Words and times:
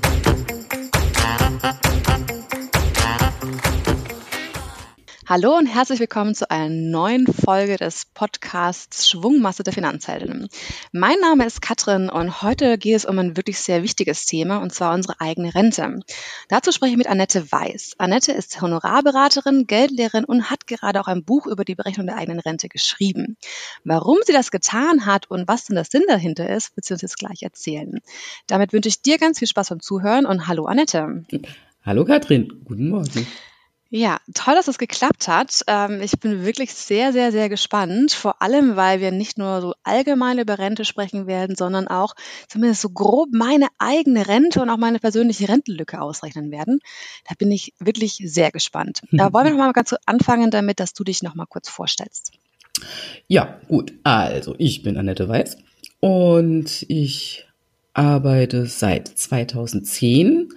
down. 0.00 0.21
Hallo 5.34 5.56
und 5.56 5.64
herzlich 5.64 5.98
willkommen 5.98 6.34
zu 6.34 6.50
einer 6.50 6.68
neuen 6.68 7.26
Folge 7.26 7.78
des 7.78 8.04
Podcasts 8.04 9.08
Schwungmasse 9.08 9.62
der 9.62 9.72
Finanzheldinnen. 9.72 10.50
Mein 10.92 11.18
Name 11.20 11.46
ist 11.46 11.62
Katrin 11.62 12.10
und 12.10 12.42
heute 12.42 12.76
geht 12.76 12.96
es 12.96 13.06
um 13.06 13.18
ein 13.18 13.34
wirklich 13.34 13.58
sehr 13.58 13.82
wichtiges 13.82 14.26
Thema 14.26 14.58
und 14.58 14.74
zwar 14.74 14.92
unsere 14.92 15.22
eigene 15.22 15.54
Rente. 15.54 16.00
Dazu 16.50 16.70
spreche 16.70 16.92
ich 16.92 16.98
mit 16.98 17.06
Annette 17.06 17.50
Weiß. 17.50 17.94
Annette 17.96 18.32
ist 18.32 18.60
Honorarberaterin, 18.60 19.66
Geldlehrerin 19.66 20.26
und 20.26 20.50
hat 20.50 20.66
gerade 20.66 21.00
auch 21.00 21.06
ein 21.06 21.24
Buch 21.24 21.46
über 21.46 21.64
die 21.64 21.76
Berechnung 21.76 22.06
der 22.06 22.18
eigenen 22.18 22.40
Rente 22.40 22.68
geschrieben. 22.68 23.38
Warum 23.84 24.18
sie 24.26 24.34
das 24.34 24.50
getan 24.50 25.06
hat 25.06 25.30
und 25.30 25.48
was 25.48 25.64
denn 25.64 25.76
der 25.76 25.86
Sinn 25.86 26.04
dahinter 26.08 26.50
ist, 26.50 26.76
wird 26.76 26.84
sie 26.84 26.92
uns 26.92 27.00
jetzt 27.00 27.16
gleich 27.16 27.42
erzählen. 27.42 28.02
Damit 28.48 28.74
wünsche 28.74 28.90
ich 28.90 29.00
dir 29.00 29.16
ganz 29.16 29.38
viel 29.38 29.48
Spaß 29.48 29.70
beim 29.70 29.80
Zuhören 29.80 30.26
und 30.26 30.46
hallo 30.46 30.66
Annette. 30.66 31.24
Hallo 31.86 32.04
Katrin, 32.04 32.60
guten 32.66 32.90
Morgen. 32.90 33.26
Ja, 33.94 34.20
toll, 34.32 34.54
dass 34.54 34.68
es 34.68 34.78
geklappt 34.78 35.28
hat. 35.28 35.64
Ähm, 35.66 36.00
ich 36.00 36.12
bin 36.12 36.46
wirklich 36.46 36.72
sehr, 36.72 37.12
sehr, 37.12 37.30
sehr 37.30 37.50
gespannt. 37.50 38.12
Vor 38.12 38.40
allem, 38.40 38.74
weil 38.74 39.00
wir 39.00 39.12
nicht 39.12 39.36
nur 39.36 39.60
so 39.60 39.74
allgemein 39.82 40.38
über 40.38 40.58
Rente 40.58 40.86
sprechen 40.86 41.26
werden, 41.26 41.56
sondern 41.56 41.88
auch 41.88 42.14
zumindest 42.48 42.80
so 42.80 42.88
grob 42.88 43.28
meine 43.32 43.66
eigene 43.76 44.26
Rente 44.26 44.62
und 44.62 44.70
auch 44.70 44.78
meine 44.78 44.98
persönliche 44.98 45.46
Rentenlücke 45.46 46.00
ausrechnen 46.00 46.50
werden. 46.50 46.80
Da 47.28 47.34
bin 47.36 47.52
ich 47.52 47.74
wirklich 47.80 48.14
sehr 48.24 48.50
gespannt. 48.50 49.02
Da 49.12 49.30
wollen 49.34 49.44
wir 49.44 49.50
noch 49.50 49.58
mal 49.58 49.72
ganz 49.72 49.94
anfangen 50.06 50.50
damit, 50.50 50.80
dass 50.80 50.94
du 50.94 51.04
dich 51.04 51.22
noch 51.22 51.34
mal 51.34 51.44
kurz 51.44 51.68
vorstellst. 51.68 52.32
Ja, 53.28 53.60
gut. 53.68 53.92
Also, 54.04 54.54
ich 54.56 54.82
bin 54.82 54.96
Annette 54.96 55.28
Weiß 55.28 55.58
und 56.00 56.86
ich 56.88 57.46
arbeite 57.92 58.64
seit 58.64 59.06
2010 59.06 60.48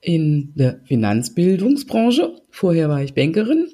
in 0.00 0.52
der 0.54 0.80
Finanzbildungsbranche. 0.84 2.36
Vorher 2.50 2.88
war 2.88 3.02
ich 3.02 3.14
Bankerin 3.14 3.68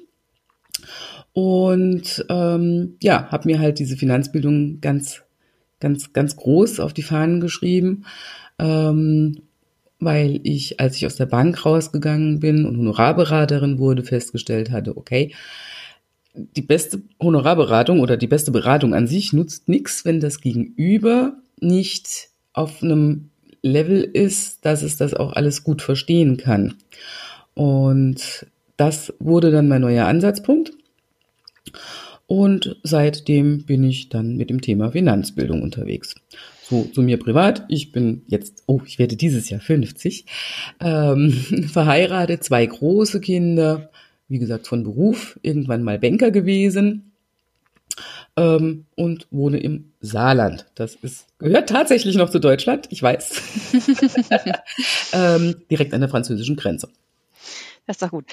und 1.33 2.25
ähm, 2.29 2.95
ja, 3.01 3.29
habe 3.29 3.49
mir 3.49 3.59
halt 3.59 3.79
diese 3.79 3.97
Finanzbildung 3.97 4.79
ganz, 4.79 5.21
ganz, 5.81 6.13
ganz 6.13 6.37
groß 6.37 6.79
auf 6.79 6.93
die 6.93 7.03
Fahnen 7.03 7.41
geschrieben, 7.41 8.05
ähm, 8.57 9.41
weil 9.99 10.39
ich, 10.43 10.79
als 10.79 10.95
ich 10.95 11.05
aus 11.05 11.17
der 11.17 11.25
Bank 11.25 11.65
rausgegangen 11.65 12.39
bin 12.39 12.65
und 12.65 12.77
Honorarberaterin 12.77 13.79
wurde, 13.79 14.03
festgestellt 14.03 14.71
hatte, 14.71 14.95
okay, 14.95 15.33
die 16.33 16.61
beste 16.61 17.01
Honorarberatung 17.21 17.99
oder 17.99 18.15
die 18.15 18.27
beste 18.27 18.51
Beratung 18.51 18.93
an 18.93 19.07
sich 19.07 19.33
nutzt 19.33 19.67
nichts, 19.67 20.05
wenn 20.05 20.21
das 20.21 20.39
Gegenüber 20.39 21.37
nicht 21.59 22.29
auf 22.53 22.81
einem 22.81 23.29
Level 23.65 24.01
ist, 24.03 24.63
dass 24.63 24.83
es 24.83 24.95
das 24.95 25.13
auch 25.13 25.33
alles 25.33 25.63
gut 25.63 25.81
verstehen 25.81 26.37
kann. 26.37 26.75
Und 27.55 28.45
das 28.77 29.13
wurde 29.19 29.51
dann 29.51 29.67
mein 29.67 29.81
neuer 29.81 30.05
Ansatzpunkt. 30.05 30.71
Und 32.27 32.79
seitdem 32.83 33.65
bin 33.65 33.83
ich 33.83 34.09
dann 34.09 34.37
mit 34.37 34.49
dem 34.49 34.61
Thema 34.61 34.91
Finanzbildung 34.91 35.61
unterwegs. 35.61 36.15
So, 36.61 36.83
zu 36.83 37.01
mir 37.01 37.17
privat. 37.17 37.65
Ich 37.67 37.91
bin 37.91 38.23
jetzt, 38.27 38.63
oh, 38.67 38.81
ich 38.85 38.99
werde 38.99 39.15
dieses 39.15 39.49
Jahr 39.49 39.61
50, 39.61 40.25
ähm, 40.79 41.31
verheiratet, 41.71 42.43
zwei 42.43 42.65
große 42.65 43.19
Kinder, 43.19 43.89
wie 44.27 44.39
gesagt, 44.39 44.67
von 44.67 44.83
Beruf, 44.83 45.39
irgendwann 45.41 45.83
mal 45.83 45.99
Banker 45.99 46.31
gewesen 46.31 47.11
ähm, 48.37 48.85
und 48.95 49.27
wohne 49.31 49.59
im 49.59 49.93
Saarland. 50.01 50.65
Das 50.75 50.95
ist, 50.95 51.27
gehört 51.39 51.69
tatsächlich 51.69 52.15
noch 52.15 52.29
zu 52.29 52.39
Deutschland, 52.39 52.87
ich 52.89 53.01
weiß. 53.01 53.41
ähm, 55.13 55.55
direkt 55.69 55.93
an 55.93 56.01
der 56.01 56.09
französischen 56.09 56.55
Grenze. 56.55 56.89
Das 57.87 57.95
ist 57.95 58.01
doch 58.01 58.09
gut. 58.09 58.25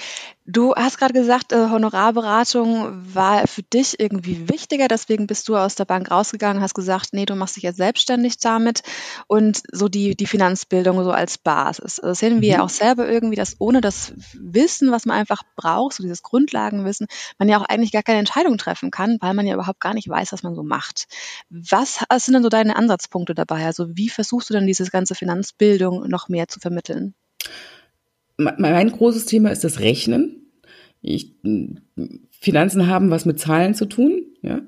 Du 0.47 0.73
hast 0.73 0.97
gerade 0.97 1.13
gesagt, 1.13 1.51
äh, 1.51 1.69
Honorarberatung 1.69 3.03
war 3.13 3.45
für 3.45 3.61
dich 3.61 3.99
irgendwie 3.99 4.49
wichtiger, 4.49 4.87
deswegen 4.87 5.27
bist 5.27 5.47
du 5.47 5.55
aus 5.55 5.75
der 5.75 5.85
Bank 5.85 6.09
rausgegangen, 6.09 6.61
hast 6.61 6.73
gesagt, 6.73 7.09
nee, 7.13 7.25
du 7.25 7.35
machst 7.35 7.55
dich 7.55 7.63
jetzt 7.63 7.77
selbstständig 7.77 8.39
damit 8.39 8.81
und 9.27 9.61
so 9.71 9.89
die, 9.89 10.15
die 10.15 10.25
Finanzbildung 10.25 11.03
so 11.03 11.11
als 11.11 11.37
Basis. 11.37 11.99
Also 11.99 12.07
das 12.09 12.19
sehen 12.19 12.41
wir 12.41 12.49
ja 12.49 12.57
mhm. 12.57 12.63
auch 12.63 12.69
selber 12.69 13.07
irgendwie, 13.07 13.35
dass 13.35 13.55
ohne 13.59 13.79
das 13.79 14.13
Wissen, 14.33 14.91
was 14.91 15.05
man 15.05 15.17
einfach 15.17 15.43
braucht, 15.55 15.95
so 15.95 16.03
dieses 16.03 16.23
Grundlagenwissen, 16.23 17.05
man 17.37 17.47
ja 17.47 17.59
auch 17.59 17.65
eigentlich 17.65 17.91
gar 17.91 18.03
keine 18.03 18.19
Entscheidung 18.19 18.57
treffen 18.57 18.89
kann, 18.89 19.17
weil 19.21 19.35
man 19.35 19.45
ja 19.45 19.53
überhaupt 19.53 19.79
gar 19.79 19.93
nicht 19.93 20.09
weiß, 20.09 20.33
was 20.33 20.41
man 20.41 20.55
so 20.55 20.63
macht. 20.63 21.05
Was 21.51 21.99
sind 22.17 22.33
denn 22.33 22.43
so 22.43 22.49
deine 22.49 22.75
Ansatzpunkte 22.75 23.35
dabei? 23.35 23.67
Also 23.67 23.95
wie 23.95 24.09
versuchst 24.09 24.49
du 24.49 24.55
denn 24.55 24.65
diese 24.65 24.89
ganze 24.89 25.13
Finanzbildung 25.13 26.09
noch 26.09 26.27
mehr 26.27 26.47
zu 26.47 26.59
vermitteln? 26.59 27.13
Mein 28.57 28.91
großes 28.91 29.25
Thema 29.25 29.49
ist 29.49 29.63
das 29.63 29.79
Rechnen. 29.79 30.47
Ich, 31.01 31.33
Finanzen 32.31 32.87
haben 32.87 33.09
was 33.09 33.25
mit 33.25 33.39
Zahlen 33.39 33.73
zu 33.75 33.85
tun, 33.85 34.23
ja. 34.41 34.61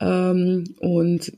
Ähm, 0.00 0.64
und 0.80 1.32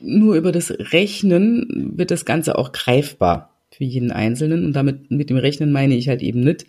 nur 0.00 0.36
über 0.36 0.52
das 0.52 0.70
Rechnen 0.70 1.92
wird 1.96 2.10
das 2.10 2.24
Ganze 2.24 2.56
auch 2.58 2.72
greifbar 2.72 3.56
für 3.70 3.84
jeden 3.84 4.10
Einzelnen. 4.10 4.64
Und 4.64 4.74
damit 4.74 5.10
mit 5.10 5.30
dem 5.30 5.36
Rechnen 5.36 5.72
meine 5.72 5.94
ich 5.94 6.08
halt 6.08 6.22
eben 6.22 6.40
nicht, 6.40 6.66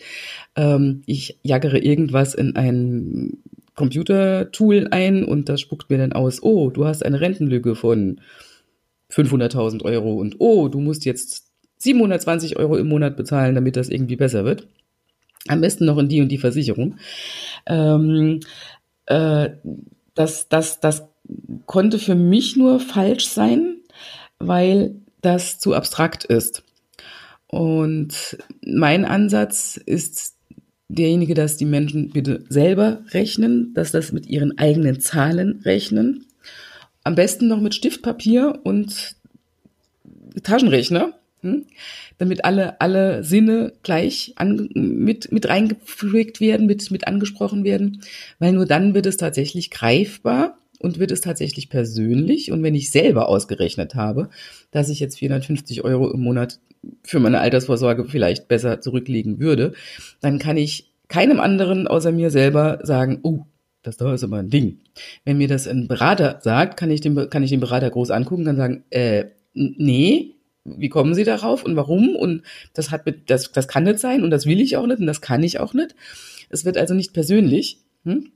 ähm, 0.56 1.02
ich 1.06 1.40
jaggere 1.44 1.80
irgendwas 1.80 2.36
in 2.36 2.56
ein 2.56 3.38
Computertool 3.76 4.88
ein 4.92 5.24
und 5.24 5.50
das 5.50 5.62
spuckt 5.62 5.90
mir 5.90 5.98
dann 5.98 6.14
aus, 6.14 6.44
oh, 6.44 6.70
du 6.70 6.86
hast 6.86 7.06
eine 7.06 7.22
Rentenlücke 7.22 7.76
von 7.76 8.22
500.000 9.12 9.84
Euro 9.84 10.16
und 10.16 10.36
oh, 10.40 10.68
du 10.68 10.80
musst 10.80 11.06
jetzt 11.06 11.51
720 11.82 12.58
Euro 12.58 12.78
im 12.78 12.88
Monat 12.88 13.18
bezahlen, 13.18 13.56
damit 13.56 13.76
das 13.76 13.90
irgendwie 13.90 14.16
besser 14.16 14.46
wird. 14.46 14.68
Am 15.48 15.62
besten 15.62 15.86
noch 15.86 15.98
in 15.98 16.10
die 16.10 16.22
und 16.22 16.30
die 16.30 16.38
Versicherung. 16.38 16.98
Ähm, 17.66 18.42
äh, 19.08 19.50
das, 20.14 20.48
das, 20.50 20.80
das 20.80 21.04
konnte 21.66 22.00
für 22.00 22.16
mich 22.16 22.56
nur 22.56 22.80
falsch 22.80 23.28
sein, 23.28 23.78
weil 24.40 24.96
das 25.22 25.60
zu 25.60 25.74
abstrakt 25.74 26.26
ist. 26.26 26.64
Und 27.48 28.38
mein 28.66 29.06
Ansatz 29.06 29.78
ist 29.78 30.36
derjenige, 30.88 31.34
dass 31.34 31.58
die 31.58 31.66
Menschen 31.66 32.10
bitte 32.10 32.44
selber 32.50 33.02
rechnen, 33.10 33.74
dass 33.74 33.92
das 33.92 34.12
mit 34.12 34.28
ihren 34.28 34.58
eigenen 34.58 35.00
Zahlen 35.00 35.62
rechnen. 35.64 36.26
Am 37.04 37.16
besten 37.16 37.48
noch 37.48 37.62
mit 37.62 37.74
Stiftpapier 37.74 38.60
und 38.64 39.16
Taschenrechner, 40.44 41.14
hm? 41.42 41.66
damit 42.18 42.46
alle, 42.46 42.80
alle 42.82 43.24
Sinne 43.24 43.74
gleich 43.84 44.34
an, 44.36 44.70
mit, 44.74 45.32
mit 45.32 45.50
reingefügt 45.50 46.40
werden, 46.40 46.68
mit, 46.68 46.92
mit 46.92 47.08
angesprochen 47.08 47.64
werden, 47.64 48.02
weil 48.40 48.54
nur 48.54 48.66
dann 48.66 48.94
wird 48.94 49.06
es 49.06 49.18
tatsächlich 49.18 49.72
greifbar 49.72 50.58
und 50.80 51.00
wird 51.00 51.12
es 51.12 51.22
tatsächlich 51.22 51.70
persönlich. 51.70 52.52
Und 52.52 52.64
wenn 52.64 52.76
ich 52.76 52.92
selber 52.92 53.28
ausgerechnet 53.28 53.96
habe, 53.96 54.30
dass 54.72 54.90
ich 54.90 55.00
jetzt 55.00 55.20
450 55.20 55.84
Euro 55.84 56.12
im 56.12 56.22
Monat 56.22 56.60
für 57.04 57.20
meine 57.20 57.40
Altersvorsorge 57.40 58.06
vielleicht 58.06 58.48
besser 58.48 58.82
zurücklegen 58.82 59.40
würde, 59.40 59.74
dann 60.20 60.40
kann 60.40 60.58
ich 60.58 60.92
keinem 61.08 61.40
anderen 61.40 61.88
außer 61.88 62.12
mir 62.12 62.32
selber 62.32 62.80
sagen, 62.84 63.20
oh, 63.24 63.46
das 63.84 63.98
da 63.98 64.14
ist 64.14 64.24
immer 64.24 64.38
ein 64.38 64.50
Ding. 64.50 64.80
Wenn 65.26 65.38
mir 65.38 65.48
das 65.48 65.68
ein 65.68 65.88
Berater 65.88 66.40
sagt, 66.42 66.78
kann 66.78 66.92
ich 66.92 67.02
den, 67.02 67.30
kann 67.30 67.44
ich 67.44 67.50
den 67.50 67.60
Berater 67.60 67.90
groß 67.90 68.12
angucken, 68.12 68.46
kann 68.46 68.58
sagen, 68.58 68.84
äh, 68.90 69.26
nee, 69.54 70.36
wie 70.64 70.90
kommen 70.90 71.16
Sie 71.16 71.24
darauf 71.24 71.64
und 71.64 71.76
warum? 71.76 72.16
Und 72.16 72.44
das 72.74 72.92
hat 72.92 73.06
mit, 73.06 73.30
das, 73.30 73.52
das 73.52 73.68
kann 73.68 73.84
nicht 73.84 74.00
sein 74.00 74.24
und 74.24 74.30
das 74.30 74.46
will 74.46 74.62
ich 74.62 74.78
auch 74.78 74.86
nicht 74.86 75.00
und 75.00 75.08
das 75.08 75.22
kann 75.22 75.44
ich 75.44 75.60
auch 75.60 75.74
nicht. 75.74 75.96
Es 76.50 76.66
wird 76.66 76.78
also 76.78 76.94
nicht 76.94 77.14
persönlich. 77.14 77.80
Hm? 78.04 78.32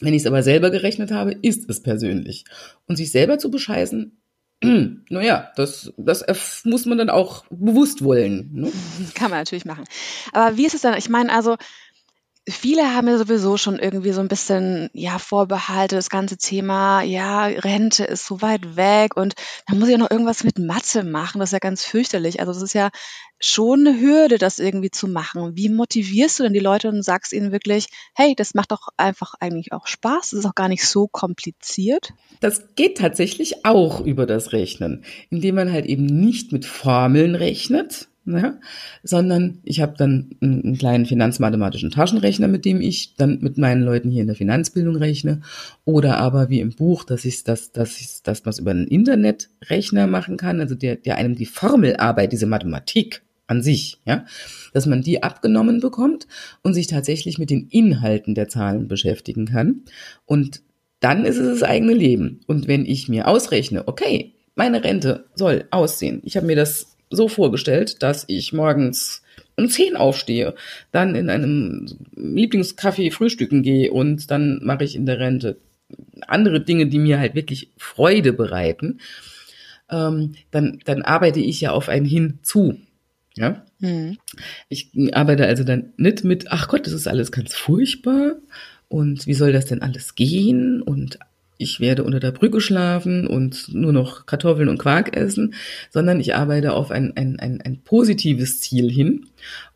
Wenn 0.00 0.14
ich 0.14 0.22
es 0.22 0.26
aber 0.26 0.42
selber 0.42 0.70
gerechnet 0.70 1.10
habe, 1.10 1.32
ist 1.32 1.68
es 1.70 1.82
persönlich. 1.82 2.44
Und 2.86 2.96
sich 2.96 3.10
selber 3.12 3.38
zu 3.38 3.50
bescheißen, 3.50 4.16
naja, 5.08 5.52
das, 5.56 5.92
das 5.96 6.64
muss 6.64 6.86
man 6.86 6.98
dann 6.98 7.10
auch 7.10 7.44
bewusst 7.50 8.02
wollen. 8.02 8.50
Ne? 8.52 8.72
Kann 9.14 9.30
man 9.30 9.40
natürlich 9.40 9.64
machen. 9.64 9.84
Aber 10.32 10.56
wie 10.56 10.66
ist 10.66 10.74
es 10.74 10.82
dann? 10.82 10.96
Ich 10.96 11.08
meine, 11.08 11.32
also 11.32 11.56
viele 12.48 12.94
haben 12.94 13.08
ja 13.08 13.16
sowieso 13.16 13.56
schon 13.56 13.78
irgendwie 13.78 14.12
so 14.12 14.20
ein 14.20 14.28
bisschen, 14.28 14.90
ja, 14.92 15.18
Vorbehalte, 15.18 15.96
das 15.96 16.10
ganze 16.10 16.36
Thema, 16.36 17.02
ja, 17.02 17.46
Rente 17.46 18.04
ist 18.04 18.26
so 18.26 18.42
weit 18.42 18.76
weg 18.76 19.16
und 19.16 19.34
da 19.66 19.74
muss 19.74 19.88
ich 19.88 19.94
auch 19.94 20.00
noch 20.00 20.10
irgendwas 20.10 20.44
mit 20.44 20.58
Mathe 20.58 21.04
machen. 21.04 21.38
Das 21.38 21.48
ist 21.48 21.54
ja 21.54 21.58
ganz 21.58 21.84
fürchterlich. 21.84 22.40
Also 22.40 22.52
das 22.52 22.62
ist 22.62 22.74
ja 22.74 22.90
schon 23.38 23.86
eine 23.86 24.00
Hürde, 24.00 24.38
das 24.38 24.58
irgendwie 24.58 24.90
zu 24.90 25.08
machen. 25.08 25.56
Wie 25.56 25.70
motivierst 25.70 26.38
du 26.38 26.42
denn 26.42 26.52
die 26.52 26.60
Leute 26.60 26.88
und 26.88 27.02
sagst 27.02 27.32
ihnen 27.32 27.50
wirklich, 27.50 27.86
hey, 28.14 28.34
das 28.36 28.54
macht 28.54 28.72
doch 28.72 28.88
einfach 28.96 29.34
eigentlich 29.40 29.72
auch 29.72 29.86
Spaß, 29.86 30.30
das 30.30 30.40
ist 30.40 30.46
auch 30.46 30.54
gar 30.54 30.68
nicht 30.68 30.86
so 30.86 31.08
kompliziert? 31.08 32.12
Das 32.40 32.74
geht 32.74 32.98
tatsächlich 32.98 33.64
auch 33.64 34.00
über 34.00 34.26
das 34.26 34.52
Rechnen, 34.52 35.04
indem 35.30 35.54
man 35.54 35.72
halt 35.72 35.86
eben 35.86 36.04
nicht 36.04 36.52
mit 36.52 36.66
Formeln 36.66 37.34
rechnet, 37.34 38.08
ja, 38.26 38.58
sondern 39.02 39.58
ich 39.64 39.80
habe 39.80 39.94
dann 39.98 40.30
einen 40.40 40.78
kleinen 40.78 41.06
finanzmathematischen 41.06 41.90
Taschenrechner, 41.90 42.48
mit 42.48 42.64
dem 42.64 42.80
ich 42.80 43.16
dann 43.16 43.38
mit 43.40 43.58
meinen 43.58 43.82
Leuten 43.82 44.10
hier 44.10 44.22
in 44.22 44.28
der 44.28 44.36
Finanzbildung 44.36 44.96
rechne. 44.96 45.42
Oder 45.84 46.18
aber 46.18 46.48
wie 46.48 46.60
im 46.60 46.74
Buch, 46.74 47.04
dass 47.04 47.24
ich 47.24 47.44
das, 47.44 47.72
dass 47.72 48.00
ich 48.00 48.22
das 48.22 48.46
was 48.46 48.58
über 48.58 48.70
einen 48.70 48.86
Internetrechner 48.86 50.06
machen 50.06 50.36
kann, 50.36 50.60
also 50.60 50.74
der, 50.74 50.96
der 50.96 51.16
einem 51.16 51.34
die 51.34 51.46
Formelarbeit, 51.46 52.32
diese 52.32 52.46
Mathematik, 52.46 53.22
an 53.46 53.62
sich, 53.62 54.00
ja, 54.06 54.24
dass 54.72 54.86
man 54.86 55.02
die 55.02 55.22
abgenommen 55.22 55.80
bekommt 55.80 56.26
und 56.62 56.74
sich 56.74 56.86
tatsächlich 56.86 57.38
mit 57.38 57.50
den 57.50 57.68
Inhalten 57.68 58.34
der 58.34 58.48
Zahlen 58.48 58.88
beschäftigen 58.88 59.46
kann. 59.46 59.82
Und 60.24 60.62
dann 61.00 61.26
ist 61.26 61.36
es 61.36 61.60
das 61.60 61.68
eigene 61.68 61.92
Leben. 61.92 62.40
Und 62.46 62.68
wenn 62.68 62.86
ich 62.86 63.08
mir 63.08 63.28
ausrechne, 63.28 63.86
okay, 63.86 64.32
meine 64.54 64.84
Rente 64.84 65.26
soll 65.34 65.66
aussehen. 65.70 66.20
Ich 66.24 66.36
habe 66.36 66.46
mir 66.46 66.56
das 66.56 66.93
so 67.10 67.28
vorgestellt, 67.28 68.02
dass 68.02 68.24
ich 68.28 68.52
morgens 68.52 69.22
um 69.56 69.68
zehn 69.68 69.96
aufstehe, 69.96 70.54
dann 70.90 71.14
in 71.14 71.30
einem 71.30 71.86
Lieblingscafé 72.16 73.12
frühstücken 73.12 73.62
gehe 73.62 73.92
und 73.92 74.30
dann 74.30 74.60
mache 74.62 74.84
ich 74.84 74.96
in 74.96 75.06
der 75.06 75.20
Rente 75.20 75.58
andere 76.26 76.60
Dinge, 76.60 76.86
die 76.86 76.98
mir 76.98 77.18
halt 77.18 77.34
wirklich 77.34 77.70
Freude 77.76 78.32
bereiten, 78.32 79.00
ähm, 79.90 80.34
dann, 80.50 80.80
dann 80.84 81.02
arbeite 81.02 81.40
ich 81.40 81.60
ja 81.60 81.72
auf 81.72 81.88
ein 81.88 82.04
Hinzu. 82.04 82.78
Ja? 83.34 83.64
Mhm. 83.80 84.18
Ich 84.68 84.90
arbeite 85.12 85.46
also 85.46 85.64
dann 85.64 85.92
nicht 85.96 86.24
mit, 86.24 86.50
ach 86.50 86.68
Gott, 86.68 86.86
das 86.86 86.92
ist 86.92 87.08
alles 87.08 87.32
ganz 87.32 87.54
furchtbar 87.54 88.36
und 88.88 89.26
wie 89.26 89.34
soll 89.34 89.52
das 89.52 89.66
denn 89.66 89.82
alles 89.82 90.14
gehen 90.14 90.82
und 90.82 91.18
ich 91.58 91.80
werde 91.80 92.04
unter 92.04 92.20
der 92.20 92.32
Brücke 92.32 92.60
schlafen 92.60 93.26
und 93.26 93.72
nur 93.72 93.92
noch 93.92 94.26
Kartoffeln 94.26 94.68
und 94.68 94.78
Quark 94.78 95.16
essen, 95.16 95.54
sondern 95.90 96.20
ich 96.20 96.34
arbeite 96.34 96.72
auf 96.72 96.90
ein, 96.90 97.16
ein, 97.16 97.38
ein, 97.38 97.60
ein 97.60 97.80
positives 97.82 98.60
Ziel 98.60 98.90
hin. 98.90 99.26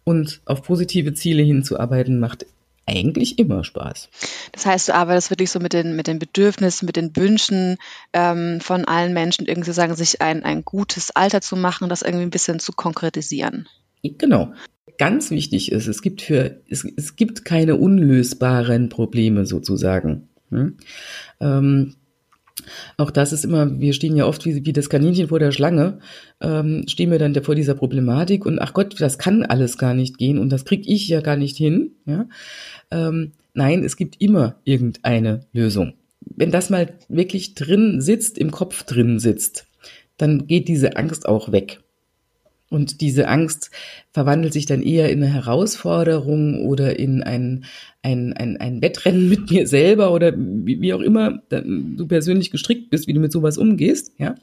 Und 0.05 0.41
auf 0.47 0.63
positive 0.63 1.13
Ziele 1.13 1.43
hinzuarbeiten 1.43 2.19
macht 2.19 2.47
eigentlich 2.87 3.39
immer 3.39 3.65
Spaß. 3.65 4.09
Das 4.53 4.65
heißt, 4.65 4.89
du 4.89 4.95
arbeitest 4.95 5.31
wirklich 5.31 5.51
so 5.51 5.61
mit 5.61 5.75
den, 5.75 5.95
mit 5.95 6.07
den 6.07 6.19
Bedürfnissen, 6.19 6.87
mit 6.87 6.97
den 6.97 7.15
Wünschen 7.15 7.77
ähm, 8.13 8.61
von 8.61 8.87
allen 8.87 9.13
Menschen, 9.13 9.47
irgendwie 9.47 9.67
sozusagen 9.67 9.95
sich 9.95 10.23
ein, 10.23 10.45
ein 10.45 10.65
gutes 10.65 11.11
Alter 11.11 11.43
zu 11.43 11.57
machen, 11.57 11.91
das 11.91 12.03
irgendwie 12.03 12.25
ein 12.25 12.31
bisschen 12.31 12.59
zu 12.61 12.73
konkretisieren. 12.73 13.69
Genau. 14.03 14.53
Ganz 14.97 15.31
wichtig 15.31 15.71
ist, 15.71 15.87
es 15.87 16.03
gibt 16.03 16.23
für, 16.23 16.61
es, 16.69 16.85
es 16.97 17.15
gibt 17.15 17.45
keine 17.45 17.77
unlösbaren 17.77 18.89
Probleme 18.89 19.47
sozusagen. 19.47 20.29
Hm? 20.51 20.77
Ähm, 21.41 21.95
auch 22.97 23.11
das 23.11 23.33
ist 23.33 23.45
immer, 23.45 23.81
wir 23.81 23.93
stehen 23.93 24.17
ja 24.17 24.27
oft 24.27 24.45
wie, 24.45 24.65
wie 24.65 24.73
das 24.73 24.91
Kaninchen 24.91 25.29
vor 25.29 25.39
der 25.39 25.53
Schlange, 25.53 25.99
ähm, 26.41 26.85
stehen 26.89 27.11
wir 27.11 27.19
dann 27.19 27.35
vor 27.43 27.55
dieser 27.55 27.75
Problematik 27.75 28.45
und 28.47 28.59
ach 28.59 28.73
Gott, 28.73 29.01
das 29.01 29.19
kann 29.19 29.45
alles 29.45 29.79
gar 29.79 29.95
nicht 29.95 30.19
gehen 30.19 30.39
und 30.39 30.51
das 30.51 30.65
krieg 30.65 30.85
ich 30.87 31.09
ja 31.09 31.21
gar 31.21 31.37
nicht 31.37 31.57
hin. 31.57 31.93
Ja? 32.07 32.29
Ähm, 32.91 33.33
nein, 33.55 33.85
es 33.85 33.97
gibt 33.97 34.21
immer 34.21 34.57
irgendeine 34.65 35.41
Lösung. 35.53 35.95
Wenn 36.21 36.51
das 36.51 36.71
mal 36.71 36.95
wirklich 37.09 37.55
drin 37.55 38.01
sitzt, 38.01 38.39
im 38.39 38.51
Kopf 38.51 38.83
drin 38.83 39.19
sitzt, 39.19 39.67
dann 40.17 40.47
geht 40.47 40.69
diese 40.69 40.97
Angst 40.97 41.27
auch 41.27 41.53
weg. 41.53 41.81
Und 42.71 43.01
diese 43.01 43.29
Angst 43.29 43.71
verwandelt 44.13 44.53
sich 44.53 44.67
dann 44.67 44.83
eher 44.83 45.11
in 45.11 45.23
eine 45.23 45.33
Herausforderung 45.33 46.67
oder 46.67 46.99
in 46.99 47.23
ein, 47.23 47.65
ein, 48.03 48.35
ein, 48.35 48.59
ein 48.59 48.83
Wettrennen 48.83 49.29
mit 49.29 49.51
mir 49.51 49.67
selber 49.67 50.13
oder 50.13 50.35
wie, 50.37 50.81
wie 50.81 50.93
auch 50.93 51.01
immer 51.01 51.41
du 51.51 52.07
persönlich 52.07 52.51
gestrickt 52.51 52.91
bist, 52.91 53.07
wie 53.07 53.15
du 53.15 53.21
mit 53.21 53.33
sowas 53.33 53.57
umgehst. 53.57 54.13
Ja? 54.19 54.35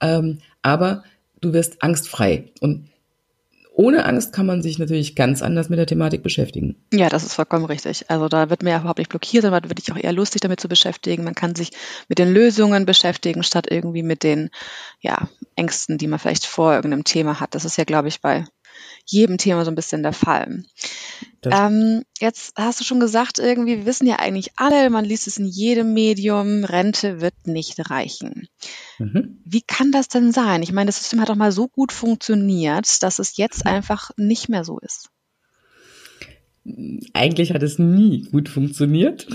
Ähm, 0.00 0.38
aber 0.62 1.02
du 1.40 1.52
wirst 1.52 1.82
angstfrei. 1.82 2.44
Und 2.60 2.88
ohne 3.78 4.06
Angst 4.06 4.32
kann 4.32 4.46
man 4.46 4.62
sich 4.62 4.78
natürlich 4.78 5.14
ganz 5.14 5.42
anders 5.42 5.68
mit 5.68 5.78
der 5.78 5.86
Thematik 5.86 6.22
beschäftigen. 6.22 6.76
Ja, 6.94 7.10
das 7.10 7.24
ist 7.24 7.34
vollkommen 7.34 7.66
richtig. 7.66 8.08
Also 8.08 8.26
da 8.26 8.48
wird 8.48 8.62
man 8.62 8.72
ja 8.72 8.78
überhaupt 8.78 8.98
nicht 8.98 9.10
blockiert, 9.10 9.42
sondern 9.42 9.68
wird 9.68 9.78
sich 9.78 9.92
auch 9.92 10.02
eher 10.02 10.14
lustig 10.14 10.40
damit 10.40 10.60
zu 10.60 10.68
beschäftigen. 10.68 11.24
Man 11.24 11.34
kann 11.34 11.54
sich 11.54 11.72
mit 12.08 12.18
den 12.18 12.32
Lösungen 12.32 12.86
beschäftigen, 12.86 13.42
statt 13.42 13.66
irgendwie 13.70 14.02
mit 14.02 14.22
den 14.22 14.48
ja, 15.00 15.28
Ängsten, 15.56 15.98
die 15.98 16.06
man 16.06 16.18
vielleicht 16.18 16.46
vor 16.46 16.72
irgendeinem 16.72 17.04
Thema 17.04 17.38
hat. 17.38 17.54
Das 17.54 17.66
ist 17.66 17.76
ja, 17.76 17.84
glaube 17.84 18.08
ich, 18.08 18.22
bei 18.22 18.46
jedem 19.06 19.38
Thema 19.38 19.64
so 19.64 19.70
ein 19.70 19.76
bisschen 19.76 20.02
der 20.02 20.12
Fall. 20.12 20.64
Ähm, 21.44 22.02
jetzt 22.18 22.54
hast 22.56 22.80
du 22.80 22.84
schon 22.84 23.00
gesagt, 23.00 23.38
irgendwie, 23.38 23.78
wir 23.78 23.86
wissen 23.86 24.06
ja 24.06 24.16
eigentlich 24.16 24.50
alle, 24.56 24.90
man 24.90 25.04
liest 25.04 25.26
es 25.26 25.38
in 25.38 25.46
jedem 25.46 25.94
Medium, 25.94 26.64
Rente 26.64 27.20
wird 27.20 27.46
nicht 27.46 27.90
reichen. 27.90 28.48
Mhm. 28.98 29.38
Wie 29.44 29.62
kann 29.62 29.92
das 29.92 30.08
denn 30.08 30.32
sein? 30.32 30.62
Ich 30.62 30.72
meine, 30.72 30.88
das 30.88 30.98
System 30.98 31.20
hat 31.20 31.28
doch 31.28 31.36
mal 31.36 31.52
so 31.52 31.68
gut 31.68 31.92
funktioniert, 31.92 33.02
dass 33.02 33.18
es 33.18 33.36
jetzt 33.36 33.66
einfach 33.66 34.10
nicht 34.16 34.48
mehr 34.48 34.64
so 34.64 34.78
ist. 34.80 35.10
Eigentlich 37.12 37.52
hat 37.52 37.62
es 37.62 37.78
nie 37.78 38.22
gut 38.22 38.48
funktioniert. 38.48 39.28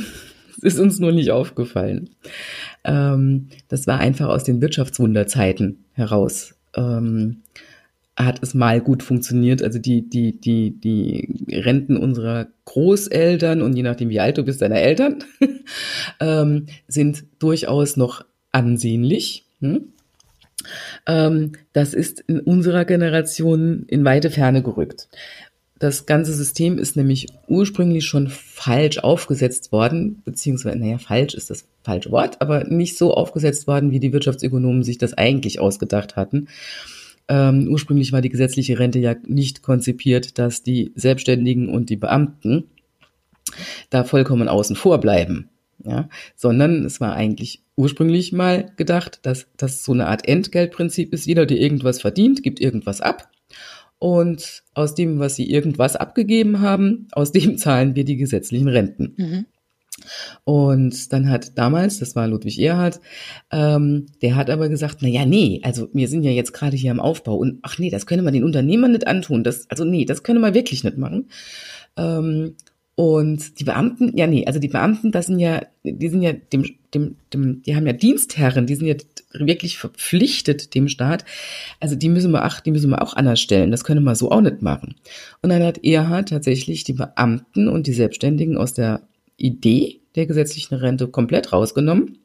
Es 0.57 0.73
ist 0.73 0.79
uns 0.79 0.99
nur 0.99 1.13
nicht 1.13 1.31
aufgefallen. 1.31 2.09
Ähm, 2.83 3.47
das 3.69 3.87
war 3.87 3.99
einfach 3.99 4.27
aus 4.27 4.43
den 4.43 4.61
Wirtschaftswunderzeiten 4.61 5.85
heraus. 5.93 6.55
Ähm, 6.75 7.43
hat 8.17 8.43
es 8.43 8.53
mal 8.53 8.81
gut 8.81 9.03
funktioniert. 9.03 9.63
Also 9.63 9.79
die, 9.79 10.07
die, 10.07 10.39
die, 10.39 10.71
die 10.71 11.45
Renten 11.49 11.97
unserer 11.97 12.47
Großeltern 12.65 13.61
und 13.61 13.75
je 13.75 13.83
nachdem, 13.83 14.09
wie 14.09 14.19
alt 14.19 14.37
du 14.37 14.43
bist, 14.43 14.61
deiner 14.61 14.79
Eltern, 14.79 15.23
ähm, 16.19 16.67
sind 16.87 17.23
durchaus 17.39 17.97
noch 17.97 18.25
ansehnlich. 18.51 19.45
Hm? 19.61 19.93
Ähm, 21.07 21.53
das 21.73 21.93
ist 21.93 22.19
in 22.21 22.39
unserer 22.39 22.85
Generation 22.85 23.85
in 23.87 24.03
weite 24.05 24.29
Ferne 24.29 24.61
gerückt. 24.61 25.07
Das 25.79 26.05
ganze 26.05 26.33
System 26.33 26.77
ist 26.77 26.95
nämlich 26.95 27.25
ursprünglich 27.47 28.05
schon 28.05 28.27
falsch 28.27 28.99
aufgesetzt 28.99 29.71
worden, 29.71 30.21
beziehungsweise, 30.23 30.77
naja, 30.77 30.99
falsch 30.99 31.33
ist 31.33 31.49
das 31.49 31.65
falsche 31.81 32.11
Wort, 32.11 32.39
aber 32.39 32.65
nicht 32.65 32.99
so 32.99 33.15
aufgesetzt 33.15 33.65
worden, 33.65 33.89
wie 33.89 33.99
die 33.99 34.13
Wirtschaftsökonomen 34.13 34.83
sich 34.83 34.99
das 34.99 35.15
eigentlich 35.15 35.59
ausgedacht 35.59 36.15
hatten. 36.15 36.49
Ähm, 37.31 37.69
ursprünglich 37.71 38.11
war 38.11 38.19
die 38.19 38.27
gesetzliche 38.27 38.77
Rente 38.77 38.99
ja 38.99 39.15
nicht 39.25 39.61
konzipiert, 39.61 40.37
dass 40.37 40.63
die 40.63 40.91
Selbstständigen 40.95 41.69
und 41.69 41.89
die 41.89 41.95
Beamten 41.95 42.65
da 43.89 44.03
vollkommen 44.03 44.49
außen 44.49 44.75
vor 44.75 44.99
bleiben. 44.99 45.49
Ja, 45.83 46.09
sondern 46.35 46.83
es 46.83 46.99
war 46.99 47.13
eigentlich 47.13 47.63
ursprünglich 47.77 48.33
mal 48.33 48.71
gedacht, 48.75 49.19
dass 49.23 49.47
das 49.55 49.83
so 49.85 49.93
eine 49.93 50.07
Art 50.07 50.27
Entgeltprinzip 50.27 51.13
ist. 51.13 51.25
Jeder, 51.25 51.45
der 51.45 51.57
irgendwas 51.57 52.01
verdient, 52.01 52.43
gibt 52.43 52.59
irgendwas 52.59 52.99
ab. 52.99 53.31
Und 53.97 54.63
aus 54.73 54.93
dem, 54.93 55.19
was 55.19 55.37
sie 55.37 55.49
irgendwas 55.49 55.95
abgegeben 55.95 56.59
haben, 56.59 57.07
aus 57.13 57.31
dem 57.31 57.57
zahlen 57.57 57.95
wir 57.95 58.03
die 58.03 58.17
gesetzlichen 58.17 58.67
Renten. 58.67 59.13
Mhm. 59.17 59.45
Und 60.43 61.11
dann 61.13 61.29
hat 61.29 61.57
damals, 61.57 61.99
das 61.99 62.15
war 62.15 62.27
Ludwig 62.27 62.59
Erhard, 62.59 62.99
ähm, 63.51 64.07
der 64.21 64.35
hat 64.35 64.49
aber 64.49 64.69
gesagt, 64.69 64.97
na 65.01 65.07
ja, 65.07 65.25
nee, 65.25 65.61
also 65.63 65.89
wir 65.93 66.07
sind 66.07 66.23
ja 66.23 66.31
jetzt 66.31 66.53
gerade 66.53 66.77
hier 66.77 66.91
am 66.91 66.99
Aufbau 66.99 67.35
und 67.35 67.59
ach 67.61 67.77
nee, 67.79 67.89
das 67.89 68.05
können 68.05 68.23
wir 68.25 68.31
den 68.31 68.43
Unternehmern 68.43 68.91
nicht 68.91 69.07
antun. 69.07 69.43
Das, 69.43 69.69
also 69.69 69.85
nee, 69.85 70.05
das 70.05 70.23
können 70.23 70.41
wir 70.41 70.53
wirklich 70.53 70.83
nicht 70.83 70.97
machen. 70.97 71.29
Ähm, 71.97 72.55
und 72.95 73.59
die 73.59 73.63
Beamten, 73.63 74.15
ja 74.17 74.27
nee, 74.27 74.45
also 74.45 74.59
die 74.59 74.67
Beamten, 74.67 75.11
das 75.11 75.27
sind 75.27 75.39
ja, 75.39 75.61
die 75.83 76.09
sind 76.09 76.21
ja 76.21 76.33
dem, 76.33 76.65
dem, 76.93 77.15
dem, 77.33 77.63
die 77.63 77.75
haben 77.75 77.87
ja 77.87 77.93
Dienstherren, 77.93 78.67
die 78.67 78.75
sind 78.75 78.87
ja 78.87 78.95
wirklich 79.33 79.77
verpflichtet 79.77 80.75
dem 80.75 80.87
Staat. 80.87 81.23
Also 81.79 81.95
die 81.95 82.09
müssen 82.09 82.31
wir 82.31 82.45
auch, 82.45 82.59
die 82.59 82.71
müssen 82.71 82.89
wir 82.89 83.01
auch 83.01 83.15
anders 83.15 83.39
stellen. 83.39 83.71
Das 83.71 83.83
können 83.83 84.03
wir 84.03 84.15
so 84.15 84.29
auch 84.29 84.41
nicht 84.41 84.61
machen. 84.61 84.95
Und 85.41 85.49
dann 85.49 85.63
hat 85.63 85.83
Erhard 85.83 86.29
tatsächlich 86.29 86.83
die 86.83 86.93
Beamten 86.93 87.67
und 87.69 87.87
die 87.87 87.93
Selbstständigen 87.93 88.57
aus 88.57 88.73
der 88.73 89.01
Idee 89.37 90.00
der 90.15 90.25
gesetzlichen 90.25 90.75
Rente 90.75 91.07
komplett 91.07 91.53
rausgenommen. 91.53 92.19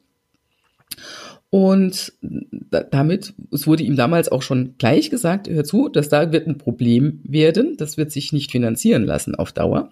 Und 1.49 2.13
damit, 2.91 3.33
es 3.51 3.67
wurde 3.67 3.83
ihm 3.83 3.95
damals 3.95 4.29
auch 4.29 4.41
schon 4.41 4.75
gleich 4.77 5.09
gesagt, 5.09 5.49
hör 5.49 5.63
zu, 5.63 5.87
dass 5.87 6.09
da 6.09 6.31
wird 6.31 6.47
ein 6.47 6.57
Problem 6.57 7.21
werden, 7.23 7.77
das 7.77 7.97
wird 7.97 8.11
sich 8.11 8.33
nicht 8.33 8.51
finanzieren 8.51 9.05
lassen 9.05 9.33
auf 9.33 9.53
Dauer. 9.53 9.89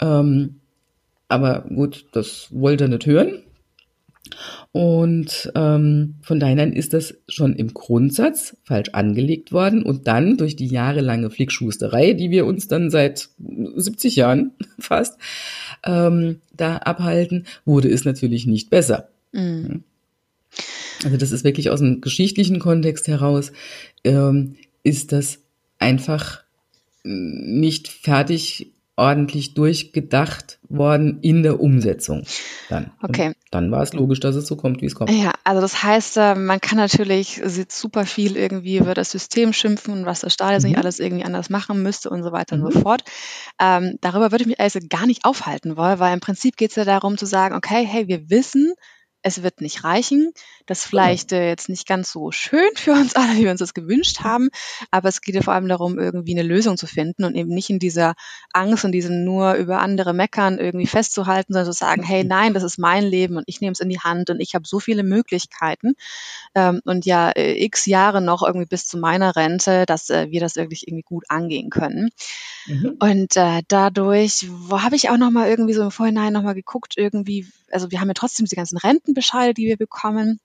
Ähm, 0.00 0.60
aber 1.28 1.66
gut, 1.68 2.06
das 2.12 2.48
wollte 2.50 2.84
er 2.84 2.88
nicht 2.88 3.06
hören. 3.06 3.42
Und 4.72 5.50
ähm, 5.54 6.16
von 6.22 6.40
daher 6.40 6.72
ist 6.74 6.92
das 6.94 7.14
schon 7.28 7.54
im 7.54 7.74
Grundsatz 7.74 8.56
falsch 8.64 8.90
angelegt 8.92 9.52
worden 9.52 9.82
und 9.82 10.06
dann 10.06 10.36
durch 10.36 10.56
die 10.56 10.66
jahrelange 10.66 11.30
Flickschusterei, 11.30 12.12
die 12.12 12.30
wir 12.30 12.46
uns 12.46 12.68
dann 12.68 12.90
seit 12.90 13.28
70 13.38 14.16
Jahren 14.16 14.52
fast 14.78 15.18
ähm, 15.84 16.40
da 16.54 16.76
abhalten, 16.76 17.46
wurde 17.64 17.88
es 17.88 18.04
natürlich 18.04 18.46
nicht 18.46 18.70
besser. 18.70 19.08
Mhm. 19.32 19.84
Also 21.04 21.16
das 21.16 21.32
ist 21.32 21.44
wirklich 21.44 21.70
aus 21.70 21.80
dem 21.80 22.00
geschichtlichen 22.00 22.58
Kontext 22.58 23.08
heraus, 23.08 23.52
ähm, 24.04 24.56
ist 24.82 25.12
das 25.12 25.38
einfach 25.78 26.42
nicht 27.02 27.88
fertig 27.88 28.72
ordentlich 29.00 29.54
durchgedacht 29.54 30.58
worden 30.68 31.20
in 31.22 31.42
der 31.42 31.58
Umsetzung. 31.58 32.24
Dann. 32.68 32.90
Okay. 33.02 33.28
Und 33.28 33.36
dann 33.50 33.70
war 33.72 33.82
es 33.82 33.94
logisch, 33.94 34.20
dass 34.20 34.36
es 34.36 34.46
so 34.46 34.56
kommt, 34.56 34.82
wie 34.82 34.86
es 34.86 34.94
kommt. 34.94 35.10
Ja, 35.10 35.32
also 35.42 35.62
das 35.62 35.82
heißt, 35.82 36.18
äh, 36.18 36.34
man 36.34 36.60
kann 36.60 36.76
natürlich 36.76 37.40
super 37.68 38.04
viel 38.04 38.36
irgendwie 38.36 38.76
über 38.76 38.92
das 38.92 39.10
System 39.10 39.54
schimpfen 39.54 39.94
und 39.94 40.06
was 40.06 40.20
der 40.20 40.28
Staat 40.28 40.52
jetzt 40.52 40.64
mhm. 40.64 40.70
nicht 40.70 40.78
alles 40.78 41.00
irgendwie 41.00 41.24
anders 41.24 41.48
machen 41.48 41.82
müsste 41.82 42.10
und 42.10 42.22
so 42.22 42.30
weiter 42.30 42.56
mhm. 42.56 42.64
und 42.64 42.72
so 42.74 42.78
mhm. 42.78 42.82
fort. 42.82 43.02
Ähm, 43.58 43.96
darüber 44.02 44.32
würde 44.32 44.42
ich 44.42 44.48
mich 44.48 44.60
also 44.60 44.78
gar 44.86 45.06
nicht 45.06 45.24
aufhalten 45.24 45.78
wollen, 45.78 45.98
weil 45.98 46.12
im 46.12 46.20
Prinzip 46.20 46.58
geht 46.58 46.70
es 46.70 46.76
ja 46.76 46.84
darum 46.84 47.16
zu 47.16 47.24
sagen, 47.24 47.54
okay, 47.54 47.86
hey, 47.86 48.06
wir 48.06 48.28
wissen, 48.28 48.74
es 49.22 49.42
wird 49.42 49.60
nicht 49.60 49.84
reichen. 49.84 50.32
Das 50.66 50.84
vielleicht 50.84 51.32
äh, 51.32 51.48
jetzt 51.48 51.68
nicht 51.68 51.86
ganz 51.86 52.12
so 52.12 52.30
schön 52.30 52.70
für 52.76 52.92
uns 52.92 53.16
alle, 53.16 53.36
wie 53.36 53.44
wir 53.44 53.50
uns 53.50 53.60
das 53.60 53.74
gewünscht 53.74 54.20
haben, 54.20 54.48
aber 54.90 55.08
es 55.08 55.20
geht 55.20 55.34
ja 55.34 55.42
vor 55.42 55.54
allem 55.54 55.68
darum, 55.68 55.98
irgendwie 55.98 56.32
eine 56.32 56.46
Lösung 56.46 56.76
zu 56.76 56.86
finden 56.86 57.24
und 57.24 57.34
eben 57.34 57.50
nicht 57.50 57.70
in 57.70 57.78
dieser 57.78 58.14
Angst 58.52 58.84
und 58.84 58.92
diesem 58.92 59.24
nur 59.24 59.54
über 59.54 59.80
andere 59.80 60.14
meckern 60.14 60.58
irgendwie 60.58 60.86
festzuhalten, 60.86 61.52
sondern 61.52 61.72
zu 61.72 61.78
sagen, 61.78 62.02
hey, 62.02 62.24
nein, 62.24 62.54
das 62.54 62.62
ist 62.62 62.78
mein 62.78 63.04
Leben 63.04 63.36
und 63.36 63.44
ich 63.46 63.60
nehme 63.60 63.72
es 63.72 63.80
in 63.80 63.88
die 63.88 64.00
Hand 64.00 64.30
und 64.30 64.40
ich 64.40 64.54
habe 64.54 64.66
so 64.66 64.80
viele 64.80 65.02
Möglichkeiten 65.02 65.94
ähm, 66.54 66.80
und 66.84 67.04
ja 67.04 67.30
äh, 67.30 67.62
x 67.64 67.86
Jahre 67.86 68.20
noch 68.20 68.42
irgendwie 68.42 68.66
bis 68.66 68.86
zu 68.86 68.98
meiner 68.98 69.36
Rente, 69.36 69.86
dass 69.86 70.10
äh, 70.10 70.30
wir 70.30 70.40
das 70.40 70.56
wirklich 70.56 70.86
irgendwie 70.86 71.02
gut 71.02 71.24
angehen 71.28 71.70
können. 71.70 72.10
Mhm. 72.66 72.96
Und 72.98 73.36
äh, 73.36 73.62
dadurch 73.68 74.46
habe 74.70 74.96
ich 74.96 75.10
auch 75.10 75.16
noch 75.16 75.30
mal 75.30 75.48
irgendwie 75.48 75.74
so 75.74 75.82
im 75.82 75.90
Vorhinein 75.90 76.32
noch 76.32 76.42
mal 76.42 76.54
geguckt, 76.54 76.94
irgendwie, 76.96 77.46
also 77.70 77.90
wir 77.90 78.00
haben 78.00 78.08
ja 78.08 78.14
trotzdem 78.14 78.44
diese 78.46 78.56
ganzen 78.56 78.78
Rentenbescheide, 79.10 79.54
die 79.54 79.66
wir 79.66 79.76
bekommen. 79.76 80.40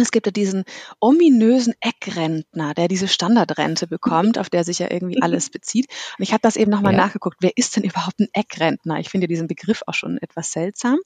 Es 0.00 0.10
gibt 0.10 0.26
ja 0.26 0.32
diesen 0.32 0.64
ominösen 1.00 1.74
Eckrentner, 1.80 2.74
der 2.74 2.88
diese 2.88 3.08
Standardrente 3.08 3.86
bekommt, 3.86 4.38
auf 4.38 4.50
der 4.50 4.64
sich 4.64 4.78
ja 4.78 4.90
irgendwie 4.90 5.22
alles 5.22 5.50
bezieht. 5.50 5.86
Und 6.18 6.22
ich 6.22 6.32
habe 6.32 6.40
das 6.42 6.56
eben 6.56 6.70
nochmal 6.70 6.92
ja. 6.92 6.98
nachgeguckt. 6.98 7.38
Wer 7.40 7.56
ist 7.56 7.76
denn 7.76 7.84
überhaupt 7.84 8.20
ein 8.20 8.28
Eckrentner? 8.32 8.98
Ich 8.98 9.08
finde 9.08 9.28
diesen 9.28 9.48
Begriff 9.48 9.82
auch 9.86 9.94
schon 9.94 10.18
etwas 10.18 10.52
seltsam. 10.52 10.98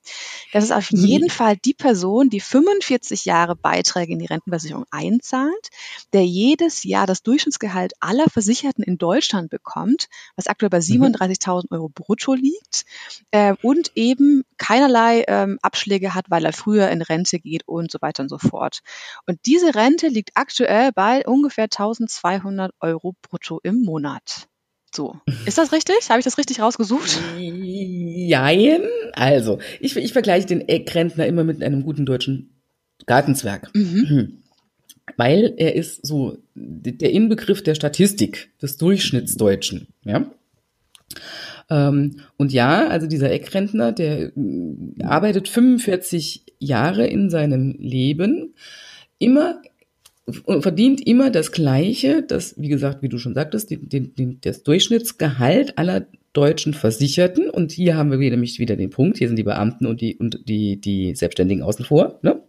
Das 0.53 0.65
ist 0.65 0.73
auf 0.73 0.91
mhm. 0.93 1.05
jeden 1.05 1.31
Fall 1.31 1.57
die 1.57 1.75
Person, 1.75 2.31
die 2.31 2.41
45 2.41 3.25
Jahre 3.25 3.57
Beiträge 3.57 4.13
in 4.13 4.19
die 4.19 4.27
Rentenversicherung 4.27 4.85
einzahlt, 4.91 5.69
der 6.13 6.25
jedes 6.25 6.85
Jahr 6.85 7.07
das 7.07 7.23
Durchschnittsgehalt 7.23 7.93
aller 8.01 8.27
Versicherten 8.31 8.85
in 8.85 8.99
Deutschland 8.99 9.51
bekommt, 9.51 10.09
was 10.37 10.47
aktuell 10.47 10.71
bei 10.71 10.79
37.000 10.79 11.65
mhm. 11.71 11.77
Euro 11.77 11.89
brutto 11.89 12.35
liegt, 12.35 12.85
äh, 13.31 13.55
und 13.63 13.93
eben 13.95 14.45
keinerlei 14.59 15.25
ähm, 15.29 15.59
Abschläge 15.63 16.15
hat, 16.15 16.27
weil 16.31 16.45
er 16.45 16.53
früher 16.53 16.89
in 16.91 17.03
Rente 17.03 17.39
geht 17.39 17.67
und 17.67 17.91
so 17.91 17.99
weiter 18.01 18.23
und 18.23 18.29
so 18.29 18.39
fort. 18.39 18.82
Und 19.27 19.39
diese 19.47 19.75
Rente 19.75 20.09
liegt 20.09 20.31
aktuell 20.35 20.93
bei 20.93 21.27
ungefähr 21.27 21.65
1200 21.65 22.73
Euro 22.81 23.15
brutto 23.23 23.61
im 23.63 23.83
Monat. 23.83 24.49
So. 24.95 25.17
Ist 25.47 25.59
das 25.59 25.73
richtig? 25.73 26.11
Habe 26.11 26.19
ich 26.19 26.25
das 26.25 26.39
richtig 26.39 26.61
rausgesucht? 26.61 27.19
Jein. 27.39 28.83
Also, 29.15 29.59
ich, 29.81 29.97
ich 29.97 30.13
vergleiche 30.13 30.47
den 30.47 30.69
Eckrentner 30.69 31.27
immer 31.27 31.45
mit 31.45 31.63
einem 31.63 31.83
guten 31.83 32.05
deutschen 32.05 32.63
Gartenzwerg. 33.07 33.71
Mhm. 33.75 34.09
Hm. 34.09 34.43
Weil 35.17 35.55
er 35.57 35.75
ist 35.75 36.07
so 36.07 36.39
der 36.55 37.11
Inbegriff 37.11 37.63
der 37.63 37.75
Statistik 37.75 38.51
des 38.61 38.77
Durchschnittsdeutschen. 38.77 39.89
Ja? 40.05 40.31
Ähm, 41.73 42.17
und 42.37 42.53
ja, 42.53 42.87
also 42.89 43.07
dieser 43.07 43.31
Eckrentner, 43.31 43.93
der 43.93 44.33
äh, 44.37 45.03
arbeitet 45.03 45.49
45 45.49 46.45
Jahre 46.59 47.07
in 47.07 47.31
seinem 47.31 47.75
Leben, 47.79 48.55
immer 49.19 49.63
verdient 50.61 51.05
immer 51.05 51.31
das 51.31 51.51
Gleiche, 51.51 52.23
das, 52.23 52.55
wie 52.57 52.69
gesagt, 52.69 53.03
wie 53.03 53.09
du 53.09 53.19
schon 53.19 53.35
sagtest, 53.35 53.71
die, 53.71 53.79
die, 53.89 54.41
das 54.41 54.63
Durchschnittsgehalt 54.63 55.79
aller 55.79 56.07
deutschen 56.33 56.75
Versicherten. 56.75 57.51
Und 57.51 57.73
hier 57.73 57.97
haben 57.97 58.13
wir 58.13 58.19
nämlich 58.31 58.61
wieder 58.61 58.77
den 58.77 58.91
Punkt, 58.91 59.19
hier 59.19 59.27
sind 59.27 59.37
die 59.37 59.43
Beamten 59.43 59.87
und 59.87 60.01
die, 60.01 60.17
und 60.17 60.49
die, 60.49 60.81
die 60.81 61.17
Selbstständigen 61.17 61.65
außen 61.65 61.85
vor. 61.85 62.21
Ne? 62.23 62.41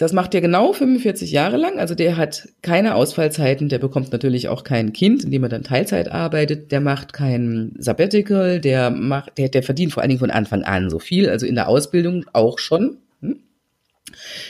das 0.00 0.14
macht 0.14 0.34
er 0.34 0.40
genau 0.40 0.72
45 0.72 1.30
Jahre 1.30 1.58
lang. 1.58 1.78
Also 1.78 1.94
der 1.94 2.16
hat 2.16 2.48
keine 2.62 2.94
Ausfallzeiten, 2.94 3.68
der 3.68 3.78
bekommt 3.78 4.12
natürlich 4.12 4.48
auch 4.48 4.64
kein 4.64 4.94
Kind, 4.94 5.24
indem 5.24 5.42
er 5.42 5.50
dann 5.50 5.62
Teilzeit 5.62 6.10
arbeitet, 6.10 6.72
der 6.72 6.80
macht 6.80 7.12
kein 7.12 7.74
Sabbatical, 7.76 8.60
der 8.60 8.88
macht, 8.88 9.36
der, 9.36 9.50
der 9.50 9.62
verdient 9.62 9.92
vor 9.92 10.02
allen 10.02 10.08
Dingen 10.08 10.20
von 10.20 10.30
Anfang 10.30 10.62
an 10.62 10.88
so 10.88 11.00
viel, 11.00 11.28
also 11.28 11.44
in 11.44 11.54
der 11.54 11.68
Ausbildung 11.68 12.24
auch 12.32 12.58
schon. 12.58 12.96
Hm? 13.20 13.40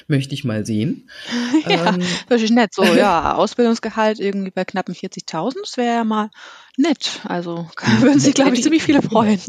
Möchte 0.07 0.35
ich 0.35 0.45
mal 0.45 0.65
sehen. 0.65 1.11
Ja, 1.69 1.95
ähm, 1.95 2.03
wirklich 2.29 2.53
nett. 2.53 2.73
So, 2.73 2.85
ja, 2.85 3.35
Ausbildungsgehalt 3.35 4.21
irgendwie 4.21 4.53
bei 4.53 4.65
knappen 4.65 4.95
40.000, 4.95 5.57
das 5.61 5.77
wäre 5.77 5.97
ja 5.97 6.05
mal 6.05 6.31
nett. 6.77 7.21
Also 7.25 7.69
würden 7.99 8.21
sich, 8.21 8.35
glaube 8.35 8.55
ich, 8.55 8.63
ziemlich 8.63 8.85
viele 8.85 9.03
freuen. 9.03 9.41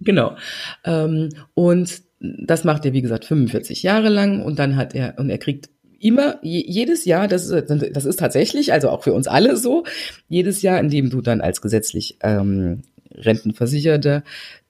Genau. 0.00 0.36
Ähm, 0.84 1.30
und 1.54 2.03
das 2.38 2.64
macht 2.64 2.84
er, 2.84 2.92
wie 2.92 3.02
gesagt, 3.02 3.24
45 3.24 3.82
Jahre 3.82 4.08
lang 4.08 4.42
und 4.42 4.58
dann 4.58 4.76
hat 4.76 4.94
er, 4.94 5.18
und 5.18 5.30
er 5.30 5.38
kriegt 5.38 5.68
immer, 5.98 6.38
jedes 6.42 7.04
Jahr, 7.04 7.28
das 7.28 7.48
ist, 7.48 7.70
das 7.70 8.04
ist 8.04 8.18
tatsächlich, 8.18 8.72
also 8.72 8.90
auch 8.90 9.02
für 9.02 9.12
uns 9.12 9.26
alle 9.26 9.56
so, 9.56 9.84
jedes 10.28 10.62
Jahr, 10.62 10.78
in 10.78 10.90
dem 10.90 11.10
du 11.10 11.20
dann 11.22 11.40
als 11.40 11.62
gesetzlich 11.62 12.18
ähm, 12.22 12.82
Rentenversicherter 13.14 14.22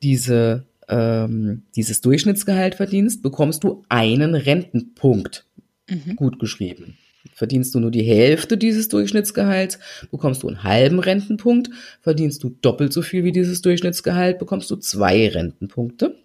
diese, 0.03 0.65
ähm, 0.89 1.63
dieses 1.75 2.01
Durchschnittsgehalt 2.01 2.77
verdienst, 2.77 3.23
bekommst 3.23 3.65
du 3.65 3.85
einen 3.89 4.35
Rentenpunkt 4.35 5.47
mhm. 5.89 6.17
gut 6.17 6.39
geschrieben. 6.39 6.99
Verdienst 7.33 7.75
du 7.75 7.81
nur 7.81 7.91
die 7.91 8.03
Hälfte 8.03 8.57
dieses 8.57 8.89
Durchschnittsgehalts, 8.89 9.79
bekommst 10.11 10.43
du 10.43 10.49
einen 10.49 10.63
halben 10.63 11.01
Rentenpunkt. 11.01 11.71
Verdienst 12.01 12.45
du 12.45 12.51
doppelt 12.61 12.93
so 12.93 13.03
viel 13.03 13.25
wie 13.25 13.33
dieses 13.33 13.63
Durchschnittsgehalt, 13.63 14.39
bekommst 14.39 14.71
du 14.71 14.77
zwei 14.77 15.29
Rentenpunkte. 15.29 16.17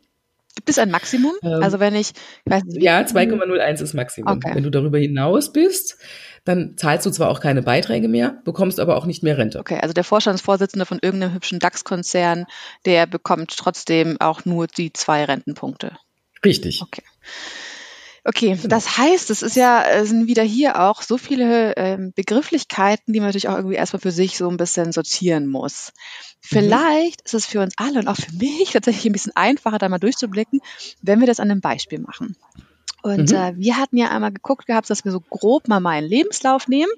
Gibt 0.59 0.67
es 0.67 0.77
ein 0.77 0.91
Maximum? 0.91 1.31
Ähm, 1.41 1.63
also 1.63 1.79
wenn 1.79 1.95
ich, 1.95 2.11
ich 2.43 2.51
weiß 2.51 2.65
nicht, 2.65 2.83
ja, 2.83 2.99
2,01 2.99 3.81
ist 3.81 3.93
Maximum. 3.93 4.35
Okay. 4.35 4.51
Wenn 4.55 4.63
du 4.63 4.69
darüber 4.69 4.97
hinaus 4.97 5.53
bist, 5.53 5.97
dann 6.43 6.75
zahlst 6.75 7.05
du 7.05 7.11
zwar 7.11 7.29
auch 7.29 7.39
keine 7.39 7.61
Beiträge 7.61 8.09
mehr, 8.09 8.41
bekommst 8.43 8.81
aber 8.81 8.97
auch 8.97 9.05
nicht 9.05 9.23
mehr 9.23 9.37
Rente. 9.37 9.59
Okay, 9.59 9.79
also 9.81 9.93
der 9.93 10.03
Vorstandsvorsitzende 10.03 10.85
von 10.85 10.99
irgendeinem 11.01 11.33
hübschen 11.33 11.59
DAX-Konzern, 11.59 12.43
der 12.85 13.07
bekommt 13.07 13.55
trotzdem 13.55 14.17
auch 14.19 14.43
nur 14.43 14.67
die 14.67 14.91
zwei 14.91 15.23
Rentenpunkte. 15.23 15.95
Richtig. 16.43 16.81
Okay. 16.81 17.03
Okay, 18.25 18.55
genau. 18.55 18.67
das 18.67 18.97
heißt, 18.97 19.29
es 19.29 19.41
ist 19.41 19.55
ja, 19.55 20.05
sind 20.05 20.27
wieder 20.27 20.43
hier 20.43 20.81
auch 20.81 21.01
so 21.01 21.17
viele 21.17 21.75
ähm, 21.77 22.11
Begrifflichkeiten, 22.15 23.13
die 23.13 23.19
man 23.19 23.29
natürlich 23.29 23.47
auch 23.47 23.55
irgendwie 23.55 23.75
erstmal 23.75 24.01
für 24.01 24.11
sich 24.11 24.37
so 24.37 24.49
ein 24.49 24.57
bisschen 24.57 24.91
sortieren 24.91 25.47
muss. 25.47 25.91
Mhm. 25.91 26.35
Vielleicht 26.41 27.21
mhm. 27.21 27.25
ist 27.25 27.33
es 27.33 27.45
für 27.45 27.61
uns 27.61 27.73
alle 27.77 27.99
und 27.99 28.07
auch 28.07 28.17
für 28.17 28.33
mich 28.33 28.71
tatsächlich 28.71 29.05
ein 29.05 29.13
bisschen 29.13 29.35
einfacher, 29.35 29.77
da 29.77 29.89
mal 29.89 29.99
durchzublicken, 29.99 30.59
wenn 31.01 31.19
wir 31.19 31.27
das 31.27 31.39
an 31.39 31.49
einem 31.49 31.61
Beispiel 31.61 31.99
machen. 31.99 32.35
Und 33.01 33.31
mhm. 33.31 33.35
äh, 33.35 33.57
wir 33.57 33.77
hatten 33.77 33.97
ja 33.97 34.09
einmal 34.09 34.31
geguckt 34.31 34.65
gehabt, 34.65 34.89
dass 34.89 35.05
wir 35.05 35.11
so 35.11 35.21
grob 35.21 35.67
mal 35.67 35.79
meinen 35.79 36.07
Lebenslauf 36.07 36.67
nehmen. 36.67 36.91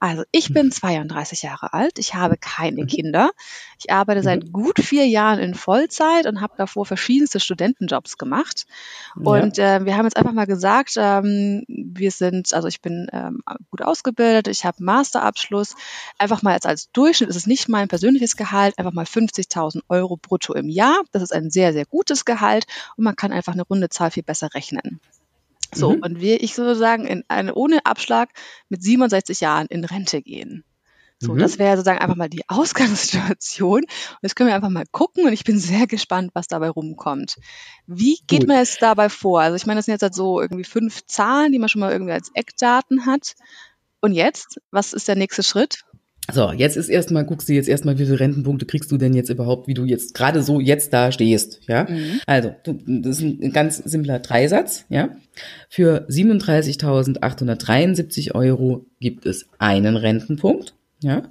Also 0.00 0.22
ich 0.30 0.52
bin 0.52 0.70
32 0.70 1.42
mhm. 1.42 1.48
Jahre 1.48 1.72
alt, 1.72 1.98
ich 1.98 2.14
habe 2.14 2.36
keine 2.36 2.82
mhm. 2.82 2.86
Kinder. 2.86 3.30
Ich 3.78 3.90
arbeite 3.92 4.22
seit 4.22 4.44
mhm. 4.44 4.52
gut 4.52 4.80
vier 4.80 5.06
Jahren 5.06 5.38
in 5.38 5.54
Vollzeit 5.54 6.26
und 6.26 6.40
habe 6.40 6.54
davor 6.56 6.86
verschiedenste 6.86 7.40
Studentenjobs 7.40 8.18
gemacht. 8.18 8.66
Und 9.16 9.58
äh, 9.58 9.84
wir 9.84 9.96
haben 9.96 10.04
jetzt 10.04 10.16
einfach 10.16 10.32
mal 10.32 10.46
gesagt, 10.46 10.94
ähm, 10.96 11.64
wir 11.68 12.10
sind, 12.10 12.52
also 12.54 12.68
ich 12.68 12.80
bin 12.80 13.08
ähm, 13.12 13.42
gut 13.70 13.82
ausgebildet, 13.82 14.48
ich 14.48 14.64
habe 14.64 14.82
Masterabschluss. 14.82 15.74
Einfach 16.18 16.42
mal 16.42 16.54
als, 16.54 16.66
als 16.66 16.90
Durchschnitt 16.92 17.30
ist 17.30 17.36
es 17.36 17.46
nicht 17.46 17.68
mein 17.68 17.88
persönliches 17.88 18.36
Gehalt, 18.36 18.78
einfach 18.78 18.92
mal 18.92 19.04
50.000 19.04 19.82
Euro 19.88 20.16
brutto 20.16 20.54
im 20.54 20.68
Jahr. 20.68 21.02
Das 21.12 21.22
ist 21.22 21.32
ein 21.32 21.50
sehr, 21.50 21.72
sehr 21.72 21.86
gutes 21.86 22.24
Gehalt 22.24 22.66
und 22.96 23.04
man 23.04 23.16
kann 23.16 23.32
einfach 23.32 23.52
eine 23.52 23.62
runde 23.62 23.88
Zahl 23.88 24.10
viel 24.10 24.22
besser 24.22 24.54
rechnen. 24.54 25.00
So, 25.74 25.92
mhm. 25.92 26.02
und 26.02 26.20
wir, 26.20 26.42
ich 26.42 26.54
sozusagen 26.54 27.06
in 27.06 27.24
eine, 27.28 27.54
ohne 27.54 27.84
Abschlag 27.84 28.30
mit 28.68 28.82
67 28.82 29.40
Jahren 29.40 29.66
in 29.66 29.84
Rente 29.84 30.22
gehen. 30.22 30.64
So, 31.20 31.34
mhm. 31.34 31.38
das 31.38 31.58
wäre 31.58 31.76
sozusagen 31.76 31.98
einfach 31.98 32.16
mal 32.16 32.28
die 32.28 32.44
Ausgangssituation. 32.48 33.82
Und 33.82 34.18
jetzt 34.22 34.36
können 34.36 34.48
wir 34.48 34.54
einfach 34.54 34.70
mal 34.70 34.86
gucken 34.90 35.26
und 35.26 35.32
ich 35.32 35.44
bin 35.44 35.58
sehr 35.58 35.86
gespannt, 35.86 36.30
was 36.34 36.46
dabei 36.46 36.68
rumkommt. 36.68 37.36
Wie 37.86 38.18
geht 38.26 38.40
Gut. 38.40 38.48
man 38.48 38.58
jetzt 38.58 38.80
dabei 38.82 39.08
vor? 39.08 39.40
Also 39.40 39.56
ich 39.56 39.66
meine, 39.66 39.78
das 39.78 39.86
sind 39.86 39.94
jetzt 39.94 40.02
halt 40.02 40.14
so 40.14 40.40
irgendwie 40.40 40.64
fünf 40.64 41.04
Zahlen, 41.06 41.52
die 41.52 41.58
man 41.58 41.68
schon 41.68 41.80
mal 41.80 41.92
irgendwie 41.92 42.12
als 42.12 42.30
Eckdaten 42.34 43.06
hat. 43.06 43.34
Und 44.00 44.12
jetzt, 44.12 44.60
was 44.70 44.92
ist 44.92 45.08
der 45.08 45.16
nächste 45.16 45.42
Schritt? 45.42 45.84
So, 46.30 46.52
jetzt 46.52 46.76
ist 46.76 46.90
erstmal, 46.90 47.24
guckst 47.24 47.48
du 47.48 47.54
jetzt 47.54 47.70
erstmal, 47.70 47.98
wie 47.98 48.04
viele 48.04 48.20
Rentenpunkte 48.20 48.66
kriegst 48.66 48.92
du 48.92 48.98
denn 48.98 49.14
jetzt 49.14 49.30
überhaupt, 49.30 49.66
wie 49.66 49.72
du 49.72 49.86
jetzt 49.86 50.12
gerade 50.12 50.42
so 50.42 50.60
jetzt 50.60 50.92
da 50.92 51.10
stehst, 51.10 51.60
ja? 51.66 51.86
Mhm. 51.88 52.20
Also, 52.26 52.54
das 52.64 53.16
ist 53.18 53.22
ein 53.22 53.50
ganz 53.52 53.78
simpler 53.78 54.18
Dreisatz, 54.18 54.84
ja? 54.90 55.16
Für 55.70 56.06
37.873 56.08 58.34
Euro 58.34 58.84
gibt 59.00 59.24
es 59.24 59.46
einen 59.58 59.96
Rentenpunkt. 59.96 60.74
Ja. 61.02 61.22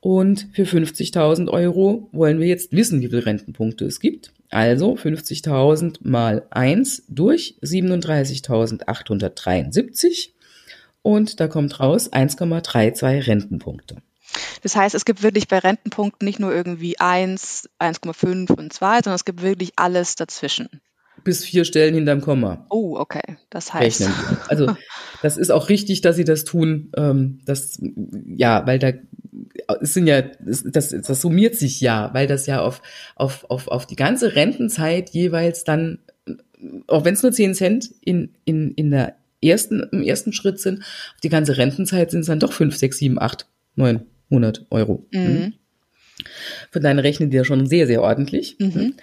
Und 0.00 0.48
für 0.52 0.64
50.000 0.64 1.48
Euro 1.48 2.08
wollen 2.12 2.38
wir 2.38 2.46
jetzt 2.46 2.70
wissen, 2.72 3.00
wie 3.00 3.08
viele 3.08 3.26
Rentenpunkte 3.26 3.84
es 3.86 3.98
gibt. 3.98 4.32
Also 4.50 4.94
50.000 4.94 5.96
mal 6.02 6.44
1 6.50 7.04
durch 7.08 7.56
37.873 7.62 10.28
und 11.02 11.40
da 11.40 11.48
kommt 11.48 11.80
raus 11.80 12.12
1,32 12.12 13.26
Rentenpunkte. 13.26 13.96
Das 14.62 14.76
heißt, 14.76 14.94
es 14.94 15.04
gibt 15.04 15.22
wirklich 15.22 15.48
bei 15.48 15.58
Rentenpunkten 15.58 16.26
nicht 16.26 16.38
nur 16.38 16.54
irgendwie 16.54 16.98
1, 16.98 17.68
1,5 17.80 18.52
und 18.52 18.72
2, 18.72 18.96
sondern 18.96 19.14
es 19.14 19.24
gibt 19.24 19.42
wirklich 19.42 19.72
alles 19.76 20.16
dazwischen. 20.16 20.68
Bis 21.24 21.44
vier 21.44 21.64
Stellen 21.64 21.94
hinterm 21.94 22.20
Komma. 22.20 22.66
Oh, 22.70 22.96
okay. 22.98 23.38
Das 23.50 23.72
heißt. 23.74 24.02
Rechnen. 24.02 24.14
Also 24.48 24.76
das 25.22 25.36
ist 25.36 25.50
auch 25.50 25.68
richtig, 25.68 26.00
dass 26.00 26.16
sie 26.16 26.24
das 26.24 26.44
tun. 26.44 26.92
Ähm, 26.96 27.40
das, 27.44 27.80
ja, 28.26 28.66
weil 28.66 28.78
da 28.78 28.92
es 29.80 29.94
sind 29.94 30.06
ja, 30.06 30.22
das, 30.22 30.64
das, 30.64 30.90
das 30.90 31.20
summiert 31.20 31.56
sich 31.56 31.80
ja, 31.80 32.10
weil 32.12 32.26
das 32.26 32.46
ja 32.46 32.60
auf, 32.60 32.82
auf, 33.14 33.44
auf, 33.50 33.68
auf 33.68 33.86
die 33.86 33.96
ganze 33.96 34.34
Rentenzeit 34.34 35.10
jeweils 35.10 35.64
dann, 35.64 35.98
auch 36.86 37.04
wenn 37.04 37.14
es 37.14 37.22
nur 37.22 37.32
10 37.32 37.54
Cent 37.54 37.90
in, 38.00 38.34
in, 38.44 38.72
in 38.72 38.90
der 38.90 39.16
ersten, 39.42 39.80
im 39.92 40.02
ersten 40.02 40.32
Schritt 40.32 40.60
sind, 40.60 40.80
auf 40.80 41.20
die 41.22 41.28
ganze 41.28 41.56
Rentenzeit 41.56 42.10
sind 42.10 42.20
es 42.20 42.26
dann 42.26 42.40
doch 42.40 42.52
5, 42.52 42.76
6, 42.76 42.98
7, 42.98 43.20
8, 43.20 43.46
900 44.28 44.66
Euro. 44.70 45.06
Mhm. 45.12 45.20
mhm. 45.20 45.52
Von 46.70 46.82
deinen 46.82 46.98
rechnen 46.98 47.30
die 47.30 47.36
ja 47.36 47.44
schon 47.44 47.66
sehr, 47.66 47.86
sehr 47.86 48.02
ordentlich. 48.02 48.56
Mhm. 48.58 48.94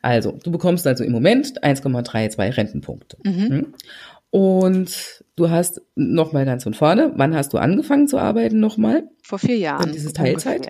Also, 0.00 0.38
du 0.42 0.50
bekommst 0.50 0.86
also 0.86 1.04
im 1.04 1.12
Moment 1.12 1.62
1,32 1.62 2.56
Rentenpunkte. 2.56 3.18
Mhm. 3.24 3.32
mhm. 3.32 3.74
Und 4.30 5.22
du 5.36 5.50
hast 5.50 5.82
nochmal 5.94 6.46
ganz 6.46 6.62
von 6.62 6.72
vorne, 6.72 7.12
wann 7.16 7.36
hast 7.36 7.52
du 7.52 7.58
angefangen 7.58 8.08
zu 8.08 8.16
arbeiten 8.16 8.60
nochmal? 8.60 9.04
Vor 9.22 9.38
vier 9.38 9.58
Jahren. 9.58 9.84
Und 9.84 9.94
dieses 9.94 10.14
Teilzeit? 10.14 10.68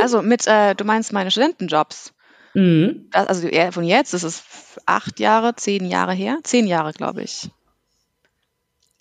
Also 0.00 0.22
mit, 0.22 0.46
äh, 0.46 0.76
du 0.76 0.84
meinst 0.84 1.12
meine 1.12 1.32
Studentenjobs. 1.32 2.14
Mhm. 2.54 3.08
Also 3.10 3.48
von 3.72 3.84
jetzt, 3.84 4.14
das 4.14 4.22
ist 4.22 4.44
acht 4.86 5.18
Jahre, 5.18 5.56
zehn 5.56 5.86
Jahre 5.86 6.14
her, 6.14 6.38
zehn 6.44 6.68
Jahre, 6.68 6.92
glaube 6.92 7.22
ich. 7.22 7.50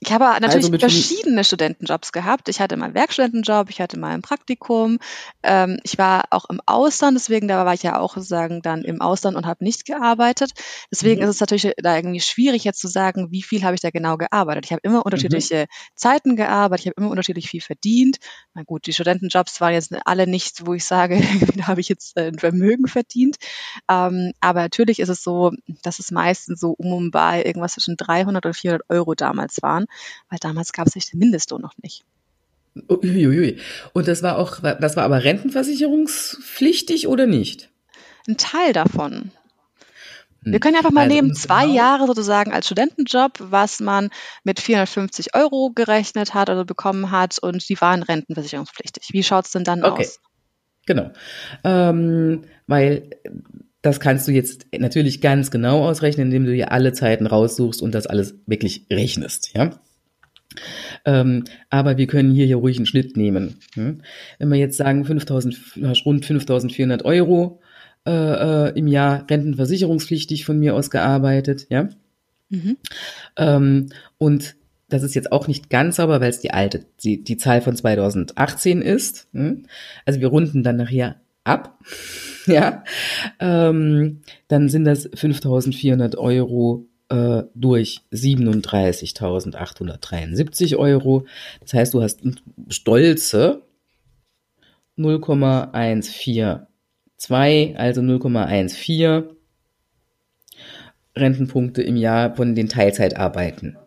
Ich 0.06 0.12
habe 0.12 0.26
natürlich 0.40 0.72
also 0.72 0.78
verschiedene 0.78 1.44
Studentenjobs 1.44 2.12
gehabt. 2.12 2.48
Ich 2.48 2.60
hatte 2.60 2.78
mal 2.78 2.86
einen 2.86 2.94
Werkstudentenjob, 2.94 3.72
ich 3.72 3.82
hatte 3.82 3.98
mal 3.98 4.14
ein 4.14 4.22
Praktikum. 4.22 5.00
Ähm, 5.42 5.80
ich 5.84 5.98
war 5.98 6.26
auch 6.30 6.46
im 6.46 6.62
Ausland, 6.68 7.18
deswegen 7.18 7.48
da 7.48 7.66
war 7.66 7.74
ich 7.74 7.82
ja 7.82 8.00
auch 8.00 8.14
sozusagen 8.14 8.62
dann 8.62 8.84
im 8.84 9.02
Ausland 9.02 9.36
und 9.36 9.48
habe 9.48 9.64
nicht 9.64 9.84
gearbeitet. 9.86 10.52
Deswegen 10.92 11.22
mhm. 11.22 11.28
ist 11.28 11.36
es 11.36 11.40
natürlich 11.40 11.74
da 11.78 11.96
irgendwie 11.96 12.20
schwierig 12.20 12.64
jetzt 12.64 12.82
zu 12.82 12.88
sagen, 12.88 13.32
wie 13.32 13.42
viel 13.42 13.64
habe 13.64 13.74
ich 13.74 13.82
da 13.82 13.90
genau 13.90 14.16
gearbeitet. 14.18 14.66
Ich 14.66 14.72
habe 14.72 14.82
immer 14.84 15.04
unterschiedliche 15.04 15.62
mhm. 15.62 15.96
Zeiten 15.96 16.36
gearbeitet, 16.36 16.86
ich 16.86 16.92
habe 16.92 17.02
immer 17.02 17.10
unterschiedlich 17.10 17.50
viel 17.50 17.62
verdient. 17.62 18.18
Na 18.54 18.62
gut, 18.62 18.86
die 18.86 18.94
Studentenjobs 18.94 19.60
waren 19.60 19.74
jetzt 19.74 19.92
alle 20.06 20.28
nicht, 20.28 20.68
wo 20.68 20.76
ich 20.76 20.86
sage, 20.86 21.20
da 21.56 21.66
habe 21.66 21.82
ich 21.82 21.90
jetzt 21.90 22.16
ein 22.16 22.38
Vermögen 22.38 22.88
verdient. 22.88 23.38
Ähm, 23.90 24.34
aber 24.40 24.62
natürlich 24.62 25.00
ist 25.00 25.10
es 25.10 25.24
so, 25.24 25.52
dass 25.82 25.98
es 25.98 26.12
meistens 26.12 26.60
so 26.60 26.76
um 26.78 26.94
und 26.94 27.10
bei 27.10 27.44
irgendwas 27.44 27.74
zwischen 27.74 27.98
300 27.98 28.46
und 28.46 28.56
400 28.56 28.88
Euro 28.90 29.16
damals 29.16 29.64
waren 29.64 29.88
weil 30.30 30.40
damals 30.40 30.74
gab 30.74 30.88
es 30.88 30.94
den 30.94 31.20
Mindestlohn 31.20 31.62
noch 31.62 31.78
nicht. 31.82 32.04
Uiuiui. 32.90 33.58
Und 33.94 34.08
das 34.08 34.22
war 34.22 34.38
auch, 34.38 34.60
das 34.60 34.96
war 34.96 35.04
aber 35.04 35.24
rentenversicherungspflichtig 35.24 37.08
oder 37.08 37.25
nicht? 37.25 37.70
Ein 38.28 38.38
Teil 38.38 38.74
davon. 38.74 39.32
Hm. 40.44 40.52
Wir 40.52 40.60
können 40.60 40.75
einfach 40.75 40.92
mal 40.92 41.04
also, 41.04 41.16
nehmen, 41.16 41.36
zwei 41.36 41.64
genau. 41.64 41.75
Jahre 41.75 42.08
sozusagen 42.08 42.52
als 42.52 42.66
Studentenjob, 42.66 43.34
was 43.40 43.80
man 43.80 44.10
mit 44.44 44.60
450 44.60 45.36
Euro 45.36 45.72
gerechnet 45.74 46.34
hat 46.34 46.50
oder 46.50 46.66
bekommen 46.66 47.12
hat 47.12 47.40
und 47.40 47.68
die 47.70 47.80
waren 47.80 48.04
rentenversicherungspflichtig. 48.04 49.10
Wie 49.12 49.24
schaut 49.24 49.46
es 49.46 49.52
denn 49.52 49.64
dann 49.64 49.84
okay. 49.84 50.04
aus? 50.04 50.20
Genau. 50.86 51.12
Ähm, 51.64 52.44
weil 52.68 53.10
das 53.82 54.00
kannst 54.00 54.28
du 54.28 54.32
jetzt 54.32 54.66
natürlich 54.78 55.22
ganz 55.22 55.52
genau 55.52 55.88
ausrechnen, 55.88 56.28
indem 56.28 56.46
du 56.46 56.54
dir 56.54 56.72
alle 56.72 56.94
Zeiten 56.94 57.28
raussuchst 57.28 57.82
und 57.82 57.94
das 57.94 58.08
alles 58.08 58.36
wirklich 58.48 58.86
rechnest, 58.92 59.52
ja. 59.56 59.72
Ähm, 61.06 61.46
aber 61.70 61.98
wir 61.98 62.08
können 62.08 62.34
hier 62.34 62.46
ja 62.46 62.58
ruhig 62.58 62.78
einen 62.78 62.86
Schnitt 62.86 63.18
nehmen. 63.18 63.56
Hm? 63.74 64.02
Wenn 64.40 64.50
wir 64.50 64.58
jetzt 64.58 64.78
sagen, 64.78 65.06
5000, 65.06 65.58
rund 66.06 66.26
5400 66.26 67.06
Euro 67.06 67.62
äh, 68.06 68.12
äh, 68.12 68.78
im 68.78 68.88
Jahr 68.88 69.26
rentenversicherungspflichtig 69.30 70.46
von 70.46 70.60
mir 70.60 70.76
aus 70.76 70.89
gearbeitet, 70.89 71.68
ja. 71.70 71.89
Mhm. 72.50 72.78
Ähm, 73.38 73.88
und 74.18 74.56
das 74.89 75.04
ist 75.04 75.15
jetzt 75.15 75.32
auch 75.32 75.48
nicht 75.48 75.70
ganz 75.70 75.96
sauber, 75.96 76.22
weil 76.22 76.30
es 76.30 76.39
die 76.39 76.52
alte, 76.52 76.86
die, 77.04 77.24
die 77.24 77.38
Zahl 77.38 77.62
von 77.62 77.76
2018 77.76 78.82
ist. 78.82 79.28
Hm? 79.34 79.63
Also 80.06 80.20
wir 80.20 80.28
runden 80.28 80.62
dann 80.63 80.78
nachher 80.78 81.15
ab, 81.44 81.80
ja, 82.46 82.84
ähm, 83.39 84.22
dann 84.48 84.70
sind 84.70 84.86
das 84.86 85.10
5.400 85.12 86.18
Euro 86.18 86.86
äh, 87.10 87.44
durch 87.54 88.02
37.873 88.12 90.78
Euro. 90.78 91.28
Das 91.62 91.74
heißt, 91.74 91.94
du 91.94 92.02
hast 92.02 92.22
stolze 92.70 93.62
0,142, 94.98 97.78
also 97.78 98.02
0,14 98.02 99.36
Rentenpunkte 101.18 101.82
im 101.82 101.96
Jahr 101.96 102.36
von 102.36 102.56
den 102.56 102.68
Teilzeitarbeiten. 102.68 103.78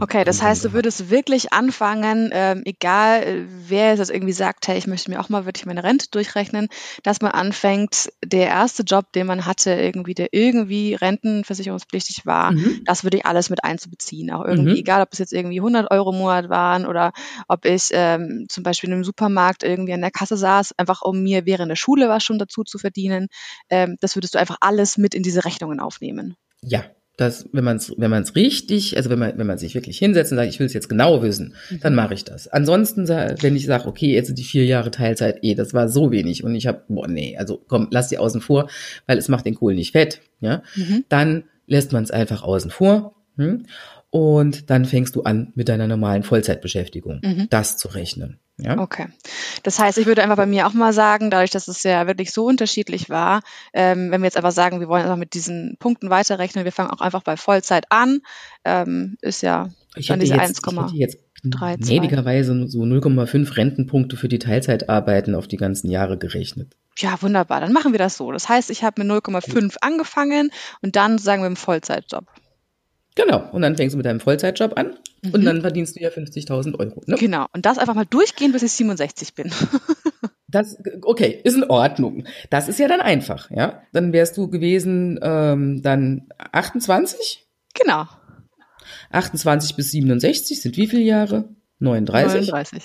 Okay, 0.00 0.24
das 0.24 0.42
heißt, 0.42 0.64
du 0.64 0.72
würdest 0.72 1.10
wirklich 1.10 1.52
anfangen, 1.52 2.30
ähm, 2.32 2.62
egal 2.64 3.22
äh, 3.22 3.44
wer 3.68 3.94
jetzt 3.94 4.10
irgendwie 4.10 4.32
sagt, 4.32 4.68
hey, 4.68 4.78
ich 4.78 4.86
möchte 4.86 5.10
mir 5.10 5.20
auch 5.20 5.28
mal 5.28 5.46
wirklich 5.46 5.66
meine 5.66 5.84
Rente 5.84 6.06
durchrechnen, 6.10 6.68
dass 7.02 7.20
man 7.20 7.32
anfängt, 7.32 8.10
der 8.24 8.48
erste 8.48 8.82
Job, 8.82 9.12
den 9.12 9.26
man 9.26 9.46
hatte, 9.46 9.72
irgendwie, 9.72 10.14
der 10.14 10.28
irgendwie 10.32 10.94
rentenversicherungspflichtig 10.94 12.26
war, 12.26 12.52
mhm. 12.52 12.82
das 12.84 13.04
würde 13.04 13.18
ich 13.18 13.26
alles 13.26 13.50
mit 13.50 13.64
einzubeziehen. 13.64 14.30
Auch 14.30 14.44
irgendwie, 14.44 14.72
mhm. 14.72 14.78
egal 14.78 15.02
ob 15.02 15.12
es 15.12 15.18
jetzt 15.18 15.32
irgendwie 15.32 15.60
100 15.60 15.90
Euro 15.90 16.10
im 16.12 16.18
Monat 16.18 16.48
waren 16.48 16.86
oder 16.86 17.12
ob 17.48 17.64
ich 17.64 17.88
ähm, 17.92 18.46
zum 18.48 18.62
Beispiel 18.62 18.88
in 18.88 18.94
einem 18.94 19.04
Supermarkt 19.04 19.62
irgendwie 19.62 19.92
an 19.92 20.00
der 20.00 20.10
Kasse 20.10 20.36
saß, 20.36 20.72
einfach 20.78 21.02
um 21.02 21.22
mir 21.22 21.46
während 21.46 21.70
der 21.70 21.76
Schule 21.76 22.08
was 22.08 22.24
schon 22.24 22.38
dazu 22.38 22.64
zu 22.64 22.78
verdienen, 22.78 23.28
ähm, 23.70 23.96
das 24.00 24.16
würdest 24.16 24.34
du 24.34 24.38
einfach 24.38 24.58
alles 24.60 24.98
mit 24.98 25.14
in 25.14 25.22
diese 25.22 25.44
Rechnungen 25.44 25.80
aufnehmen. 25.80 26.36
Ja, 26.62 26.84
dass 27.16 27.48
wenn 27.52 27.64
man 27.64 27.76
es 27.76 27.92
wenn 27.96 28.10
man 28.10 28.24
es 28.24 28.34
richtig, 28.34 28.96
also 28.96 29.08
wenn 29.10 29.18
man 29.18 29.38
wenn 29.38 29.46
man 29.46 29.58
sich 29.58 29.74
wirklich 29.74 29.98
hinsetzt 29.98 30.32
und 30.32 30.36
sagt, 30.36 30.50
ich 30.50 30.58
will 30.58 30.66
es 30.66 30.72
jetzt 30.72 30.88
genau 30.88 31.22
wissen, 31.22 31.54
mhm. 31.70 31.80
dann 31.80 31.94
mache 31.94 32.14
ich 32.14 32.24
das. 32.24 32.48
Ansonsten, 32.48 33.08
wenn 33.08 33.56
ich 33.56 33.66
sage, 33.66 33.86
okay, 33.86 34.12
jetzt 34.12 34.26
sind 34.26 34.38
die 34.38 34.44
vier 34.44 34.64
Jahre 34.64 34.90
Teilzeit, 34.90 35.38
eh, 35.42 35.54
das 35.54 35.74
war 35.74 35.88
so 35.88 36.10
wenig 36.10 36.42
und 36.42 36.54
ich 36.54 36.66
habe, 36.66 36.82
boah, 36.88 37.06
nee, 37.06 37.36
also 37.36 37.62
komm, 37.68 37.88
lass 37.90 38.08
die 38.08 38.18
außen 38.18 38.40
vor, 38.40 38.68
weil 39.06 39.18
es 39.18 39.28
macht 39.28 39.46
den 39.46 39.54
Kohl 39.54 39.74
nicht 39.74 39.92
fett, 39.92 40.20
ja, 40.40 40.62
mhm. 40.74 41.04
dann 41.08 41.44
lässt 41.66 41.92
man 41.92 42.02
es 42.02 42.10
einfach 42.10 42.42
außen 42.42 42.70
vor. 42.70 43.14
Hm? 43.36 43.66
Und 44.10 44.70
dann 44.70 44.84
fängst 44.84 45.16
du 45.16 45.22
an 45.22 45.52
mit 45.54 45.68
deiner 45.68 45.88
normalen 45.88 46.22
Vollzeitbeschäftigung, 46.22 47.20
mhm. 47.22 47.48
das 47.50 47.76
zu 47.76 47.88
rechnen. 47.88 48.38
Ja? 48.56 48.78
Okay. 48.78 49.08
Das 49.64 49.80
heißt, 49.80 49.98
ich 49.98 50.06
würde 50.06 50.22
einfach 50.22 50.36
bei 50.36 50.46
mir 50.46 50.66
auch 50.66 50.72
mal 50.72 50.92
sagen, 50.92 51.30
dadurch, 51.30 51.50
dass 51.50 51.66
es 51.66 51.82
ja 51.82 52.06
wirklich 52.06 52.30
so 52.30 52.44
unterschiedlich 52.44 53.10
war, 53.10 53.40
ähm, 53.72 54.12
wenn 54.12 54.20
wir 54.20 54.26
jetzt 54.26 54.36
einfach 54.36 54.52
sagen, 54.52 54.78
wir 54.78 54.88
wollen 54.88 55.02
einfach 55.02 55.16
mit 55.16 55.34
diesen 55.34 55.76
Punkten 55.80 56.10
weiterrechnen, 56.10 56.64
wir 56.64 56.70
fangen 56.70 56.90
auch 56.90 57.00
einfach 57.00 57.22
bei 57.22 57.36
Vollzeit 57.36 57.86
an, 57.90 58.20
ähm, 58.64 59.16
ist 59.20 59.42
ja 59.42 59.70
ich 59.96 60.06
dann 60.06 60.20
diese 60.20 60.34
1,3. 60.34 61.16
gnädigerweise 61.78 62.68
so 62.68 62.82
0,5 62.82 63.56
Rentenpunkte 63.56 64.16
für 64.16 64.28
die 64.28 64.38
Teilzeitarbeiten 64.38 65.34
auf 65.34 65.48
die 65.48 65.56
ganzen 65.56 65.90
Jahre 65.90 66.18
gerechnet. 66.18 66.76
Ja, 66.98 67.20
wunderbar. 67.20 67.60
Dann 67.60 67.72
machen 67.72 67.92
wir 67.92 67.98
das 67.98 68.16
so. 68.16 68.30
Das 68.30 68.48
heißt, 68.48 68.70
ich 68.70 68.84
habe 68.84 69.02
mit 69.02 69.10
0,5 69.10 69.76
angefangen 69.80 70.50
und 70.80 70.94
dann 70.94 71.18
sagen 71.18 71.42
wir 71.42 71.48
im 71.48 71.56
Vollzeitjob. 71.56 72.26
Genau. 73.14 73.48
Und 73.52 73.62
dann 73.62 73.76
fängst 73.76 73.94
du 73.94 73.96
mit 73.96 74.06
deinem 74.06 74.20
Vollzeitjob 74.20 74.76
an 74.76 74.94
mhm. 75.22 75.34
und 75.34 75.44
dann 75.44 75.60
verdienst 75.60 75.96
du 75.96 76.00
ja 76.00 76.08
50.000 76.08 76.78
Euro. 76.78 77.02
Ne? 77.06 77.16
Genau. 77.16 77.46
Und 77.52 77.64
das 77.64 77.78
einfach 77.78 77.94
mal 77.94 78.06
durchgehen, 78.06 78.52
bis 78.52 78.62
ich 78.62 78.72
67 78.72 79.34
bin. 79.34 79.52
das, 80.48 80.76
okay, 81.02 81.40
ist 81.44 81.56
in 81.56 81.64
Ordnung. 81.64 82.26
Das 82.50 82.68
ist 82.68 82.78
ja 82.78 82.88
dann 82.88 83.00
einfach, 83.00 83.50
ja. 83.50 83.82
Dann 83.92 84.12
wärst 84.12 84.36
du 84.36 84.48
gewesen 84.48 85.18
ähm, 85.22 85.82
dann 85.82 86.28
28? 86.52 87.46
Genau. 87.74 88.06
28 89.10 89.76
bis 89.76 89.90
67 89.92 90.60
sind 90.60 90.76
wie 90.76 90.86
viele 90.86 91.02
Jahre? 91.02 91.48
39. 91.78 92.50
39. 92.50 92.82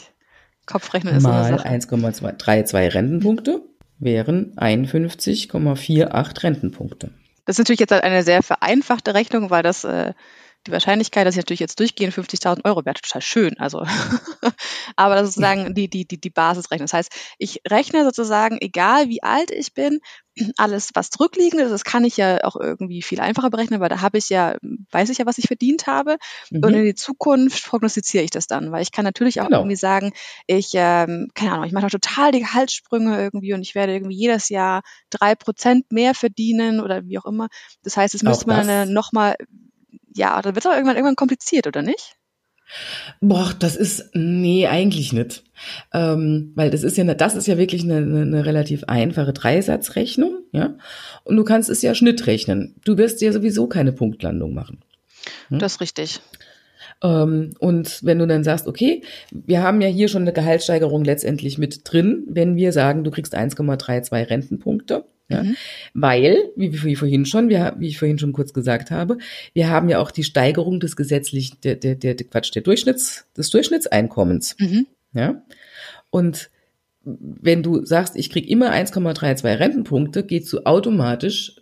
Kopfrechnen 0.66 1.16
ist 1.16 1.24
Mal 1.24 1.56
1,32 1.56 2.94
Rentenpunkte 2.94 3.64
wären 4.00 4.56
51,48 4.56 6.44
Rentenpunkte. 6.44 7.12
Das 7.50 7.56
ist 7.56 7.62
natürlich 7.62 7.80
jetzt 7.80 7.92
halt 7.92 8.04
eine 8.04 8.22
sehr 8.22 8.44
vereinfachte 8.44 9.16
Rechnung, 9.16 9.50
weil 9.50 9.64
das 9.64 9.84
äh, 9.84 10.14
die 10.68 10.72
Wahrscheinlichkeit, 10.72 11.26
dass 11.26 11.36
ich 11.36 11.40
natürlich 11.40 11.62
jetzt 11.62 11.80
durchgehe 11.80 12.10
50.000 12.10 12.66
Euro 12.66 12.86
wäre 12.86 12.96
total 12.96 13.22
schön. 13.22 13.58
Also, 13.60 13.80
aber 14.96 15.16
das 15.16 15.30
ist 15.30 15.36
sozusagen 15.36 15.74
die, 15.74 15.90
die, 15.90 16.06
die, 16.06 16.20
die 16.20 16.30
Basisrechnung. 16.30 16.86
Das 16.86 16.94
heißt, 16.94 17.12
ich 17.38 17.62
rechne 17.68 18.04
sozusagen, 18.04 18.58
egal 18.60 19.08
wie 19.08 19.24
alt 19.24 19.52
ich 19.52 19.74
bin, 19.74 20.00
alles, 20.58 20.90
was 20.94 21.10
zurückliegend 21.10 21.62
ist, 21.62 21.72
das 21.72 21.84
kann 21.84 22.04
ich 22.04 22.18
ja 22.18 22.44
auch 22.44 22.56
irgendwie 22.56 23.02
viel 23.02 23.20
einfacher 23.20 23.50
berechnen, 23.50 23.80
weil 23.80 23.90
da 23.90 24.02
habe 24.02 24.18
ich 24.18 24.30
ja, 24.30 24.58
weiß 24.92 25.10
ich 25.10 25.20
ja, 25.20 25.26
was 25.26 25.38
ich 25.38 25.48
verdient 25.48 25.88
habe. 25.88 26.18
Mhm. 26.50 26.64
Und 26.64 26.74
in 26.74 26.84
die 26.84 26.96
Zukunft 26.96 27.66
prognostiziere 27.66 28.24
ich 28.24 28.32
das 28.32 28.48
dann, 28.48 28.72
weil 28.72 28.82
ich 28.82 28.92
kann 28.92 29.06
natürlich 29.06 29.42
auch 29.42 29.48
genau. 29.48 29.60
irgendwie 29.60 29.78
sagen, 29.78 30.12
ich, 30.46 30.72
ähm, 30.74 31.30
keine 31.36 31.54
Ahnung, 31.54 31.66
ich 31.66 31.74
mache 31.74 31.88
total 31.88 32.32
die 32.32 32.42
Gehaltssprünge 32.42 33.18
irgendwie 33.18 33.54
und 33.54 33.62
ich 33.62 33.76
werde 33.76 33.94
irgendwie 33.94 34.18
jedes 34.18 34.50
Jahr 34.50 34.82
drei 35.10 35.36
Prozent 35.36 35.92
mehr 35.92 36.14
verdienen 36.14 36.80
oder 36.82 37.06
wie 37.06 37.18
auch 37.18 37.26
immer. 37.26 37.48
Das 37.84 37.98
heißt, 37.98 38.14
es 38.14 38.24
müsste 38.24 38.48
man 38.48 38.68
dann 38.68 38.94
nochmal, 38.94 39.36
ja, 40.20 40.42
da 40.42 40.50
wird 40.50 40.60
es 40.60 40.66
aber 40.66 40.76
irgendwann, 40.76 40.98
irgendwann 40.98 41.16
kompliziert, 41.16 41.66
oder 41.66 41.82
nicht? 41.82 42.16
Boah, 43.20 43.52
das 43.58 43.76
ist, 43.76 44.12
nee, 44.14 44.68
eigentlich 44.68 45.12
nicht. 45.12 45.44
Ähm, 45.92 46.52
weil 46.56 46.70
das 46.70 46.84
ist 46.84 46.98
ja, 46.98 47.04
das 47.06 47.36
ist 47.36 47.48
ja 47.48 47.58
wirklich 47.58 47.84
eine, 47.84 47.98
eine, 47.98 48.22
eine 48.22 48.46
relativ 48.46 48.84
einfache 48.84 49.34
Dreisatzrechnung, 49.34 50.44
ja. 50.52 50.76
Und 51.24 51.36
du 51.38 51.44
kannst 51.44 51.70
es 51.70 51.82
ja 51.82 51.96
Schnitt 51.96 52.28
rechnen. 52.28 52.76
Du 52.86 52.98
wirst 52.98 53.22
ja 53.22 53.32
sowieso 53.32 53.68
keine 53.68 53.92
Punktlandung 53.92 54.54
machen. 54.54 54.82
Hm? 55.48 55.60
Das 55.60 55.74
ist 55.74 55.82
richtig. 55.82 56.20
Ähm, 57.02 57.54
und 57.60 58.04
wenn 58.04 58.20
du 58.20 58.28
dann 58.28 58.44
sagst, 58.44 58.68
okay, 58.68 59.02
wir 59.32 59.64
haben 59.64 59.82
ja 59.82 59.88
hier 59.88 60.10
schon 60.10 60.24
eine 60.24 60.34
Gehaltssteigerung 60.34 61.04
letztendlich 61.04 61.58
mit 61.58 61.82
drin, 61.86 62.26
wenn 62.28 62.56
wir 62.56 62.72
sagen, 62.72 63.04
du 63.04 63.10
kriegst 63.10 63.36
1,32 63.36 64.30
Rentenpunkte, 64.30 65.06
ja? 65.30 65.44
Mhm. 65.44 65.56
Weil, 65.94 66.52
wie, 66.56 66.84
wie 66.84 66.96
vorhin 66.96 67.26
schon, 67.26 67.50
wir, 67.50 67.76
wie 67.78 67.88
ich 67.88 68.00
vorhin 68.00 68.20
schon 68.20 68.34
kurz 68.34 68.54
gesagt 68.54 68.92
habe, 68.92 69.18
wir 69.54 69.70
haben 69.70 69.90
ja 69.90 70.00
auch 70.00 70.12
die 70.12 70.24
Steigerung 70.24 70.80
des 70.80 70.96
gesetzlichen, 70.96 71.58
der, 71.64 71.76
der, 71.76 71.96
der, 71.96 72.16
der 72.16 72.28
Quatsch, 72.28 72.54
der 72.54 72.64
Durchschnitts, 72.64 73.26
des 73.38 73.50
Durchschnittseinkommens. 73.50 74.56
Mhm. 74.60 74.88
Ja. 75.14 75.44
Und 76.10 76.50
wenn 77.04 77.64
du 77.64 77.86
sagst, 77.86 78.16
ich 78.16 78.30
krieg 78.30 78.50
immer 78.50 78.72
1,32 78.72 79.60
Rentenpunkte, 79.60 80.24
gehst 80.24 80.52
du 80.52 80.66
automatisch, 80.66 81.62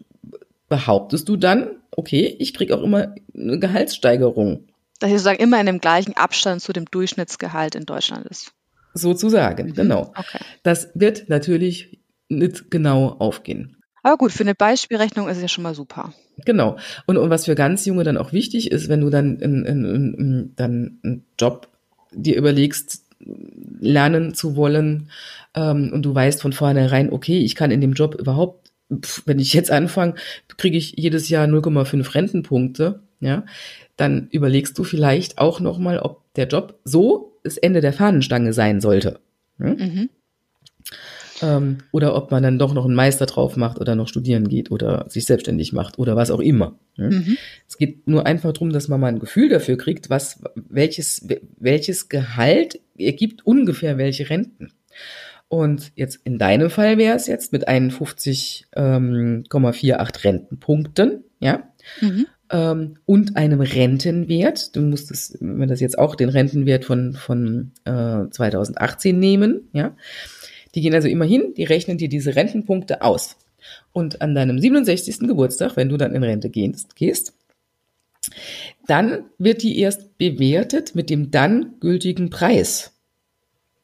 behauptest 0.69 1.29
du 1.29 1.35
dann, 1.35 1.71
okay, 1.91 2.35
ich 2.39 2.53
krieg 2.53 2.71
auch 2.71 2.81
immer 2.81 3.15
eine 3.35 3.59
Gehaltssteigerung. 3.59 4.67
Dass 4.99 5.09
ich 5.09 5.17
sozusagen 5.17 5.43
immer 5.43 5.59
in 5.59 5.67
dem 5.67 5.79
gleichen 5.79 6.15
Abstand 6.17 6.61
zu 6.61 6.73
dem 6.73 6.85
Durchschnittsgehalt 6.85 7.75
in 7.75 7.85
Deutschland 7.85 8.25
ist. 8.27 8.53
Sozusagen, 8.93 9.67
mhm. 9.67 9.73
genau. 9.73 10.13
Okay. 10.15 10.39
Das 10.63 10.89
wird 10.95 11.29
natürlich 11.29 11.99
nicht 12.29 12.71
genau 12.71 13.15
aufgehen. 13.19 13.77
Aber 14.03 14.17
gut, 14.17 14.31
für 14.31 14.43
eine 14.43 14.55
Beispielrechnung 14.55 15.27
ist 15.27 15.37
es 15.37 15.41
ja 15.41 15.47
schon 15.49 15.63
mal 15.63 15.75
super. 15.75 16.13
Genau. 16.45 16.77
Und, 17.07 17.17
und 17.17 17.29
was 17.29 17.45
für 17.45 17.55
ganz 17.55 17.85
Junge 17.85 18.03
dann 18.03 18.17
auch 18.17 18.31
wichtig 18.31 18.71
ist, 18.71 18.89
wenn 18.89 19.01
du 19.01 19.09
dann, 19.09 19.37
in, 19.37 19.65
in, 19.65 19.85
in, 19.85 20.53
dann 20.55 20.99
einen 21.03 21.25
Job 21.37 21.67
dir 22.13 22.37
überlegst, 22.37 23.03
lernen 23.79 24.33
zu 24.33 24.55
wollen 24.55 25.09
ähm, 25.55 25.91
und 25.91 26.03
du 26.03 26.13
weißt 26.13 26.41
von 26.41 26.53
vornherein, 26.53 27.11
okay, 27.11 27.39
ich 27.39 27.55
kann 27.55 27.71
in 27.71 27.81
dem 27.81 27.93
Job 27.93 28.15
überhaupt, 28.15 28.71
pf, 28.93 29.23
wenn 29.25 29.39
ich 29.39 29.53
jetzt 29.53 29.71
anfange, 29.71 30.15
kriege 30.57 30.77
ich 30.77 30.93
jedes 30.95 31.29
Jahr 31.29 31.45
0,5 31.47 32.13
Rentenpunkte, 32.13 33.01
ja, 33.19 33.43
dann 33.95 34.27
überlegst 34.31 34.77
du 34.77 34.83
vielleicht 34.83 35.39
auch 35.39 35.59
nochmal, 35.59 35.99
ob 35.99 36.21
der 36.35 36.47
Job 36.47 36.79
so 36.83 37.33
das 37.43 37.57
Ende 37.57 37.81
der 37.81 37.93
Fahnenstange 37.93 38.53
sein 38.53 38.79
sollte. 38.79 39.19
Hm? 39.57 39.75
Mhm. 39.77 40.09
Ähm, 41.41 41.79
oder 41.91 42.15
ob 42.15 42.31
man 42.31 42.41
dann 42.41 42.57
doch 42.57 42.73
noch 42.73 42.85
einen 42.85 42.95
Meister 42.95 43.25
drauf 43.25 43.57
macht 43.57 43.79
oder 43.79 43.95
noch 43.95 44.07
studieren 44.07 44.47
geht 44.47 44.71
oder 44.71 45.05
sich 45.09 45.25
selbstständig 45.25 45.71
macht 45.71 45.99
oder 45.99 46.15
was 46.15 46.31
auch 46.31 46.39
immer. 46.39 46.79
Ne? 46.95 47.09
Mhm. 47.11 47.37
Es 47.67 47.77
geht 47.77 48.07
nur 48.07 48.25
einfach 48.25 48.53
darum, 48.53 48.71
dass 48.71 48.87
man 48.87 48.99
mal 48.99 49.07
ein 49.07 49.19
Gefühl 49.19 49.49
dafür 49.49 49.77
kriegt, 49.77 50.09
was, 50.09 50.41
welches, 50.55 51.27
welches 51.59 52.09
Gehalt 52.09 52.79
ergibt 52.97 53.45
ungefähr 53.45 53.97
welche 53.97 54.29
Renten. 54.29 54.71
Und 55.49 55.91
jetzt 55.95 56.19
in 56.23 56.37
deinem 56.37 56.69
Fall 56.69 56.97
wäre 56.97 57.15
es 57.15 57.27
jetzt 57.27 57.53
mit 57.53 57.69
51,48 57.69 58.73
ähm, 58.75 59.43
Rentenpunkten, 60.23 61.23
ja, 61.39 61.63
mhm. 62.01 62.25
ähm, 62.51 62.95
und 63.05 63.37
einem 63.37 63.61
Rentenwert. 63.61 64.75
Du 64.75 64.81
musst 64.81 65.09
es, 65.09 65.37
wenn 65.39 65.59
wir 65.59 65.67
das 65.67 65.79
jetzt 65.79 65.97
auch 65.97 66.15
den 66.15 66.27
Rentenwert 66.27 66.83
von, 66.83 67.13
von 67.13 67.71
äh, 67.85 68.29
2018 68.29 69.17
nehmen, 69.17 69.69
ja, 69.71 69.95
die 70.75 70.81
gehen 70.81 70.93
also 70.93 71.07
immer 71.07 71.25
hin, 71.25 71.53
die 71.55 71.63
rechnen 71.63 71.97
dir 71.97 72.09
diese 72.09 72.35
Rentenpunkte 72.35 73.01
aus. 73.01 73.37
Und 73.91 74.21
an 74.21 74.35
deinem 74.35 74.59
67. 74.59 75.19
Geburtstag, 75.19 75.75
wenn 75.75 75.89
du 75.89 75.97
dann 75.97 76.13
in 76.13 76.23
Rente 76.23 76.49
gehst, 76.49 76.95
gehst 76.95 77.33
dann 78.87 79.25
wird 79.37 79.63
die 79.63 79.79
erst 79.79 80.17
bewertet 80.17 80.95
mit 80.95 81.09
dem 81.09 81.31
dann 81.31 81.75
gültigen 81.79 82.29
Preis. 82.29 82.93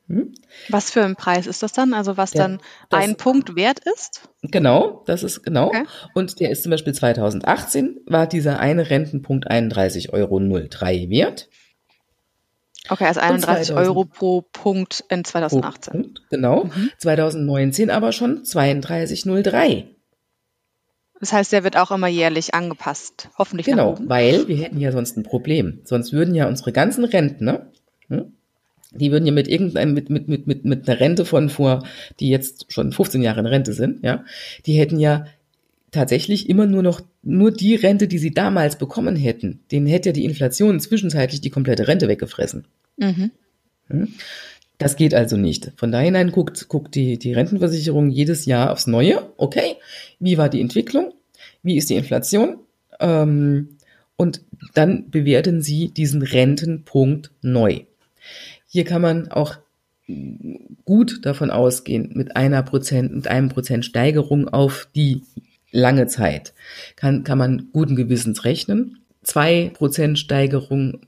Hm? 0.08 0.34
Was 0.70 0.92
für 0.92 1.04
ein 1.04 1.16
Preis 1.16 1.48
ist 1.48 1.64
das 1.64 1.72
dann? 1.72 1.94
Also 1.94 2.18
was 2.18 2.32
der, 2.32 2.44
dann 2.48 2.60
ein 2.90 3.16
Punkt 3.16 3.56
wert 3.56 3.80
ist? 3.96 4.30
Genau, 4.42 5.04
das 5.06 5.24
ist 5.24 5.44
genau. 5.44 5.68
Okay. 5.68 5.84
Und 6.14 6.40
der 6.40 6.52
ist 6.52 6.64
zum 6.64 6.72
Beispiel 6.72 6.94
2018 6.94 8.02
war 8.06 8.28
dieser 8.28 8.60
eine 8.60 8.90
Rentenpunkt 8.90 9.50
31,03 9.50 10.10
Euro 10.12 10.40
wert. 10.42 11.50
Okay, 12.90 13.06
also 13.06 13.22
31 13.22 13.68
2000, 13.68 13.78
Euro 13.88 14.06
pro 14.06 14.42
Punkt 14.42 15.04
in 15.10 15.24
2018. 15.24 15.94
Punkt, 15.94 16.22
genau. 16.30 16.66
Mhm. 16.66 16.92
2019 16.98 17.90
aber 17.90 18.12
schon 18.12 18.44
32,03. 18.44 19.86
Das 21.20 21.32
heißt, 21.32 21.54
der 21.54 21.64
wird 21.64 21.78
auch 21.78 21.92
immer 21.92 22.10
jährlich 22.10 22.54
angepasst, 22.54 23.30
hoffentlich. 23.38 23.66
Genau, 23.66 23.98
weil 24.02 24.50
wir 24.50 24.58
hätten 24.58 24.80
ja 24.80 24.92
sonst 24.92 25.16
ein 25.16 25.24
Problem. 25.24 25.80
Sonst 25.86 26.12
würden 26.12 26.36
ja 26.36 26.50
unsere 26.50 26.74
ganzen 26.74 27.06
Rentner, 27.06 27.72
hm, 28.10 28.34
die 28.92 29.12
würden 29.12 29.26
ja 29.26 29.32
mit 29.32 29.48
irgendeinem, 29.48 29.94
mit, 29.94 30.10
mit, 30.10 30.28
mit, 30.28 30.48
mit, 30.48 30.66
mit 30.66 30.90
einer 30.90 31.00
Rente 31.00 31.24
von 31.24 31.50
vor, 31.50 31.84
die 32.20 32.30
jetzt 32.30 32.72
schon 32.74 32.92
15 32.92 33.22
Jahre 33.22 33.40
in 33.40 33.46
Rente 33.46 33.72
sind, 33.72 34.04
ja, 34.04 34.26
die 34.66 34.78
hätten 34.78 35.00
ja 35.00 35.26
tatsächlich 35.94 36.50
immer 36.50 36.66
nur 36.66 36.84
noch 36.84 37.02
nur 37.22 37.52
die 37.52 37.76
Rente, 37.76 38.08
die 38.08 38.18
sie 38.18 38.32
damals 38.32 38.78
bekommen 38.78 39.16
hätten. 39.16 39.62
Denen 39.72 39.88
hätte 39.88 40.10
ja 40.10 40.14
die 40.14 40.26
Inflation 40.26 40.80
zwischenzeitlich 40.80 41.42
die 41.42 41.50
komplette 41.50 41.88
Rente 41.88 42.08
weggefressen. 42.08 42.66
Mhm. 42.98 43.32
Hm? 43.88 44.14
Das 44.78 44.96
geht 44.98 45.14
also 45.14 45.38
nicht. 45.38 45.72
Von 45.78 45.92
daher 45.92 46.26
guckt, 46.26 46.68
guckt 46.68 46.96
die, 46.96 47.18
die 47.18 47.34
Rentenversicherung 47.34 48.10
jedes 48.10 48.46
Jahr 48.46 48.72
aufs 48.72 48.88
Neue. 48.88 49.32
Okay, 49.38 49.76
wie 50.20 50.38
war 50.38 50.50
die 50.50 50.62
Entwicklung? 50.62 51.14
Wie 51.62 51.78
ist 51.78 51.90
die 51.90 51.96
Inflation? 51.96 52.58
Ähm, 53.00 53.78
und 54.18 54.42
dann 54.74 55.10
bewerten 55.10 55.62
sie 55.62 55.90
diesen 55.90 56.22
Rentenpunkt 56.22 57.32
neu. 57.42 57.82
Hier 58.68 58.84
kann 58.84 59.02
man 59.02 59.30
auch 59.30 59.58
gut 60.86 61.26
davon 61.26 61.50
ausgehen, 61.50 62.12
mit 62.14 62.36
einer 62.36 62.64
Prozent, 62.64 63.16
mit 63.16 63.28
einem 63.28 63.50
Prozent 63.50 63.86
Steigerung 63.86 64.50
auf 64.50 64.88
die 64.96 65.24
lange 65.74 66.08
Zeit 66.08 66.54
kann, 66.96 67.24
kann 67.24 67.38
man 67.38 67.70
guten 67.74 67.96
Gewissens 67.98 68.46
rechnen. 68.46 69.00
Zwei 69.24 69.72
Prozent 69.74 70.20
Steigerung, 70.20 71.02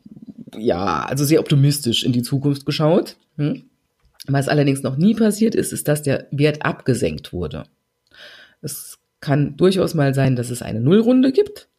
ja, 0.57 1.05
also 1.05 1.23
sehr 1.23 1.39
optimistisch 1.39 2.03
in 2.03 2.11
die 2.11 2.23
Zukunft 2.23 2.65
geschaut. 2.65 3.15
Hm? 3.37 3.63
Was 4.27 4.49
allerdings 4.49 4.81
noch 4.81 4.97
nie 4.97 5.13
passiert 5.13 5.55
ist, 5.55 5.71
ist, 5.71 5.87
dass 5.87 6.01
der 6.01 6.27
Wert 6.31 6.65
abgesenkt 6.65 7.31
wurde. 7.31 7.65
Es 8.61 8.97
kann 9.19 9.55
durchaus 9.55 9.93
mal 9.93 10.13
sein, 10.13 10.35
dass 10.35 10.49
es 10.49 10.61
eine 10.61 10.81
Nullrunde 10.81 11.31
gibt. 11.31 11.69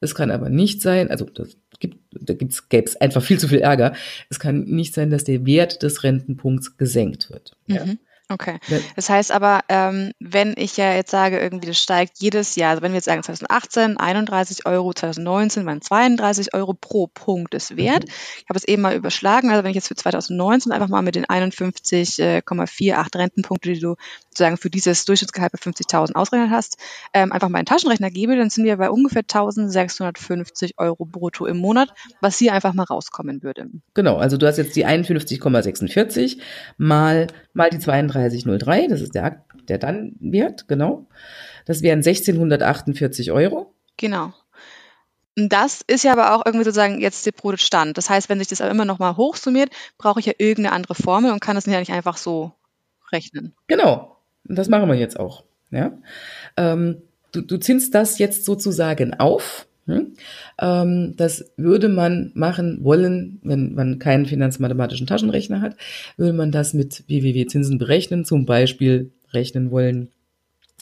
Es 0.00 0.14
kann 0.14 0.30
aber 0.30 0.48
nicht 0.48 0.82
sein, 0.82 1.10
also 1.10 1.26
das 1.26 1.56
gibt, 1.78 1.98
da 2.12 2.34
gibt's, 2.34 2.68
gäbe 2.68 2.86
es 2.86 3.00
einfach 3.00 3.22
viel 3.22 3.38
zu 3.38 3.48
viel 3.48 3.60
Ärger. 3.60 3.94
Es 4.30 4.40
kann 4.40 4.64
nicht 4.64 4.94
sein, 4.94 5.10
dass 5.10 5.24
der 5.24 5.46
Wert 5.46 5.82
des 5.82 6.02
Rentenpunkts 6.02 6.76
gesenkt 6.76 7.30
wird. 7.30 7.56
Mhm. 7.66 7.74
Ja. 7.74 7.84
Okay. 8.28 8.58
Das 8.96 9.10
heißt 9.10 9.30
aber, 9.30 9.60
ähm, 9.68 10.12
wenn 10.18 10.54
ich 10.56 10.76
ja 10.76 10.94
jetzt 10.94 11.10
sage, 11.10 11.38
irgendwie 11.38 11.66
das 11.66 11.78
steigt 11.78 12.18
jedes 12.20 12.56
Jahr, 12.56 12.70
also 12.70 12.82
wenn 12.82 12.92
wir 12.92 12.96
jetzt 12.96 13.04
sagen 13.04 13.22
2018 13.22 13.96
31 13.98 14.64
Euro, 14.66 14.92
2019 14.92 15.66
waren 15.66 15.82
32 15.82 16.54
Euro 16.54 16.74
pro 16.74 17.08
Punkt 17.08 17.54
ist 17.54 17.76
wert. 17.76 18.04
Mhm. 18.04 18.12
Ich 18.38 18.46
habe 18.48 18.58
es 18.58 18.64
eben 18.64 18.82
mal 18.82 18.94
überschlagen, 18.94 19.50
also 19.50 19.62
wenn 19.64 19.70
ich 19.70 19.76
jetzt 19.76 19.88
für 19.88 19.96
2019 19.96 20.72
einfach 20.72 20.88
mal 20.88 21.02
mit 21.02 21.14
den 21.14 21.26
51,48 21.26 23.18
Rentenpunkte, 23.18 23.72
die 23.72 23.80
du 23.80 23.96
sozusagen 24.30 24.56
für 24.56 24.70
dieses 24.70 25.04
Durchschnittsgehalt 25.04 25.52
bei 25.52 25.58
50.000 25.58 26.14
ausgerechnet 26.14 26.50
hast, 26.50 26.78
ähm, 27.12 27.32
einfach 27.32 27.50
meinen 27.50 27.66
Taschenrechner 27.66 28.10
gebe, 28.10 28.36
dann 28.36 28.50
sind 28.50 28.64
wir 28.64 28.76
bei 28.78 28.90
ungefähr 28.90 29.22
1650 29.22 30.78
Euro 30.78 31.04
brutto 31.04 31.46
im 31.46 31.58
Monat, 31.58 31.92
was 32.20 32.38
hier 32.38 32.54
einfach 32.54 32.72
mal 32.72 32.84
rauskommen 32.84 33.42
würde. 33.42 33.66
Genau, 33.94 34.16
also 34.16 34.36
du 34.38 34.46
hast 34.46 34.56
jetzt 34.56 34.74
die 34.76 34.86
51,46 34.86 36.38
mal, 36.78 37.26
mal 37.52 37.70
die 37.70 37.78
32,03, 37.78 38.88
das 38.88 39.00
ist 39.00 39.14
der, 39.14 39.44
der 39.68 39.78
dann 39.78 40.14
Wert, 40.20 40.68
genau. 40.68 41.06
Das 41.66 41.82
wären 41.82 41.98
1648 41.98 43.32
Euro. 43.32 43.74
Genau. 43.96 44.32
Das 45.34 45.80
ist 45.86 46.04
ja 46.04 46.12
aber 46.12 46.34
auch 46.34 46.44
irgendwie 46.44 46.64
sozusagen 46.64 47.00
jetzt 47.00 47.24
der 47.24 47.32
Produktstand. 47.32 47.96
Das 47.96 48.10
heißt, 48.10 48.28
wenn 48.28 48.38
sich 48.38 48.48
das 48.48 48.60
aber 48.60 48.70
immer 48.70 48.84
noch 48.84 48.98
mal 48.98 49.16
hochsummiert, 49.16 49.70
brauche 49.96 50.20
ich 50.20 50.26
ja 50.26 50.34
irgendeine 50.36 50.74
andere 50.74 50.94
Formel 50.94 51.32
und 51.32 51.40
kann 51.40 51.54
das 51.54 51.64
ja 51.64 51.78
nicht 51.78 51.92
einfach 51.92 52.18
so 52.18 52.52
rechnen. 53.10 53.54
Genau. 53.66 54.18
Und 54.46 54.56
das 54.56 54.68
machen 54.68 54.88
wir 54.88 54.94
jetzt 54.96 55.18
auch. 55.18 55.44
Ja? 55.70 55.92
Ähm, 56.56 57.02
du, 57.32 57.40
du 57.40 57.58
zinst 57.58 57.94
das 57.94 58.18
jetzt 58.18 58.44
sozusagen 58.44 59.14
auf 59.14 59.66
das 59.86 61.52
würde 61.56 61.88
man 61.88 62.30
machen 62.34 62.84
wollen, 62.84 63.40
wenn 63.42 63.74
man 63.74 63.98
keinen 63.98 64.26
finanzmathematischen 64.26 65.06
Taschenrechner 65.06 65.60
hat, 65.60 65.76
würde 66.16 66.32
man 66.32 66.52
das 66.52 66.72
mit 66.72 67.04
www-Zinsen 67.08 67.78
berechnen, 67.78 68.24
zum 68.24 68.46
Beispiel 68.46 69.10
rechnen 69.32 69.70
wollen. 69.70 70.08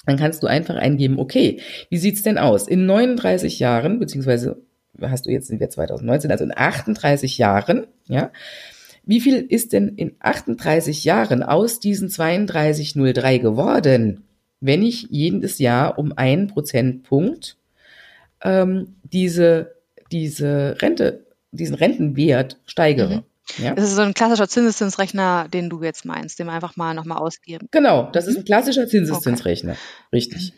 Dann 0.06 0.16
kannst 0.16 0.42
du 0.42 0.46
einfach 0.46 0.76
eingeben, 0.76 1.18
okay, 1.18 1.60
wie 1.88 1.98
sieht's 1.98 2.22
denn 2.22 2.38
aus? 2.38 2.68
In 2.68 2.86
39 2.86 3.58
Jahren, 3.58 3.98
beziehungsweise 3.98 4.62
hast 5.00 5.26
du 5.26 5.30
jetzt 5.30 5.48
sind 5.48 5.60
wir 5.60 5.70
2019, 5.70 6.30
also 6.30 6.44
in 6.44 6.52
38 6.54 7.38
Jahren, 7.38 7.86
ja, 8.06 8.30
wie 9.04 9.20
viel 9.20 9.46
ist 9.48 9.72
denn 9.72 9.88
in 9.88 10.12
38 10.20 11.04
Jahren 11.04 11.42
aus 11.42 11.80
diesen 11.80 12.08
32,03 12.08 13.38
geworden, 13.38 14.24
wenn 14.60 14.82
ich 14.82 15.06
jedes 15.10 15.58
Jahr 15.58 15.98
um 15.98 16.12
einen 16.16 16.48
Prozentpunkt 16.48 17.56
ähm, 18.42 18.96
diese, 19.02 19.74
diese 20.10 20.76
Rente, 20.80 21.26
diesen 21.52 21.74
Rentenwert 21.74 22.58
steigere. 22.66 23.16
Mhm. 23.58 23.64
Ja? 23.64 23.74
Das 23.74 23.84
ist 23.84 23.96
so 23.96 24.02
ein 24.02 24.14
klassischer 24.14 24.48
Zinseszinsrechner, 24.48 25.48
den 25.48 25.70
du 25.70 25.82
jetzt 25.82 26.04
meinst, 26.04 26.38
den 26.38 26.46
wir 26.46 26.52
einfach 26.52 26.76
mal 26.76 26.94
nochmal 26.94 27.18
ausgeben. 27.18 27.68
Genau, 27.70 28.10
das 28.12 28.26
ist 28.26 28.36
ein 28.36 28.44
klassischer 28.44 28.86
Zinseszinsrechner. 28.86 29.72
Okay. 29.72 29.80
Richtig. 30.12 30.52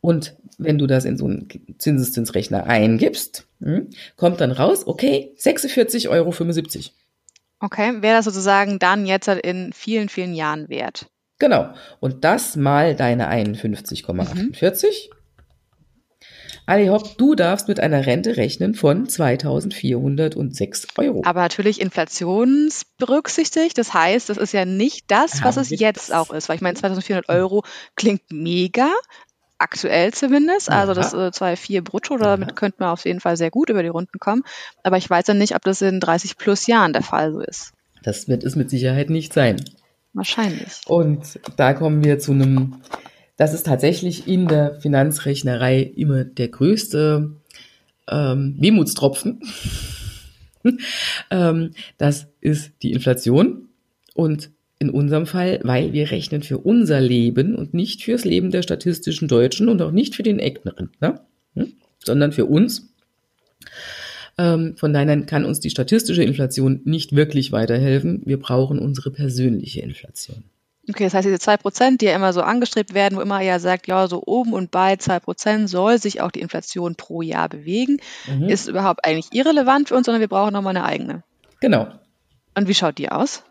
Und 0.00 0.34
wenn 0.58 0.78
du 0.78 0.86
das 0.86 1.04
in 1.04 1.16
so 1.16 1.24
einen 1.24 1.48
Zinseszinsrechner 1.78 2.64
eingibst, 2.64 3.46
hm, 3.60 3.88
kommt 4.16 4.40
dann 4.40 4.52
raus, 4.52 4.86
okay, 4.86 5.34
46,75 5.38 6.08
Euro. 6.10 6.34
Okay, 7.60 8.02
wäre 8.02 8.16
das 8.16 8.26
sozusagen 8.26 8.78
dann 8.78 9.06
jetzt 9.06 9.28
in 9.28 9.72
vielen, 9.72 10.08
vielen 10.08 10.34
Jahren 10.34 10.68
wert? 10.68 11.06
Genau. 11.38 11.72
Und 12.00 12.24
das 12.24 12.56
mal 12.56 12.94
deine 12.94 13.30
51,48. 13.30 14.34
Mhm. 14.34 15.14
Ali 16.66 16.86
Hopp, 16.86 17.18
du 17.18 17.34
darfst 17.34 17.68
mit 17.68 17.78
einer 17.78 18.06
Rente 18.06 18.38
rechnen 18.38 18.74
von 18.74 19.06
2406 19.06 20.86
Euro. 20.96 21.22
Aber 21.24 21.40
natürlich 21.42 21.80
inflationsberücksichtigt. 21.80 23.76
Das 23.76 23.92
heißt, 23.92 24.30
das 24.30 24.38
ist 24.38 24.52
ja 24.52 24.64
nicht 24.64 25.10
das, 25.10 25.42
was 25.44 25.58
es 25.58 25.68
jetzt 25.70 26.14
auch 26.14 26.32
ist. 26.32 26.48
Weil 26.48 26.56
ich 26.56 26.62
meine, 26.62 26.76
2400 26.76 27.28
Euro 27.28 27.64
klingt 27.96 28.22
mega. 28.30 28.90
Aktuell 29.56 30.12
zumindest, 30.12 30.68
also 30.68 30.94
das 30.94 31.14
äh, 31.14 31.28
2,4 31.28 31.80
brutto, 31.80 32.18
damit 32.18 32.56
könnte 32.56 32.78
man 32.80 32.88
auf 32.90 33.04
jeden 33.04 33.20
Fall 33.20 33.36
sehr 33.36 33.52
gut 33.52 33.70
über 33.70 33.82
die 33.82 33.88
Runden 33.88 34.18
kommen. 34.18 34.42
Aber 34.82 34.96
ich 34.96 35.08
weiß 35.08 35.28
ja 35.28 35.34
nicht, 35.34 35.54
ob 35.54 35.62
das 35.62 35.80
in 35.80 36.00
30 36.00 36.36
plus 36.36 36.66
Jahren 36.66 36.92
der 36.92 37.02
Fall 37.02 37.32
so 37.32 37.40
ist. 37.40 37.72
Das 38.02 38.26
wird 38.28 38.42
es 38.42 38.56
mit 38.56 38.68
Sicherheit 38.68 39.10
nicht 39.10 39.32
sein. 39.32 39.64
Wahrscheinlich. 40.12 40.80
Und 40.86 41.38
da 41.56 41.72
kommen 41.72 42.04
wir 42.04 42.18
zu 42.18 42.32
einem 42.32 42.80
das 43.36 43.54
ist 43.54 43.66
tatsächlich 43.66 44.28
in 44.28 44.46
der 44.46 44.80
Finanzrechnerei 44.80 45.80
immer 45.80 46.24
der 46.24 46.48
größte 46.48 47.32
ähm, 48.08 48.56
Wehmutstropfen. 48.58 49.40
ähm, 51.30 51.70
das 51.98 52.26
ist 52.40 52.72
die 52.82 52.92
Inflation. 52.92 53.68
Und 54.14 54.50
in 54.78 54.90
unserem 54.90 55.26
Fall, 55.26 55.60
weil 55.62 55.92
wir 55.92 56.10
rechnen 56.10 56.42
für 56.42 56.58
unser 56.58 57.00
Leben 57.00 57.54
und 57.54 57.74
nicht 57.74 58.02
fürs 58.02 58.24
Leben 58.24 58.50
der 58.50 58.62
statistischen 58.62 59.28
Deutschen 59.28 59.68
und 59.68 59.80
auch 59.82 59.92
nicht 59.92 60.14
für 60.14 60.22
den 60.22 60.38
Eckner, 60.38 60.74
hm? 61.54 61.72
sondern 62.04 62.32
für 62.32 62.46
uns. 62.46 62.92
Ähm, 64.36 64.76
von 64.76 64.92
daher 64.92 65.20
kann 65.22 65.44
uns 65.44 65.60
die 65.60 65.70
statistische 65.70 66.24
Inflation 66.24 66.80
nicht 66.84 67.14
wirklich 67.14 67.52
weiterhelfen. 67.52 68.22
Wir 68.24 68.38
brauchen 68.38 68.78
unsere 68.78 69.10
persönliche 69.10 69.80
Inflation. 69.80 70.44
Okay, 70.88 71.04
das 71.04 71.14
heißt, 71.14 71.24
diese 71.24 71.38
zwei 71.38 71.56
Prozent, 71.56 72.00
die 72.02 72.06
ja 72.06 72.14
immer 72.14 72.32
so 72.32 72.42
angestrebt 72.42 72.92
werden, 72.92 73.16
wo 73.16 73.22
immer 73.22 73.40
ja 73.40 73.58
sagt, 73.58 73.86
ja, 73.86 74.06
so 74.06 74.22
oben 74.26 74.52
und 74.52 74.70
bei 74.70 74.96
zwei 74.96 75.18
Prozent 75.18 75.70
soll 75.70 75.98
sich 75.98 76.20
auch 76.20 76.30
die 76.30 76.40
Inflation 76.40 76.94
pro 76.94 77.22
Jahr 77.22 77.48
bewegen, 77.48 77.98
mhm. 78.26 78.48
ist 78.48 78.68
überhaupt 78.68 79.04
eigentlich 79.04 79.28
irrelevant 79.32 79.88
für 79.88 79.94
uns, 79.94 80.06
sondern 80.06 80.20
wir 80.20 80.28
brauchen 80.28 80.52
nochmal 80.52 80.76
eine 80.76 80.84
eigene. 80.84 81.22
Genau. 81.60 81.88
Und 82.54 82.68
wie 82.68 82.74
schaut 82.74 82.98
die 82.98 83.10
aus? 83.10 83.42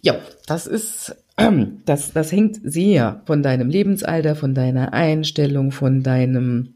Ja, 0.00 0.16
das 0.46 0.66
ist, 0.66 1.16
das, 1.86 2.12
das 2.12 2.30
hängt 2.30 2.60
sehr 2.62 3.22
von 3.26 3.42
deinem 3.42 3.68
Lebensalter, 3.68 4.36
von 4.36 4.54
deiner 4.54 4.92
Einstellung, 4.92 5.72
von 5.72 6.04
deinem, 6.04 6.74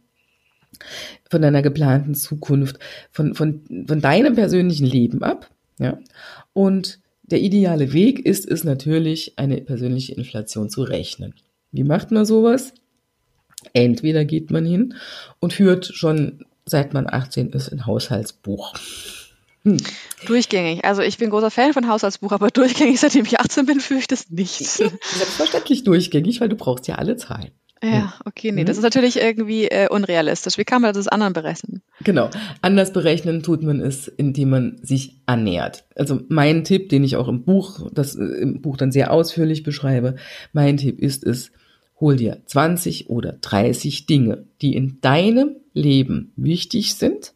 von 1.31 1.41
deiner 1.41 1.63
geplanten 1.63 2.17
Zukunft, 2.17 2.81
von, 3.13 3.35
von, 3.35 3.63
von 3.87 4.01
deinem 4.01 4.35
persönlichen 4.35 4.87
Leben 4.87 5.23
ab, 5.23 5.49
ja. 5.79 5.99
Und 6.53 6.99
der 7.31 7.41
ideale 7.41 7.93
Weg 7.93 8.25
ist 8.25 8.49
es 8.49 8.65
natürlich, 8.65 9.35
eine 9.37 9.61
persönliche 9.61 10.15
Inflation 10.15 10.71
zu 10.71 10.83
rechnen. 10.83 11.35
Wie 11.73 11.85
macht 11.85 12.11
man 12.11 12.25
sowas? 12.25 12.73
Entweder 13.73 14.25
geht 14.25 14.51
man 14.51 14.65
hin 14.65 14.95
und 15.41 15.53
führt 15.53 15.87
schon 15.87 16.45
seit 16.69 16.95
man 16.95 17.07
18 17.09 17.51
ist 17.51 17.73
ein 17.73 17.87
Haushaltsbuch. 17.87 18.75
Hm. 19.63 19.79
Durchgängig. 20.27 20.85
Also 20.85 21.03
ich 21.03 21.19
bin 21.19 21.31
großer 21.31 21.51
Fan 21.51 21.73
von 21.73 21.89
Haushaltsbuch, 21.89 22.33
aber 22.33 22.51
durchgängig, 22.51 23.01
seitdem 23.01 23.25
ich 23.25 23.41
18 23.41 23.67
bin, 23.67 23.81
führe 23.81 24.01
ich 24.01 24.07
das 24.07 24.31
nicht. 24.31 24.59
Selbstverständlich 24.59 25.85
durchgängig, 25.85 26.41
weil 26.41 26.49
du 26.49 26.57
brauchst 26.57 26.87
ja 26.87 26.97
alle 26.97 27.17
Zahlen. 27.17 27.51
Ja, 27.83 28.15
okay, 28.25 28.51
nee, 28.51 28.63
mhm. 28.63 28.67
das 28.67 28.77
ist 28.77 28.83
natürlich 28.83 29.21
irgendwie 29.21 29.69
äh, 29.69 29.89
unrealistisch. 29.89 30.59
Wie 30.59 30.65
kann 30.65 30.83
man 30.83 30.93
das 30.95 31.07
anderen 31.07 31.33
berechnen? 31.33 31.83
Genau. 32.03 32.29
Anders 32.61 32.93
berechnen 32.93 33.43
tut 33.43 33.63
man 33.63 33.81
es, 33.81 34.09
indem 34.09 34.51
man 34.51 34.79
sich 34.83 35.17
annähert. 35.27 35.85
Also 35.95 36.21
mein 36.29 36.65
Tipp, 36.65 36.89
den 36.89 37.05
ich 37.05 37.17
auch 37.17 37.29
im 37.29 37.45
Buch, 37.45 37.89
das 37.93 38.17
äh, 38.17 38.25
im 38.25 38.63
Buch 38.63 38.77
dann 38.77 38.91
sehr 38.91 39.13
ausführlich 39.13 39.63
beschreibe, 39.63 40.17
mein 40.53 40.77
Tipp 40.77 40.99
ist 40.99 41.25
es, 41.25 41.53
hol 42.01 42.17
dir 42.17 42.39
20 42.47 43.11
oder 43.11 43.33
30 43.41 44.07
Dinge, 44.07 44.45
die 44.61 44.75
in 44.75 45.01
deinem 45.01 45.57
Leben 45.73 46.33
wichtig 46.37 46.95
sind 46.95 47.33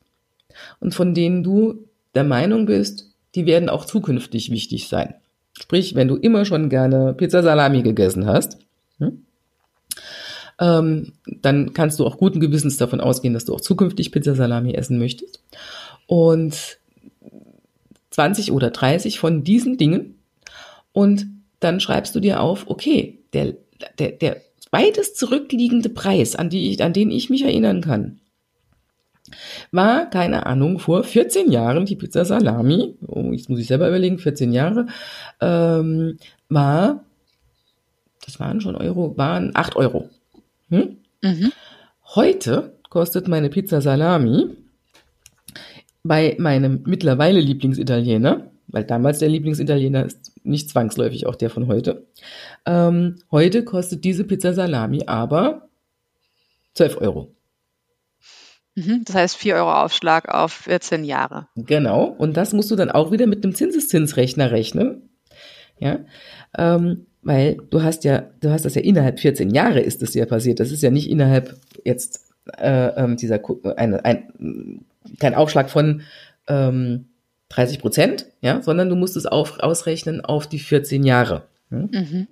und 0.80 0.94
von 0.94 1.14
denen 1.14 1.42
du 1.42 1.86
der 2.14 2.24
Meinung 2.24 2.66
bist, 2.66 3.10
die 3.34 3.46
werden 3.46 3.68
auch 3.68 3.84
zukünftig 3.84 4.50
wichtig 4.50 4.88
sein. 4.88 5.14
Sprich, 5.58 5.94
wenn 5.94 6.08
du 6.08 6.16
immer 6.16 6.44
schon 6.44 6.68
gerne 6.68 7.14
Pizza 7.14 7.42
Salami 7.42 7.82
gegessen 7.82 8.26
hast, 8.26 8.58
hm? 8.98 9.24
Ähm, 10.62 11.12
dann 11.26 11.74
kannst 11.74 11.98
du 11.98 12.06
auch 12.06 12.18
guten 12.18 12.38
Gewissens 12.38 12.76
davon 12.76 13.00
ausgehen, 13.00 13.34
dass 13.34 13.44
du 13.44 13.54
auch 13.54 13.60
zukünftig 13.60 14.12
Pizza 14.12 14.36
Salami 14.36 14.74
essen 14.74 14.98
möchtest. 14.98 15.42
Und 16.06 16.78
20 18.10 18.52
oder 18.52 18.70
30 18.70 19.18
von 19.18 19.42
diesen 19.42 19.76
Dingen 19.76 20.20
und 20.92 21.26
dann 21.58 21.80
schreibst 21.80 22.14
du 22.14 22.20
dir 22.20 22.40
auf, 22.40 22.68
okay, 22.68 23.18
der, 23.32 23.54
der, 23.98 24.12
der 24.12 24.42
weitest 24.70 25.16
zurückliegende 25.16 25.88
Preis, 25.88 26.36
an, 26.36 26.48
die 26.48 26.70
ich, 26.70 26.82
an 26.82 26.92
den 26.92 27.10
ich 27.10 27.28
mich 27.28 27.42
erinnern 27.42 27.80
kann, 27.80 28.20
war, 29.72 30.10
keine 30.10 30.46
Ahnung, 30.46 30.78
vor 30.78 31.02
14 31.02 31.50
Jahren 31.50 31.86
die 31.86 31.96
Pizza 31.96 32.24
Salami, 32.24 32.94
oh, 33.06 33.32
jetzt 33.32 33.48
muss 33.48 33.60
ich 33.60 33.66
selber 33.66 33.88
überlegen, 33.88 34.18
14 34.18 34.52
Jahre, 34.52 34.86
ähm, 35.40 36.18
war, 36.48 37.04
das 38.24 38.38
waren 38.38 38.60
schon 38.60 38.76
Euro, 38.76 39.16
waren 39.16 39.52
8 39.54 39.74
Euro. 39.76 40.08
Hm? 40.72 40.96
Mhm. 41.20 41.52
Heute 42.14 42.78
kostet 42.88 43.28
meine 43.28 43.50
Pizza 43.50 43.82
Salami 43.82 44.56
bei 46.02 46.34
meinem 46.38 46.82
mittlerweile 46.86 47.40
Lieblingsitaliener, 47.40 48.50
weil 48.68 48.84
damals 48.84 49.18
der 49.18 49.28
Lieblingsitaliener 49.28 50.06
ist 50.06 50.32
nicht 50.44 50.70
zwangsläufig 50.70 51.26
auch 51.26 51.36
der 51.36 51.50
von 51.50 51.66
heute. 51.66 52.06
Ähm, 52.64 53.16
heute 53.30 53.64
kostet 53.64 54.02
diese 54.04 54.24
Pizza 54.24 54.54
Salami 54.54 55.02
aber 55.06 55.68
12 56.72 56.96
Euro. 57.02 57.34
Mhm, 58.74 59.02
das 59.04 59.14
heißt 59.14 59.36
4 59.36 59.56
Euro 59.56 59.74
Aufschlag 59.74 60.30
auf 60.30 60.52
14 60.52 61.04
Jahre. 61.04 61.48
Genau. 61.54 62.04
Und 62.04 62.38
das 62.38 62.54
musst 62.54 62.70
du 62.70 62.76
dann 62.76 62.90
auch 62.90 63.12
wieder 63.12 63.26
mit 63.26 63.44
einem 63.44 63.54
Zinseszinsrechner 63.54 64.50
rechnen. 64.50 65.10
Ja. 65.78 65.98
Ähm, 66.56 67.06
weil 67.22 67.56
du 67.70 67.82
hast 67.82 68.04
ja, 68.04 68.24
du 68.40 68.50
hast 68.50 68.64
das 68.64 68.74
ja 68.74 68.82
innerhalb 68.82 69.20
14 69.20 69.50
Jahre 69.50 69.80
ist 69.80 70.02
es 70.02 70.14
ja 70.14 70.26
passiert. 70.26 70.60
Das 70.60 70.72
ist 70.72 70.82
ja 70.82 70.90
nicht 70.90 71.08
innerhalb 71.08 71.56
jetzt 71.84 72.32
äh, 72.58 72.88
ähm, 72.96 73.16
dieser 73.16 73.40
eine, 73.76 74.04
ein, 74.04 74.84
kein 75.20 75.34
Aufschlag 75.34 75.70
von 75.70 76.02
ähm, 76.48 77.06
30 77.50 77.78
Prozent, 77.78 78.26
ja, 78.40 78.62
sondern 78.62 78.88
du 78.88 78.96
musst 78.96 79.16
es 79.16 79.26
auf, 79.26 79.60
ausrechnen 79.60 80.20
auf 80.20 80.46
die 80.46 80.58
14 80.58 81.04
Jahre. 81.04 81.44
Hm? 81.70 81.88
Mhm. 81.92 82.26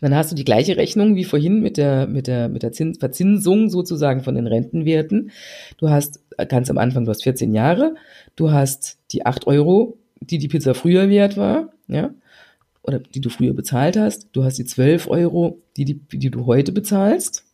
Dann 0.00 0.14
hast 0.14 0.30
du 0.30 0.36
die 0.36 0.44
gleiche 0.44 0.76
Rechnung 0.76 1.16
wie 1.16 1.24
vorhin 1.24 1.60
mit 1.60 1.76
der, 1.76 2.06
mit 2.06 2.26
der, 2.26 2.48
mit 2.48 2.62
der 2.62 2.72
Zins, 2.72 2.98
Verzinsung 2.98 3.68
sozusagen 3.68 4.22
von 4.22 4.34
den 4.34 4.46
Rentenwerten. 4.46 5.30
Du 5.76 5.90
hast 5.90 6.20
ganz 6.48 6.70
am 6.70 6.78
Anfang, 6.78 7.04
du 7.04 7.10
hast 7.10 7.24
14 7.24 7.52
Jahre, 7.52 7.94
du 8.36 8.52
hast 8.52 8.98
die 9.10 9.26
8 9.26 9.46
Euro, 9.46 9.98
die 10.20 10.38
die 10.38 10.48
Pizza 10.48 10.74
früher 10.74 11.08
wert 11.08 11.36
war, 11.36 11.70
ja, 11.88 12.10
oder 12.86 12.98
die 12.98 13.20
du 13.20 13.30
früher 13.30 13.52
bezahlt 13.52 13.96
hast. 13.96 14.28
Du 14.32 14.44
hast 14.44 14.58
die 14.58 14.64
12 14.64 15.08
Euro, 15.08 15.62
die, 15.76 15.84
die, 15.84 16.00
die 16.12 16.30
du 16.30 16.46
heute 16.46 16.72
bezahlst. 16.72 17.44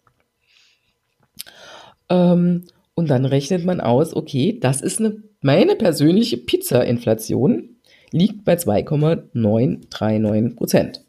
Ähm, 2.09 2.65
und 2.95 3.09
dann 3.09 3.25
rechnet 3.25 3.65
man 3.65 3.81
aus, 3.81 4.15
okay, 4.15 4.59
das 4.61 4.83
ist 4.83 5.01
eine, 5.01 5.23
meine 5.41 5.77
persönliche 5.77 6.37
Pizza-Inflation 6.37 7.77
liegt 8.11 8.45
bei 8.45 8.57
2,939 8.57 10.57
Prozent. 10.57 11.01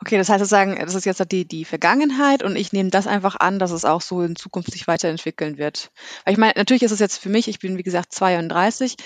Okay, 0.00 0.18
das 0.18 0.28
heißt 0.28 0.40
sozusagen, 0.40 0.76
das 0.76 0.94
ist 0.94 1.06
jetzt 1.06 1.32
die, 1.32 1.46
die 1.46 1.64
Vergangenheit 1.64 2.42
und 2.42 2.56
ich 2.56 2.72
nehme 2.72 2.90
das 2.90 3.06
einfach 3.06 3.36
an, 3.36 3.58
dass 3.58 3.70
es 3.70 3.84
auch 3.84 4.02
so 4.02 4.20
in 4.20 4.36
Zukunft 4.36 4.72
sich 4.72 4.86
weiterentwickeln 4.86 5.56
wird. 5.56 5.90
Weil 6.24 6.32
ich 6.32 6.38
meine, 6.38 6.54
natürlich 6.56 6.82
ist 6.82 6.90
es 6.90 6.98
jetzt 6.98 7.18
für 7.18 7.30
mich, 7.30 7.48
ich 7.48 7.60
bin 7.60 7.78
wie 7.78 7.82
gesagt 7.82 8.12
32, 8.12 8.96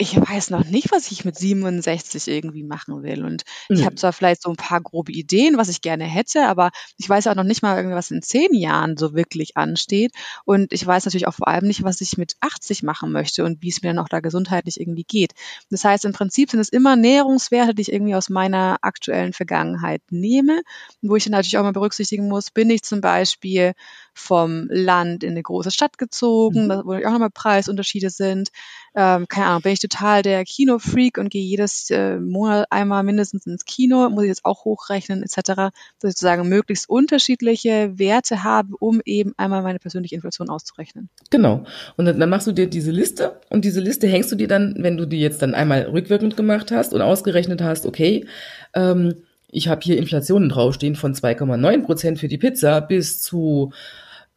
ich 0.00 0.16
weiß 0.16 0.50
noch 0.50 0.64
nicht, 0.64 0.92
was 0.92 1.10
ich 1.10 1.24
mit 1.24 1.36
67 1.36 2.28
irgendwie 2.28 2.62
machen 2.62 3.02
will. 3.02 3.24
Und 3.24 3.42
ich 3.68 3.84
habe 3.84 3.96
zwar 3.96 4.12
vielleicht 4.12 4.42
so 4.42 4.50
ein 4.50 4.56
paar 4.56 4.80
grobe 4.80 5.10
Ideen, 5.10 5.56
was 5.56 5.68
ich 5.68 5.80
gerne 5.80 6.04
hätte, 6.04 6.46
aber 6.46 6.70
ich 6.98 7.08
weiß 7.08 7.26
auch 7.26 7.34
noch 7.34 7.42
nicht 7.42 7.62
mal 7.62 7.76
irgendwie, 7.76 7.96
was 7.96 8.12
in 8.12 8.22
zehn 8.22 8.54
Jahren 8.54 8.96
so 8.96 9.14
wirklich 9.14 9.56
ansteht. 9.56 10.12
Und 10.44 10.72
ich 10.72 10.86
weiß 10.86 11.04
natürlich 11.04 11.26
auch 11.26 11.34
vor 11.34 11.48
allem 11.48 11.66
nicht, 11.66 11.82
was 11.82 12.00
ich 12.00 12.16
mit 12.16 12.36
80 12.40 12.84
machen 12.84 13.10
möchte 13.10 13.44
und 13.44 13.60
wie 13.60 13.70
es 13.70 13.82
mir 13.82 13.88
dann 13.88 13.98
auch 13.98 14.08
da 14.08 14.20
gesundheitlich 14.20 14.78
irgendwie 14.78 15.02
geht. 15.02 15.32
Das 15.68 15.84
heißt, 15.84 16.04
im 16.04 16.12
Prinzip 16.12 16.52
sind 16.52 16.60
es 16.60 16.68
immer 16.68 16.94
Näherungswerte, 16.94 17.74
die 17.74 17.82
ich 17.82 17.92
irgendwie 17.92 18.14
aus 18.14 18.28
meiner 18.28 18.78
aktuellen 18.82 19.32
Vergangenheit 19.32 20.02
nehme, 20.10 20.62
wo 21.02 21.16
ich 21.16 21.24
dann 21.24 21.32
natürlich 21.32 21.58
auch 21.58 21.64
mal 21.64 21.72
berücksichtigen 21.72 22.28
muss, 22.28 22.52
bin 22.52 22.70
ich 22.70 22.82
zum 22.82 23.00
Beispiel 23.00 23.72
vom 24.18 24.66
Land 24.70 25.22
in 25.22 25.30
eine 25.30 25.42
große 25.42 25.70
Stadt 25.70 25.96
gezogen, 25.96 26.66
mhm. 26.66 26.82
wo 26.84 26.94
auch 26.94 27.12
nochmal 27.12 27.30
Preisunterschiede 27.30 28.10
sind. 28.10 28.50
Ähm, 28.94 29.28
keine 29.28 29.46
Ahnung, 29.46 29.62
bin 29.62 29.72
ich 29.72 29.80
total 29.80 30.22
der 30.22 30.44
Kinofreak 30.44 31.18
und 31.18 31.30
gehe 31.30 31.44
jedes 31.44 31.90
äh, 31.90 32.18
Monat 32.18 32.66
einmal 32.70 33.04
mindestens 33.04 33.46
ins 33.46 33.64
Kino, 33.64 34.08
muss 34.10 34.24
ich 34.24 34.28
jetzt 34.28 34.44
auch 34.44 34.64
hochrechnen 34.64 35.22
etc., 35.22 35.36
dass 35.44 35.70
ich 36.02 36.10
sozusagen 36.10 36.48
möglichst 36.48 36.88
unterschiedliche 36.88 37.98
Werte 37.98 38.42
habe, 38.42 38.74
um 38.80 39.00
eben 39.04 39.34
einmal 39.36 39.62
meine 39.62 39.78
persönliche 39.78 40.16
Inflation 40.16 40.48
auszurechnen. 40.48 41.08
Genau. 41.30 41.64
Und 41.96 42.06
dann, 42.06 42.18
dann 42.18 42.30
machst 42.30 42.46
du 42.46 42.52
dir 42.52 42.68
diese 42.68 42.90
Liste 42.90 43.40
und 43.50 43.64
diese 43.64 43.80
Liste 43.80 44.08
hängst 44.08 44.32
du 44.32 44.36
dir 44.36 44.48
dann, 44.48 44.74
wenn 44.78 44.96
du 44.96 45.06
die 45.06 45.20
jetzt 45.20 45.42
dann 45.42 45.54
einmal 45.54 45.82
rückwirkend 45.82 46.36
gemacht 46.36 46.72
hast 46.72 46.92
und 46.92 47.02
ausgerechnet 47.02 47.62
hast, 47.62 47.86
okay, 47.86 48.26
ähm, 48.74 49.14
ich 49.50 49.68
habe 49.68 49.80
hier 49.82 49.96
Inflationen 49.96 50.48
draufstehen 50.48 50.94
von 50.94 51.14
2,9 51.14 51.82
Prozent 51.82 52.18
für 52.18 52.28
die 52.28 52.38
Pizza 52.38 52.80
bis 52.80 53.22
zu 53.22 53.72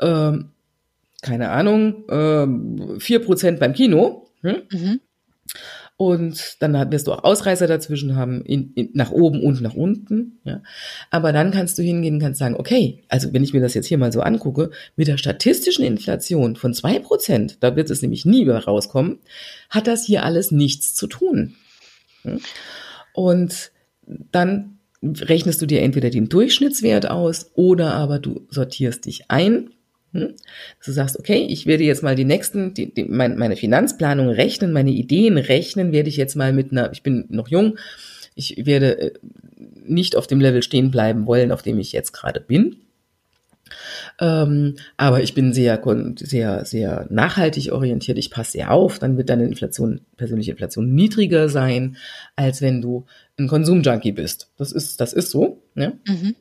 ähm, 0.02 0.50
keine 1.22 1.50
Ahnung, 1.50 2.04
ähm, 2.10 3.00
vier 3.00 3.22
äh, 3.22 3.24
Prozent 3.24 3.60
beim 3.60 3.74
Kino. 3.74 4.28
Hm? 4.42 4.64
Mhm. 4.72 5.00
Und 5.98 6.56
dann 6.62 6.92
wirst 6.92 7.06
du 7.06 7.12
auch 7.12 7.24
Ausreißer 7.24 7.68
dazwischen 7.68 8.16
haben, 8.16 8.44
in, 8.44 8.74
in, 8.74 8.90
nach 8.94 9.12
oben 9.12 9.44
und 9.44 9.62
nach 9.62 9.76
unten. 9.76 10.40
Ja. 10.46 10.64
Aber 11.12 11.32
dann 11.32 11.52
kannst 11.52 11.78
du 11.78 11.84
hingehen 11.84 12.16
und 12.16 12.22
kannst 12.22 12.40
sagen, 12.40 12.56
okay, 12.56 13.04
also 13.08 13.32
wenn 13.34 13.44
ich 13.44 13.54
mir 13.54 13.62
das 13.62 13.76
jetzt 13.76 13.86
hier 13.86 14.00
mal 14.00 14.12
so 14.12 14.22
angucke, 14.22 14.72
mit 14.96 15.08
der 15.08 15.18
statistischen 15.18 15.86
Inflation 15.86 16.56
von 16.56 16.74
zwei 16.74 16.98
Prozent, 16.98 17.58
da 17.60 17.76
wird 17.76 17.92
es 17.92 18.02
nämlich 18.02 18.26
nie 18.26 18.46
mehr 18.46 18.66
rauskommen, 18.66 19.20
hat 19.70 19.86
das 19.86 20.04
hier 20.04 20.24
alles 20.24 20.50
nichts 20.50 20.96
zu 20.96 21.06
tun. 21.06 21.54
Hm? 22.24 22.40
Und 23.14 23.72
dann 24.32 24.80
rechnest 25.04 25.62
du 25.62 25.68
dir 25.68 25.84
entweder 25.84 26.10
den 26.10 26.30
Durchschnittswert 26.30 27.12
aus 27.12 27.52
oder 27.54 27.94
aber 27.94 28.18
du 28.18 28.48
sortierst 28.50 29.06
dich 29.06 29.30
ein 29.30 29.70
hm? 30.14 30.36
Dass 30.78 30.86
du 30.86 30.92
sagst, 30.92 31.18
okay, 31.18 31.46
ich 31.50 31.66
werde 31.66 31.84
jetzt 31.84 32.04
mal 32.04 32.16
die 32.16 32.26
nächsten, 32.26 32.74
die, 32.74 32.94
die, 32.94 33.06
mein, 33.06 33.38
meine 33.38 33.56
Finanzplanung 33.56 34.30
rechnen, 34.30 34.74
meine 34.74 34.92
Ideen 34.92 35.38
rechnen, 35.38 35.92
werde 35.92 36.10
ich 36.10 36.18
jetzt 36.18 36.36
mal 36.36 36.54
mit 36.54 36.72
einer, 36.72 36.92
ich 36.92 37.04
bin 37.04 37.26
noch 37.30 37.48
jung, 37.48 37.78
ich 38.36 38.66
werde 38.66 39.00
äh, 39.00 39.12
nicht 39.86 40.16
auf 40.16 40.28
dem 40.28 40.42
Level 40.42 40.64
stehen 40.64 40.92
bleiben 40.92 41.26
wollen, 41.28 41.52
auf 41.52 41.62
dem 41.62 41.80
ich 41.80 41.92
jetzt 41.92 42.12
gerade 42.12 42.42
bin. 42.42 42.78
Ähm, 44.20 44.76
aber 44.98 45.24
ich 45.24 45.34
bin 45.34 45.54
sehr, 45.54 45.82
sehr, 46.18 46.66
sehr 46.66 47.08
nachhaltig 47.10 47.72
orientiert. 47.72 48.18
Ich 48.18 48.30
passe 48.30 48.52
sehr 48.52 48.72
auf. 48.72 49.00
Dann 49.00 49.18
wird 49.18 49.30
deine 49.30 49.46
Inflation, 49.46 50.02
persönliche 50.18 50.52
Inflation 50.52 50.94
niedriger 50.94 51.48
sein, 51.48 51.96
als 52.36 52.62
wenn 52.62 52.82
du 52.82 53.06
ein 53.40 53.48
Konsumjunkie 53.48 54.12
bist. 54.12 54.50
Das 54.58 54.72
ist, 54.72 55.00
das 55.00 55.14
ist 55.14 55.32
so. 55.32 55.62
Ne? 55.74 56.00
Mhm. 56.06 56.36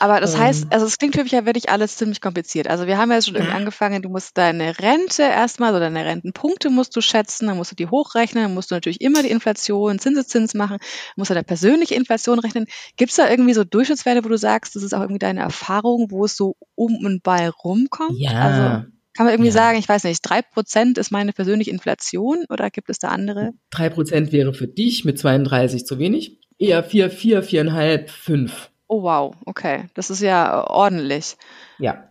Aber 0.00 0.18
das 0.20 0.34
ähm. 0.34 0.40
heißt, 0.40 0.66
also 0.70 0.86
es 0.86 0.96
klingt 0.96 1.14
für 1.14 1.22
mich 1.22 1.32
ja 1.32 1.44
wirklich 1.44 1.68
alles 1.68 1.96
ziemlich 1.96 2.22
kompliziert. 2.22 2.68
Also 2.68 2.86
wir 2.86 2.96
haben 2.96 3.12
ja 3.12 3.20
schon 3.20 3.34
irgendwie 3.34 3.54
angefangen, 3.54 4.00
du 4.00 4.08
musst 4.08 4.36
deine 4.38 4.78
Rente 4.78 5.22
erstmal, 5.22 5.72
oder 5.72 5.80
deine 5.80 6.06
Rentenpunkte 6.06 6.70
musst 6.70 6.96
du 6.96 7.02
schätzen, 7.02 7.46
dann 7.46 7.58
musst 7.58 7.72
du 7.72 7.76
die 7.76 7.86
hochrechnen, 7.86 8.44
dann 8.44 8.54
musst 8.54 8.70
du 8.70 8.74
natürlich 8.74 9.02
immer 9.02 9.22
die 9.22 9.30
Inflation, 9.30 9.98
Zinseszins 9.98 10.54
machen, 10.54 10.78
musst 11.16 11.30
du 11.30 11.34
deine 11.34 11.44
persönliche 11.44 11.94
Inflation 11.94 12.38
rechnen. 12.38 12.64
Gibt 12.96 13.10
es 13.10 13.16
da 13.16 13.28
irgendwie 13.28 13.52
so 13.52 13.62
Durchschnittswerte, 13.62 14.24
wo 14.24 14.30
du 14.30 14.38
sagst, 14.38 14.74
das 14.74 14.82
ist 14.82 14.94
auch 14.94 15.02
irgendwie 15.02 15.18
deine 15.18 15.40
Erfahrung, 15.40 16.10
wo 16.10 16.24
es 16.24 16.34
so 16.34 16.56
um 16.74 17.04
und 17.04 17.22
bei 17.22 17.50
rumkommt? 17.50 18.18
Ja. 18.18 18.30
Also 18.30 18.86
kann 19.12 19.26
man 19.26 19.34
irgendwie 19.34 19.48
ja. 19.50 19.54
sagen, 19.54 19.78
ich 19.78 19.88
weiß 19.88 20.04
nicht, 20.04 20.22
drei 20.22 20.40
Prozent 20.40 20.96
ist 20.96 21.10
meine 21.10 21.34
persönliche 21.34 21.70
Inflation 21.70 22.46
oder 22.48 22.70
gibt 22.70 22.88
es 22.88 22.98
da 22.98 23.08
andere? 23.08 23.50
Drei 23.68 23.90
Prozent 23.90 24.32
wäre 24.32 24.54
für 24.54 24.66
dich 24.66 25.04
mit 25.04 25.18
32 25.18 25.84
zu 25.84 25.98
wenig. 25.98 26.38
Eher 26.58 26.82
vier, 26.82 27.10
vier, 27.10 27.42
viereinhalb, 27.42 28.08
fünf. 28.08 28.69
Oh 28.92 29.04
wow, 29.04 29.36
okay. 29.46 29.84
Das 29.94 30.10
ist 30.10 30.20
ja 30.20 30.68
ordentlich. 30.68 31.36
Ja. 31.78 32.08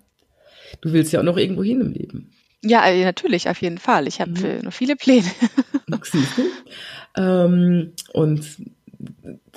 Du 0.80 0.94
willst 0.94 1.12
ja 1.12 1.20
auch 1.20 1.26
noch 1.26 1.36
irgendwo 1.36 1.62
hin 1.62 1.82
im 1.82 1.92
Leben. 1.92 2.32
Ja, 2.64 2.88
äh, 2.88 3.04
natürlich, 3.04 3.50
auf 3.50 3.62
jeden 3.62 3.80
Fall. 3.80 4.08
Ich 4.08 4.22
habe 4.22 4.32
mhm. 4.32 4.62
noch 4.64 4.72
viele 4.72 4.96
Pläne. 4.96 5.28
Siehst 6.04 6.38
du? 6.38 7.22
Ähm, 7.22 7.92
und 8.14 8.46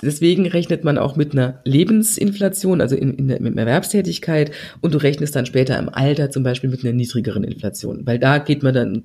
deswegen 0.01 0.47
rechnet 0.47 0.83
man 0.83 0.97
auch 0.97 1.15
mit 1.15 1.33
einer 1.33 1.61
Lebensinflation, 1.65 2.81
also 2.81 2.95
in, 2.95 3.13
in 3.15 3.27
der 3.27 3.41
mit 3.41 3.57
Erwerbstätigkeit, 3.57 4.51
und 4.81 4.93
du 4.93 4.97
rechnest 4.97 5.35
dann 5.35 5.45
später 5.45 5.77
im 5.77 5.89
Alter 5.89 6.31
zum 6.31 6.43
Beispiel 6.43 6.69
mit 6.69 6.83
einer 6.83 6.93
niedrigeren 6.93 7.43
Inflation, 7.43 8.05
weil 8.05 8.19
da 8.19 8.37
geht 8.37 8.63
man 8.63 8.73
dann 8.73 9.03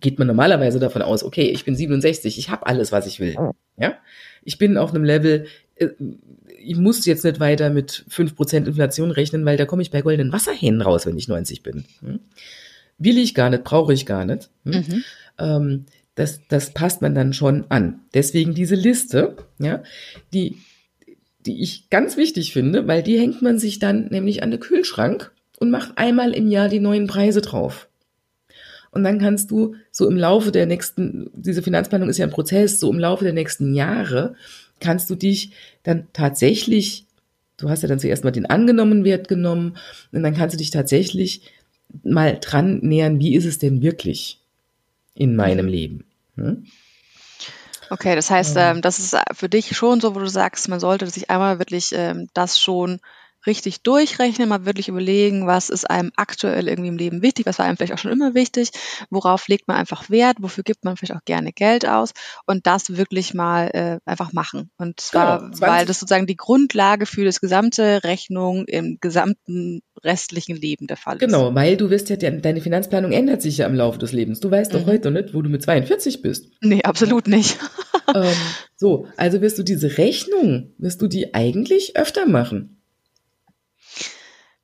geht 0.00 0.18
man 0.18 0.26
normalerweise 0.26 0.80
davon 0.80 1.02
aus, 1.02 1.22
okay, 1.22 1.50
ich 1.50 1.64
bin 1.64 1.76
67, 1.76 2.38
ich 2.38 2.50
habe 2.50 2.66
alles, 2.66 2.90
was 2.90 3.06
ich 3.06 3.20
will, 3.20 3.36
ja, 3.76 3.94
ich 4.44 4.58
bin 4.58 4.76
auf 4.76 4.94
einem 4.94 5.04
Level, 5.04 5.46
äh, 5.76 5.88
ich 6.64 6.76
muss 6.76 7.04
jetzt 7.06 7.24
nicht 7.24 7.40
weiter 7.40 7.70
mit 7.70 8.04
5% 8.08 8.66
Inflation 8.66 9.10
rechnen, 9.10 9.44
weil 9.44 9.56
da 9.56 9.66
komme 9.66 9.82
ich 9.82 9.90
bei 9.90 10.02
goldenen 10.02 10.32
Wasserhähnen 10.32 10.80
raus, 10.80 11.06
wenn 11.06 11.18
ich 11.18 11.28
90 11.28 11.62
bin. 11.62 11.84
Hm? 12.00 12.20
Will 12.98 13.18
ich 13.18 13.34
gar 13.34 13.50
nicht, 13.50 13.64
brauche 13.64 13.92
ich 13.92 14.06
gar 14.06 14.24
nicht. 14.24 14.48
Hm? 14.64 14.72
Mhm. 14.72 15.04
Ähm, 15.38 15.84
das, 16.14 16.40
das 16.48 16.70
passt 16.70 17.02
man 17.02 17.14
dann 17.14 17.32
schon 17.32 17.64
an. 17.70 18.00
Deswegen 18.14 18.54
diese 18.54 18.74
Liste, 18.74 19.36
ja, 19.58 19.82
die, 20.32 20.58
die 21.46 21.62
ich 21.62 21.88
ganz 21.90 22.16
wichtig 22.16 22.52
finde, 22.52 22.86
weil 22.86 23.02
die 23.02 23.18
hängt 23.18 23.42
man 23.42 23.58
sich 23.58 23.78
dann 23.78 24.08
nämlich 24.08 24.42
an 24.42 24.50
den 24.50 24.60
Kühlschrank 24.60 25.32
und 25.58 25.70
macht 25.70 25.96
einmal 25.96 26.32
im 26.32 26.48
Jahr 26.48 26.68
die 26.68 26.80
neuen 26.80 27.06
Preise 27.06 27.40
drauf. 27.40 27.88
Und 28.90 29.04
dann 29.04 29.18
kannst 29.18 29.50
du 29.50 29.74
so 29.90 30.08
im 30.08 30.18
Laufe 30.18 30.52
der 30.52 30.66
nächsten, 30.66 31.30
diese 31.34 31.62
Finanzplanung 31.62 32.10
ist 32.10 32.18
ja 32.18 32.26
ein 32.26 32.32
Prozess, 32.32 32.78
so 32.78 32.92
im 32.92 32.98
Laufe 32.98 33.24
der 33.24 33.32
nächsten 33.32 33.74
Jahre 33.74 34.34
kannst 34.80 35.08
du 35.08 35.14
dich 35.14 35.52
dann 35.82 36.08
tatsächlich, 36.12 37.06
du 37.56 37.70
hast 37.70 37.82
ja 37.82 37.88
dann 37.88 38.00
zuerst 38.00 38.24
mal 38.24 38.32
den 38.32 38.46
angenommenen 38.46 39.04
Wert 39.04 39.28
genommen 39.28 39.76
und 40.10 40.22
dann 40.22 40.34
kannst 40.34 40.54
du 40.54 40.58
dich 40.58 40.70
tatsächlich 40.70 41.42
mal 42.02 42.38
dran 42.38 42.80
nähern, 42.82 43.18
wie 43.20 43.34
ist 43.34 43.46
es 43.46 43.58
denn 43.58 43.80
wirklich 43.80 44.41
in 45.14 45.36
meinem 45.36 45.66
Leben. 45.66 46.04
Hm? 46.36 46.66
Okay, 47.90 48.14
das 48.14 48.30
heißt, 48.30 48.56
ähm, 48.58 48.80
das 48.80 48.98
ist 48.98 49.16
für 49.32 49.50
dich 49.50 49.76
schon 49.76 50.00
so, 50.00 50.14
wo 50.14 50.18
du 50.18 50.28
sagst, 50.28 50.68
man 50.68 50.80
sollte 50.80 51.06
sich 51.08 51.28
einmal 51.28 51.58
wirklich 51.58 51.92
ähm, 51.92 52.28
das 52.32 52.58
schon 52.58 53.00
richtig 53.46 53.82
durchrechnen, 53.82 54.48
mal 54.48 54.64
wirklich 54.64 54.88
überlegen, 54.88 55.46
was 55.46 55.70
ist 55.70 55.88
einem 55.88 56.12
aktuell 56.16 56.68
irgendwie 56.68 56.88
im 56.88 56.96
Leben 56.96 57.22
wichtig, 57.22 57.46
was 57.46 57.58
war 57.58 57.66
einem 57.66 57.76
vielleicht 57.76 57.92
auch 57.92 57.98
schon 57.98 58.12
immer 58.12 58.34
wichtig, 58.34 58.70
worauf 59.10 59.48
legt 59.48 59.68
man 59.68 59.76
einfach 59.76 60.10
Wert, 60.10 60.38
wofür 60.40 60.64
gibt 60.64 60.84
man 60.84 60.96
vielleicht 60.96 61.14
auch 61.14 61.24
gerne 61.24 61.52
Geld 61.52 61.86
aus 61.86 62.12
und 62.46 62.66
das 62.66 62.96
wirklich 62.96 63.34
mal 63.34 63.70
äh, 63.72 63.98
einfach 64.04 64.32
machen. 64.32 64.70
Und 64.78 65.00
zwar, 65.00 65.40
genau, 65.40 65.60
weil 65.60 65.86
das 65.86 66.00
sozusagen 66.00 66.26
die 66.26 66.36
Grundlage 66.36 67.06
für 67.06 67.24
das 67.24 67.40
gesamte 67.40 68.04
Rechnung 68.04 68.66
im 68.66 68.98
gesamten 69.00 69.82
restlichen 70.04 70.56
Leben 70.56 70.86
der 70.86 70.96
Fall 70.96 71.16
ist. 71.16 71.20
Genau, 71.20 71.54
weil 71.54 71.76
du 71.76 71.90
wirst 71.90 72.10
ja, 72.10 72.16
deine 72.16 72.60
Finanzplanung 72.60 73.12
ändert 73.12 73.42
sich 73.42 73.58
ja 73.58 73.66
im 73.66 73.74
Laufe 73.74 73.98
des 73.98 74.12
Lebens. 74.12 74.40
Du 74.40 74.50
weißt 74.50 74.72
mhm. 74.72 74.78
doch 74.78 74.86
heute 74.86 75.10
nicht, 75.10 75.34
wo 75.34 75.42
du 75.42 75.48
mit 75.48 75.62
42 75.62 76.22
bist. 76.22 76.50
Nee, 76.60 76.82
absolut 76.82 77.28
nicht. 77.28 77.58
ähm, 78.14 78.24
so, 78.76 79.06
also 79.16 79.40
wirst 79.40 79.58
du 79.58 79.62
diese 79.62 79.98
Rechnung, 79.98 80.72
wirst 80.78 81.02
du 81.02 81.06
die 81.06 81.34
eigentlich 81.34 81.96
öfter 81.96 82.26
machen. 82.26 82.81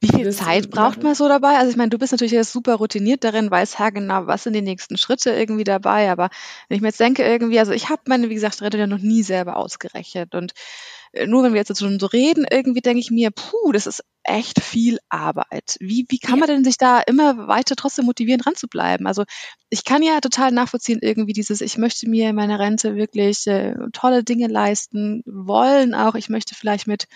Wie 0.00 0.08
viel 0.08 0.30
Zeit 0.32 0.70
braucht 0.70 1.02
man 1.02 1.16
so 1.16 1.26
dabei? 1.26 1.56
Also 1.56 1.70
ich 1.70 1.76
meine, 1.76 1.90
du 1.90 1.98
bist 1.98 2.12
natürlich 2.12 2.32
jetzt 2.32 2.52
super 2.52 2.76
routiniert 2.76 3.24
darin, 3.24 3.50
weißt 3.50 3.80
ja 3.80 3.90
genau, 3.90 4.28
was 4.28 4.44
sind 4.44 4.52
die 4.52 4.62
nächsten 4.62 4.96
Schritte 4.96 5.30
irgendwie 5.30 5.64
dabei. 5.64 6.11
Aber 6.12 6.30
wenn 6.68 6.76
ich 6.76 6.82
mir 6.82 6.88
jetzt 6.88 7.00
denke, 7.00 7.24
irgendwie, 7.24 7.58
also 7.58 7.72
ich 7.72 7.88
habe 7.88 8.02
meine, 8.06 8.30
wie 8.30 8.34
gesagt, 8.34 8.62
Rente 8.62 8.78
ja 8.78 8.87
noch 8.87 8.98
nie 9.00 9.24
selber 9.24 9.56
ausgerechnet. 9.56 10.37
Und 10.37 10.52
äh, 11.12 11.26
nur 11.26 11.42
wenn 11.42 11.52
wir 11.52 11.58
jetzt 11.58 11.74
so 11.74 12.06
reden, 12.06 12.46
irgendwie 12.48 12.80
denke 12.80 13.00
ich 13.00 13.11
mir, 13.11 13.32
puh, 13.32 13.72
das 13.72 13.88
ist 13.88 14.04
echt 14.22 14.62
viel 14.62 14.98
Arbeit. 15.08 15.76
Wie, 15.80 16.06
wie 16.08 16.20
kann 16.20 16.38
man 16.38 16.48
denn 16.48 16.62
sich 16.62 16.78
da 16.78 17.00
immer 17.00 17.48
weiter 17.48 17.74
trotzdem 17.74 18.04
motivieren, 18.04 18.40
dran 18.40 18.54
zu 18.54 18.68
bleiben? 18.68 19.08
Also 19.08 19.24
ich 19.68 19.84
kann 19.84 20.04
ja 20.04 20.20
total 20.20 20.52
nachvollziehen, 20.52 21.00
irgendwie 21.02 21.32
dieses, 21.32 21.61
ich 21.61 21.76
möchte 21.76 22.08
mir 22.08 22.30
in 22.30 22.37
meiner 22.37 22.61
Rente 22.61 22.94
wirklich 22.94 23.48
äh, 23.48 23.74
tolle 23.92 24.22
Dinge 24.22 24.46
leisten 24.46 25.24
wollen 25.26 25.94
auch. 25.94 26.14
Ich 26.14 26.28
möchte 26.28 26.54
vielleicht 26.54 26.87
mit 26.87 27.08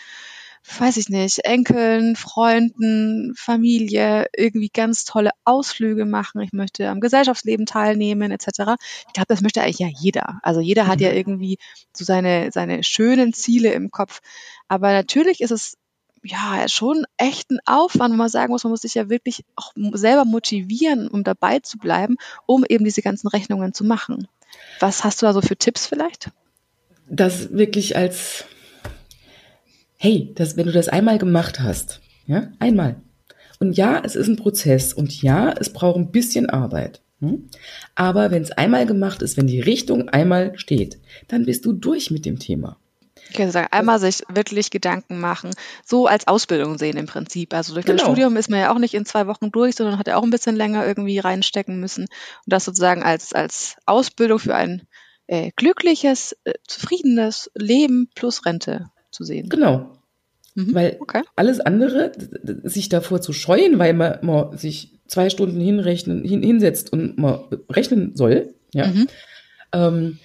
weiß 0.78 0.96
ich 0.96 1.08
nicht, 1.08 1.40
Enkeln, 1.40 2.16
Freunden, 2.16 3.34
Familie 3.36 4.26
irgendwie 4.36 4.68
ganz 4.68 5.04
tolle 5.04 5.30
Ausflüge 5.44 6.04
machen. 6.04 6.40
Ich 6.40 6.52
möchte 6.52 6.88
am 6.88 7.00
Gesellschaftsleben 7.00 7.66
teilnehmen, 7.66 8.30
etc. 8.30 8.46
Ich 9.06 9.12
glaube, 9.12 9.26
das 9.28 9.40
möchte 9.40 9.62
eigentlich 9.62 9.80
ja 9.80 9.88
jeder. 9.88 10.38
Also 10.42 10.60
jeder 10.60 10.86
hat 10.86 11.00
ja 11.00 11.10
mhm. 11.10 11.16
irgendwie 11.16 11.58
so 11.92 12.04
seine, 12.04 12.50
seine 12.52 12.84
schönen 12.84 13.32
Ziele 13.32 13.72
im 13.72 13.90
Kopf. 13.90 14.20
Aber 14.68 14.92
natürlich 14.92 15.40
ist 15.40 15.50
es 15.50 15.76
ja 16.22 16.68
schon 16.68 17.04
echt 17.16 17.50
ein 17.50 17.58
Aufwand, 17.66 18.14
wo 18.14 18.18
man 18.18 18.28
sagen 18.28 18.52
muss, 18.52 18.62
man 18.62 18.70
muss 18.70 18.82
sich 18.82 18.94
ja 18.94 19.08
wirklich 19.08 19.44
auch 19.56 19.72
selber 19.94 20.24
motivieren, 20.24 21.08
um 21.08 21.24
dabei 21.24 21.58
zu 21.58 21.78
bleiben, 21.78 22.16
um 22.46 22.64
eben 22.68 22.84
diese 22.84 23.02
ganzen 23.02 23.28
Rechnungen 23.28 23.74
zu 23.74 23.84
machen. 23.84 24.28
Was 24.78 25.02
hast 25.02 25.20
du 25.20 25.26
da 25.26 25.32
so 25.32 25.42
für 25.42 25.56
Tipps 25.56 25.86
vielleicht? 25.86 26.30
Das 27.08 27.52
wirklich 27.52 27.96
als 27.96 28.44
hey, 30.02 30.32
das, 30.34 30.56
wenn 30.56 30.66
du 30.66 30.72
das 30.72 30.88
einmal 30.88 31.18
gemacht 31.18 31.60
hast, 31.60 32.00
ja, 32.26 32.48
einmal. 32.58 32.96
Und 33.60 33.76
ja, 33.76 34.02
es 34.04 34.16
ist 34.16 34.26
ein 34.26 34.34
Prozess 34.34 34.92
und 34.92 35.22
ja, 35.22 35.52
es 35.52 35.72
braucht 35.72 35.96
ein 35.96 36.10
bisschen 36.10 36.50
Arbeit. 36.50 37.02
Hm? 37.20 37.48
Aber 37.94 38.32
wenn 38.32 38.42
es 38.42 38.50
einmal 38.50 38.84
gemacht 38.84 39.22
ist, 39.22 39.36
wenn 39.36 39.46
die 39.46 39.60
Richtung 39.60 40.08
einmal 40.08 40.58
steht, 40.58 40.98
dann 41.28 41.44
bist 41.44 41.64
du 41.64 41.72
durch 41.72 42.10
mit 42.10 42.26
dem 42.26 42.40
Thema. 42.40 42.78
Ich 43.30 43.36
kann 43.36 43.52
sagen, 43.52 43.68
einmal 43.70 44.00
sich 44.00 44.24
wirklich 44.28 44.70
Gedanken 44.70 45.20
machen, 45.20 45.50
so 45.86 46.08
als 46.08 46.26
Ausbildung 46.26 46.78
sehen 46.78 46.96
im 46.96 47.06
Prinzip. 47.06 47.54
Also 47.54 47.72
durch 47.74 47.86
genau. 47.86 47.98
das 47.98 48.04
Studium 48.04 48.36
ist 48.36 48.50
man 48.50 48.58
ja 48.58 48.74
auch 48.74 48.80
nicht 48.80 48.94
in 48.94 49.06
zwei 49.06 49.28
Wochen 49.28 49.52
durch, 49.52 49.76
sondern 49.76 50.00
hat 50.00 50.08
ja 50.08 50.16
auch 50.16 50.24
ein 50.24 50.30
bisschen 50.30 50.56
länger 50.56 50.84
irgendwie 50.84 51.20
reinstecken 51.20 51.78
müssen. 51.78 52.06
Und 52.06 52.08
das 52.46 52.64
sozusagen 52.64 53.04
als, 53.04 53.32
als 53.32 53.76
Ausbildung 53.86 54.40
für 54.40 54.56
ein 54.56 54.82
äh, 55.28 55.52
glückliches, 55.54 56.36
äh, 56.42 56.54
zufriedenes 56.66 57.52
Leben 57.54 58.10
plus 58.16 58.44
Rente 58.44 58.90
zu 59.12 59.24
sehen. 59.24 59.48
Genau. 59.48 59.98
Mhm. 60.54 60.74
Weil 60.74 60.96
okay. 61.00 61.22
alles 61.36 61.60
andere, 61.60 62.12
sich 62.64 62.88
davor 62.88 63.20
zu 63.20 63.32
scheuen, 63.32 63.78
weil 63.78 63.94
man, 63.94 64.18
man 64.22 64.56
sich 64.58 64.92
zwei 65.06 65.30
Stunden 65.30 65.60
hinrechnen, 65.60 66.24
hin, 66.24 66.42
hinsetzt 66.42 66.92
und 66.92 67.18
man 67.18 67.40
rechnen 67.70 68.16
soll, 68.16 68.54
ja. 68.74 68.88
Mhm. 68.88 69.08
Ähm, 69.72 70.18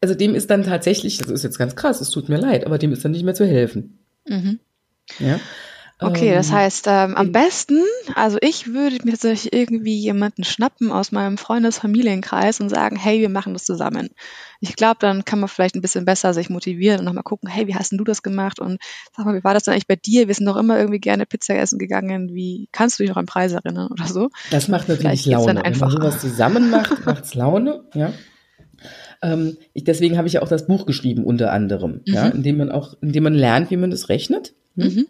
also 0.00 0.14
dem 0.14 0.34
ist 0.34 0.50
dann 0.50 0.64
tatsächlich, 0.64 1.18
das 1.18 1.28
ist 1.28 1.44
jetzt 1.44 1.58
ganz 1.58 1.76
krass, 1.76 2.00
es 2.00 2.10
tut 2.10 2.28
mir 2.28 2.38
leid, 2.38 2.66
aber 2.66 2.78
dem 2.78 2.92
ist 2.92 3.04
dann 3.04 3.12
nicht 3.12 3.24
mehr 3.24 3.34
zu 3.34 3.46
helfen. 3.46 3.98
Mhm. 4.26 4.60
Ja. 5.18 5.40
Okay, 6.02 6.34
das 6.34 6.48
ähm, 6.48 6.54
heißt, 6.54 6.86
ähm, 6.88 7.16
am 7.16 7.32
besten, 7.32 7.82
also 8.14 8.38
ich 8.40 8.72
würde 8.72 8.98
mir 9.04 9.12
tatsächlich 9.12 9.52
irgendwie 9.52 9.96
jemanden 9.96 10.44
schnappen 10.44 10.90
aus 10.90 11.12
meinem 11.12 11.38
Freundesfamilienkreis 11.38 12.60
und 12.60 12.68
sagen, 12.68 12.96
hey, 12.96 13.20
wir 13.20 13.28
machen 13.28 13.52
das 13.52 13.64
zusammen. 13.64 14.10
Ich 14.60 14.76
glaube, 14.76 14.98
dann 15.00 15.24
kann 15.24 15.40
man 15.40 15.48
vielleicht 15.48 15.74
ein 15.74 15.82
bisschen 15.82 16.04
besser 16.04 16.34
sich 16.34 16.48
motivieren 16.48 17.00
und 17.00 17.04
nochmal 17.04 17.24
gucken, 17.24 17.48
hey, 17.48 17.66
wie 17.66 17.74
hast 17.74 17.90
denn 17.90 17.98
du 17.98 18.04
das 18.04 18.22
gemacht? 18.22 18.60
Und 18.60 18.80
sag 19.16 19.26
mal, 19.26 19.34
wie 19.34 19.44
war 19.44 19.54
das 19.54 19.64
denn 19.64 19.72
eigentlich 19.72 19.88
bei 19.88 19.96
dir? 19.96 20.28
Wir 20.28 20.34
sind 20.34 20.46
doch 20.46 20.56
immer 20.56 20.78
irgendwie 20.78 21.00
gerne 21.00 21.26
Pizza 21.26 21.56
essen 21.56 21.78
gegangen. 21.78 22.32
Wie 22.32 22.68
kannst 22.70 22.98
du 22.98 23.02
dich 23.02 23.10
noch 23.10 23.16
an 23.16 23.26
Preis 23.26 23.52
erinnern 23.52 23.88
oder 23.90 24.06
so? 24.06 24.30
Das 24.50 24.68
macht 24.68 24.88
natürlich 24.88 25.26
Laune. 25.26 25.54
Dann 25.54 25.58
einfach. 25.58 25.92
Wenn 25.92 25.98
man 25.98 26.12
sowas 26.12 26.20
zusammen 26.20 26.70
macht, 26.70 27.04
macht's 27.06 27.34
Laune, 27.34 27.84
ja. 27.94 28.12
Ähm, 29.22 29.56
ich, 29.72 29.84
deswegen 29.84 30.18
habe 30.18 30.26
ich 30.26 30.34
ja 30.34 30.42
auch 30.42 30.48
das 30.48 30.66
Buch 30.66 30.86
geschrieben, 30.86 31.24
unter 31.24 31.52
anderem, 31.52 32.02
mhm. 32.06 32.14
ja, 32.14 32.28
indem 32.28 32.58
man 32.58 32.70
auch, 32.70 32.96
indem 33.00 33.24
man 33.24 33.34
lernt, 33.34 33.70
wie 33.70 33.76
man 33.76 33.90
das 33.90 34.08
rechnet. 34.08 34.54
Hm? 34.76 34.84
Mhm. 34.84 35.06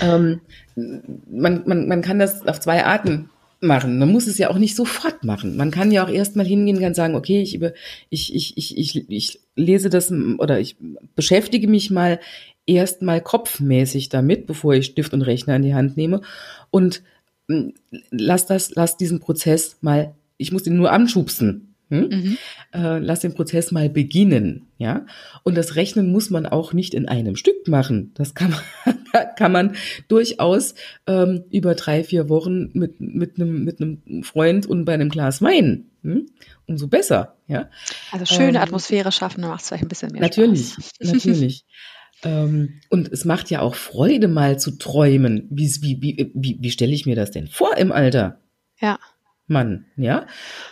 Ähm, 0.00 0.40
man, 0.74 1.62
man, 1.66 1.88
man 1.88 2.02
kann 2.02 2.18
das 2.18 2.46
auf 2.46 2.60
zwei 2.60 2.84
Arten 2.84 3.30
machen. 3.60 3.98
Man 3.98 4.10
muss 4.10 4.26
es 4.26 4.38
ja 4.38 4.50
auch 4.50 4.58
nicht 4.58 4.74
sofort 4.74 5.24
machen. 5.24 5.56
Man 5.56 5.70
kann 5.70 5.92
ja 5.92 6.04
auch 6.04 6.10
erstmal 6.10 6.46
hingehen 6.46 6.82
und 6.82 6.96
sagen, 6.96 7.14
okay, 7.14 7.40
ich, 7.42 7.54
über, 7.54 7.72
ich, 8.10 8.34
ich, 8.34 8.56
ich, 8.56 8.76
ich, 8.76 9.10
ich 9.10 9.40
lese 9.54 9.88
das 9.88 10.12
oder 10.12 10.58
ich 10.58 10.76
beschäftige 11.14 11.68
mich 11.68 11.90
mal 11.90 12.18
erstmal 12.66 13.20
kopfmäßig 13.20 14.08
damit, 14.08 14.46
bevor 14.46 14.74
ich 14.74 14.86
Stift 14.86 15.14
und 15.14 15.22
Rechner 15.22 15.56
in 15.56 15.62
die 15.62 15.74
Hand 15.74 15.96
nehme 15.96 16.22
und 16.70 17.02
lass 18.10 18.46
das, 18.46 18.72
lass 18.74 18.96
diesen 18.96 19.20
Prozess 19.20 19.78
mal, 19.80 20.14
ich 20.36 20.52
muss 20.52 20.66
ihn 20.66 20.76
nur 20.76 20.92
anschubsen. 20.92 21.71
Hm? 21.92 22.08
Mhm. 22.08 22.38
Äh, 22.72 22.98
lass 23.00 23.20
den 23.20 23.34
Prozess 23.34 23.70
mal 23.70 23.90
beginnen, 23.90 24.68
ja. 24.78 25.04
Und 25.42 25.56
das 25.58 25.76
Rechnen 25.76 26.10
muss 26.10 26.30
man 26.30 26.46
auch 26.46 26.72
nicht 26.72 26.94
in 26.94 27.06
einem 27.06 27.36
Stück 27.36 27.68
machen. 27.68 28.12
Das 28.14 28.34
kann 28.34 28.54
man, 28.84 28.96
kann 29.36 29.52
man 29.52 29.76
durchaus 30.08 30.74
ähm, 31.06 31.44
über 31.50 31.74
drei, 31.74 32.02
vier 32.02 32.30
Wochen 32.30 32.70
mit 32.72 32.98
mit 32.98 33.36
einem 33.36 33.62
mit 33.62 33.82
einem 33.82 34.22
Freund 34.22 34.64
und 34.64 34.86
bei 34.86 34.94
einem 34.94 35.10
Glas 35.10 35.42
Wein. 35.42 35.90
Hm? 36.02 36.30
Umso 36.66 36.88
besser, 36.88 37.36
ja. 37.46 37.68
Also 38.10 38.24
schöne 38.24 38.56
ähm, 38.56 38.62
Atmosphäre 38.62 39.12
schaffen, 39.12 39.42
dann 39.42 39.50
macht 39.50 39.60
es 39.60 39.68
vielleicht 39.68 39.84
ein 39.84 39.88
bisschen 39.88 40.12
mehr 40.12 40.22
natürlich, 40.22 40.70
Spaß. 40.72 40.92
Natürlich, 41.00 41.24
natürlich. 41.26 41.64
Ähm, 42.24 42.80
und 42.88 43.12
es 43.12 43.26
macht 43.26 43.50
ja 43.50 43.60
auch 43.60 43.74
Freude, 43.74 44.28
mal 44.28 44.58
zu 44.58 44.78
träumen. 44.78 45.46
Wie, 45.50 45.68
wie, 45.82 46.00
wie, 46.00 46.30
wie, 46.34 46.56
wie 46.58 46.70
stelle 46.70 46.94
ich 46.94 47.04
mir 47.04 47.16
das 47.16 47.32
denn 47.32 47.48
vor 47.48 47.76
im 47.76 47.92
Alter? 47.92 48.40
Ja. 48.80 48.98
Mann, 49.48 49.86
ja. 49.96 50.26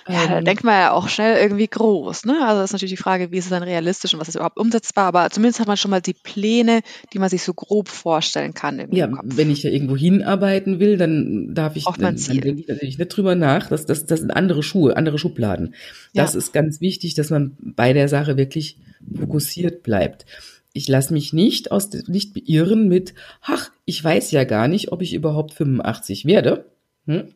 Ja, 0.09 0.27
da 0.29 0.39
ähm, 0.39 0.45
denkt 0.45 0.63
man 0.63 0.75
ja 0.75 0.93
auch 0.93 1.09
schnell 1.09 1.37
irgendwie 1.43 1.67
groß, 1.67 2.25
ne? 2.25 2.39
Also 2.43 2.61
das 2.61 2.71
ist 2.71 2.73
natürlich 2.73 2.97
die 2.97 3.03
Frage, 3.03 3.33
wie 3.33 3.39
ist 3.39 3.45
es 3.45 3.51
dann 3.51 3.65
realistisch 3.65 4.15
und 4.15 4.21
was 4.21 4.29
ist 4.29 4.37
überhaupt 4.37 4.59
umsetzbar, 4.59 5.07
aber 5.07 5.29
zumindest 5.31 5.59
hat 5.61 5.67
man 5.67 5.77
schon 5.77 5.91
mal 5.91 6.01
die 6.01 6.15
Pläne, 6.15 6.81
die 7.13 7.19
man 7.19 7.29
sich 7.29 7.43
so 7.43 7.53
grob 7.53 7.89
vorstellen 7.89 8.55
kann. 8.55 8.81
ja, 8.93 9.11
wenn 9.25 9.51
ich 9.51 9.65
ja 9.65 9.71
irgendwo 9.71 9.97
hinarbeiten 9.97 10.79
will, 10.79 10.97
dann 10.97 11.53
darf 11.53 11.75
ich, 11.77 11.85
dann, 11.85 12.17
dann 12.17 12.17
denke 12.17 12.61
ich 12.61 12.69
natürlich 12.69 12.99
nicht 12.99 13.09
drüber 13.09 13.35
nach, 13.35 13.69
dass 13.69 13.87
das, 13.87 14.07
das 14.07 14.21
sind 14.21 14.31
andere 14.31 14.63
Schuhe, 14.63 14.97
andere 14.97 15.19
Schubladen. 15.19 15.75
Das 16.15 16.35
ja. 16.35 16.39
ist 16.39 16.53
ganz 16.53 16.81
wichtig, 16.81 17.15
dass 17.15 17.31
man 17.31 17.57
bei 17.61 17.93
der 17.93 18.09
Sache 18.09 18.37
wirklich 18.37 18.79
fokussiert 19.19 19.83
bleibt. 19.83 20.27
Ich 20.73 20.89
lasse 20.89 21.13
mich 21.13 21.33
nicht 21.33 21.73
aus 21.73 21.91
nicht 22.07 22.33
beirren 22.35 22.87
mit, 22.87 23.15
ach, 23.43 23.71
ich 23.85 24.03
weiß 24.03 24.31
ja 24.31 24.45
gar 24.45 24.69
nicht, 24.69 24.93
ob 24.93 25.03
ich 25.03 25.15
überhaupt 25.15 25.53
85 25.55 26.25
werde. 26.25 26.67
Hm? 27.07 27.35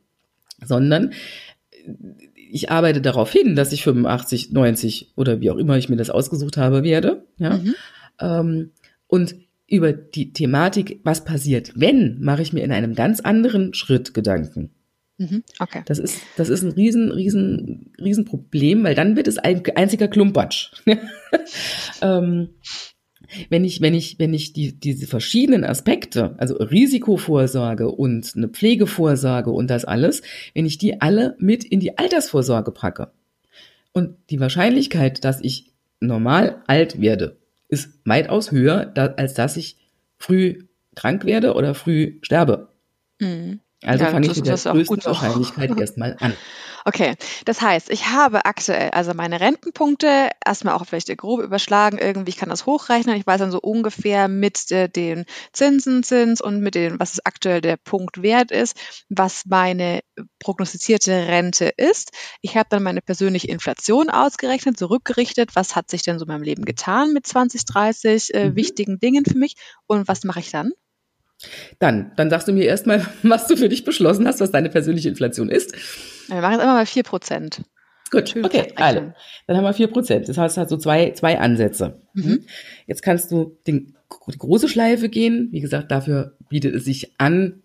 Sondern 0.67 1.13
ich 2.35 2.71
arbeite 2.71 3.01
darauf 3.01 3.33
hin, 3.33 3.57
dass 3.57 3.73
ich 3.73 3.83
85, 3.83 4.53
90 4.53 5.13
oder 5.17 5.41
wie 5.41 5.51
auch 5.51 5.57
immer 5.57 5.77
ich 5.77 5.89
mir 5.89 5.97
das 5.97 6.11
ausgesucht 6.11 6.57
habe, 6.57 6.83
werde. 6.83 7.27
Ja? 7.39 7.59
Mhm. 7.59 7.75
Ähm, 8.21 8.71
und 9.07 9.37
über 9.67 9.93
die 9.93 10.33
Thematik, 10.33 11.01
was 11.05 11.25
passiert, 11.25 11.73
wenn, 11.75 12.21
mache 12.21 12.43
ich 12.43 12.53
mir 12.53 12.63
in 12.63 12.73
einem 12.73 12.95
ganz 12.95 13.21
anderen 13.21 13.75
Schritt 13.75 14.15
Gedanken. 14.15 14.71
Mhm. 15.19 15.43
Okay. 15.59 15.83
Das 15.87 15.99
ist, 15.99 16.21
das 16.37 16.49
ist 16.49 16.63
ein 16.63 16.73
riesen, 16.73 17.13
riesen, 17.13 17.93
riesen 18.01 18.25
Problem, 18.25 18.83
weil 18.85 18.95
dann 18.95 19.17
wird 19.17 19.29
es 19.29 19.39
ein 19.39 19.63
einziger 19.75 20.09
Klumpatsch. 20.09 20.73
ähm, 22.03 22.51
wenn 23.49 23.65
ich, 23.65 23.81
wenn 23.81 23.95
ich, 23.95 24.19
wenn 24.19 24.35
ich 24.35 24.53
die, 24.53 24.79
diese 24.79 25.07
verschiedenen 25.07 25.65
Aspekte, 25.65 26.35
also 26.39 26.57
Risikovorsorge 26.57 27.89
und 27.91 28.33
eine 28.37 28.49
Pflegevorsorge 28.49 29.51
und 29.51 29.69
das 29.69 29.85
alles, 29.85 30.23
wenn 30.55 30.67
ich 30.67 30.79
die 30.79 31.01
alle 31.01 31.37
mit 31.39 31.65
in 31.65 31.81
die 31.81 31.99
Altersvorsorge 31.99 32.71
packe 32.71 33.13
und 33.93 34.17
die 34.31 34.41
Wahrscheinlichkeit, 34.41 35.25
dass 35.25 35.41
ich 35.41 35.73
normal 36.01 36.63
alt 36.67 37.01
werde, 37.01 37.37
ist 37.69 37.91
weitaus 38.05 38.51
höher, 38.51 38.93
als 39.17 39.35
dass 39.35 39.57
ich 39.57 39.77
früh 40.19 40.65
krank 40.95 41.25
werde 41.25 41.55
oder 41.55 41.75
früh 41.75 42.19
sterbe. 42.23 42.69
Mhm. 43.21 43.61
Also 43.83 44.05
ja, 44.05 44.11
fange 44.11 44.27
ich 44.27 44.37
mit 44.37 44.47
der 44.47 44.57
größten 44.57 45.05
Wahrscheinlichkeit 45.05 45.77
erstmal 45.79 46.17
an. 46.21 46.33
Okay, 46.87 47.15
das 47.47 47.63
heißt, 47.63 47.89
ich 47.89 48.09
habe 48.09 48.45
aktuell 48.45 48.91
also 48.91 49.15
meine 49.15 49.41
Rentenpunkte 49.41 50.29
erstmal 50.45 50.75
auch 50.75 50.85
vielleicht 50.85 51.17
grob 51.17 51.41
überschlagen 51.41 51.97
irgendwie, 51.97 52.29
ich 52.29 52.37
kann 52.37 52.51
das 52.51 52.67
hochrechnen, 52.67 53.17
ich 53.17 53.27
weiß 53.27 53.39
dann 53.39 53.51
so 53.51 53.59
ungefähr 53.59 54.29
mit 54.29 54.71
äh, 54.71 54.91
den 54.91 55.25
Zinsenzins 55.55 56.43
und 56.43 56.61
mit 56.61 56.75
dem, 56.75 57.01
was 57.01 57.25
aktuell 57.25 57.63
der 57.63 57.79
Punkt 57.79 58.21
wert 58.21 58.51
ist, 58.51 58.77
was 59.09 59.45
meine 59.47 60.01
prognostizierte 60.41 61.13
Rente 61.27 61.73
ist. 61.75 62.11
Ich 62.43 62.55
habe 62.59 62.69
dann 62.69 62.83
meine 62.83 63.01
persönliche 63.01 63.49
Inflation 63.49 64.11
ausgerechnet, 64.11 64.79
zurückgerichtet, 64.79 65.57
was 65.57 65.77
hat 65.77 65.91
sich 65.91 66.03
denn 66.03 66.19
so 66.19 66.27
in 66.27 66.33
meinem 66.33 66.43
Leben 66.43 66.67
getan 66.67 67.15
mit 67.15 67.27
20, 67.27 67.65
30 67.65 68.35
äh, 68.35 68.51
mhm. 68.51 68.57
wichtigen 68.57 68.99
Dingen 68.99 69.25
für 69.25 69.39
mich 69.39 69.55
und 69.87 70.07
was 70.07 70.25
mache 70.25 70.41
ich 70.41 70.51
dann? 70.51 70.73
Dann, 71.79 72.13
dann 72.17 72.31
sagst 72.31 72.49
du 72.49 72.53
mir 72.53 72.65
erstmal, 72.65 73.07
was 73.23 73.47
du 73.47 73.57
für 73.57 73.69
dich 73.69 73.85
beschlossen 73.85 74.27
hast, 74.27 74.41
was 74.41 74.51
deine 74.51 74.71
persönliche 74.71 75.09
Inflation 75.09 75.49
ist. 75.49 75.75
Wir 76.29 76.41
machen 76.41 76.53
jetzt 76.53 76.63
immer 76.63 76.75
mal 76.75 76.87
4 76.87 77.03
Prozent. 77.03 77.63
Gut, 78.11 78.35
okay, 78.43 78.73
alle. 78.77 79.15
Dann 79.47 79.57
haben 79.57 79.65
wir 79.65 79.75
4 79.75 79.89
Prozent. 79.89 80.29
Das 80.29 80.39
heißt, 80.39 80.57
es 80.57 80.61
hat 80.61 80.69
so 80.69 80.77
zwei, 80.77 81.11
zwei 81.13 81.39
Ansätze. 81.39 82.01
Mhm. 82.15 82.45
Jetzt 82.87 83.03
kannst 83.03 83.33
du 83.33 83.59
den, 83.67 83.97
die 84.33 84.39
große 84.39 84.69
Schleife 84.69 85.09
gehen. 85.09 85.49
Wie 85.51 85.61
gesagt, 85.61 85.91
dafür 85.91 86.37
bietet 86.49 86.75
es 86.75 86.85
sich 86.85 87.13
an, 87.19 87.63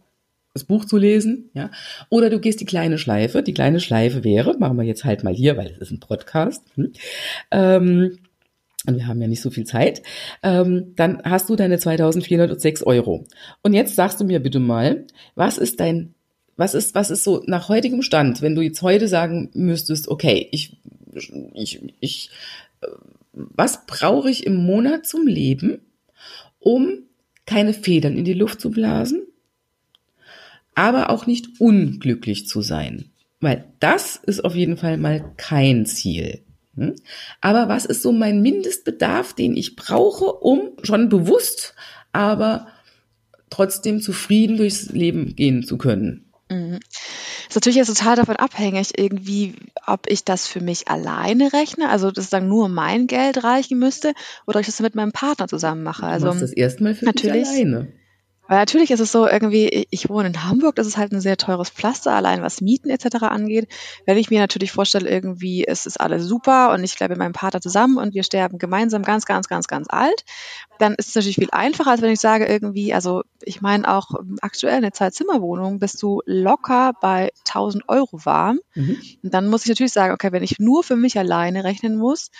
das 0.53 0.63
Buch 0.63 0.85
zu 0.85 0.97
lesen, 0.97 1.51
ja. 1.53 1.69
Oder 2.09 2.29
du 2.29 2.39
gehst 2.39 2.59
die 2.59 2.65
kleine 2.65 2.97
Schleife. 2.97 3.43
Die 3.43 3.53
kleine 3.53 3.79
Schleife 3.79 4.23
wäre, 4.23 4.57
machen 4.57 4.77
wir 4.77 4.83
jetzt 4.83 5.05
halt 5.05 5.23
mal 5.23 5.33
hier, 5.33 5.57
weil 5.57 5.67
es 5.67 5.77
ist 5.77 5.91
ein 5.91 5.99
Podcast. 5.99 6.65
Hm, 6.75 6.93
ähm, 7.51 8.17
und 8.87 8.95
wir 8.95 9.07
haben 9.07 9.21
ja 9.21 9.27
nicht 9.27 9.41
so 9.41 9.49
viel 9.49 9.65
Zeit, 9.65 10.01
ähm, 10.41 10.93
dann 10.95 11.21
hast 11.23 11.49
du 11.49 11.55
deine 11.55 11.79
2406 11.79 12.83
Euro. 12.83 13.25
Und 13.61 13.73
jetzt 13.73 13.95
sagst 13.95 14.19
du 14.21 14.25
mir 14.25 14.39
bitte 14.39 14.59
mal, 14.59 15.05
was 15.35 15.57
ist 15.57 15.79
dein, 15.79 16.13
was 16.55 16.73
ist, 16.73 16.95
was 16.95 17.09
ist 17.09 17.23
so 17.23 17.43
nach 17.45 17.69
heutigem 17.69 18.01
Stand, 18.01 18.41
wenn 18.41 18.55
du 18.55 18.61
jetzt 18.61 18.81
heute 18.81 19.07
sagen 19.07 19.49
müsstest, 19.53 20.07
okay, 20.07 20.47
ich, 20.51 20.77
ich, 21.53 21.81
ich 21.99 22.29
äh, 22.81 22.87
was 23.33 23.85
brauche 23.85 24.29
ich 24.29 24.45
im 24.45 24.55
Monat 24.55 25.05
zum 25.05 25.27
Leben, 25.27 25.81
um 26.59 27.03
keine 27.45 27.73
Federn 27.73 28.17
in 28.17 28.25
die 28.25 28.33
Luft 28.33 28.61
zu 28.61 28.69
blasen, 28.69 29.23
aber 30.75 31.09
auch 31.09 31.25
nicht 31.25 31.59
unglücklich 31.59 32.47
zu 32.47 32.61
sein. 32.61 33.11
Weil 33.41 33.65
das 33.79 34.17
ist 34.17 34.43
auf 34.43 34.55
jeden 34.55 34.77
Fall 34.77 34.97
mal 34.97 35.33
kein 35.37 35.85
Ziel. 35.85 36.43
Hm? 36.79 36.95
Aber 37.41 37.67
was 37.67 37.85
ist 37.85 38.01
so 38.01 38.11
mein 38.11 38.41
Mindestbedarf, 38.41 39.33
den 39.33 39.55
ich 39.55 39.75
brauche, 39.75 40.25
um 40.25 40.71
schon 40.83 41.09
bewusst, 41.09 41.75
aber 42.11 42.67
trotzdem 43.49 44.01
zufrieden 44.01 44.57
durchs 44.57 44.89
Leben 44.89 45.35
gehen 45.35 45.63
zu 45.63 45.77
können? 45.77 46.31
Mhm. 46.49 46.79
Ist 47.47 47.55
natürlich 47.55 47.77
jetzt 47.77 47.95
total 47.95 48.15
davon 48.15 48.35
abhängig, 48.35 48.97
irgendwie, 48.97 49.55
ob 49.85 50.07
ich 50.07 50.23
das 50.23 50.47
für 50.47 50.61
mich 50.61 50.87
alleine 50.87 51.53
rechne, 51.53 51.89
also 51.89 52.11
dass 52.11 52.29
dann 52.29 52.47
nur 52.47 52.69
mein 52.69 53.07
Geld 53.07 53.43
reichen 53.43 53.77
müsste, 53.77 54.13
oder 54.47 54.57
ob 54.57 54.61
ich 54.61 54.67
das 54.67 54.79
mit 54.79 54.95
meinem 54.95 55.11
Partner 55.11 55.47
zusammen 55.47 55.83
mache. 55.83 56.05
Also 56.05 56.27
du 56.27 56.31
machst 56.31 56.43
das 56.43 56.53
erstmal 56.53 56.95
für 56.95 57.05
natürlich, 57.05 57.49
dich 57.49 57.65
alleine. 57.65 57.93
Weil 58.49 58.57
natürlich 58.57 58.89
ist 58.89 58.99
es 58.99 59.11
so 59.11 59.27
irgendwie, 59.27 59.85
ich 59.91 60.09
wohne 60.09 60.29
in 60.29 60.43
Hamburg, 60.43 60.75
das 60.75 60.87
ist 60.87 60.97
halt 60.97 61.11
ein 61.11 61.21
sehr 61.21 61.37
teures 61.37 61.69
Pflaster, 61.69 62.13
allein 62.13 62.41
was 62.41 62.61
Mieten 62.61 62.89
etc. 62.89 63.17
angeht. 63.21 63.67
Wenn 64.07 64.17
ich 64.17 64.31
mir 64.31 64.39
natürlich 64.39 64.71
vorstelle, 64.71 65.07
irgendwie, 65.07 65.67
es 65.67 65.85
ist 65.85 66.01
alles 66.01 66.25
super 66.25 66.73
und 66.73 66.83
ich 66.83 66.97
bleibe 66.97 67.11
mit 67.11 67.19
meinem 67.19 67.33
Partner 67.33 67.61
zusammen 67.61 67.99
und 67.99 68.15
wir 68.15 68.23
sterben 68.23 68.57
gemeinsam 68.57 69.03
ganz, 69.03 69.27
ganz, 69.27 69.47
ganz, 69.47 69.67
ganz 69.67 69.85
alt, 69.91 70.25
dann 70.79 70.95
ist 70.95 71.09
es 71.09 71.15
natürlich 71.15 71.35
viel 71.35 71.51
einfacher, 71.51 71.91
als 71.91 72.01
wenn 72.01 72.11
ich 72.11 72.19
sage 72.19 72.47
irgendwie, 72.47 72.91
also 72.91 73.21
ich 73.43 73.61
meine 73.61 73.87
auch 73.87 74.09
aktuell 74.41 74.77
eine 74.77 74.93
Zwei-Zimmer-Wohnung 74.93 75.77
bist 75.77 76.01
du 76.01 76.23
locker 76.25 76.93
bei 76.99 77.29
1000 77.47 77.87
Euro 77.87 78.25
warm. 78.25 78.59
Mhm. 78.73 78.97
Und 79.21 79.31
dann 79.31 79.47
muss 79.47 79.61
ich 79.61 79.69
natürlich 79.69 79.93
sagen, 79.93 80.11
okay, 80.11 80.31
wenn 80.31 80.41
ich 80.41 80.57
nur 80.57 80.83
für 80.83 80.95
mich 80.95 81.19
alleine 81.19 81.63
rechnen 81.63 81.97
muss, 81.97 82.31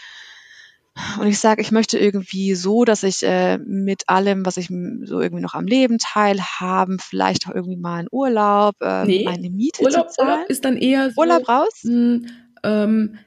und 1.20 1.28
ich 1.28 1.39
sage, 1.39 1.62
ich 1.62 1.72
möchte 1.72 1.97
irgendwie 1.97 2.56
so, 2.56 2.86
dass 2.86 3.04
ich 3.04 3.24
äh, 3.24 3.58
mit 3.58 4.04
allem, 4.08 4.45
was 4.45 4.58
ich 4.58 4.68
so 4.68 5.22
irgendwie 5.22 5.41
noch 5.41 5.54
am 5.54 5.66
Leben 5.66 5.97
teilhaben, 5.97 6.97
vielleicht 7.00 7.47
auch 7.47 7.56
irgendwie 7.56 7.78
mal 7.78 8.00
einen 8.00 8.08
Urlaub, 8.12 8.76
äh, 8.82 9.06
nee, 9.06 9.24
meine 9.26 9.50
Miete 9.50 9.84
Urlaub, 9.84 10.12
zu 10.12 10.22
Urlaub 10.22 10.50
ist 10.50 10.66
dann 10.66 10.78
eher 10.78 11.12
so, 11.12 11.22
Urlaub 11.22 11.47
raus? 11.47 11.84
Mh, 11.84 11.91
hm, 11.91 12.26
ähm, 12.64 13.18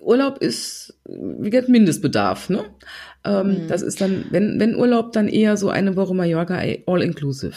Urlaub 0.00 0.38
ist, 0.38 0.98
wie 1.04 1.50
gesagt, 1.50 1.68
Mindestbedarf, 1.68 2.50
ne? 2.50 2.64
Ähm, 3.24 3.64
mhm. 3.64 3.68
Das 3.68 3.82
ist 3.82 4.00
dann, 4.00 4.26
wenn, 4.30 4.60
wenn 4.60 4.74
Urlaub, 4.74 5.12
dann 5.12 5.28
eher 5.28 5.56
so 5.56 5.70
eine 5.70 5.96
Woche 5.96 6.14
Mallorca 6.14 6.60
all 6.86 7.02
inclusive. 7.02 7.56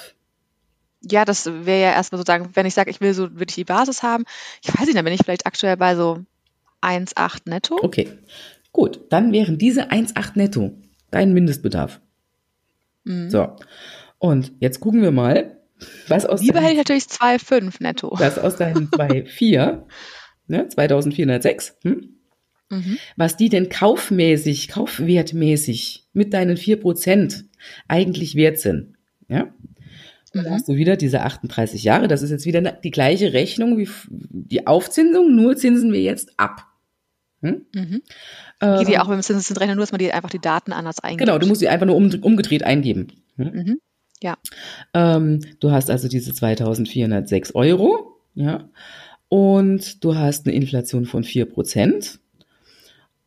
Ja, 1.02 1.26
das 1.26 1.46
wäre 1.46 1.82
ja 1.82 1.92
erstmal 1.92 2.18
sozusagen, 2.18 2.50
wenn 2.54 2.66
ich 2.66 2.74
sage, 2.74 2.90
ich 2.90 3.02
will 3.02 3.14
so 3.14 3.24
wirklich 3.38 3.56
die 3.56 3.66
Basis 3.66 4.04
haben. 4.04 4.24
Ich 4.64 4.74
weiß 4.74 4.86
nicht, 4.86 4.98
dann 4.98 5.04
bin 5.04 5.14
ich 5.14 5.22
vielleicht 5.24 5.46
aktuell 5.46 5.76
bei 5.76 5.96
so 5.96 6.20
1,8 6.82 7.42
netto. 7.46 7.78
Okay. 7.82 8.10
Gut, 8.74 9.02
dann 9.10 9.32
wären 9.32 9.58
diese 9.58 9.92
1,8 9.92 10.32
netto 10.36 10.74
dein 11.12 11.32
Mindestbedarf. 11.32 12.02
Mhm. 13.06 13.30
So. 13.30 13.56
Und 14.18 14.52
jetzt 14.60 14.80
gucken 14.80 15.02
wir 15.02 15.12
mal, 15.12 15.62
was 16.08 16.26
aus 16.26 16.42
Lieber 16.42 16.60
hätte 16.60 16.72
ich 16.72 16.78
natürlich 16.78 17.04
2,5 17.04 17.76
netto. 17.82 18.12
Was 18.18 18.40
aus 18.40 18.58
deinen 18.58 18.88
2,4, 18.90 19.84
ne, 20.48 20.68
2406, 20.68 21.78
hm? 21.84 22.16
mhm. 22.70 22.98
was 23.16 23.38
die 23.38 23.50
denn 23.50 23.70
kaufmäßig, 23.70 24.70
kaufwertmäßig 24.70 26.08
mit 26.14 26.34
deinen 26.34 26.58
4% 26.58 27.44
eigentlich 27.88 28.36
wert 28.36 28.60
sind. 28.60 28.96
Ja? 29.28 29.54
Dann 30.34 30.46
mhm. 30.46 30.50
hast 30.50 30.68
du 30.68 30.76
wieder 30.76 30.96
diese 30.98 31.22
38 31.22 31.84
Jahre. 31.84 32.08
Das 32.08 32.24
ist 32.24 32.32
jetzt 32.32 32.46
wieder 32.46 32.62
die 32.62 32.92
gleiche 32.92 33.34
Rechnung 33.34 33.78
wie 33.78 33.88
die 34.10 34.66
Aufzinsung, 34.66 35.36
nur 35.36 35.56
zinsen 35.58 35.94
wir 35.94 36.02
jetzt 36.02 36.40
ab. 36.40 36.66
Hm? 37.42 37.66
Mhm. 37.76 38.02
Geht 38.64 38.88
die 38.88 38.94
ähm, 38.94 39.02
auch 39.02 39.08
mit 39.08 39.18
dem 39.18 39.24
Zinseszinsrechner, 39.24 39.76
nur 39.76 39.84
dass 39.84 39.92
man 39.92 40.00
die 40.00 40.12
einfach 40.12 40.30
die 40.30 40.40
Daten 40.40 40.72
anders 40.74 41.00
eingibt. 41.00 41.20
Genau, 41.20 41.38
du 41.38 41.48
musst 41.48 41.60
sie 41.60 41.70
einfach 41.70 41.86
nur 41.86 41.96
um, 41.96 42.12
umgedreht 42.22 42.64
eingeben. 42.64 43.08
Hm? 43.38 43.52
Mhm. 43.52 43.80
Ja. 44.22 44.38
Ähm, 44.94 45.42
du 45.60 45.72
hast 45.72 45.90
also 45.90 46.08
diese 46.08 46.34
2406 46.34 47.56
Euro, 47.56 48.18
ja, 48.36 48.70
und 49.28 50.04
du 50.04 50.16
hast 50.16 50.46
eine 50.46 50.56
Inflation 50.56 51.06
von 51.06 51.24
4% 51.24 52.20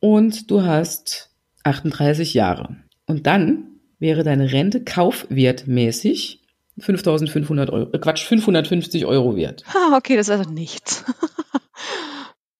und 0.00 0.50
du 0.50 0.62
hast 0.62 1.30
38 1.64 2.32
Jahre. 2.34 2.76
Und 3.06 3.26
dann 3.26 3.64
wäre 3.98 4.22
deine 4.22 4.52
Rente 4.52 4.84
kaufwertmäßig 4.84 6.40
5500 6.78 7.70
Euro, 7.70 7.90
äh 7.92 7.98
Quatsch, 7.98 8.24
550 8.24 9.06
Euro 9.06 9.36
wert. 9.36 9.64
Ah, 9.68 9.96
okay, 9.96 10.16
das 10.16 10.28
ist 10.28 10.38
also 10.38 10.50
nichts. 10.50 11.04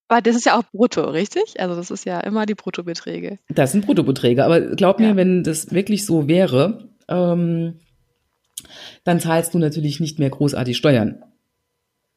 Aber 0.09 0.21
das 0.21 0.37
ist 0.37 0.47
ja 0.47 0.59
auch 0.59 0.63
brutto, 0.73 1.03
richtig? 1.03 1.59
Also 1.59 1.75
das 1.75 1.91
ist 1.91 2.05
ja 2.05 2.21
immer 2.21 2.47
die 2.47 2.55
Bruttobeträge. 2.55 3.39
Das 3.49 3.73
sind 3.73 3.87
Bruttobeträge, 3.87 4.45
aber 4.45 4.61
glaub 4.61 5.01
mir, 5.01 5.09
ja. 5.09 5.17
wenn 5.17 5.43
das 5.43 5.73
wirklich 5.73 6.07
so 6.07 6.29
wäre, 6.29 6.89
ähm, 7.09 7.81
dann 9.05 9.21
zahlst 9.21 9.55
du 9.55 9.59
natürlich 9.59 10.01
nicht 10.01 10.19
mehr 10.19 10.31
großartig 10.31 10.77
Steuern 10.77 11.23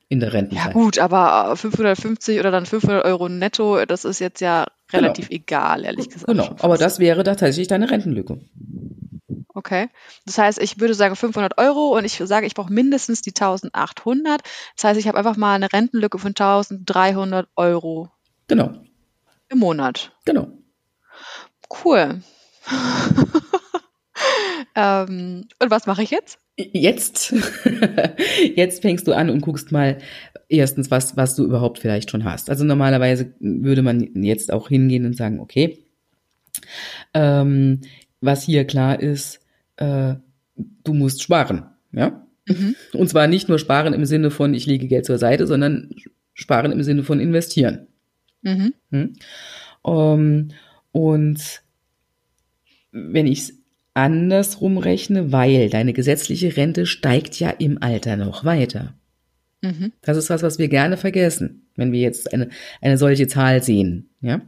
in 0.07 0.19
der 0.19 0.33
Rentenzeit. 0.33 0.67
Ja 0.67 0.73
gut, 0.73 0.97
aber 0.99 1.55
550 1.55 2.39
oder 2.39 2.51
dann 2.51 2.65
500 2.65 3.05
Euro 3.05 3.29
netto, 3.29 3.85
das 3.85 4.05
ist 4.05 4.19
jetzt 4.19 4.41
ja 4.41 4.65
relativ 4.91 5.29
genau. 5.29 5.41
egal, 5.41 5.85
ehrlich 5.85 6.09
gesagt. 6.09 6.27
Genau, 6.27 6.55
aber 6.59 6.77
das 6.77 6.99
wäre 6.99 7.23
tatsächlich 7.23 7.67
deine 7.67 7.89
Rentenlücke. 7.89 8.39
Okay. 9.59 9.89
Das 10.25 10.37
heißt, 10.37 10.61
ich 10.61 10.79
würde 10.79 10.93
sagen 10.93 11.17
500 11.17 11.57
Euro 11.57 11.97
und 11.97 12.05
ich 12.05 12.13
sage, 12.13 12.47
ich 12.47 12.53
brauche 12.53 12.71
mindestens 12.71 13.21
die 13.21 13.31
1800. 13.31 14.41
Das 14.77 14.85
heißt, 14.85 14.97
ich 14.97 15.05
habe 15.05 15.17
einfach 15.17 15.35
mal 15.35 15.53
eine 15.53 15.73
Rentenlücke 15.73 16.17
von 16.17 16.29
1300 16.29 17.49
Euro. 17.57 18.09
Genau. 18.47 18.71
Im 19.49 19.59
Monat. 19.59 20.13
Genau. 20.23 20.47
Cool. 21.83 22.21
ähm, 24.75 25.45
und 25.59 25.71
was 25.71 25.85
mache 25.87 26.03
ich 26.03 26.11
jetzt? 26.11 26.39
Jetzt, 26.55 27.35
jetzt 28.55 28.81
fängst 28.81 29.09
du 29.09 29.13
an 29.13 29.29
und 29.29 29.41
guckst 29.41 29.73
mal 29.73 29.97
erstens, 30.47 30.89
was, 30.89 31.17
was 31.17 31.35
du 31.35 31.43
überhaupt 31.43 31.79
vielleicht 31.79 32.11
schon 32.11 32.23
hast. 32.23 32.49
Also 32.49 32.63
normalerweise 32.63 33.33
würde 33.41 33.81
man 33.81 34.23
jetzt 34.23 34.53
auch 34.53 34.69
hingehen 34.69 35.05
und 35.05 35.17
sagen, 35.17 35.41
okay, 35.41 35.79
ähm, 37.13 37.81
was 38.21 38.43
hier 38.43 38.65
klar 38.65 38.99
ist, 38.99 39.39
äh, 39.79 40.15
du 40.83 40.93
musst 40.93 41.23
sparen, 41.23 41.65
ja. 41.91 42.25
Mhm. 42.47 42.75
Und 42.93 43.09
zwar 43.09 43.27
nicht 43.27 43.47
nur 43.47 43.59
sparen 43.59 43.93
im 43.93 44.05
Sinne 44.05 44.31
von, 44.31 44.53
ich 44.53 44.65
lege 44.65 44.87
Geld 44.87 45.05
zur 45.05 45.17
Seite, 45.17 45.47
sondern 45.47 45.89
sparen 46.33 46.71
im 46.71 46.83
Sinne 46.83 47.03
von 47.03 47.19
investieren. 47.19 47.87
Mhm. 48.41 48.73
Mhm. 48.89 49.13
Um, 49.81 50.49
und 50.91 51.61
wenn 52.91 53.27
ich 53.27 53.39
es 53.39 53.53
andersrum 53.93 54.77
rechne, 54.77 55.31
weil 55.31 55.69
deine 55.69 55.93
gesetzliche 55.93 56.55
Rente 56.57 56.85
steigt 56.85 57.39
ja 57.39 57.49
im 57.49 57.81
Alter 57.81 58.17
noch 58.17 58.45
weiter. 58.45 58.95
Mhm. 59.61 59.93
Das 60.01 60.17
ist 60.17 60.29
was, 60.29 60.41
was 60.41 60.57
wir 60.57 60.69
gerne 60.69 60.97
vergessen, 60.97 61.67
wenn 61.75 61.91
wir 61.91 61.99
jetzt 61.99 62.33
eine, 62.33 62.49
eine 62.81 62.97
solche 62.97 63.27
Zahl 63.27 63.63
sehen, 63.63 64.09
ja. 64.21 64.41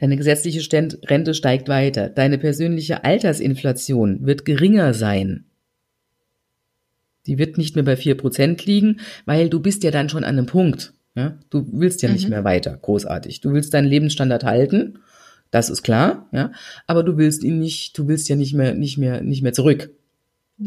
Deine 0.00 0.16
gesetzliche 0.16 0.60
Rente 0.72 1.34
steigt 1.34 1.68
weiter. 1.68 2.08
Deine 2.08 2.38
persönliche 2.38 3.04
Altersinflation 3.04 4.26
wird 4.26 4.44
geringer 4.44 4.94
sein. 4.94 5.44
Die 7.26 7.38
wird 7.38 7.58
nicht 7.58 7.76
mehr 7.76 7.84
bei 7.84 7.96
vier 7.96 8.16
Prozent 8.16 8.64
liegen, 8.66 9.00
weil 9.26 9.48
du 9.48 9.60
bist 9.60 9.84
ja 9.84 9.90
dann 9.90 10.08
schon 10.08 10.24
an 10.24 10.36
einem 10.36 10.46
Punkt. 10.46 10.94
Ja? 11.14 11.38
Du 11.50 11.66
willst 11.72 12.02
ja 12.02 12.08
mhm. 12.08 12.14
nicht 12.14 12.28
mehr 12.28 12.44
weiter, 12.44 12.76
großartig. 12.80 13.40
Du 13.40 13.52
willst 13.52 13.74
deinen 13.74 13.86
Lebensstandard 13.86 14.44
halten, 14.44 14.98
das 15.52 15.68
ist 15.68 15.82
klar, 15.82 16.28
ja, 16.32 16.50
aber 16.86 17.02
du 17.02 17.18
willst 17.18 17.44
ihn 17.44 17.58
nicht, 17.58 17.96
du 17.98 18.08
willst 18.08 18.28
ja 18.30 18.36
nicht 18.36 18.54
mehr, 18.54 18.74
nicht 18.74 18.96
mehr, 18.96 19.20
nicht 19.20 19.42
mehr 19.42 19.52
zurück. 19.52 19.90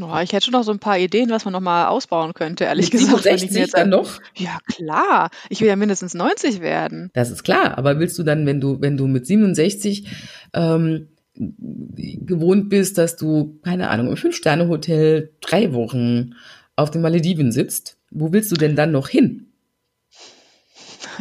Oh, 0.02 0.20
ich 0.24 0.34
hätte 0.34 0.46
schon 0.46 0.54
noch 0.54 0.64
so 0.64 0.72
ein 0.72 0.80
paar 0.80 0.98
Ideen, 0.98 1.30
was 1.30 1.46
man 1.46 1.54
noch 1.54 1.62
mal 1.62 1.88
ausbauen 1.88 2.34
könnte, 2.34 2.66
ehrlich 2.66 2.91
Mit 2.91 3.02
gesagt. 3.02 3.24
67 3.24 3.56
wenn 3.56 3.64
ich 3.64 3.72
dann 3.72 3.89
noch? 3.89 4.20
Ja, 4.36 4.58
klar. 4.68 5.30
Ich 5.50 5.62
will 5.62 5.68
ja 5.68 5.76
mindestens 5.76 6.14
90 6.14 6.62
werden. 6.62 7.10
Das 7.14 7.32
ist 7.32 7.43
klar. 7.43 7.78
Aber 7.78 8.00
willst 8.00 8.18
du 8.18 8.24
dann, 8.24 8.46
wenn 8.46 8.60
du, 8.60 8.82
wenn 8.82 8.98
du 8.98 9.08
mit 9.08 9.26
67 9.26 10.08
ähm, 10.54 11.08
gewohnt 11.36 12.70
bist, 12.70 12.98
dass 12.98 13.16
du, 13.16 13.60
keine 13.64 13.89
Ahnung, 13.89 14.10
im 14.10 14.18
Fünf-Sterne-Hotel 14.18 15.32
drei 15.41 15.74
Wochen 15.74 16.36
auf 16.76 16.91
den 16.91 17.02
Malediven 17.02 17.52
sitzt, 17.52 17.98
wo 18.12 18.32
willst 18.32 18.52
du 18.52 18.56
denn 18.56 18.76
dann 18.76 18.91
noch 18.91 19.08
hin? 19.08 19.45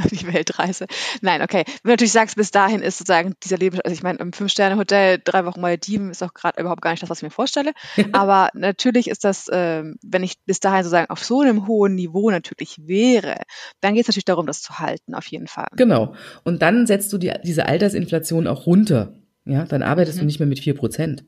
die 0.10 0.32
Weltreise. 0.32 0.86
Nein, 1.20 1.42
okay. 1.42 1.64
Wenn 1.66 1.82
du 1.82 1.90
natürlich 1.90 2.12
sagst, 2.12 2.36
bis 2.36 2.50
dahin 2.50 2.80
ist 2.80 2.98
sozusagen 2.98 3.34
dieser 3.42 3.58
Leben, 3.58 3.80
also 3.80 3.94
ich 3.94 4.02
meine, 4.02 4.18
im 4.18 4.32
Fünf-Sterne-Hotel, 4.32 5.20
drei 5.22 5.44
Wochen 5.44 5.60
Malediven 5.60 6.10
ist 6.10 6.22
auch 6.22 6.34
gerade 6.34 6.60
überhaupt 6.60 6.82
gar 6.82 6.90
nicht 6.90 7.02
das, 7.02 7.10
was 7.10 7.18
ich 7.18 7.22
mir 7.22 7.30
vorstelle. 7.30 7.72
Aber 8.12 8.50
natürlich 8.54 9.08
ist 9.08 9.24
das, 9.24 9.48
ähm, 9.52 9.96
wenn 10.02 10.22
ich 10.22 10.34
bis 10.46 10.60
dahin 10.60 10.84
sozusagen 10.84 11.10
auf 11.10 11.24
so 11.24 11.40
einem 11.40 11.66
hohen 11.66 11.94
Niveau 11.94 12.30
natürlich 12.30 12.78
wäre, 12.86 13.36
dann 13.80 13.94
geht 13.94 14.02
es 14.02 14.08
natürlich 14.08 14.24
darum, 14.24 14.46
das 14.46 14.62
zu 14.62 14.78
halten, 14.78 15.14
auf 15.14 15.26
jeden 15.26 15.46
Fall. 15.46 15.68
Genau. 15.76 16.14
Und 16.44 16.62
dann 16.62 16.86
setzt 16.86 17.12
du 17.12 17.18
die, 17.18 17.32
diese 17.42 17.66
Altersinflation 17.66 18.46
auch 18.46 18.66
runter. 18.66 19.14
Ja, 19.44 19.64
dann 19.64 19.82
arbeitest 19.82 20.16
mhm. 20.16 20.20
du 20.20 20.26
nicht 20.26 20.38
mehr 20.40 20.48
mit 20.48 20.60
vier 20.60 20.74
Prozent. 20.74 21.24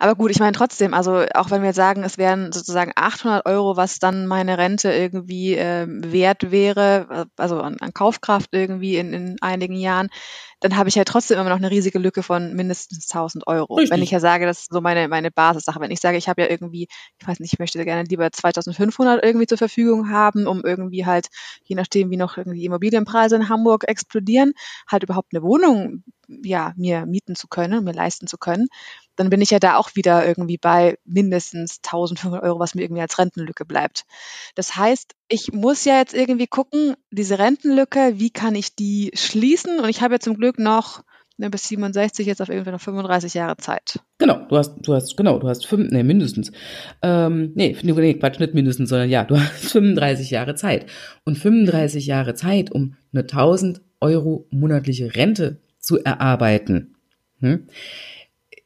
Aber 0.00 0.14
gut, 0.14 0.30
ich 0.30 0.38
meine 0.38 0.52
trotzdem, 0.52 0.94
also 0.94 1.24
auch 1.34 1.50
wenn 1.50 1.62
wir 1.62 1.68
jetzt 1.68 1.76
sagen, 1.76 2.04
es 2.04 2.18
wären 2.18 2.52
sozusagen 2.52 2.92
800 2.94 3.46
Euro, 3.46 3.76
was 3.76 3.98
dann 3.98 4.26
meine 4.28 4.56
Rente 4.56 4.92
irgendwie 4.92 5.54
äh, 5.54 5.86
wert 5.88 6.52
wäre, 6.52 7.26
also 7.36 7.60
an, 7.60 7.76
an 7.80 7.92
Kaufkraft 7.92 8.50
irgendwie 8.52 8.96
in, 8.96 9.12
in 9.12 9.36
einigen 9.40 9.74
Jahren, 9.74 10.08
dann 10.60 10.76
habe 10.76 10.88
ich 10.88 10.94
ja 10.94 11.04
trotzdem 11.04 11.38
immer 11.38 11.50
noch 11.50 11.56
eine 11.56 11.70
riesige 11.70 11.98
Lücke 11.98 12.22
von 12.22 12.54
mindestens 12.54 13.08
1000 13.08 13.46
Euro. 13.46 13.74
Richtig. 13.74 13.90
Wenn 13.92 14.02
ich 14.02 14.10
ja 14.10 14.20
sage, 14.20 14.46
das 14.46 14.60
ist 14.60 14.72
so 14.72 14.80
meine, 14.80 15.08
meine 15.08 15.30
Basissache. 15.30 15.80
Wenn 15.80 15.90
ich 15.90 16.00
sage, 16.00 16.16
ich 16.16 16.28
habe 16.28 16.42
ja 16.42 16.48
irgendwie, 16.50 16.88
ich 17.20 17.28
weiß 17.28 17.40
nicht, 17.40 17.52
ich 17.52 17.58
möchte 17.58 17.84
gerne 17.84 18.04
lieber 18.08 18.30
2500 18.30 19.24
irgendwie 19.24 19.46
zur 19.46 19.58
Verfügung 19.58 20.10
haben, 20.10 20.46
um 20.46 20.62
irgendwie 20.64 21.06
halt, 21.06 21.28
je 21.64 21.76
nachdem, 21.76 22.10
wie 22.10 22.16
noch 22.16 22.36
irgendwie 22.36 22.64
Immobilienpreise 22.64 23.36
in 23.36 23.48
Hamburg 23.48 23.84
explodieren, 23.86 24.52
halt 24.90 25.04
überhaupt 25.04 25.32
eine 25.32 25.42
Wohnung, 25.42 26.02
ja, 26.26 26.72
mir 26.76 27.06
mieten 27.06 27.36
zu 27.36 27.48
können, 27.48 27.84
mir 27.84 27.92
leisten 27.92 28.26
zu 28.26 28.36
können, 28.36 28.66
dann 29.18 29.30
bin 29.30 29.40
ich 29.40 29.50
ja 29.50 29.58
da 29.58 29.76
auch 29.76 29.90
wieder 29.94 30.26
irgendwie 30.26 30.58
bei 30.58 30.96
mindestens 31.04 31.80
1500 31.84 32.42
Euro, 32.42 32.60
was 32.60 32.74
mir 32.74 32.82
irgendwie 32.82 33.02
als 33.02 33.18
Rentenlücke 33.18 33.64
bleibt. 33.64 34.04
Das 34.54 34.76
heißt, 34.76 35.14
ich 35.28 35.52
muss 35.52 35.84
ja 35.84 35.98
jetzt 35.98 36.14
irgendwie 36.14 36.46
gucken, 36.46 36.94
diese 37.10 37.38
Rentenlücke, 37.38 38.14
wie 38.14 38.30
kann 38.30 38.54
ich 38.54 38.76
die 38.76 39.10
schließen? 39.14 39.80
Und 39.80 39.88
ich 39.88 40.02
habe 40.02 40.14
ja 40.14 40.20
zum 40.20 40.36
Glück 40.36 40.60
noch 40.60 41.02
ne, 41.36 41.50
bis 41.50 41.66
67 41.68 42.26
jetzt 42.26 42.40
auf 42.40 42.48
irgendwie 42.48 42.70
noch 42.70 42.80
35 42.80 43.34
Jahre 43.34 43.56
Zeit. 43.56 44.00
Genau, 44.18 44.46
du 44.48 44.56
hast, 44.56 44.76
du 44.82 44.94
hast, 44.94 45.16
genau, 45.16 45.40
du 45.40 45.48
hast 45.48 45.66
fünf, 45.66 45.90
nee, 45.90 46.04
mindestens. 46.04 46.52
Ähm, 47.02 47.52
nee, 47.56 47.76
nee, 47.82 48.14
Quatsch, 48.14 48.38
nicht 48.38 48.54
mindestens, 48.54 48.90
sondern 48.90 49.10
ja, 49.10 49.24
du 49.24 49.36
hast 49.40 49.72
35 49.72 50.30
Jahre 50.30 50.54
Zeit. 50.54 50.86
Und 51.24 51.38
35 51.38 52.06
Jahre 52.06 52.34
Zeit, 52.34 52.70
um 52.70 52.94
eine 53.12 53.22
1000 53.22 53.80
Euro 54.00 54.46
monatliche 54.50 55.16
Rente 55.16 55.60
zu 55.80 55.98
erarbeiten. 55.98 56.94
Hm? 57.40 57.68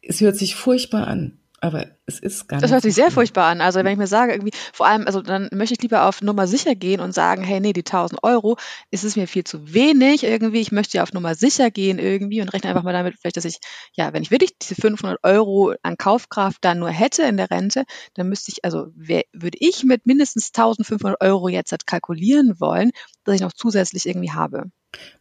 Es 0.02 0.20
hört 0.20 0.36
sich 0.36 0.54
furchtbar 0.54 1.06
an, 1.06 1.38
aber 1.60 1.86
es 2.06 2.18
ist 2.18 2.48
gar 2.48 2.56
nicht. 2.56 2.64
Das 2.64 2.72
hört 2.72 2.82
sich 2.82 2.94
sehr 2.94 3.12
furchtbar 3.12 3.46
an. 3.46 3.60
Also 3.60 3.78
wenn 3.78 3.92
ich 3.92 3.96
mir 3.96 4.08
sage, 4.08 4.32
irgendwie, 4.32 4.52
vor 4.72 4.86
allem, 4.86 5.06
also 5.06 5.22
dann 5.22 5.48
möchte 5.52 5.74
ich 5.74 5.82
lieber 5.82 6.08
auf 6.08 6.20
Nummer 6.20 6.48
sicher 6.48 6.74
gehen 6.74 7.00
und 7.00 7.14
sagen, 7.14 7.44
hey, 7.44 7.60
nee, 7.60 7.72
die 7.72 7.84
1000 7.84 8.24
Euro 8.24 8.56
ist 8.90 9.04
es 9.04 9.14
mir 9.14 9.28
viel 9.28 9.44
zu 9.44 9.72
wenig 9.72 10.24
irgendwie. 10.24 10.60
Ich 10.60 10.72
möchte 10.72 10.96
ja 10.96 11.04
auf 11.04 11.12
Nummer 11.12 11.36
sicher 11.36 11.70
gehen 11.70 12.00
irgendwie 12.00 12.40
und 12.40 12.48
rechne 12.48 12.70
einfach 12.70 12.82
mal 12.82 12.92
damit, 12.92 13.14
vielleicht, 13.20 13.36
dass 13.36 13.44
ich, 13.44 13.58
ja, 13.94 14.12
wenn 14.12 14.22
ich 14.22 14.32
wirklich 14.32 14.58
diese 14.58 14.74
500 14.74 15.20
Euro 15.22 15.72
an 15.84 15.96
Kaufkraft 15.96 16.58
dann 16.62 16.80
nur 16.80 16.90
hätte 16.90 17.22
in 17.22 17.36
der 17.36 17.50
Rente, 17.50 17.84
dann 18.14 18.28
müsste 18.28 18.50
ich, 18.50 18.64
also 18.64 18.88
wer, 18.96 19.22
würde 19.32 19.58
ich 19.60 19.84
mit 19.84 20.04
mindestens 20.04 20.48
1500 20.48 21.20
Euro 21.20 21.48
jetzt 21.48 21.70
halt 21.70 21.86
kalkulieren 21.86 22.58
wollen, 22.58 22.90
dass 23.22 23.36
ich 23.36 23.40
noch 23.40 23.52
zusätzlich 23.52 24.06
irgendwie 24.06 24.32
habe. 24.32 24.64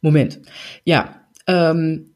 Moment. 0.01 0.41
Ja, 0.85 1.21
ähm, 1.45 2.10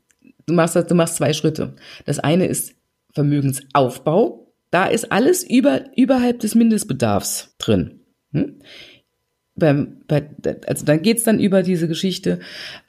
Du 0.48 0.54
machst, 0.54 0.76
du 0.76 0.96
machst 0.96 1.16
zwei 1.16 1.34
Schritte. 1.34 1.74
Das 2.06 2.20
eine 2.20 2.46
ist 2.46 2.76
Vermögensaufbau. 3.14 4.54
Da 4.72 4.86
ist 4.86 5.12
alles 5.12 5.44
über, 5.44 5.86
überhalb 5.96 6.40
des 6.40 6.56
Mindestbedarfs 6.56 7.56
drin. 7.58 8.02
Hm? 8.32 8.60
Beim, 9.56 10.02
bei, 10.08 10.28
also 10.68 10.86
dann 10.86 11.02
geht's 11.02 11.24
dann 11.24 11.40
über 11.40 11.64
diese 11.64 11.88
Geschichte, 11.88 12.40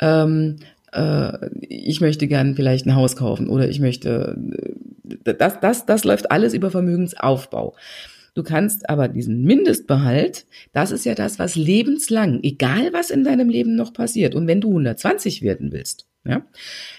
ähm, 0.01 0.57
äh, 0.93 1.49
ich 1.61 2.01
möchte 2.01 2.27
gern 2.27 2.57
vielleicht 2.57 2.87
ein 2.87 2.97
Haus 2.97 3.15
kaufen 3.15 3.49
oder 3.49 3.69
ich 3.69 3.79
möchte, 3.79 4.37
äh, 5.25 5.35
das, 5.35 5.61
das, 5.61 5.87
das 5.87 6.05
läuft 6.05 6.33
alles 6.33 6.55
über 6.55 6.73
Vermögensaufbau. 6.73 7.77
Du 8.35 8.43
kannst 8.43 8.91
aber 8.91 9.09
diesen 9.09 9.45
Mindestbehalt, 9.45 10.47
das 10.73 10.91
ist 10.91 11.07
ja 11.07 11.15
das, 11.15 11.39
was 11.39 11.55
lebenslang, 11.55 12.41
egal 12.43 12.93
was 12.93 13.11
in 13.11 13.25
deinem 13.25 13.49
Leben 13.49 13.77
noch 13.77 13.93
passiert, 13.93 14.35
und 14.35 14.47
wenn 14.47 14.61
du 14.61 14.69
120 14.69 15.43
werden 15.43 15.73
willst, 15.73 16.07
ja, 16.29 16.43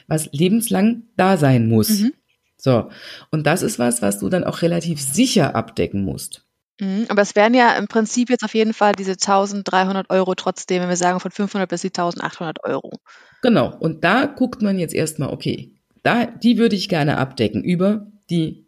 was 0.08 0.30
lebenslang 0.32 1.04
da 1.16 1.38
sein 1.38 1.68
muss. 1.68 1.90
Mhm. 1.90 2.14
So. 2.58 2.90
Und 3.32 3.46
das 3.46 3.62
ist 3.62 3.80
was, 3.80 4.02
was 4.02 4.20
du 4.20 4.30
dann 4.30 4.44
auch 4.44 4.62
relativ 4.62 5.02
sicher 5.02 5.56
abdecken 5.56 6.04
musst. 6.04 6.44
Mhm, 6.80 7.06
aber 7.10 7.22
es 7.22 7.36
wären 7.36 7.54
ja 7.54 7.76
im 7.78 7.88
Prinzip 7.88 8.30
jetzt 8.30 8.44
auf 8.44 8.54
jeden 8.54 8.74
Fall 8.74 8.94
diese 8.94 9.14
1300 9.14 10.10
Euro 10.10 10.36
trotzdem, 10.36 10.82
wenn 10.82 10.90
wir 10.90 10.96
sagen 10.96 11.20
von 11.20 11.32
500 11.32 11.70
bis 11.70 11.82
die 11.82 11.88
1800 11.88 12.64
Euro. 12.64 12.92
Genau. 13.42 13.76
Und 13.80 14.04
da 14.04 14.26
guckt 14.26 14.62
man 14.62 14.78
jetzt 14.78 14.94
erstmal, 14.94 15.30
okay, 15.30 15.72
da, 16.04 16.26
die 16.26 16.58
würde 16.58 16.76
ich 16.76 16.90
gerne 16.90 17.18
abdecken 17.18 17.64
über 17.64 18.08
die, 18.30 18.66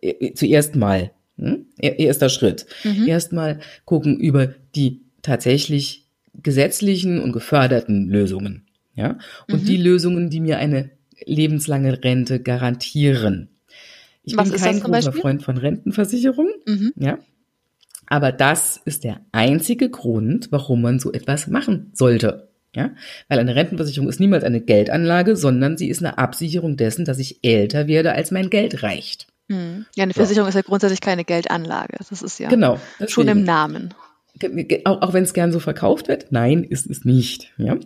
äh, 0.00 0.32
zuerst 0.34 0.76
mal, 0.76 1.10
hm? 1.36 1.66
erster 1.78 2.28
Schritt. 2.28 2.66
Mhm. 2.84 3.06
Erstmal 3.06 3.60
gucken 3.84 4.18
über 4.18 4.46
die 4.74 5.02
tatsächlich 5.22 6.06
gesetzlichen 6.34 7.20
und 7.20 7.32
geförderten 7.32 8.08
Lösungen. 8.08 8.66
Ja? 9.00 9.18
Und 9.50 9.62
mhm. 9.62 9.66
die 9.66 9.76
Lösungen, 9.76 10.30
die 10.30 10.40
mir 10.40 10.58
eine 10.58 10.90
lebenslange 11.24 12.04
Rente 12.04 12.40
garantieren. 12.40 13.48
Ich 14.22 14.36
Was 14.36 14.50
bin 14.50 14.60
kein 14.60 14.80
großer 14.80 15.12
Freund 15.12 15.42
von 15.42 15.56
Rentenversicherungen, 15.56 16.52
mhm. 16.66 16.92
ja. 16.96 17.18
Aber 18.06 18.32
das 18.32 18.80
ist 18.84 19.04
der 19.04 19.20
einzige 19.30 19.88
Grund, 19.88 20.48
warum 20.50 20.82
man 20.82 20.98
so 20.98 21.12
etwas 21.12 21.46
machen 21.46 21.90
sollte. 21.94 22.48
Ja, 22.74 22.90
weil 23.28 23.38
eine 23.40 23.56
Rentenversicherung 23.56 24.08
ist 24.08 24.20
niemals 24.20 24.44
eine 24.44 24.60
Geldanlage, 24.60 25.34
sondern 25.34 25.76
sie 25.76 25.88
ist 25.88 26.04
eine 26.04 26.18
Absicherung 26.18 26.76
dessen, 26.76 27.04
dass 27.04 27.18
ich 27.18 27.42
älter 27.42 27.88
werde, 27.88 28.12
als 28.12 28.30
mein 28.30 28.48
Geld 28.48 28.84
reicht. 28.84 29.26
Mhm. 29.48 29.86
Ja, 29.96 30.04
eine 30.04 30.14
Versicherung 30.14 30.46
so. 30.46 30.50
ist 30.50 30.54
ja 30.54 30.62
grundsätzlich 30.62 31.00
keine 31.00 31.24
Geldanlage. 31.24 31.96
Das 31.98 32.22
ist 32.22 32.38
ja 32.38 32.48
genau, 32.48 32.78
schon 33.08 33.26
im 33.26 33.42
Namen. 33.42 33.94
Auch, 34.84 35.02
auch 35.02 35.12
wenn 35.12 35.24
es 35.24 35.34
gern 35.34 35.50
so 35.50 35.58
verkauft 35.58 36.06
wird, 36.06 36.30
nein, 36.30 36.62
ist 36.62 36.88
es 36.88 37.04
nicht. 37.04 37.52
Ja. 37.58 37.76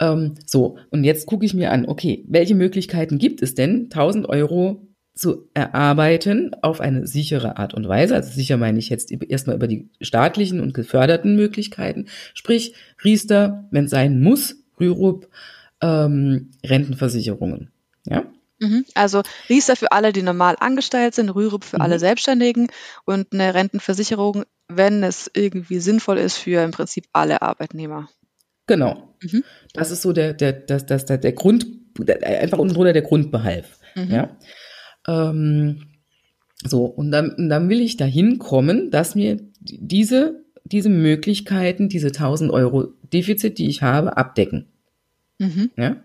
Ähm, 0.00 0.34
so, 0.46 0.78
und 0.90 1.04
jetzt 1.04 1.26
gucke 1.26 1.44
ich 1.44 1.54
mir 1.54 1.72
an, 1.72 1.86
okay, 1.86 2.24
welche 2.28 2.54
Möglichkeiten 2.54 3.18
gibt 3.18 3.42
es 3.42 3.54
denn, 3.54 3.84
1000 3.84 4.28
Euro 4.28 4.86
zu 5.14 5.48
erarbeiten 5.54 6.54
auf 6.62 6.80
eine 6.80 7.06
sichere 7.06 7.56
Art 7.56 7.72
und 7.72 7.86
Weise. 7.86 8.16
Also 8.16 8.32
sicher 8.32 8.56
meine 8.56 8.78
ich 8.78 8.88
jetzt 8.88 9.12
erstmal 9.12 9.56
über 9.56 9.68
die 9.68 9.88
staatlichen 10.00 10.60
und 10.60 10.74
geförderten 10.74 11.36
Möglichkeiten, 11.36 12.06
sprich 12.34 12.74
Riester, 13.04 13.68
wenn 13.70 13.84
es 13.84 13.90
sein 13.90 14.20
muss, 14.20 14.56
Rürup, 14.80 15.28
ähm, 15.80 16.50
Rentenversicherungen. 16.64 17.70
Ja? 18.06 18.24
Mhm. 18.58 18.84
Also 18.94 19.22
Riester 19.48 19.76
für 19.76 19.92
alle, 19.92 20.12
die 20.12 20.22
normal 20.22 20.56
angestellt 20.58 21.14
sind, 21.14 21.30
Rürup 21.30 21.64
für 21.64 21.76
mhm. 21.76 21.82
alle 21.82 21.98
Selbstständigen 22.00 22.68
und 23.04 23.32
eine 23.32 23.54
Rentenversicherung, 23.54 24.44
wenn 24.68 25.04
es 25.04 25.30
irgendwie 25.32 25.78
sinnvoll 25.78 26.18
ist, 26.18 26.38
für 26.38 26.62
im 26.64 26.72
Prinzip 26.72 27.06
alle 27.12 27.42
Arbeitnehmer. 27.42 28.08
Genau. 28.66 29.14
Mhm. 29.22 29.44
Das 29.72 29.90
ist 29.90 30.02
so 30.02 30.12
der, 30.12 30.32
der, 30.34 30.52
das, 30.52 30.86
das, 30.86 31.04
der, 31.04 31.18
der 31.18 31.32
Grund, 31.32 31.66
einfach 32.22 32.58
unten 32.58 32.74
drunter 32.74 32.92
der 32.92 33.02
Grundbehalt. 33.02 33.66
Mhm. 33.94 34.10
Ja. 34.10 34.36
Ähm, 35.06 35.82
so, 36.64 36.84
und 36.84 37.10
dann, 37.10 37.30
und 37.30 37.48
dann 37.48 37.68
will 37.68 37.80
ich 37.80 37.96
dahin 37.96 38.38
kommen, 38.38 38.90
dass 38.90 39.14
mir 39.14 39.38
diese, 39.60 40.42
diese 40.64 40.88
Möglichkeiten, 40.88 41.88
diese 41.88 42.08
1000 42.08 42.50
Euro 42.50 42.88
Defizit, 43.12 43.58
die 43.58 43.68
ich 43.68 43.82
habe, 43.82 44.16
abdecken. 44.16 44.66
Mhm. 45.38 45.70
Ja. 45.76 45.96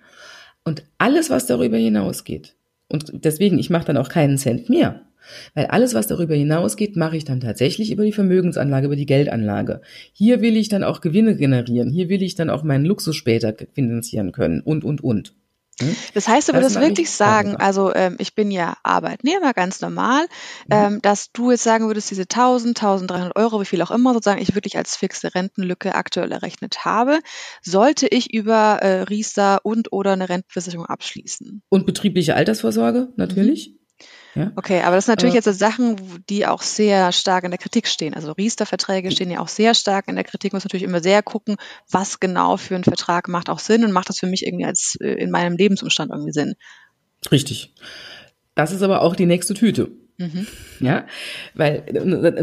Und 0.65 0.83
alles, 0.97 1.29
was 1.29 1.45
darüber 1.45 1.77
hinausgeht, 1.77 2.55
und 2.89 3.23
deswegen, 3.23 3.59
ich 3.59 3.69
mache 3.69 3.85
dann 3.85 3.97
auch 3.97 4.09
keinen 4.09 4.37
Cent 4.37 4.67
mehr. 4.67 5.05
Weil 5.53 5.67
alles, 5.67 5.93
was 5.93 6.07
darüber 6.07 6.35
hinausgeht, 6.35 6.95
mache 6.95 7.17
ich 7.17 7.25
dann 7.25 7.39
tatsächlich 7.39 7.91
über 7.91 8.03
die 8.03 8.11
Vermögensanlage, 8.11 8.87
über 8.87 8.95
die 8.95 9.05
Geldanlage. 9.05 9.81
Hier 10.13 10.41
will 10.41 10.57
ich 10.57 10.69
dann 10.69 10.83
auch 10.83 11.01
Gewinne 11.01 11.35
generieren. 11.35 11.89
Hier 11.91 12.09
will 12.09 12.21
ich 12.21 12.35
dann 12.35 12.49
auch 12.49 12.63
meinen 12.63 12.85
Luxus 12.85 13.15
später 13.15 13.53
finanzieren 13.73 14.31
können 14.31 14.61
und, 14.61 14.83
und, 14.83 15.03
und. 15.03 15.33
Hm? 15.79 15.95
Das 16.13 16.27
heißt, 16.27 16.49
du 16.49 16.53
würdest 16.53 16.79
wirklich 16.79 17.09
sagen, 17.09 17.55
also 17.55 17.93
ähm, 17.93 18.15
ich 18.19 18.35
bin 18.35 18.51
ja 18.51 18.77
Arbeitnehmer, 18.83 19.53
ganz 19.53 19.81
normal, 19.81 20.23
mhm. 20.67 20.71
ähm, 20.71 21.01
dass 21.01 21.31
du 21.31 21.51
jetzt 21.51 21.63
sagen 21.63 21.87
würdest, 21.87 22.11
diese 22.11 22.23
1000, 22.23 22.77
1300 22.77 23.35
Euro, 23.35 23.61
wie 23.61 23.65
viel 23.65 23.81
auch 23.81 23.91
immer 23.91 24.13
sozusagen 24.13 24.41
ich 24.41 24.55
wirklich 24.55 24.77
als 24.77 24.95
fixe 24.95 25.33
Rentenlücke 25.33 25.95
aktuell 25.95 26.31
errechnet 26.31 26.85
habe, 26.85 27.19
sollte 27.61 28.07
ich 28.07 28.33
über 28.33 28.79
äh, 28.81 29.03
Riester 29.03 29.59
und 29.63 29.91
oder 29.93 30.13
eine 30.13 30.29
Rentenversicherung 30.29 30.85
abschließen. 30.85 31.61
Und 31.69 31.85
betriebliche 31.85 32.35
Altersvorsorge 32.35 33.09
natürlich. 33.15 33.69
Mhm. 33.69 33.78
Ja? 34.35 34.51
Okay, 34.55 34.81
aber 34.81 34.95
das 34.95 35.05
sind 35.05 35.13
natürlich 35.13 35.37
aber, 35.37 35.49
jetzt 35.49 35.59
Sachen, 35.59 36.23
die 36.29 36.45
auch 36.45 36.61
sehr 36.61 37.11
stark 37.11 37.43
in 37.43 37.51
der 37.51 37.57
Kritik 37.57 37.87
stehen. 37.87 38.13
Also 38.13 38.31
Riester-Verträge 38.31 39.11
stehen 39.11 39.31
ja 39.31 39.39
auch 39.39 39.47
sehr 39.47 39.73
stark 39.73 40.07
in 40.07 40.15
der 40.15 40.23
Kritik. 40.23 40.53
Man 40.53 40.57
muss 40.57 40.65
natürlich 40.65 40.83
immer 40.83 41.01
sehr 41.01 41.23
gucken, 41.23 41.57
was 41.89 42.19
genau 42.19 42.57
für 42.57 42.75
ein 42.75 42.83
Vertrag 42.83 43.27
macht 43.27 43.49
auch 43.49 43.59
Sinn 43.59 43.83
und 43.83 43.91
macht 43.91 44.09
das 44.09 44.19
für 44.19 44.27
mich 44.27 44.45
irgendwie 44.45 44.65
als 44.65 44.97
äh, 45.01 45.13
in 45.13 45.31
meinem 45.31 45.57
Lebensumstand 45.57 46.11
irgendwie 46.11 46.31
Sinn. 46.31 46.55
Richtig. 47.31 47.73
Das 48.55 48.71
ist 48.71 48.81
aber 48.81 49.01
auch 49.01 49.15
die 49.15 49.25
nächste 49.25 49.53
Tüte. 49.53 49.91
Mhm. 50.19 50.47
Ja, 50.81 51.07
weil 51.53 51.83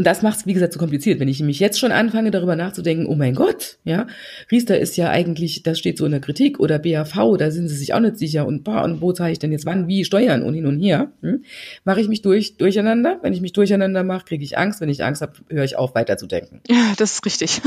das 0.01 0.23
macht 0.23 0.39
es, 0.39 0.45
wie 0.47 0.53
gesagt, 0.53 0.73
so 0.73 0.79
kompliziert. 0.79 1.19
Wenn 1.19 1.27
ich 1.27 1.41
mich 1.41 1.59
jetzt 1.59 1.79
schon 1.79 1.91
anfange, 1.91 2.31
darüber 2.31 2.55
nachzudenken, 2.55 3.05
oh 3.05 3.13
mein 3.13 3.35
Gott, 3.35 3.77
ja, 3.83 4.07
Riester 4.51 4.79
ist 4.79 4.97
ja 4.97 5.11
eigentlich, 5.11 5.61
das 5.61 5.77
steht 5.77 5.99
so 5.99 6.05
in 6.05 6.11
der 6.11 6.19
Kritik 6.19 6.59
oder 6.59 6.79
BAV, 6.79 7.37
da 7.37 7.51
sind 7.51 7.67
sie 7.67 7.75
sich 7.75 7.93
auch 7.93 7.99
nicht 7.99 8.17
sicher 8.17 8.47
und, 8.47 8.63
boah, 8.63 8.83
und 8.83 8.99
wo 9.01 9.13
zahle 9.13 9.31
ich 9.31 9.37
denn 9.37 9.51
jetzt 9.51 9.67
wann, 9.67 9.87
wie, 9.87 10.05
Steuern 10.05 10.41
und 10.41 10.55
hin 10.55 10.65
und 10.65 10.79
her, 10.79 11.11
hm? 11.21 11.43
mache 11.83 12.01
ich 12.01 12.07
mich 12.07 12.23
durch, 12.23 12.57
durcheinander. 12.57 13.19
Wenn 13.21 13.33
ich 13.33 13.41
mich 13.41 13.53
durcheinander 13.53 14.03
mache, 14.03 14.25
kriege 14.25 14.43
ich 14.43 14.57
Angst. 14.57 14.81
Wenn 14.81 14.89
ich 14.89 15.03
Angst 15.03 15.21
habe, 15.21 15.33
höre 15.47 15.63
ich 15.63 15.77
auf, 15.77 15.93
weiterzudenken. 15.93 16.61
Ja, 16.67 16.93
das 16.97 17.13
ist 17.13 17.25
richtig. 17.27 17.61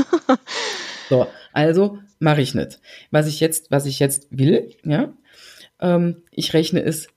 so, 1.09 1.27
also 1.53 1.99
mache 2.19 2.41
ich 2.41 2.53
nicht. 2.53 2.81
Was 3.11 3.27
ich 3.27 3.39
jetzt, 3.39 3.71
was 3.71 3.85
ich 3.85 3.99
jetzt 3.99 4.27
will, 4.29 4.71
ja, 4.83 5.13
ähm, 5.79 6.17
ich 6.31 6.53
rechne 6.53 6.83
es 6.83 7.07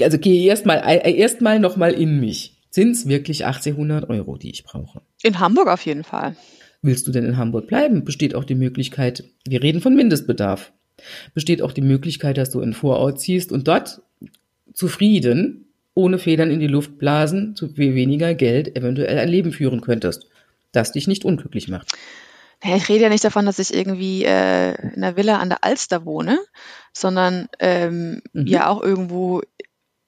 also 0.00 0.18
gehe 0.18 0.46
erstmal 0.48 0.78
erstmal 1.04 1.58
noch 1.60 1.76
mal 1.76 1.92
in 1.92 2.20
mich. 2.20 2.56
Sind 2.70 2.90
es 2.90 3.08
wirklich 3.08 3.46
1800 3.46 4.08
Euro, 4.10 4.36
die 4.36 4.50
ich 4.50 4.64
brauche? 4.64 5.00
In 5.22 5.38
Hamburg 5.40 5.68
auf 5.68 5.84
jeden 5.86 6.04
Fall. 6.04 6.36
Willst 6.82 7.06
du 7.06 7.12
denn 7.12 7.24
in 7.24 7.36
Hamburg 7.36 7.66
bleiben? 7.66 8.04
Besteht 8.04 8.34
auch 8.34 8.44
die 8.44 8.54
Möglichkeit, 8.54 9.24
wir 9.46 9.62
reden 9.62 9.80
von 9.80 9.94
Mindestbedarf, 9.94 10.72
besteht 11.34 11.62
auch 11.62 11.72
die 11.72 11.80
Möglichkeit, 11.82 12.36
dass 12.38 12.50
du 12.50 12.60
in 12.60 12.74
Vorort 12.74 13.20
ziehst 13.20 13.50
und 13.50 13.66
dort 13.66 14.02
zufrieden, 14.72 15.66
ohne 15.94 16.18
Federn 16.18 16.50
in 16.50 16.60
die 16.60 16.66
Luft 16.66 16.98
blasen, 16.98 17.56
zu 17.56 17.76
weniger 17.76 18.34
Geld 18.34 18.76
eventuell 18.76 19.18
ein 19.18 19.28
Leben 19.28 19.52
führen 19.52 19.80
könntest, 19.80 20.28
das 20.72 20.92
dich 20.92 21.08
nicht 21.08 21.24
unglücklich 21.24 21.68
macht. 21.68 21.92
Ich 22.62 22.88
rede 22.88 23.04
ja 23.04 23.08
nicht 23.08 23.24
davon, 23.24 23.46
dass 23.46 23.58
ich 23.58 23.74
irgendwie 23.74 24.24
äh, 24.24 24.74
in 24.94 25.02
einer 25.02 25.16
Villa 25.16 25.38
an 25.38 25.50
der 25.50 25.62
Alster 25.62 26.04
wohne, 26.04 26.38
sondern 26.92 27.48
ähm, 27.58 28.22
mhm. 28.32 28.46
ja 28.46 28.68
auch 28.68 28.82
irgendwo 28.82 29.42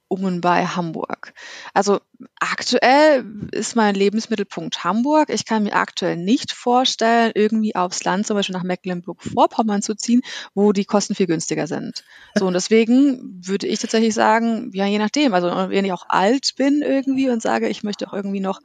um 0.09 0.25
und 0.25 0.41
bei 0.41 0.65
Hamburg. 0.65 1.35
Also 1.75 2.01
aktuell 2.41 3.25
ist 3.53 3.77
mein 3.77 3.95
Lebensmittelpunkt 3.95 4.83
Hamburg. 4.83 5.29
Ich 5.29 5.45
kann 5.45 5.65
mir 5.65 5.75
aktuell 5.75 6.17
nicht 6.17 6.53
vorstellen, 6.53 7.33
irgendwie 7.35 7.77
aufs 7.77 8.05
Land, 8.05 8.27
zum 8.27 8.37
Beispiel 8.37 8.57
nach 8.57 8.63
Mecklenburg-Vorpommern 8.63 9.83
zu 9.83 9.95
ziehen, 9.95 10.23
wo 10.55 10.73
die 10.73 10.87
Kosten 10.87 11.15
viel 11.15 11.27
günstiger 11.27 11.67
sind. 11.67 12.05
So, 12.35 12.47
und 12.47 12.55
deswegen 12.55 13.43
würde 13.47 13.67
ich 13.67 13.81
tatsächlich 13.81 14.15
sagen, 14.15 14.71
ja, 14.73 14.87
je 14.87 14.99
nachdem. 14.99 15.35
Also 15.35 15.49
wenn 15.49 15.85
ich 15.85 15.93
auch 15.93 16.07
alt 16.09 16.55
bin 16.57 16.81
irgendwie 16.81 17.29
und 17.29 17.43
sage, 17.43 17.69
ich 17.69 17.83
möchte 17.83 18.09
auch 18.09 18.15
irgendwie 18.15 18.41
noch 18.41 18.61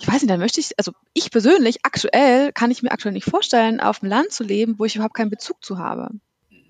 ich 0.00 0.08
weiß 0.08 0.22
nicht, 0.22 0.30
dann 0.30 0.40
möchte 0.40 0.60
ich, 0.60 0.72
also 0.78 0.92
ich 1.12 1.30
persönlich, 1.30 1.78
aktuell 1.84 2.52
kann 2.52 2.70
ich 2.70 2.82
mir 2.82 2.90
aktuell 2.90 3.12
nicht 3.12 3.28
vorstellen, 3.28 3.80
auf 3.80 4.00
dem 4.00 4.08
Land 4.08 4.32
zu 4.32 4.44
leben, 4.44 4.78
wo 4.78 4.84
ich 4.84 4.96
überhaupt 4.96 5.14
keinen 5.14 5.30
Bezug 5.30 5.64
zu 5.64 5.78
habe. 5.78 6.10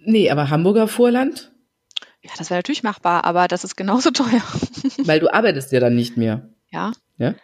Nee, 0.05 0.31
aber 0.31 0.51
Hamburger 0.51 0.89
Vorland? 0.89 1.53
Ja, 2.23 2.31
das 2.39 2.51
wäre 2.51 2.59
natürlich 2.59 2.83
machbar, 2.83 3.25
aber 3.25 3.49
das 3.49 3.65
ist 3.65 3.77
genauso 3.77 4.11
teuer. 4.13 4.43
Weil 4.99 5.21
du 5.21 5.33
arbeitest 5.33 5.73
ja 5.73 5.81
dann 5.81 5.95
nicht 5.95 6.17
mehr. 6.17 6.51
Ja. 6.71 6.93
Ja. 7.19 7.35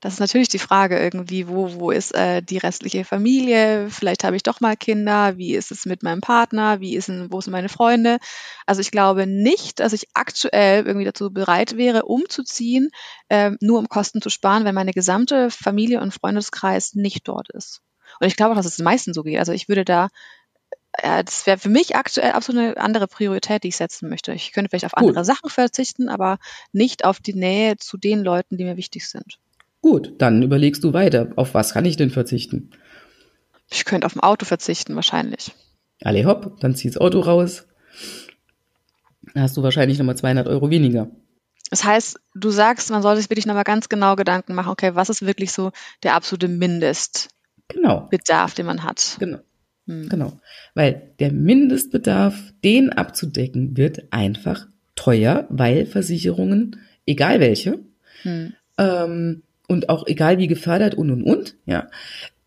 Das 0.00 0.12
ist 0.12 0.20
natürlich 0.20 0.48
die 0.48 0.60
Frage 0.60 0.96
irgendwie, 0.96 1.48
wo, 1.48 1.74
wo 1.74 1.90
ist 1.90 2.14
äh, 2.14 2.40
die 2.40 2.58
restliche 2.58 3.04
Familie? 3.04 3.88
Vielleicht 3.90 4.22
habe 4.22 4.36
ich 4.36 4.44
doch 4.44 4.60
mal 4.60 4.76
Kinder. 4.76 5.36
Wie 5.38 5.56
ist 5.56 5.72
es 5.72 5.86
mit 5.86 6.04
meinem 6.04 6.20
Partner? 6.20 6.80
Wie 6.80 6.94
ist, 6.94 7.10
wo 7.30 7.40
sind 7.40 7.50
meine 7.50 7.68
Freunde? 7.68 8.18
Also 8.64 8.80
ich 8.80 8.92
glaube 8.92 9.26
nicht, 9.26 9.80
dass 9.80 9.92
ich 9.92 10.06
aktuell 10.14 10.86
irgendwie 10.86 11.04
dazu 11.04 11.32
bereit 11.32 11.76
wäre, 11.76 12.04
umzuziehen, 12.04 12.90
äh, 13.28 13.52
nur 13.60 13.80
um 13.80 13.88
Kosten 13.88 14.22
zu 14.22 14.30
sparen, 14.30 14.64
wenn 14.64 14.74
meine 14.74 14.92
gesamte 14.92 15.50
Familie 15.50 16.00
und 16.00 16.14
Freundeskreis 16.14 16.94
nicht 16.94 17.26
dort 17.26 17.50
ist. 17.50 17.82
Und 18.20 18.28
ich 18.28 18.36
glaube 18.36 18.52
auch, 18.52 18.56
dass 18.56 18.66
es 18.66 18.76
den 18.76 18.84
meisten 18.84 19.12
so 19.12 19.24
geht. 19.24 19.38
Also 19.40 19.52
ich 19.52 19.68
würde 19.68 19.84
da 19.84 20.08
ja, 21.02 21.22
das 21.22 21.46
wäre 21.46 21.58
für 21.58 21.68
mich 21.68 21.96
aktuell 21.96 22.32
absolut 22.32 22.62
eine 22.62 22.76
andere 22.76 23.06
Priorität, 23.06 23.62
die 23.62 23.68
ich 23.68 23.76
setzen 23.76 24.08
möchte. 24.08 24.32
Ich 24.32 24.52
könnte 24.52 24.70
vielleicht 24.70 24.86
auf 24.86 24.92
Gut. 24.92 25.08
andere 25.08 25.24
Sachen 25.24 25.50
verzichten, 25.50 26.08
aber 26.08 26.38
nicht 26.72 27.04
auf 27.04 27.20
die 27.20 27.34
Nähe 27.34 27.76
zu 27.76 27.98
den 27.98 28.20
Leuten, 28.20 28.56
die 28.56 28.64
mir 28.64 28.76
wichtig 28.76 29.08
sind. 29.08 29.38
Gut, 29.90 30.12
dann 30.18 30.42
überlegst 30.42 30.84
du 30.84 30.92
weiter. 30.92 31.30
Auf 31.36 31.54
was 31.54 31.72
kann 31.72 31.86
ich 31.86 31.96
denn 31.96 32.10
verzichten? 32.10 32.72
Ich 33.70 33.86
könnte 33.86 34.06
auf 34.06 34.14
ein 34.14 34.20
Auto 34.20 34.44
verzichten, 34.44 34.94
wahrscheinlich. 34.94 35.52
Alle 36.02 36.26
hopp, 36.26 36.60
dann 36.60 36.74
ziehst 36.74 37.00
Auto 37.00 37.20
raus. 37.20 37.66
Dann 39.32 39.44
hast 39.44 39.56
du 39.56 39.62
wahrscheinlich 39.62 39.98
nochmal 39.98 40.18
200 40.18 40.46
Euro 40.46 40.68
weniger. 40.68 41.08
Das 41.70 41.84
heißt, 41.84 42.20
du 42.34 42.50
sagst, 42.50 42.90
man 42.90 43.00
sollte 43.00 43.22
sich 43.22 43.30
wirklich 43.30 43.46
nochmal 43.46 43.64
ganz 43.64 43.88
genau 43.88 44.14
Gedanken 44.14 44.54
machen, 44.54 44.68
okay, 44.68 44.94
was 44.94 45.08
ist 45.08 45.24
wirklich 45.24 45.52
so 45.52 45.72
der 46.02 46.14
absolute 46.14 46.48
Mindestbedarf, 46.48 47.30
genau. 47.68 48.08
den 48.58 48.66
man 48.66 48.82
hat. 48.82 49.16
Genau. 49.18 49.38
Hm. 49.86 50.10
Genau. 50.10 50.38
Weil 50.74 51.14
der 51.18 51.32
Mindestbedarf, 51.32 52.52
den 52.62 52.92
abzudecken, 52.92 53.78
wird 53.78 54.12
einfach 54.12 54.66
teuer, 54.96 55.46
weil 55.48 55.86
Versicherungen, 55.86 56.76
egal 57.06 57.40
welche, 57.40 57.78
hm. 58.20 58.52
ähm, 58.76 59.42
und 59.68 59.88
auch 59.88 60.06
egal 60.06 60.38
wie 60.38 60.48
gefördert 60.48 60.96
und 60.96 61.10
und 61.10 61.22
und, 61.22 61.54
ja, 61.66 61.88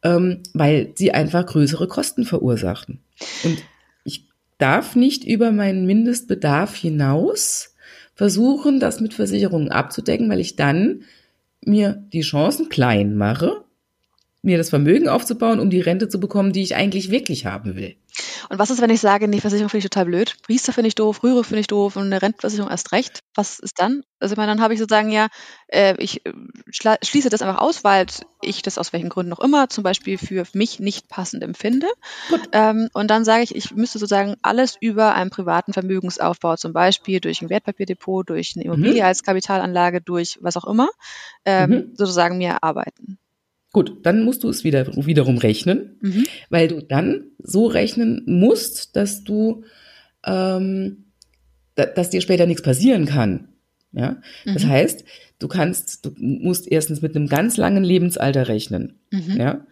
ähm, 0.04 0.42
weil 0.54 0.92
sie 0.96 1.14
einfach 1.14 1.46
größere 1.46 1.88
Kosten 1.88 2.26
verursachen. 2.26 3.00
Und 3.44 3.64
ich 4.04 4.28
darf 4.58 4.96
nicht 4.96 5.24
über 5.24 5.52
meinen 5.52 5.86
Mindestbedarf 5.86 6.76
hinaus 6.76 7.76
versuchen, 8.16 8.80
das 8.80 9.00
mit 9.00 9.14
Versicherungen 9.14 9.72
abzudecken, 9.72 10.30
weil 10.30 10.40
ich 10.40 10.56
dann 10.56 11.04
mir 11.64 12.04
die 12.12 12.22
Chancen 12.22 12.70
klein 12.70 13.16
mache, 13.16 13.64
mir 14.44 14.58
das 14.58 14.70
Vermögen 14.70 15.08
aufzubauen, 15.08 15.60
um 15.60 15.70
die 15.70 15.82
Rente 15.82 16.10
zu 16.10 16.20
bekommen, 16.20 16.52
die 16.52 16.64
ich 16.64 16.76
eigentlich 16.76 17.12
wirklich 17.12 17.46
haben 17.46 17.76
will. 17.76 17.96
Und 18.50 18.60
was 18.60 18.70
ist, 18.70 18.82
wenn 18.82 18.90
ich 18.90 19.00
sage, 19.00 19.30
die 19.30 19.40
Versicherung 19.40 19.70
finde 19.70 19.86
ich 19.86 19.90
total 19.90 20.06
blöd, 20.06 20.36
Priester 20.42 20.74
finde 20.74 20.90
ich 20.90 20.96
doof, 20.96 21.24
Rühre 21.24 21.44
finde 21.44 21.62
ich 21.62 21.68
doof 21.68 21.96
und 21.96 22.04
eine 22.04 22.22
Rentenversicherung 22.22 22.70
erst 22.70 22.92
recht? 22.92 23.20
Was 23.36 23.60
ist 23.60 23.80
dann? 23.80 24.04
Also 24.20 24.34
ich 24.34 24.38
meine, 24.38 24.52
dann 24.52 24.62
habe 24.62 24.74
ich 24.74 24.80
sozusagen 24.80 25.12
ja, 25.12 25.28
äh, 25.68 25.96
ich 25.98 26.26
äh, 26.26 26.34
schließe 26.70 27.30
das 27.30 27.42
einfach 27.42 27.60
aus, 27.62 27.84
weil 27.84 28.08
ich 28.42 28.62
das 28.64 28.78
aus 28.78 28.92
welchen 28.92 29.10
Gründen 29.10 29.32
auch 29.32 29.40
immer 29.40 29.70
zum 29.70 29.84
Beispiel 29.84 30.18
für 30.18 30.44
mich 30.54 30.80
nicht 30.80 31.08
passend 31.08 31.44
empfinde. 31.44 31.88
Ähm, 32.54 32.90
und 32.94 33.10
dann 33.10 33.24
sage 33.24 33.44
ich, 33.44 33.56
ich 33.56 33.72
müsste 33.74 34.00
sozusagen 34.00 34.36
alles 34.42 34.76
über 34.80 35.14
einen 35.16 35.30
privaten 35.30 35.72
Vermögensaufbau, 35.72 36.58
zum 36.58 36.74
Beispiel 36.74 37.22
durch 37.22 37.42
ein 37.42 37.50
Wertpapierdepot, 37.50 38.30
durch 38.30 38.54
eine 38.56 38.66
Immobilie 38.66 39.02
mhm. 39.02 39.08
als 39.08 39.24
Kapitalanlage, 39.24 40.02
durch 40.02 40.38
was 40.42 40.58
auch 40.58 40.66
immer, 40.66 40.90
ähm, 41.46 41.70
mhm. 41.70 41.92
sozusagen 41.96 42.38
mir 42.38 42.50
erarbeiten. 42.50 43.21
Gut, 43.74 44.00
dann 44.04 44.24
musst 44.24 44.44
du 44.44 44.50
es 44.50 44.64
wieder, 44.64 44.88
wiederum 45.06 45.38
rechnen, 45.38 45.98
mhm. 46.02 46.26
weil 46.50 46.68
du 46.68 46.82
dann 46.82 47.32
so 47.40 47.68
rechnen 47.68 48.24
musst, 48.26 48.96
dass 48.96 49.24
du, 49.24 49.64
ähm, 50.26 51.06
da, 51.76 51.86
dass 51.86 52.10
dir 52.10 52.22
später 52.22 52.46
nichts 52.46 52.64
passieren 52.64 53.06
kann. 53.06 53.48
Ja, 53.94 54.22
mhm. 54.46 54.54
das 54.54 54.66
heißt, 54.66 55.06
du 55.40 55.48
kannst, 55.48 56.06
du 56.06 56.12
musst 56.18 56.70
erstens 56.70 57.02
mit 57.02 57.16
einem 57.16 57.28
ganz 57.28 57.58
langen 57.58 57.84
Lebensalter 57.84 58.48
rechnen. 58.48 59.00
Mhm. 59.12 59.38
Ja, 59.40 59.66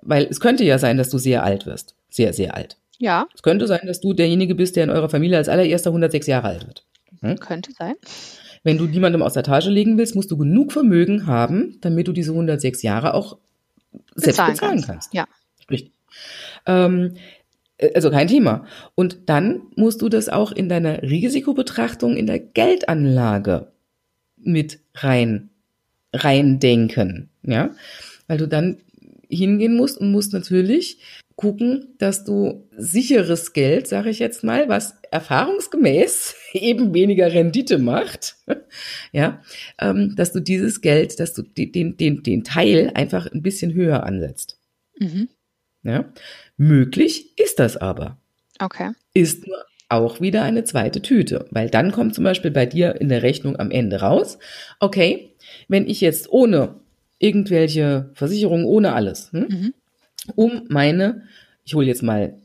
weil 0.00 0.26
es 0.30 0.40
könnte 0.40 0.64
ja 0.64 0.78
sein, 0.78 0.96
dass 0.96 1.10
du 1.10 1.18
sehr 1.18 1.42
alt 1.42 1.66
wirst, 1.66 1.94
sehr, 2.08 2.32
sehr 2.32 2.54
alt. 2.54 2.78
Ja. 2.98 3.26
Es 3.34 3.42
könnte 3.42 3.66
sein, 3.66 3.86
dass 3.86 4.00
du 4.00 4.12
derjenige 4.14 4.54
bist, 4.54 4.76
der 4.76 4.84
in 4.84 4.90
eurer 4.90 5.08
Familie 5.08 5.36
als 5.36 5.48
allererster 5.48 5.90
106 5.90 6.26
Jahre 6.26 6.48
alt 6.48 6.66
wird. 6.66 6.86
Hm? 7.20 7.38
Könnte 7.38 7.72
sein. 7.72 7.94
Wenn 8.64 8.78
du 8.78 8.84
niemandem 8.84 9.22
aus 9.22 9.34
der 9.34 9.42
Tasche 9.42 9.70
legen 9.70 9.98
willst, 9.98 10.14
musst 10.14 10.30
du 10.30 10.36
genug 10.36 10.72
Vermögen 10.72 11.26
haben, 11.26 11.78
damit 11.80 12.08
du 12.08 12.12
diese 12.12 12.30
106 12.30 12.82
Jahre 12.82 13.14
auch 13.14 13.38
selbst 14.14 14.38
bezahlen, 14.38 14.52
bezahlen 14.52 14.82
kannst. 14.82 14.88
kannst. 14.88 15.14
Ja. 15.14 15.26
Richtig. 15.70 15.92
Ähm, 16.66 17.14
äh, 17.78 17.92
also 17.94 18.10
kein 18.10 18.28
Thema. 18.28 18.64
Und 18.94 19.28
dann 19.28 19.62
musst 19.76 20.02
du 20.02 20.08
das 20.08 20.28
auch 20.28 20.52
in 20.52 20.68
deiner 20.68 21.02
Risikobetrachtung 21.02 22.16
in 22.16 22.26
der 22.26 22.38
Geldanlage 22.38 23.72
mit 24.36 24.80
rein, 24.94 25.50
rein 26.12 26.58
denken, 26.58 27.30
ja, 27.42 27.70
weil 28.26 28.38
du 28.38 28.48
dann 28.48 28.78
hingehen 29.28 29.76
musst 29.76 29.98
und 29.98 30.12
musst 30.12 30.32
natürlich 30.32 30.98
gucken, 31.36 31.94
dass 31.98 32.24
du 32.24 32.68
sicheres 32.76 33.52
Geld, 33.52 33.88
sage 33.88 34.10
ich 34.10 34.18
jetzt 34.18 34.44
mal, 34.44 34.68
was 34.68 34.94
erfahrungsgemäß 35.12 36.34
eben 36.52 36.94
weniger 36.94 37.32
Rendite 37.32 37.78
macht, 37.78 38.36
ja, 39.12 39.42
ähm, 39.78 40.14
dass 40.16 40.32
du 40.32 40.40
dieses 40.40 40.80
Geld, 40.80 41.20
dass 41.20 41.34
du 41.34 41.42
den, 41.42 41.96
den, 41.96 42.22
den 42.22 42.44
Teil 42.44 42.90
einfach 42.94 43.30
ein 43.30 43.42
bisschen 43.42 43.74
höher 43.74 44.04
ansetzt. 44.04 44.58
Mhm. 44.98 45.28
Ja, 45.84 46.12
möglich 46.56 47.38
ist 47.38 47.58
das 47.58 47.76
aber. 47.76 48.18
Okay. 48.58 48.92
Ist 49.14 49.46
nur 49.46 49.64
auch 49.88 50.20
wieder 50.20 50.42
eine 50.42 50.64
zweite 50.64 51.02
Tüte, 51.02 51.46
weil 51.50 51.68
dann 51.68 51.92
kommt 51.92 52.14
zum 52.14 52.24
Beispiel 52.24 52.50
bei 52.50 52.66
dir 52.66 53.00
in 53.00 53.08
der 53.08 53.22
Rechnung 53.22 53.58
am 53.58 53.70
Ende 53.70 54.00
raus, 54.00 54.38
okay, 54.80 55.34
wenn 55.68 55.86
ich 55.86 56.00
jetzt 56.00 56.30
ohne 56.30 56.76
irgendwelche 57.18 58.10
Versicherungen, 58.14 58.64
ohne 58.64 58.94
alles, 58.94 59.32
hm, 59.32 59.40
mhm. 59.48 59.74
um 60.34 60.64
meine, 60.68 61.24
ich 61.64 61.74
hole 61.74 61.86
jetzt 61.86 62.02
mal 62.02 62.38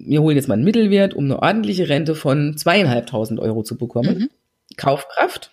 wir 0.00 0.22
holen 0.22 0.36
jetzt 0.36 0.48
mal 0.48 0.54
einen 0.54 0.64
Mittelwert, 0.64 1.14
um 1.14 1.24
eine 1.24 1.42
ordentliche 1.42 1.88
Rente 1.88 2.14
von 2.14 2.56
zweieinhalbtausend 2.56 3.40
Euro 3.40 3.62
zu 3.62 3.76
bekommen. 3.76 4.18
Mhm. 4.18 4.30
Kaufkraft. 4.76 5.50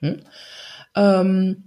Hm? 0.00 0.20
Ähm, 0.94 1.64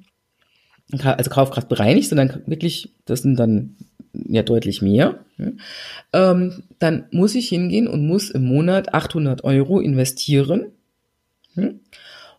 also 1.01 1.30
Kaufkraft 1.30 1.68
bereinigt, 1.68 2.09
sondern 2.09 2.43
wirklich, 2.45 2.93
das 3.05 3.22
sind 3.22 3.38
dann 3.38 3.76
ja 4.13 4.43
deutlich 4.43 4.82
mehr. 4.82 5.20
Hm? 5.38 5.59
Ähm, 6.13 6.63
dann 6.80 7.07
muss 7.11 7.36
ich 7.36 7.49
hingehen 7.49 7.88
und 7.88 8.07
muss 8.07 8.30
im 8.30 8.45
Monat 8.45 8.93
800 8.93 9.43
Euro 9.43 9.80
investieren. 9.80 10.72
Hm? 11.55 11.80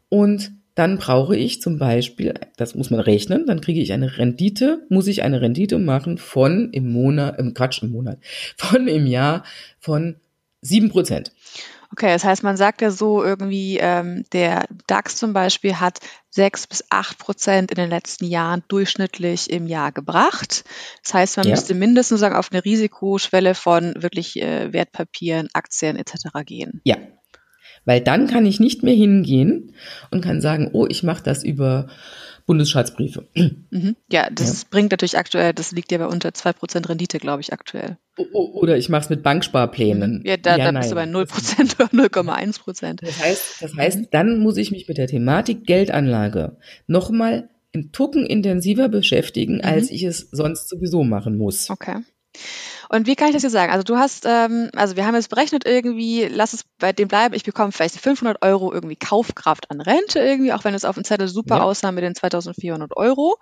Und 0.08 0.52
dann 0.76 0.98
brauche 0.98 1.34
ich 1.34 1.62
zum 1.62 1.78
Beispiel, 1.78 2.34
das 2.56 2.74
muss 2.74 2.90
man 2.90 3.00
rechnen, 3.00 3.46
dann 3.46 3.62
kriege 3.62 3.80
ich 3.80 3.92
eine 3.92 4.18
Rendite, 4.18 4.84
muss 4.90 5.06
ich 5.06 5.22
eine 5.22 5.40
Rendite 5.40 5.78
machen 5.78 6.18
von 6.18 6.70
im 6.70 6.92
Monat, 6.92 7.38
im 7.38 7.54
Quatsch 7.54 7.82
im 7.82 7.90
Monat, 7.90 8.18
von 8.56 8.86
im 8.86 9.06
Jahr 9.06 9.42
von 9.80 10.16
sieben 10.60 10.90
Prozent. 10.90 11.32
Okay, 11.92 12.12
das 12.12 12.24
heißt, 12.24 12.42
man 12.42 12.58
sagt 12.58 12.82
ja 12.82 12.90
so 12.90 13.24
irgendwie, 13.24 13.78
ähm, 13.80 14.24
der 14.32 14.66
DAX 14.86 15.16
zum 15.16 15.32
Beispiel 15.32 15.80
hat 15.80 16.00
sechs 16.28 16.66
bis 16.66 16.84
acht 16.90 17.18
Prozent 17.18 17.70
in 17.70 17.76
den 17.76 17.88
letzten 17.88 18.26
Jahren 18.26 18.62
durchschnittlich 18.68 19.48
im 19.48 19.66
Jahr 19.66 19.92
gebracht. 19.92 20.64
Das 21.02 21.14
heißt, 21.14 21.36
man 21.38 21.46
ja. 21.46 21.52
müsste 21.52 21.74
mindestens 21.74 22.20
sagen 22.20 22.34
auf 22.34 22.50
eine 22.52 22.64
Risikoschwelle 22.64 23.54
von 23.54 23.94
wirklich 23.96 24.42
äh, 24.42 24.72
Wertpapieren, 24.74 25.48
Aktien 25.54 25.96
etc. 25.96 26.44
gehen. 26.44 26.82
Ja, 26.84 26.96
Weil 27.86 28.02
dann 28.02 28.26
kann 28.26 28.44
ich 28.44 28.60
nicht 28.60 28.82
mehr 28.82 28.94
hingehen 28.94 29.72
und 30.10 30.20
kann 30.20 30.42
sagen, 30.42 30.70
oh, 30.74 30.86
ich 30.86 31.02
mache 31.02 31.22
das 31.22 31.42
über 31.42 31.86
Bundesschatzbriefe. 32.46 33.26
Mhm. 33.70 33.96
Ja, 34.10 34.28
das 34.30 34.62
ja. 34.62 34.68
bringt 34.70 34.92
natürlich 34.92 35.18
aktuell, 35.18 35.52
das 35.52 35.72
liegt 35.72 35.90
ja 35.90 35.98
bei 35.98 36.06
unter 36.06 36.28
2% 36.28 36.88
Rendite, 36.88 37.18
glaube 37.18 37.40
ich, 37.40 37.52
aktuell. 37.52 37.98
Oder 38.32 38.76
ich 38.76 38.88
mache 38.88 39.02
es 39.02 39.10
mit 39.10 39.22
Banksparplänen. 39.22 40.22
Ja, 40.24 40.36
da, 40.36 40.56
ja, 40.56 40.70
da 40.70 40.78
bist 40.78 40.92
du 40.92 40.94
bei 40.94 41.04
0% 41.04 41.74
oder 41.74 41.90
0,1%. 41.90 43.04
Das 43.04 43.20
heißt, 43.20 43.62
das 43.62 43.74
heißt, 43.74 43.98
mhm. 43.98 44.06
dann 44.12 44.38
muss 44.38 44.56
ich 44.56 44.70
mich 44.70 44.86
mit 44.86 44.96
der 44.96 45.08
Thematik 45.08 45.66
Geldanlage 45.66 46.56
nochmal 46.86 47.50
einen 47.74 47.92
Tucken 47.92 48.24
intensiver 48.24 48.88
beschäftigen, 48.88 49.56
mhm. 49.56 49.64
als 49.64 49.90
ich 49.90 50.04
es 50.04 50.28
sonst 50.30 50.68
sowieso 50.68 51.02
machen 51.02 51.36
muss. 51.36 51.68
Okay. 51.68 51.96
Und 52.88 53.06
wie 53.06 53.16
kann 53.16 53.28
ich 53.28 53.34
das 53.34 53.42
jetzt 53.42 53.52
sagen? 53.52 53.72
Also 53.72 53.82
du 53.82 53.96
hast, 53.96 54.24
ähm, 54.26 54.70
also 54.74 54.96
wir 54.96 55.06
haben 55.06 55.14
jetzt 55.14 55.30
berechnet 55.30 55.66
irgendwie, 55.66 56.26
lass 56.26 56.52
es 56.52 56.64
bei 56.78 56.92
dem 56.92 57.08
bleiben, 57.08 57.34
ich 57.34 57.44
bekomme 57.44 57.72
vielleicht 57.72 57.98
500 57.98 58.42
Euro 58.42 58.72
irgendwie 58.72 58.96
Kaufkraft 58.96 59.70
an 59.70 59.80
Rente 59.80 60.20
irgendwie, 60.20 60.52
auch 60.52 60.64
wenn 60.64 60.74
es 60.74 60.84
auf 60.84 60.94
dem 60.94 61.04
Zettel 61.04 61.28
super 61.28 61.56
ja. 61.56 61.62
aussah 61.62 61.92
mit 61.92 62.04
den 62.04 62.14
2400 62.14 62.96
Euro. 62.96 63.36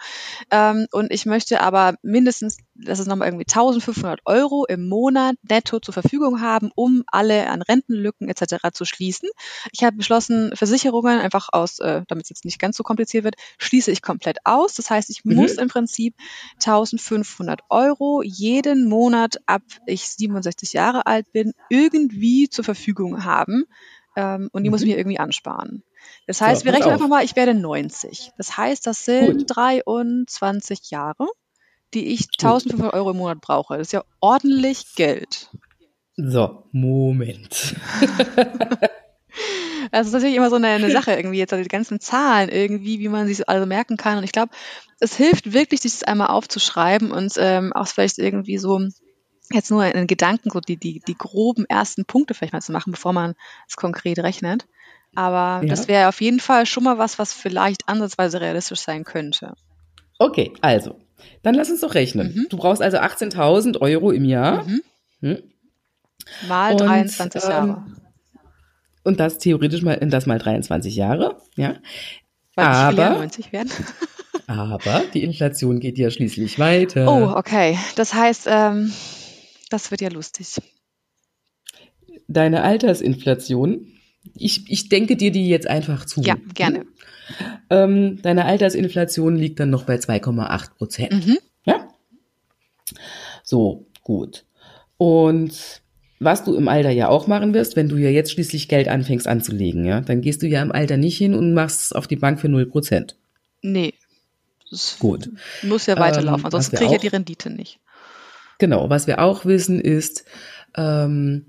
Ähm, 0.50 0.86
und 0.92 1.12
ich 1.12 1.26
möchte 1.26 1.60
aber 1.60 1.94
mindestens, 2.02 2.58
das 2.74 2.98
ist 2.98 3.06
nochmal 3.06 3.28
irgendwie 3.28 3.46
1500 3.48 4.20
Euro 4.24 4.64
im 4.66 4.88
Monat 4.88 5.36
netto 5.48 5.80
zur 5.80 5.94
Verfügung 5.94 6.40
haben, 6.40 6.70
um 6.74 7.04
alle 7.06 7.48
an 7.48 7.62
Rentenlücken 7.62 8.28
etc. 8.28 8.56
zu 8.72 8.84
schließen. 8.84 9.28
Ich 9.72 9.84
habe 9.84 9.96
beschlossen, 9.96 10.52
Versicherungen 10.54 11.20
einfach 11.20 11.48
aus, 11.52 11.78
äh, 11.78 12.02
damit 12.08 12.24
es 12.24 12.30
jetzt 12.30 12.44
nicht 12.44 12.58
ganz 12.58 12.76
so 12.76 12.82
kompliziert 12.82 13.24
wird, 13.24 13.36
schließe 13.58 13.90
ich 13.90 14.02
komplett 14.02 14.38
aus. 14.44 14.74
Das 14.74 14.90
heißt, 14.90 15.10
ich 15.10 15.24
mhm. 15.24 15.36
muss 15.36 15.52
im 15.52 15.68
Prinzip 15.68 16.14
1500 16.56 17.60
Euro 17.70 18.22
jeden 18.22 18.88
Monat 18.88 19.33
ab 19.46 19.62
ich 19.86 20.08
67 20.08 20.72
Jahre 20.72 21.06
alt 21.06 21.30
bin, 21.32 21.52
irgendwie 21.70 22.48
zur 22.48 22.64
Verfügung 22.64 23.24
haben. 23.24 23.64
Ähm, 24.16 24.48
und 24.52 24.62
die 24.62 24.68
mhm. 24.68 24.72
muss 24.72 24.82
ich 24.82 24.88
mir 24.88 24.98
irgendwie 24.98 25.18
ansparen. 25.18 25.82
Das 26.26 26.40
heißt, 26.40 26.60
so, 26.60 26.64
wir 26.66 26.72
rechnen 26.72 26.88
auf. 26.88 26.94
einfach 26.94 27.08
mal, 27.08 27.24
ich 27.24 27.36
werde 27.36 27.54
90. 27.54 28.32
Das 28.36 28.56
heißt, 28.56 28.86
das 28.86 29.04
sind 29.04 29.38
Gut. 29.38 29.56
23 29.56 30.90
Jahre, 30.90 31.26
die 31.94 32.06
ich 32.06 32.28
1500 32.40 32.94
Euro 32.94 33.10
im 33.10 33.16
Monat 33.16 33.40
brauche. 33.40 33.76
Das 33.76 33.88
ist 33.88 33.92
ja 33.92 34.04
ordentlich 34.20 34.94
Geld. 34.94 35.50
So, 36.16 36.68
Moment. 36.72 37.76
Das 39.90 40.08
ist 40.08 40.12
natürlich 40.12 40.34
immer 40.34 40.50
so 40.50 40.56
eine, 40.56 40.68
eine 40.68 40.90
Sache 40.90 41.12
irgendwie, 41.12 41.38
jetzt 41.38 41.52
also 41.52 41.62
die 41.62 41.68
ganzen 41.68 42.00
Zahlen 42.00 42.48
irgendwie, 42.48 42.98
wie 42.98 43.08
man 43.08 43.28
sich 43.28 43.36
so 43.36 43.44
alle 43.46 43.64
merken 43.64 43.96
kann. 43.96 44.18
Und 44.18 44.24
ich 44.24 44.32
glaube, 44.32 44.50
es 44.98 45.14
hilft 45.14 45.52
wirklich, 45.52 45.82
sich 45.82 45.92
das 45.92 46.02
einmal 46.02 46.28
aufzuschreiben 46.28 47.12
und 47.12 47.32
ähm, 47.38 47.72
auch 47.72 47.86
vielleicht 47.86 48.18
irgendwie 48.18 48.58
so 48.58 48.80
jetzt 49.52 49.70
nur 49.70 49.84
in 49.84 50.06
Gedanken 50.06 50.50
so 50.50 50.60
die, 50.60 50.76
die, 50.76 51.00
die 51.00 51.16
groben 51.16 51.64
ersten 51.66 52.04
Punkte 52.04 52.34
vielleicht 52.34 52.52
mal 52.52 52.62
zu 52.62 52.72
machen, 52.72 52.92
bevor 52.92 53.12
man 53.12 53.34
es 53.68 53.76
konkret 53.76 54.18
rechnet. 54.18 54.66
Aber 55.14 55.64
ja. 55.64 55.70
das 55.70 55.86
wäre 55.86 56.08
auf 56.08 56.20
jeden 56.20 56.40
Fall 56.40 56.66
schon 56.66 56.84
mal 56.84 56.98
was, 56.98 57.18
was 57.18 57.32
vielleicht 57.32 57.88
ansatzweise 57.88 58.40
realistisch 58.40 58.80
sein 58.80 59.04
könnte. 59.04 59.54
Okay, 60.18 60.52
also, 60.60 60.98
dann 61.42 61.54
lass 61.54 61.70
uns 61.70 61.80
doch 61.80 61.94
rechnen. 61.94 62.34
Mhm. 62.34 62.46
Du 62.50 62.56
brauchst 62.56 62.82
also 62.82 62.98
18.000 62.98 63.80
Euro 63.80 64.10
im 64.10 64.24
Jahr. 64.24 64.64
Mhm. 64.64 64.82
Hm. 65.20 65.42
Mal 66.48 66.72
und, 66.72 66.80
23 66.80 67.42
Jahre. 67.42 67.68
Ähm, 67.68 67.96
und 69.04 69.20
das 69.20 69.38
theoretisch 69.38 69.82
mal, 69.82 69.96
das 69.96 70.26
mal 70.26 70.38
23 70.38 70.96
Jahre, 70.96 71.36
ja. 71.56 71.76
Weil 72.54 72.66
aber, 72.66 73.10
90 73.10 73.52
werden. 73.52 73.70
aber 74.46 75.02
die 75.12 75.22
Inflation 75.22 75.80
geht 75.80 75.98
ja 75.98 76.10
schließlich 76.10 76.58
weiter. 76.58 77.06
Oh, 77.08 77.36
okay. 77.36 77.78
Das 77.96 78.14
heißt, 78.14 78.46
ähm, 78.48 78.92
das 79.70 79.90
wird 79.90 80.00
ja 80.00 80.08
lustig. 80.08 80.56
Deine 82.28 82.62
Altersinflation, 82.62 83.92
ich, 84.34 84.70
ich 84.70 84.88
denke 84.88 85.16
dir 85.16 85.30
die 85.30 85.48
jetzt 85.48 85.66
einfach 85.66 86.06
zu. 86.06 86.22
Ja, 86.22 86.36
gerne. 86.54 86.86
Ähm, 87.70 88.20
deine 88.22 88.44
Altersinflation 88.44 89.36
liegt 89.36 89.60
dann 89.60 89.70
noch 89.70 89.84
bei 89.84 89.96
2,8 89.96 90.74
Prozent. 90.76 91.26
Mhm. 91.26 91.38
Ja? 91.64 91.88
So, 93.42 93.86
gut. 94.02 94.44
Und 94.96 95.82
was 96.20 96.44
du 96.44 96.54
im 96.54 96.68
Alter 96.68 96.90
ja 96.90 97.08
auch 97.08 97.26
machen 97.26 97.54
wirst, 97.54 97.76
wenn 97.76 97.88
du 97.88 97.96
ja 97.96 98.10
jetzt 98.10 98.32
schließlich 98.32 98.68
Geld 98.68 98.88
anfängst 98.88 99.26
anzulegen, 99.26 99.84
ja, 99.84 100.00
dann 100.00 100.20
gehst 100.20 100.42
du 100.42 100.46
ja 100.46 100.62
im 100.62 100.72
Alter 100.72 100.96
nicht 100.96 101.18
hin 101.18 101.34
und 101.34 101.54
machst 101.54 101.80
es 101.82 101.92
auf 101.92 102.06
die 102.06 102.16
Bank 102.16 102.40
für 102.40 102.48
0 102.48 102.66
Prozent. 102.66 103.16
Nee. 103.62 103.94
Das 104.70 104.98
Gut. 104.98 105.30
Muss 105.62 105.86
ja 105.86 105.98
weiterlaufen, 105.98 106.40
ähm, 106.40 106.46
ansonsten 106.46 106.76
kriege 106.76 106.86
ich 106.86 106.92
ja 106.92 106.98
die 106.98 107.08
Rendite 107.08 107.50
nicht. 107.50 107.78
Genau, 108.58 108.90
was 108.90 109.06
wir 109.06 109.20
auch 109.20 109.44
wissen 109.44 109.80
ist, 109.80 110.24
ähm, 110.76 111.44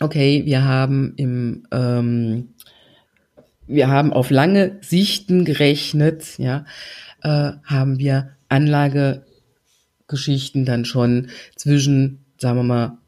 okay, 0.00 0.42
wir 0.44 0.64
haben 0.64 1.14
im, 1.16 1.66
ähm, 1.72 2.50
wir 3.66 3.88
haben 3.88 4.12
auf 4.12 4.30
lange 4.30 4.78
Sichten 4.82 5.44
gerechnet, 5.44 6.38
ja, 6.38 6.64
äh, 7.22 7.52
haben 7.64 7.98
wir 7.98 8.30
Anlagegeschichten 8.48 10.64
dann 10.64 10.84
schon 10.84 11.28
zwischen, 11.56 12.24
sagen 12.38 12.58
wir 12.58 12.64
mal, 12.64 12.98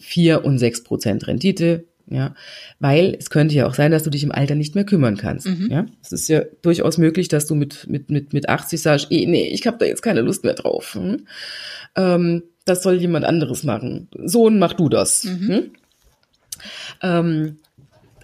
vier 0.00 0.44
und 0.44 0.58
sechs 0.58 0.82
Prozent 0.82 1.28
Rendite 1.28 1.84
ja, 2.08 2.34
weil 2.78 3.16
es 3.18 3.30
könnte 3.30 3.56
ja 3.56 3.66
auch 3.66 3.74
sein, 3.74 3.90
dass 3.90 4.04
du 4.04 4.10
dich 4.10 4.22
im 4.22 4.30
Alter 4.30 4.54
nicht 4.54 4.76
mehr 4.76 4.84
kümmern 4.84 5.16
kannst, 5.16 5.48
mhm. 5.48 5.68
ja. 5.70 5.86
Es 6.00 6.12
ist 6.12 6.28
ja 6.28 6.42
durchaus 6.62 6.98
möglich, 6.98 7.26
dass 7.26 7.46
du 7.46 7.56
mit 7.56 7.88
mit 7.88 8.10
mit 8.10 8.32
mit 8.32 8.48
80 8.48 8.80
sagst, 8.80 9.08
eh, 9.10 9.26
nee, 9.26 9.48
ich 9.48 9.66
habe 9.66 9.78
da 9.78 9.86
jetzt 9.86 10.02
keine 10.02 10.20
Lust 10.20 10.44
mehr 10.44 10.54
drauf. 10.54 10.94
Hm? 10.94 11.26
Ähm, 11.96 12.42
das 12.64 12.82
soll 12.82 12.96
jemand 12.96 13.24
anderes 13.24 13.64
machen. 13.64 14.08
Sohn, 14.24 14.58
mach 14.58 14.74
du 14.74 14.88
das. 14.88 15.24
Mhm. 15.24 15.48
Hm? 15.48 15.70
Ähm, 17.02 17.56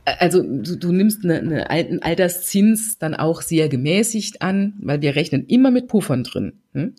also 0.04 0.42
du, 0.42 0.76
du 0.76 0.92
nimmst 0.92 1.24
eine, 1.24 1.38
eine, 1.38 1.70
einen 1.70 2.02
Alterszins 2.02 2.98
dann 2.98 3.14
auch 3.14 3.40
sehr 3.40 3.68
gemäßigt 3.68 4.42
an, 4.42 4.74
weil 4.80 5.00
wir 5.00 5.14
rechnen 5.14 5.46
immer 5.46 5.70
mit 5.70 5.86
Puffern 5.86 6.24
drin. 6.24 6.54
Hm? 6.72 6.94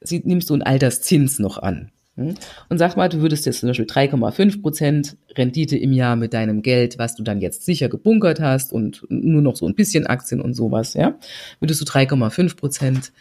Sie, 0.00 0.20
nimmst 0.24 0.50
du 0.50 0.54
einen 0.54 0.62
Alterszins 0.62 1.38
noch 1.38 1.58
an. 1.58 1.90
Hm? 2.16 2.34
Und 2.68 2.76
sag 2.76 2.94
mal, 2.96 3.08
du 3.08 3.22
würdest 3.22 3.46
jetzt 3.46 3.60
zum 3.60 3.70
Beispiel 3.70 3.86
3,5 3.86 4.60
Prozent 4.60 5.16
Rendite 5.34 5.78
im 5.78 5.94
Jahr 5.94 6.16
mit 6.16 6.34
deinem 6.34 6.60
Geld, 6.60 6.98
was 6.98 7.14
du 7.14 7.22
dann 7.22 7.40
jetzt 7.40 7.64
sicher 7.64 7.88
gebunkert 7.88 8.38
hast 8.38 8.70
und 8.70 9.06
nur 9.08 9.40
noch 9.40 9.56
so 9.56 9.66
ein 9.66 9.74
bisschen 9.74 10.06
Aktien 10.06 10.42
und 10.42 10.52
sowas, 10.52 10.92
ja, 10.92 11.18
würdest 11.60 11.80
du 11.80 11.86
3,5 11.86 12.56
Prozent 12.56 13.12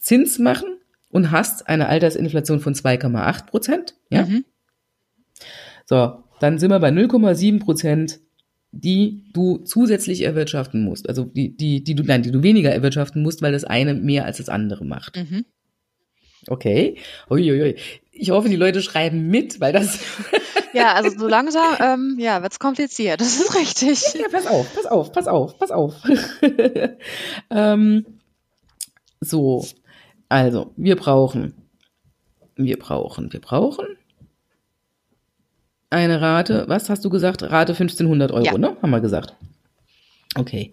Zins 0.00 0.40
machen 0.40 0.78
und 1.12 1.30
hast 1.30 1.68
eine 1.68 1.88
Altersinflation 1.88 2.58
von 2.58 2.74
2,8 2.74 3.46
Prozent, 3.46 3.94
ja. 4.10 4.24
Mhm. 4.24 4.44
So, 5.84 6.24
dann 6.40 6.58
sind 6.58 6.70
wir 6.70 6.80
bei 6.80 6.88
0,7 6.88 7.60
Prozent, 7.60 8.18
die 8.72 9.22
du 9.32 9.58
zusätzlich 9.58 10.22
erwirtschaften 10.22 10.82
musst. 10.82 11.08
Also 11.08 11.24
die, 11.24 11.54
die, 11.54 11.84
die 11.84 11.94
du, 11.94 12.02
nein, 12.02 12.22
die 12.22 12.32
du 12.32 12.42
weniger 12.42 12.72
erwirtschaften 12.72 13.22
musst, 13.22 13.42
weil 13.42 13.52
das 13.52 13.64
eine 13.64 13.94
mehr 13.94 14.24
als 14.24 14.38
das 14.38 14.48
andere 14.48 14.84
macht. 14.84 15.16
Mhm. 15.16 15.44
Okay. 16.48 16.96
Uiuiui. 17.30 17.76
Ich 18.10 18.30
hoffe, 18.30 18.48
die 18.48 18.56
Leute 18.56 18.82
schreiben 18.82 19.28
mit, 19.28 19.60
weil 19.60 19.72
das. 19.72 20.00
ja, 20.72 20.94
also 20.94 21.10
so 21.16 21.28
langsam, 21.28 21.76
ähm, 21.80 22.16
ja, 22.18 22.42
wird's 22.42 22.58
kompliziert. 22.58 23.20
Das 23.20 23.36
ist 23.36 23.54
richtig. 23.54 24.14
Ja, 24.14 24.28
pass 24.30 24.46
auf, 24.46 24.74
pass 24.74 24.86
auf, 24.86 25.12
pass 25.12 25.26
auf, 25.26 25.58
pass 25.58 25.70
auf. 25.70 25.94
ähm, 27.50 28.06
so, 29.20 29.64
also 30.32 30.72
wir 30.76 30.96
brauchen, 30.96 31.54
wir 32.56 32.78
brauchen, 32.78 33.32
wir 33.32 33.40
brauchen 33.40 33.86
eine 35.90 36.20
Rate. 36.22 36.64
Was 36.68 36.88
hast 36.88 37.04
du 37.04 37.10
gesagt? 37.10 37.42
Rate 37.42 37.72
1500 37.72 38.32
Euro, 38.32 38.44
ja. 38.44 38.56
ne? 38.56 38.76
Haben 38.80 38.90
wir 38.90 39.00
gesagt. 39.00 39.36
Okay. 40.34 40.72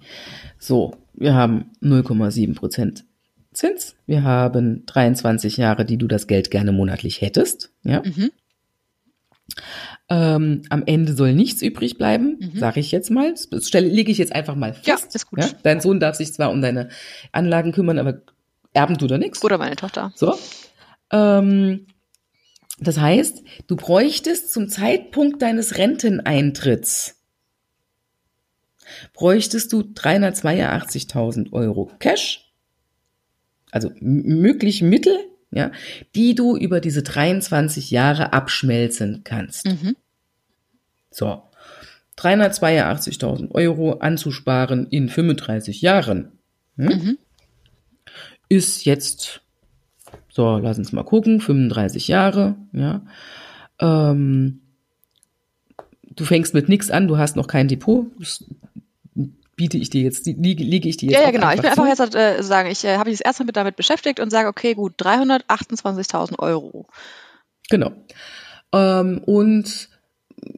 So, 0.57 0.95
wir 1.13 1.33
haben 1.33 1.71
0,7 1.81 2.55
Prozent 2.55 3.03
Zins. 3.51 3.95
Wir 4.05 4.23
haben 4.23 4.85
23 4.85 5.57
Jahre, 5.57 5.83
die 5.83 5.97
du 5.97 6.07
das 6.07 6.27
Geld 6.27 6.51
gerne 6.51 6.71
monatlich 6.71 7.19
hättest. 7.21 7.73
Ja. 7.83 8.01
Mhm. 8.05 8.31
Ähm, 10.07 10.61
am 10.69 10.83
Ende 10.85 11.13
soll 11.13 11.33
nichts 11.33 11.61
übrig 11.61 11.97
bleiben, 11.97 12.37
mhm. 12.39 12.57
sage 12.57 12.79
ich 12.79 12.91
jetzt 12.91 13.09
mal. 13.09 13.33
Das 13.51 13.67
stelle, 13.67 13.89
lege 13.89 14.11
ich 14.11 14.19
jetzt 14.19 14.33
einfach 14.33 14.55
mal 14.55 14.73
fest. 14.73 14.87
Ja, 14.87 14.95
ist 15.13 15.29
gut. 15.29 15.39
Ja? 15.39 15.49
Dein 15.63 15.81
Sohn 15.81 15.99
darf 15.99 16.15
sich 16.15 16.33
zwar 16.33 16.51
um 16.51 16.61
deine 16.61 16.89
Anlagen 17.31 17.71
kümmern, 17.73 17.99
aber 17.99 18.21
erben 18.73 18.97
tut 18.97 19.11
er 19.11 19.17
nichts. 19.17 19.43
Oder 19.43 19.57
meine 19.57 19.75
Tochter. 19.75 20.11
So. 20.15 20.37
Ähm, 21.11 21.87
das 22.79 22.97
heißt, 22.97 23.43
du 23.67 23.75
bräuchtest 23.75 24.51
zum 24.51 24.69
Zeitpunkt 24.69 25.41
deines 25.41 25.77
Renteneintritts 25.77 27.15
bräuchtest 29.13 29.71
du 29.71 29.81
382.000 29.81 31.51
Euro 31.53 31.91
Cash 31.99 32.49
also 33.71 33.91
mögliche 33.99 34.85
Mittel, 34.85 35.17
ja, 35.51 35.71
die 36.15 36.35
du 36.35 36.55
über 36.55 36.79
diese 36.79 37.03
23 37.03 37.91
Jahre 37.91 38.33
abschmelzen 38.33 39.21
kannst. 39.23 39.65
Mhm. 39.65 39.95
So. 41.11 41.43
382.000 42.17 43.51
Euro 43.51 43.93
anzusparen 43.93 44.87
in 44.87 45.07
35 45.07 45.81
Jahren 45.81 46.33
hm, 46.75 46.85
mhm. 46.85 47.17
Ist 48.49 48.85
jetzt, 48.85 49.41
so, 50.27 50.57
lass 50.57 50.77
uns 50.77 50.91
mal 50.91 51.03
gucken, 51.03 51.39
35 51.39 52.07
Jahre, 52.07 52.55
ja, 52.73 53.01
ähm, 53.79 54.61
du 56.15 56.25
fängst 56.25 56.53
mit 56.53 56.67
nichts 56.67 56.91
an, 56.91 57.07
du 57.07 57.17
hast 57.17 57.35
noch 57.35 57.47
kein 57.47 57.67
Depot, 57.67 58.07
das 58.19 58.43
biete 59.55 59.77
ich 59.77 59.89
dir 59.89 60.01
jetzt, 60.03 60.25
liege, 60.25 60.63
liege 60.63 60.87
ich 60.87 60.97
dir 60.97 61.09
jetzt 61.09 61.19
Ja, 61.19 61.25
ja, 61.25 61.31
genau. 61.31 61.51
Ich 61.51 61.61
will 61.61 61.69
einfach 61.69 61.85
jetzt 61.85 62.15
äh, 62.15 62.41
sagen, 62.41 62.69
ich 62.71 62.85
äh, 62.85 62.95
habe 62.97 63.09
mich 63.09 63.19
das 63.19 63.25
erste 63.25 63.43
mit 63.43 63.57
damit 63.57 63.75
beschäftigt 63.75 64.21
und 64.21 64.29
sage, 64.29 64.47
okay, 64.47 64.73
gut, 64.73 64.93
328.000 65.01 66.39
Euro. 66.39 66.87
Genau. 67.69 67.91
Ähm, 68.71 69.21
und 69.25 69.89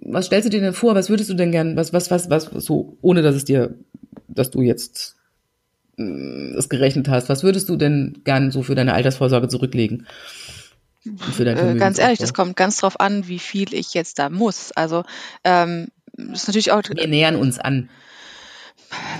was 0.02 0.28
stellst 0.28 0.46
du 0.46 0.50
dir 0.52 0.62
denn 0.62 0.74
vor? 0.74 0.94
Was 0.94 1.10
würdest 1.10 1.32
du 1.32 1.34
denn 1.34 1.52
gern, 1.52 1.76
was, 1.76 1.94
was, 1.94 2.12
was, 2.12 2.30
was, 2.30 2.46
so, 2.46 2.98
ohne 3.02 3.24
dass 3.24 3.34
es 3.34 3.44
dir, 3.44 3.74
dass 4.28 4.52
du 4.52 4.62
jetzt 4.62 5.16
es 6.58 6.70
gerechnet 6.70 7.10
hast, 7.10 7.30
was 7.30 7.44
würdest 7.44 7.70
du 7.70 7.76
denn 7.76 8.22
gern 8.24 8.52
so 8.52 8.64
für 8.64 8.76
deine 8.76 8.94
Altersvorsorge 8.94 9.48
zurücklegen? 9.48 10.08
Für 11.34 11.46
dein 11.46 11.58
äh, 11.58 11.80
ganz 11.80 11.98
ehrlich, 11.98 12.20
das 12.20 12.34
kommt 12.34 12.56
ganz 12.56 12.78
drauf 12.78 13.00
an, 13.00 13.28
wie 13.28 13.40
viel 13.40 13.74
ich 13.74 13.94
jetzt 13.94 14.20
da 14.20 14.30
muss. 14.30 14.72
Also 14.74 15.04
ähm, 15.44 15.88
ist 16.16 16.48
natürlich 16.48 16.72
auch. 16.72 16.84
Wir 16.84 17.08
nähern 17.08 17.36
uns 17.36 17.58
an. 17.58 17.90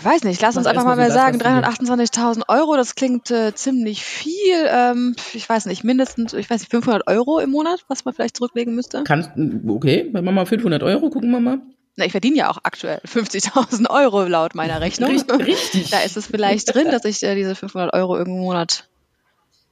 Weiß 0.04 0.24
nicht, 0.24 0.42
lass 0.42 0.58
uns 0.58 0.68
einfach 0.68 0.84
mal, 0.84 0.98
mal 0.98 1.12
sagen, 1.12 1.40
328.000 1.40 2.50
Euro, 2.50 2.76
das 2.76 2.96
klingt 2.96 3.32
äh, 3.32 3.56
ziemlich 3.56 4.04
viel. 4.04 4.68
Ähm, 4.68 5.16
ich 5.34 5.48
weiß 5.48 5.66
nicht, 5.68 5.84
mindestens, 5.84 6.34
ich 6.34 6.50
weiß 6.50 6.60
nicht, 6.60 6.72
500 6.72 7.08
Euro 7.08 7.40
im 7.40 7.52
Monat, 7.52 7.86
was 7.88 8.04
man 8.04 8.14
vielleicht 8.14 8.36
zurücklegen 8.36 8.76
müsste. 8.76 9.04
Kannst, 9.06 9.32
okay, 9.68 10.10
machen 10.12 10.26
wir 10.26 10.32
mal 10.34 10.46
500 10.46 10.84
Euro, 10.84 11.10
gucken 11.10 11.32
wir 11.32 11.40
mal. 11.40 11.62
Na, 11.98 12.06
ich 12.06 12.12
verdiene 12.12 12.38
ja 12.38 12.50
auch 12.50 12.60
aktuell 12.64 13.02
50.000 13.06 13.90
Euro 13.90 14.24
laut 14.24 14.56
meiner 14.56 14.80
Rechnung. 14.82 15.12
Richtig. 15.12 15.90
Da 15.90 16.00
ist 16.00 16.18
es 16.18 16.28
vielleicht 16.28 16.74
drin, 16.74 16.90
dass 16.90 17.06
ich 17.06 17.22
äh, 17.24 17.36
diese 17.36 17.56
500 17.56 17.94
Euro 17.94 18.18
irgendeinen 18.18 18.46
Monat 18.46 18.88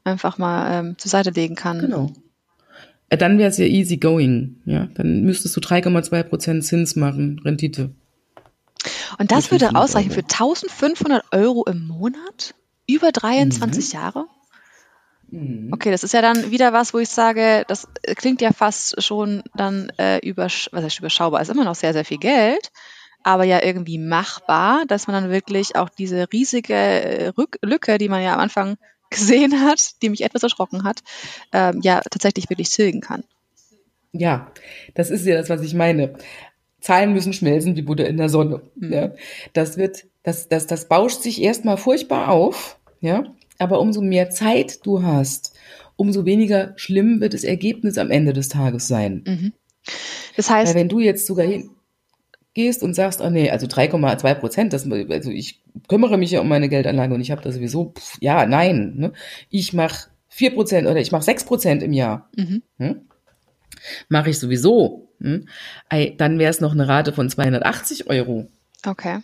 einfach 0.03 0.37
mal 0.37 0.79
ähm, 0.79 0.97
zur 0.97 1.09
Seite 1.09 1.31
legen 1.31 1.55
kann. 1.55 1.79
Genau. 1.79 2.11
Äh, 3.09 3.17
dann 3.17 3.37
wäre 3.37 3.49
es 3.49 3.57
ja 3.57 3.65
easy 3.65 3.97
going, 3.97 4.61
ja. 4.65 4.87
Dann 4.95 5.23
müsstest 5.23 5.55
du 5.55 5.61
3,2 5.61 6.23
Prozent 6.23 6.65
Zins 6.65 6.95
machen, 6.95 7.39
Rendite. 7.43 7.91
Und 9.17 9.31
das 9.31 9.51
würde 9.51 9.75
ausreichen 9.75 10.11
für 10.11 10.21
1500 10.21 11.25
Euro 11.31 11.65
im 11.65 11.87
Monat? 11.87 12.55
Über 12.87 13.11
23 13.11 13.93
mhm. 13.93 13.99
Jahre? 13.99 14.25
Mhm. 15.31 15.69
Okay, 15.73 15.91
das 15.91 16.03
ist 16.03 16.13
ja 16.13 16.21
dann 16.21 16.51
wieder 16.51 16.73
was, 16.73 16.93
wo 16.93 16.99
ich 16.99 17.09
sage, 17.09 17.63
das 17.67 17.87
klingt 18.15 18.41
ja 18.41 18.51
fast 18.51 19.01
schon 19.03 19.43
dann 19.55 19.91
äh, 19.97 20.19
übersch 20.19 20.69
was 20.71 20.83
heißt 20.83 20.99
überschaubar, 20.99 21.41
ist 21.41 21.49
immer 21.49 21.65
noch 21.65 21.75
sehr, 21.75 21.93
sehr 21.93 22.05
viel 22.05 22.17
Geld, 22.17 22.71
aber 23.23 23.43
ja 23.43 23.63
irgendwie 23.63 23.97
machbar, 23.97 24.83
dass 24.87 25.07
man 25.07 25.21
dann 25.21 25.31
wirklich 25.31 25.75
auch 25.75 25.89
diese 25.89 26.31
riesige 26.31 26.73
äh, 26.73 27.31
Lücke, 27.61 27.97
die 27.97 28.09
man 28.09 28.23
ja 28.23 28.33
am 28.33 28.39
Anfang 28.39 28.77
gesehen 29.09 29.61
hat, 29.61 30.01
die 30.01 30.09
mich 30.09 30.23
etwas 30.23 30.43
erschrocken 30.43 30.83
hat, 30.83 31.01
ähm, 31.51 31.79
ja 31.81 32.01
tatsächlich 32.01 32.49
wirklich 32.49 32.69
tilgen 32.69 33.01
kann. 33.01 33.23
Ja, 34.11 34.51
das 34.95 35.09
ist 35.09 35.25
ja 35.25 35.35
das, 35.35 35.49
was 35.49 35.61
ich 35.61 35.73
meine. 35.73 36.15
Zahlen 36.81 37.11
müssen 37.13 37.33
schmelzen 37.33 37.75
wie 37.75 37.81
Butter 37.81 38.07
in 38.07 38.17
der 38.17 38.29
Sonne. 38.29 38.61
Mhm. 38.75 38.93
Ja. 38.93 39.11
Das 39.53 39.77
wird, 39.77 40.05
das, 40.23 40.47
das, 40.47 40.65
das 40.65 40.87
bauscht 40.87 41.21
sich 41.21 41.41
erstmal 41.41 41.77
furchtbar 41.77 42.29
auf, 42.29 42.79
ja. 43.01 43.23
Aber 43.59 43.79
umso 43.79 44.01
mehr 44.01 44.29
Zeit 44.31 44.85
du 44.85 45.03
hast, 45.03 45.53
umso 45.95 46.25
weniger 46.25 46.73
schlimm 46.77 47.21
wird 47.21 47.33
das 47.33 47.43
Ergebnis 47.43 47.97
am 47.97 48.09
Ende 48.09 48.33
des 48.33 48.49
Tages 48.49 48.87
sein. 48.87 49.23
Mhm. 49.27 49.53
Das 50.35 50.49
heißt, 50.49 50.73
Weil 50.73 50.81
wenn 50.81 50.89
du 50.89 50.99
jetzt 50.99 51.27
sogar 51.27 51.45
hingehst 51.45 52.83
und 52.83 52.93
sagst, 52.93 53.21
oh 53.21 53.29
nee, 53.29 53.51
also 53.51 53.67
3,2 53.67 54.33
Prozent, 54.35 54.73
das, 54.73 54.89
also 54.89 55.29
ich 55.29 55.61
kümmere 55.87 56.17
mich 56.17 56.31
ja 56.31 56.39
um 56.39 56.47
meine 56.47 56.69
Geldanlage 56.69 57.13
und 57.13 57.21
ich 57.21 57.31
habe 57.31 57.41
da 57.41 57.51
sowieso, 57.51 57.93
pff, 57.97 58.17
ja, 58.21 58.45
nein, 58.45 58.93
ne? 58.95 59.13
ich 59.49 59.73
mache 59.73 60.09
4 60.29 60.53
Prozent 60.53 60.87
oder 60.87 61.01
ich 61.01 61.11
mache 61.11 61.23
6 61.23 61.43
Prozent 61.43 61.83
im 61.83 61.91
Jahr. 61.91 62.29
Mhm. 62.37 62.63
Hm? 62.77 63.01
Mache 64.07 64.29
ich 64.29 64.39
sowieso. 64.39 65.09
Hm? 65.19 65.47
Dann 66.17 66.39
wäre 66.39 66.49
es 66.49 66.61
noch 66.61 66.71
eine 66.71 66.87
Rate 66.87 67.11
von 67.11 67.29
280 67.29 68.09
Euro. 68.09 68.47
Okay. 68.85 69.19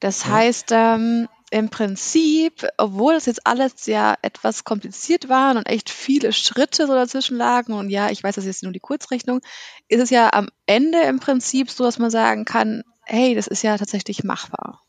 Das 0.00 0.26
heißt, 0.26 0.72
ähm, 0.72 1.28
im 1.50 1.68
Prinzip, 1.68 2.66
obwohl 2.76 3.14
das 3.14 3.26
jetzt 3.26 3.46
alles 3.46 3.86
ja 3.86 4.16
etwas 4.22 4.64
kompliziert 4.64 5.28
war 5.28 5.56
und 5.56 5.66
echt 5.66 5.90
viele 5.90 6.32
Schritte 6.32 6.86
so 6.86 6.94
dazwischen 6.94 7.36
lagen 7.36 7.72
und 7.72 7.90
ja, 7.90 8.10
ich 8.10 8.22
weiß, 8.22 8.34
das 8.34 8.44
ist 8.44 8.56
jetzt 8.56 8.62
nur 8.64 8.72
die 8.72 8.80
Kurzrechnung, 8.80 9.40
ist 9.88 10.00
es 10.00 10.10
ja 10.10 10.32
am 10.32 10.48
Ende 10.66 11.00
im 11.02 11.20
Prinzip 11.20 11.70
so, 11.70 11.84
dass 11.84 11.98
man 11.98 12.10
sagen 12.10 12.44
kann, 12.44 12.82
hey, 13.04 13.34
das 13.34 13.46
ist 13.46 13.62
ja 13.62 13.78
tatsächlich 13.78 14.24
machbar. 14.24 14.82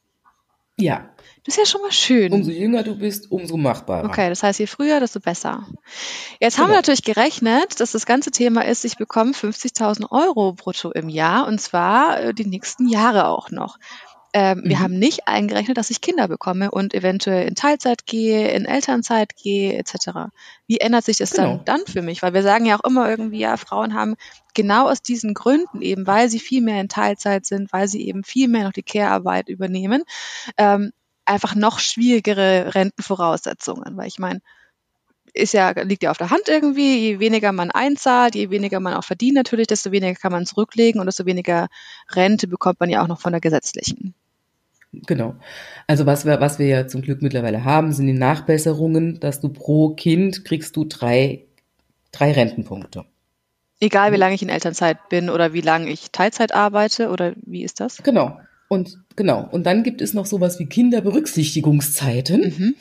Ja. 0.80 1.10
Das 1.44 1.56
ist 1.56 1.60
ja 1.60 1.66
schon 1.66 1.82
mal 1.82 1.92
schön. 1.92 2.34
Umso 2.34 2.52
jünger 2.52 2.84
du 2.84 2.98
bist, 2.98 3.32
umso 3.32 3.56
machbarer. 3.56 4.06
Okay, 4.06 4.28
das 4.30 4.44
heißt, 4.44 4.60
je 4.60 4.68
früher, 4.68 5.00
desto 5.00 5.20
besser. 5.20 5.66
Jetzt 6.40 6.56
genau. 6.56 6.66
haben 6.66 6.72
wir 6.74 6.74
genau. 6.74 6.76
natürlich 6.76 7.04
gerechnet, 7.04 7.80
dass 7.80 7.94
das 7.94 8.06
ganze 8.06 8.32
Thema 8.32 8.66
ist, 8.66 8.84
ich 8.84 8.98
bekomme 8.98 9.32
50.000 9.32 10.12
Euro 10.12 10.54
brutto 10.54 10.92
im 10.92 11.08
Jahr 11.10 11.48
und 11.48 11.62
zwar 11.62 12.20
äh, 12.20 12.34
die 12.34 12.46
nächsten 12.46 12.90
Jahre 12.90 13.28
auch 13.28 13.50
noch. 13.50 13.78
Ähm, 14.34 14.60
mhm. 14.60 14.70
Wir 14.70 14.80
haben 14.80 15.00
nicht 15.00 15.28
eingerechnet, 15.28 15.78
dass 15.78 15.90
ich 15.90 16.02
Kinder 16.02 16.28
bekomme 16.28 16.72
und 16.72 16.94
eventuell 16.94 17.48
in 17.48 17.56
Teilzeit 17.56 18.06
gehe, 18.06 18.50
in 18.50 18.66
Elternzeit 18.66 19.36
gehe, 19.36 19.78
etc. 19.78 20.30
Wie 20.68 20.80
ändert 20.80 21.06
sich 21.06 21.18
das 21.18 21.32
genau. 21.32 21.62
dann, 21.64 21.66
dann 21.66 21.88
für 21.88 22.02
mich? 22.02 22.22
Weil 22.22 22.34
wir 22.34 22.44
sagen 22.44 22.66
ja 22.66 22.78
auch 22.78 22.84
immer 22.84 23.10
irgendwie, 23.10 23.40
ja, 23.40 23.58
Frauen 23.58 23.94
haben 23.94 24.16
genau 24.54 24.90
aus 24.90 25.02
diesen 25.02 25.34
Gründen 25.34 25.82
eben, 25.82 26.08
weil 26.08 26.30
sie 26.30 26.40
viel 26.40 26.62
mehr 26.62 26.82
in 26.82 26.90
Teilzeit 26.90 27.46
sind, 27.46 27.72
weil 27.72 27.88
sie 27.88 28.08
eben 28.08 28.24
viel 28.24 28.48
mehr 28.48 28.64
noch 28.64 28.74
die 28.74 28.84
Care-Arbeit 28.84 29.50
übernehmen, 29.50 30.04
ähm, 30.58 30.92
einfach 31.26 31.56
noch 31.56 31.80
schwierigere 31.80 32.76
Rentenvoraussetzungen. 32.76 33.96
Weil 33.98 34.08
ich 34.08 34.20
meine, 34.20 34.42
ist 35.34 35.54
ja, 35.54 35.72
liegt 35.82 36.04
ja 36.04 36.12
auf 36.12 36.18
der 36.18 36.30
Hand 36.30 36.48
irgendwie, 36.48 36.98
je 36.98 37.20
weniger 37.20 37.52
man 37.52 37.72
einzahlt, 37.72 38.36
je 38.36 38.50
weniger 38.50 38.80
man 38.80 38.94
auch 38.94 39.04
verdient 39.04 39.36
natürlich, 39.36 39.68
desto 39.68 39.92
weniger 39.92 40.16
kann 40.16 40.32
man 40.32 40.46
zurücklegen 40.46 41.00
und 41.00 41.06
desto 41.06 41.26
weniger 41.26 41.68
Rente 42.12 42.48
bekommt 42.48 42.80
man 42.80 42.90
ja 42.90 43.04
auch 43.04 43.08
noch 43.08 43.20
von 43.20 43.32
der 43.32 43.42
gesetzlichen. 43.42 44.14
Genau. 44.94 45.36
Also 45.86 46.06
was 46.06 46.26
wir, 46.26 46.40
was 46.40 46.60
wir 46.60 46.68
ja 46.68 46.88
zum 46.88 47.02
Glück 47.02 47.22
mittlerweile 47.22 47.64
haben, 47.64 47.92
sind 47.92 48.08
die 48.08 48.14
Nachbesserungen, 48.14 49.20
dass 49.20 49.40
du 49.40 49.50
pro 49.50 49.90
Kind 49.90 50.46
kriegst 50.46 50.76
du 50.76 50.86
drei, 50.86 51.44
drei 52.12 52.32
Rentenpunkte. 52.32 53.06
Egal 53.80 54.12
wie 54.12 54.18
lange 54.18 54.34
ich 54.34 54.42
in 54.42 54.50
Elternzeit 54.50 55.10
bin 55.10 55.30
oder 55.30 55.54
wie 55.54 55.62
lange 55.62 55.90
ich 55.92 56.12
Teilzeit 56.12 56.54
arbeite 56.54 57.10
oder 57.10 57.34
wie 57.46 57.64
ist 57.64 57.80
das? 57.80 58.02
Genau. 58.02 58.40
Und 58.70 58.98
genau. 59.16 59.48
Und 59.52 59.66
dann 59.66 59.84
gibt 59.84 60.02
es 60.02 60.14
noch 60.14 60.26
sowas 60.26 60.60
wie 60.60 60.66
Kinderberücksichtigungszeiten. 60.66 62.42
Mhm. 62.42 62.76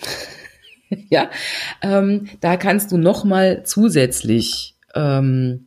ja, 1.10 1.30
ähm, 1.82 2.28
da 2.40 2.56
kannst 2.56 2.92
du 2.92 2.98
noch 2.98 3.24
mal 3.24 3.64
zusätzlich 3.64 4.74
ähm, 4.94 5.66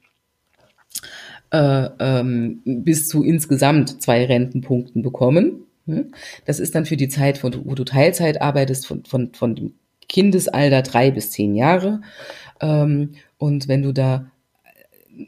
äh, 1.52 1.90
ähm, 2.00 2.62
bis 2.66 3.08
zu 3.08 3.24
insgesamt 3.24 4.02
zwei 4.02 4.26
Rentenpunkten 4.26 5.02
bekommen. 5.02 5.66
Das 6.46 6.60
ist 6.60 6.76
dann 6.76 6.86
für 6.86 6.98
die 6.98 7.08
Zeit, 7.08 7.44
wo 7.44 7.50
du, 7.50 7.66
wo 7.66 7.74
du 7.74 7.84
Teilzeit 7.84 8.42
arbeitest, 8.42 8.86
von, 8.86 9.06
von, 9.06 9.34
von 9.34 9.56
dem 9.56 9.74
Kindesalter 10.08 10.82
drei 10.82 11.12
bis 11.12 11.32
zehn 11.32 11.56
Jahre. 11.56 12.02
Ähm, 12.62 13.14
und 13.38 13.68
wenn 13.68 13.82
du 13.82 13.92
da 13.92 14.32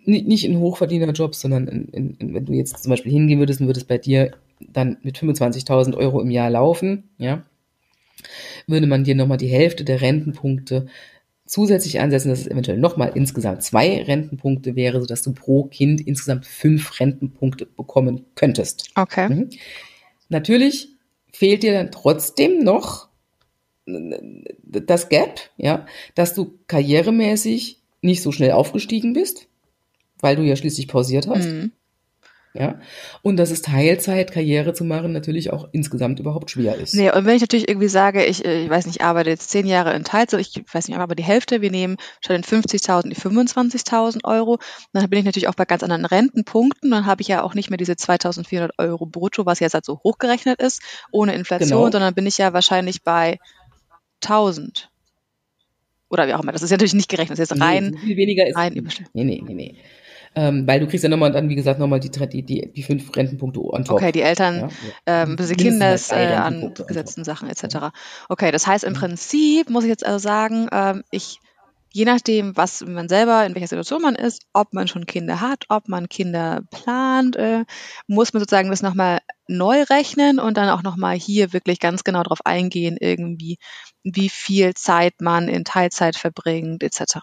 nicht 0.06 0.46
in 0.46 0.60
Hochverdienerjobs, 0.60 1.42
sondern 1.42 1.68
in, 1.68 1.86
in, 1.90 2.16
in, 2.16 2.34
wenn 2.34 2.46
du 2.46 2.54
jetzt 2.54 2.82
zum 2.84 2.90
Beispiel 2.92 3.12
hingehen 3.12 3.40
würdest, 3.40 3.60
würde 3.60 3.80
es 3.80 3.86
bei 3.86 3.98
dir 3.98 4.32
dann 4.60 4.98
mit 5.02 5.18
25.000 5.18 5.98
Euro 5.98 6.22
im 6.22 6.30
Jahr 6.30 6.50
laufen, 6.50 7.10
ja, 7.18 7.44
würde 8.68 8.88
man 8.88 9.04
dir 9.04 9.16
nochmal 9.16 9.38
die 9.38 9.48
Hälfte 9.48 9.84
der 9.84 10.02
Rentenpunkte 10.02 10.88
zusätzlich 11.46 12.00
ansetzen, 12.00 12.30
dass 12.30 12.42
es 12.42 12.48
eventuell 12.48 12.78
nochmal 12.78 13.12
insgesamt 13.16 13.62
zwei 13.62 14.02
Rentenpunkte 14.04 14.76
wäre, 14.76 15.02
sodass 15.02 15.22
du 15.22 15.34
pro 15.34 15.66
Kind 15.66 16.00
insgesamt 16.00 16.46
fünf 16.46 17.00
Rentenpunkte 17.00 17.66
bekommen 17.66 18.26
könntest. 18.36 18.90
Okay. 18.96 19.28
Mhm. 19.28 19.50
Natürlich 20.30 20.90
fehlt 21.34 21.64
dir 21.64 21.74
dann 21.74 21.92
trotzdem 21.92 22.64
noch 22.64 23.10
das 24.64 25.10
Gap, 25.10 25.42
ja, 25.58 25.86
dass 26.16 26.34
du 26.34 26.58
karrieremäßig 26.68 27.82
nicht 28.02 28.22
so 28.22 28.32
schnell 28.32 28.52
aufgestiegen 28.52 29.14
bist, 29.14 29.48
weil 30.20 30.36
du 30.36 30.44
ja 30.44 30.56
schließlich 30.56 30.88
pausiert 30.88 31.28
hast. 31.28 31.48
Mhm. 31.48 31.72
Ja. 32.54 32.80
Und 33.22 33.38
dass 33.38 33.50
es 33.50 33.62
Teilzeit 33.62 34.32
Karriere 34.32 34.74
zu 34.74 34.84
machen 34.84 35.14
natürlich 35.14 35.54
auch 35.54 35.70
insgesamt 35.72 36.20
überhaupt 36.20 36.52
schwer 36.52 36.76
ist. 36.76 36.94
Nee, 36.94 37.10
und 37.10 37.26
wenn 37.26 37.36
ich 37.36 37.42
natürlich 37.42 37.70
irgendwie 37.70 37.88
sage, 37.88 38.26
ich, 38.26 38.44
äh, 38.44 38.64
ich 38.64 38.70
weiß 38.70 38.88
nicht, 38.88 38.98
ich 38.98 39.04
arbeite 39.04 39.30
jetzt 39.30 39.50
zehn 39.50 39.66
Jahre 39.66 39.94
in 39.94 40.04
Teilzeit, 40.04 40.42
ich 40.42 40.62
weiß 40.72 40.90
nicht, 40.90 40.98
aber 40.98 41.16
die 41.16 41.24
Hälfte, 41.24 41.62
wir 41.62 41.72
nehmen 41.72 41.96
statt 42.20 42.36
den 42.36 42.44
50.000 42.44 43.10
die 43.10 43.16
25.000 43.16 44.26
Euro, 44.26 44.60
dann 44.92 45.10
bin 45.10 45.20
ich 45.20 45.26
natürlich 45.26 45.48
auch 45.48 45.56
bei 45.56 45.64
ganz 45.64 45.82
anderen 45.82 46.06
Rentenpunkten, 46.06 46.92
dann 46.92 47.06
habe 47.06 47.22
ich 47.22 47.30
ja 47.30 47.42
auch 47.42 47.54
nicht 47.54 47.70
mehr 47.70 47.78
diese 47.78 47.94
2.400 47.94 48.72
Euro 48.78 49.06
brutto, 49.06 49.46
was 49.46 49.60
jetzt 49.60 49.74
halt 49.74 49.86
so 49.86 50.02
hochgerechnet 50.04 50.62
ist, 50.62 50.82
ohne 51.12 51.34
Inflation, 51.36 51.70
genau. 51.70 51.92
sondern 51.92 52.14
bin 52.14 52.28
ich 52.28 52.38
ja 52.38 52.52
wahrscheinlich 52.52 53.04
bei 53.04 53.40
1.000 54.22 54.88
oder 56.10 56.28
wie 56.28 56.34
auch 56.34 56.44
immer. 56.44 56.52
Das 56.52 56.64
ist 56.64 56.70
ja 56.70 56.76
natürlich 56.76 56.96
nicht 56.96 57.10
gerechnet. 57.10 57.40
Das 57.40 57.44
ist 57.44 57.52
jetzt 57.52 57.62
rein, 57.62 57.92
nee, 57.92 58.08
viel 58.08 58.18
weniger 58.18 58.46
ist. 58.46 58.58
Rein 58.58 58.74
nee, 59.14 59.24
nee, 59.24 59.42
nee, 59.46 59.54
nee 59.54 59.78
ähm, 60.34 60.66
weil 60.66 60.80
du 60.80 60.88
kriegst 60.88 61.04
ja 61.04 61.10
nochmal 61.10 61.32
dann, 61.32 61.50
wie 61.50 61.56
gesagt, 61.56 61.80
nochmal 61.80 62.00
die, 62.00 62.10
die, 62.10 62.44
die, 62.44 62.72
die 62.72 62.84
fünf 62.84 63.16
Rentenpunkte 63.16 63.60
on 63.62 63.84
top. 63.84 63.98
Okay, 63.98 64.12
die 64.12 64.22
Eltern, 64.22 64.70
ja? 65.06 65.24
ähm, 65.24 65.36
bis 65.36 65.52
Kindes, 65.52 66.12
äh, 66.12 66.34
angesetzten 66.36 67.24
Sachen 67.24 67.50
etc. 67.50 67.92
Okay, 68.30 68.52
das 68.52 68.66
heißt 68.66 68.84
im 68.84 68.94
mhm. 68.94 68.98
Prinzip 68.98 69.70
muss 69.70 69.84
ich 69.84 69.90
jetzt 69.90 70.06
also 70.06 70.20
sagen, 70.20 70.68
ähm, 70.72 71.04
ich 71.12 71.40
je 71.94 72.06
nachdem, 72.06 72.56
was 72.56 72.82
man 72.86 73.10
selber, 73.10 73.46
in 73.46 73.54
welcher 73.54 73.68
Situation 73.68 74.02
man 74.02 74.16
ist, 74.16 74.44
ob 74.54 74.74
man 74.74 74.88
schon 74.88 75.06
Kinder 75.06 75.42
hat, 75.42 75.66
ob 75.70 75.90
man 75.90 76.08
Kinder 76.08 76.62
plant, 76.72 77.36
äh, 77.36 77.66
muss 78.08 78.34
man 78.34 78.40
sozusagen 78.40 78.70
das 78.70 78.82
nochmal 78.82 79.20
neu 79.48 79.84
rechnen 79.84 80.40
und 80.40 80.56
dann 80.56 80.70
auch 80.70 80.84
nochmal 80.84 81.18
hier 81.18 81.52
wirklich 81.52 81.80
ganz 81.80 82.04
genau 82.04 82.24
darauf 82.24 82.46
eingehen, 82.46 82.96
irgendwie, 83.00 83.58
wie 84.04 84.30
viel 84.30 84.74
Zeit 84.74 85.20
man 85.20 85.50
in 85.50 85.66
Teilzeit 85.66 86.16
verbringt, 86.16 86.82
etc. 86.82 87.18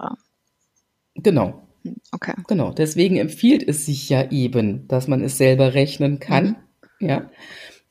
Genau. 1.15 1.68
Okay. 2.13 2.35
Genau. 2.47 2.73
Deswegen 2.73 3.17
empfiehlt 3.17 3.67
es 3.67 3.87
sich 3.87 4.09
ja 4.09 4.31
eben, 4.31 4.87
dass 4.89 5.09
man 5.09 5.23
es 5.23 5.39
selber 5.39 5.75
rechnen 5.75 6.19
kann. 6.19 6.57
Mhm. 7.01 7.09
Ja. 7.09 7.31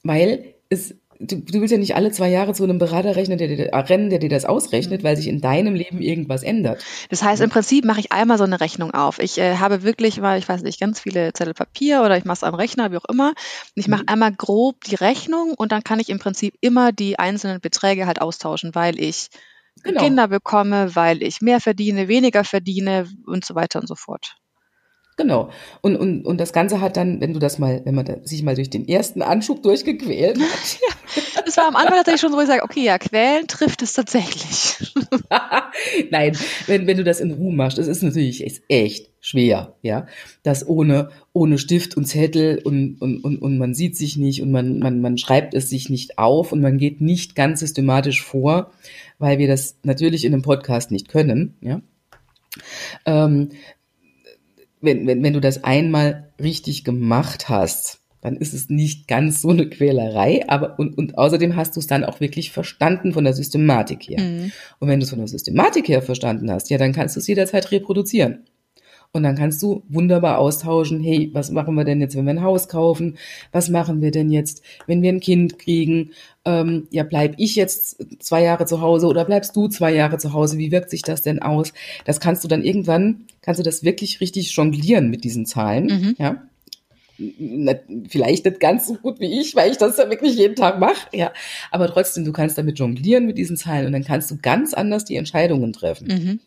Weil 0.04 0.56
es 0.70 0.96
du, 1.20 1.38
du 1.38 1.60
willst 1.60 1.72
ja 1.72 1.78
nicht 1.78 1.96
alle 1.96 2.12
zwei 2.12 2.30
Jahre 2.30 2.54
zu 2.54 2.64
einem 2.64 2.78
Berater 2.78 3.16
rechnen, 3.16 3.38
der 3.38 3.48
dir, 3.48 3.70
rennen, 3.74 4.10
der 4.10 4.20
dir 4.20 4.30
das 4.30 4.46
ausrechnet, 4.46 5.04
weil 5.04 5.18
sich 5.18 5.28
in 5.28 5.42
deinem 5.42 5.76
Leben 5.76 6.02
irgendwas 6.02 6.44
ändert. 6.44 6.84
Das 7.10 7.24
heißt, 7.24 7.42
im 7.42 7.50
Prinzip 7.50 7.86
mache 7.86 8.00
ich 8.00 8.12
einmal 8.12 8.38
so 8.38 8.44
eine 8.44 8.60
Rechnung 8.60 8.92
auf. 8.92 9.20
Ich 9.20 9.38
äh, 9.38 9.58
habe 9.58 9.84
wirklich 9.84 10.20
mal, 10.20 10.38
ich 10.38 10.48
weiß 10.48 10.64
nicht, 10.64 10.80
ganz 10.80 11.00
viele 11.00 11.34
Zettel 11.34 11.54
Papier 11.54 12.02
oder 12.04 12.18
ich 12.18 12.26
mache 12.26 12.38
es 12.38 12.44
am 12.44 12.56
Rechner, 12.56 12.92
wie 12.92 12.98
auch 12.98 13.10
immer. 13.10 13.34
Ich 13.76 13.88
mache 13.88 14.04
mhm. 14.04 14.10
einmal 14.10 14.34
grob 14.34 14.84
die 14.84 14.96
Rechnung 14.96 15.54
und 15.58 15.72
dann 15.72 15.84
kann 15.84 16.00
ich 16.00 16.10
im 16.10 16.20
Prinzip 16.20 16.56
immer 16.62 16.92
die 16.92 17.20
einzelnen 17.20 17.62
Beträge 17.62 18.08
halt 18.08 18.22
austauschen, 18.22 18.76
weil 18.76 19.00
ich 19.00 19.28
genau. 19.84 20.01
Kinder 20.01 20.28
bekomme, 20.28 20.95
weil 20.95 21.23
ich 21.23 21.41
mehr 21.41 21.59
verdiene, 21.59 22.07
weniger 22.07 22.43
verdiene 22.43 23.07
und 23.25 23.45
so 23.45 23.55
weiter 23.55 23.80
und 23.80 23.88
so 23.88 23.95
fort. 23.95 24.38
Genau. 25.17 25.49
Und, 25.82 25.95
und, 25.95 26.25
und 26.25 26.38
das 26.39 26.53
Ganze 26.53 26.80
hat 26.80 26.95
dann, 26.95 27.19
wenn 27.19 27.34
du 27.34 27.39
das 27.39 27.57
mal, 27.57 27.82
wenn 27.86 27.95
man 27.95 28.05
da 28.05 28.17
sich 28.23 28.43
mal 28.43 28.53
durch 28.53 28.69
den 28.69 28.88
ersten 28.88 29.23
Anschub 29.23 29.63
durchgequält 29.63 30.39
hat. 30.39 30.80
ja, 31.36 31.41
das 31.43 31.57
war 31.57 31.67
am 31.67 31.75
Anfang 31.75 31.95
tatsächlich 31.95 32.21
schon 32.21 32.32
so, 32.32 32.38
wo 32.38 32.41
ich 32.41 32.47
sage, 32.47 32.61
okay, 32.63 32.84
ja, 32.84 32.99
quälen 32.99 33.47
trifft 33.47 33.82
es 33.82 33.93
tatsächlich. 33.93 34.93
Nein, 36.11 36.38
wenn, 36.67 36.86
wenn 36.86 36.97
du 36.97 37.03
das 37.03 37.19
in 37.19 37.32
Ruhe 37.32 37.51
machst, 37.51 37.80
das 37.80 37.88
ist 37.88 38.03
natürlich 38.03 38.43
ist 38.43 38.61
echt 38.69 39.09
schwer, 39.19 39.73
ja. 39.82 40.05
Das 40.43 40.67
ohne, 40.67 41.09
ohne 41.34 41.57
Stift 41.57 41.97
und 41.97 42.05
Zettel 42.05 42.61
und, 42.63 43.01
und, 43.01 43.23
und, 43.23 43.41
und 43.41 43.57
man 43.57 43.73
sieht 43.73 43.97
sich 43.97 44.17
nicht 44.17 44.43
und 44.43 44.51
man, 44.51 44.78
man, 44.78 45.01
man 45.01 45.17
schreibt 45.17 45.55
es 45.55 45.67
sich 45.67 45.89
nicht 45.89 46.19
auf 46.19 46.51
und 46.51 46.61
man 46.61 46.78
geht 46.78 47.01
nicht 47.01 47.34
ganz 47.34 47.61
systematisch 47.61 48.21
vor, 48.21 48.71
weil 49.20 49.38
wir 49.38 49.47
das 49.47 49.78
natürlich 49.84 50.26
in 50.26 50.34
einem 50.34 50.41
Podcast 50.41 50.91
nicht 50.91 51.07
können, 51.07 51.55
ja. 51.61 51.82
Ähm, 53.05 53.49
wenn, 54.82 55.07
wenn, 55.07 55.24
wenn 55.24 55.34
du 55.34 55.41
das 55.41 55.63
einmal 55.63 56.32
richtig 56.39 56.84
gemacht 56.84 57.49
hast, 57.49 57.99
dann 58.22 58.36
ist 58.36 58.53
es 58.53 58.70
nicht 58.70 59.07
ganz 59.07 59.41
so 59.41 59.49
eine 59.49 59.70
Quälerei, 59.70 60.43
aber 60.47 60.80
und, 60.80 60.97
und 60.97 61.18
außerdem 61.18 61.55
hast 61.55 61.76
du 61.76 61.80
es 61.80 61.88
dann 61.88 62.03
auch 62.03 62.20
wirklich 62.20 62.51
verstanden 62.51 63.13
von 63.13 63.24
der 63.24 63.34
Systematik 63.34 64.09
her. 64.09 64.20
Mhm. 64.20 64.51
Und 64.80 64.88
wenn 64.88 64.99
du 64.99 65.03
es 65.03 65.11
von 65.11 65.20
der 65.20 65.28
Systematik 65.28 65.88
her 65.88 66.01
verstanden 66.01 66.51
hast, 66.51 66.70
ja, 66.70 66.78
dann 66.78 66.93
kannst 66.93 67.15
du 67.15 67.20
es 67.20 67.28
jederzeit 67.28 67.72
reproduzieren. 67.72 68.45
Und 69.14 69.24
dann 69.24 69.36
kannst 69.36 69.64
du 69.64 69.84
wunderbar 69.89 70.38
austauschen, 70.38 71.01
hey, 71.01 71.30
was 71.34 71.49
machen 71.49 71.76
wir 71.76 71.86
denn 71.86 72.01
jetzt, 72.01 72.16
wenn 72.16 72.26
wir 72.26 72.34
ein 72.34 72.43
Haus 72.43 72.68
kaufen? 72.68 73.18
Was 73.51 73.70
machen 73.70 74.01
wir 74.01 74.12
denn 74.12 74.30
jetzt, 74.30 74.62
wenn 74.86 75.01
wir 75.01 75.12
ein 75.12 75.22
Kind 75.22 75.58
kriegen? 75.58 76.12
Ähm, 76.45 76.88
ja, 76.91 77.03
bleib 77.03 77.36
ich 77.38 77.55
jetzt 77.55 78.05
zwei 78.20 78.43
Jahre 78.43 78.66
zu 78.66 78.82
Hause 78.82 79.08
oder 79.08 79.26
bleibst 79.26 79.55
du 79.55 79.68
zwei 79.70 79.93
Jahre 79.93 80.18
zu 80.18 80.34
Hause? 80.34 80.58
Wie 80.58 80.72
wirkt 80.72 80.89
sich 80.89 81.01
das 81.01 81.22
denn 81.22 81.41
aus? 81.41 81.74
Das 82.05 82.20
kannst 82.20 82.43
du 82.43 82.47
dann 82.47 82.64
irgendwann, 82.64 83.26
kannst 83.41 83.60
du 83.60 83.64
das 83.64 83.84
wirklich 83.84 84.22
richtig 84.22 84.55
jonglieren 84.55 85.10
mit 85.10 85.24
diesen 85.24 85.45
Zahlen, 85.45 85.86
mhm. 85.86 86.16
ja. 86.18 86.43
Vielleicht 88.10 88.45
nicht 88.45 88.60
ganz 88.60 88.86
so 88.86 88.93
gut 88.93 89.20
wie 89.20 89.41
ich, 89.41 89.55
weil 89.55 89.72
ich 89.72 89.78
das 89.78 89.97
ja 89.97 90.08
wirklich 90.08 90.36
jeden 90.36 90.55
Tag 90.55 90.80
mache, 90.80 91.08
ja. 91.12 91.32
Aber 91.72 91.88
trotzdem, 91.88 92.24
du 92.24 92.32
kannst 92.32 92.60
damit 92.60 92.78
jonglieren 92.78 93.26
mit 93.26 93.39
diesen 93.39 93.58
Zahlen 93.58 93.88
und 93.88 93.93
dann 93.93 94.03
kannst 94.03 94.30
du 94.30 94.38
ganz 94.38 94.76
anders 94.76 95.03
die 95.03 95.16
Entscheidungen 95.16 95.74
treffen. 95.74 96.08
Mhm. 96.08 96.39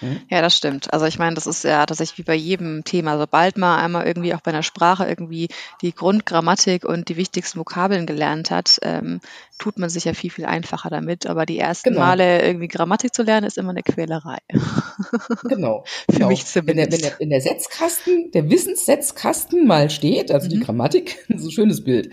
Hm? 0.00 0.22
Ja, 0.28 0.42
das 0.42 0.56
stimmt. 0.56 0.92
Also 0.92 1.06
ich 1.06 1.18
meine, 1.18 1.34
das 1.34 1.46
ist 1.46 1.64
ja 1.64 1.84
tatsächlich 1.86 2.18
wie 2.18 2.22
bei 2.22 2.34
jedem 2.34 2.84
Thema. 2.84 3.18
Sobald 3.18 3.56
man 3.58 3.78
einmal 3.78 4.06
irgendwie 4.06 4.34
auch 4.34 4.40
bei 4.40 4.50
einer 4.50 4.62
Sprache 4.62 5.06
irgendwie 5.06 5.48
die 5.82 5.94
Grundgrammatik 5.94 6.84
und 6.84 7.08
die 7.08 7.16
wichtigsten 7.16 7.58
Vokabeln 7.58 8.06
gelernt 8.06 8.50
hat, 8.50 8.78
ähm, 8.82 9.20
tut 9.60 9.78
man 9.78 9.90
sich 9.90 10.06
ja 10.06 10.14
viel, 10.14 10.30
viel 10.30 10.46
einfacher 10.46 10.90
damit. 10.90 11.26
Aber 11.26 11.46
die 11.46 11.58
ersten 11.58 11.90
genau. 11.90 12.00
Male 12.00 12.44
irgendwie 12.44 12.66
Grammatik 12.66 13.14
zu 13.14 13.22
lernen, 13.22 13.46
ist 13.46 13.58
immer 13.58 13.70
eine 13.70 13.82
Quälerei. 13.82 14.38
Genau. 15.48 15.84
Für 16.08 16.16
genau. 16.16 16.28
mich 16.28 16.46
zumindest. 16.46 16.92
Wenn 16.92 17.00
der, 17.00 17.12
wenn, 17.18 17.30
der, 17.30 17.40
der 17.40 17.40
Setzkasten, 17.40 18.30
der 18.32 18.50
Wissenssetzkasten 18.50 19.66
mal 19.66 19.90
steht, 19.90 20.30
also 20.30 20.46
mhm. 20.46 20.50
die 20.50 20.60
Grammatik, 20.60 21.24
so 21.36 21.48
ein 21.48 21.50
schönes 21.50 21.84
Bild, 21.84 22.10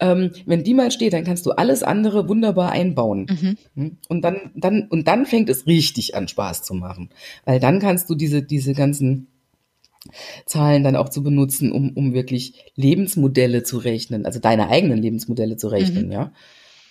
ähm, 0.00 0.32
wenn 0.46 0.64
die 0.64 0.74
mal 0.74 0.90
steht, 0.90 1.12
dann 1.12 1.24
kannst 1.24 1.46
du 1.46 1.52
alles 1.52 1.82
andere 1.82 2.28
wunderbar 2.28 2.70
einbauen. 2.70 3.26
Mhm. 3.28 3.56
Hm? 3.74 3.96
Und 4.08 4.22
dann, 4.22 4.52
dann, 4.54 4.86
und 4.88 5.08
dann 5.08 5.26
fängt 5.26 5.50
es 5.50 5.66
richtig 5.66 6.14
an 6.14 6.28
Spaß 6.28 6.62
zu 6.62 6.74
machen. 6.74 7.10
Weil 7.44 7.60
dann 7.60 7.80
kannst 7.80 8.08
du 8.10 8.14
diese, 8.14 8.42
diese 8.42 8.74
ganzen 8.74 9.28
Zahlen 10.46 10.84
dann 10.84 10.96
auch 10.96 11.08
zu 11.08 11.22
benutzen, 11.22 11.72
um, 11.72 11.92
um 11.94 12.14
wirklich 12.14 12.72
Lebensmodelle 12.76 13.62
zu 13.62 13.78
rechnen, 13.78 14.26
also 14.26 14.38
deine 14.38 14.68
eigenen 14.68 14.98
Lebensmodelle 14.98 15.56
zu 15.56 15.68
rechnen, 15.68 16.06
mhm. 16.06 16.12
ja. 16.12 16.32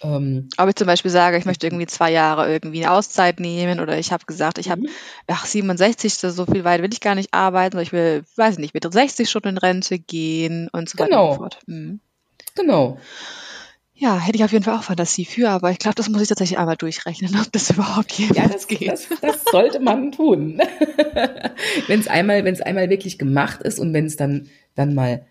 Ähm, 0.01 0.49
Ob 0.57 0.69
ich 0.69 0.75
zum 0.75 0.87
Beispiel 0.87 1.11
sage, 1.11 1.37
ich 1.37 1.45
möchte 1.45 1.65
irgendwie 1.65 1.87
zwei 1.87 2.11
Jahre 2.11 2.51
irgendwie 2.51 2.85
eine 2.85 2.93
Auszeit 2.93 3.39
nehmen 3.39 3.79
oder 3.79 3.97
ich 3.97 4.11
habe 4.11 4.25
gesagt, 4.25 4.57
ich 4.57 4.69
habe, 4.69 4.81
mhm. 4.81 4.89
ach, 5.27 5.45
67, 5.45 6.13
so 6.13 6.45
viel 6.45 6.63
weit 6.63 6.81
will 6.81 6.93
ich 6.93 7.01
gar 7.01 7.15
nicht 7.15 7.33
arbeiten, 7.33 7.73
sondern 7.73 7.85
ich 7.85 7.93
will, 7.93 8.23
weiß 8.35 8.55
ich 8.55 8.59
nicht, 8.59 8.73
mit 8.73 8.91
60 8.91 9.29
Stunden 9.29 9.49
in 9.49 9.57
Rente 9.57 9.99
gehen 9.99 10.69
und 10.71 10.89
so 10.89 10.99
weiter 10.99 11.09
genau. 11.09 11.27
und 11.27 11.33
so 11.33 11.39
fort. 11.39 11.59
Mhm. 11.65 11.99
Genau. 12.55 12.97
Ja, 13.99 14.19
hätte 14.19 14.37
ich 14.37 14.43
auf 14.43 14.51
jeden 14.51 14.63
Fall 14.63 14.77
auch 14.77 14.83
Fantasie 14.83 15.25
für, 15.25 15.49
aber 15.49 15.71
ich 15.71 15.79
glaube, 15.79 15.95
das 15.95 16.07
muss 16.07 16.21
ich 16.21 16.27
tatsächlich 16.27 16.59
einmal 16.59 16.77
durchrechnen, 16.77 17.35
ob 17.41 17.51
das 17.51 17.69
überhaupt 17.71 18.11
jemals 18.11 18.37
ja, 18.37 18.47
das, 18.47 18.67
geht. 18.67 18.91
Das, 18.91 19.07
das 19.21 19.43
sollte 19.51 19.79
man 19.79 20.11
tun. 20.11 20.61
wenn 21.87 21.99
es 21.99 22.07
einmal, 22.07 22.45
wenn 22.45 22.53
es 22.53 22.61
einmal 22.61 22.91
wirklich 22.91 23.17
gemacht 23.17 23.63
ist 23.63 23.79
und 23.79 23.93
wenn 23.93 24.05
es 24.05 24.15
dann, 24.15 24.49
dann 24.75 24.93
mal 24.93 25.25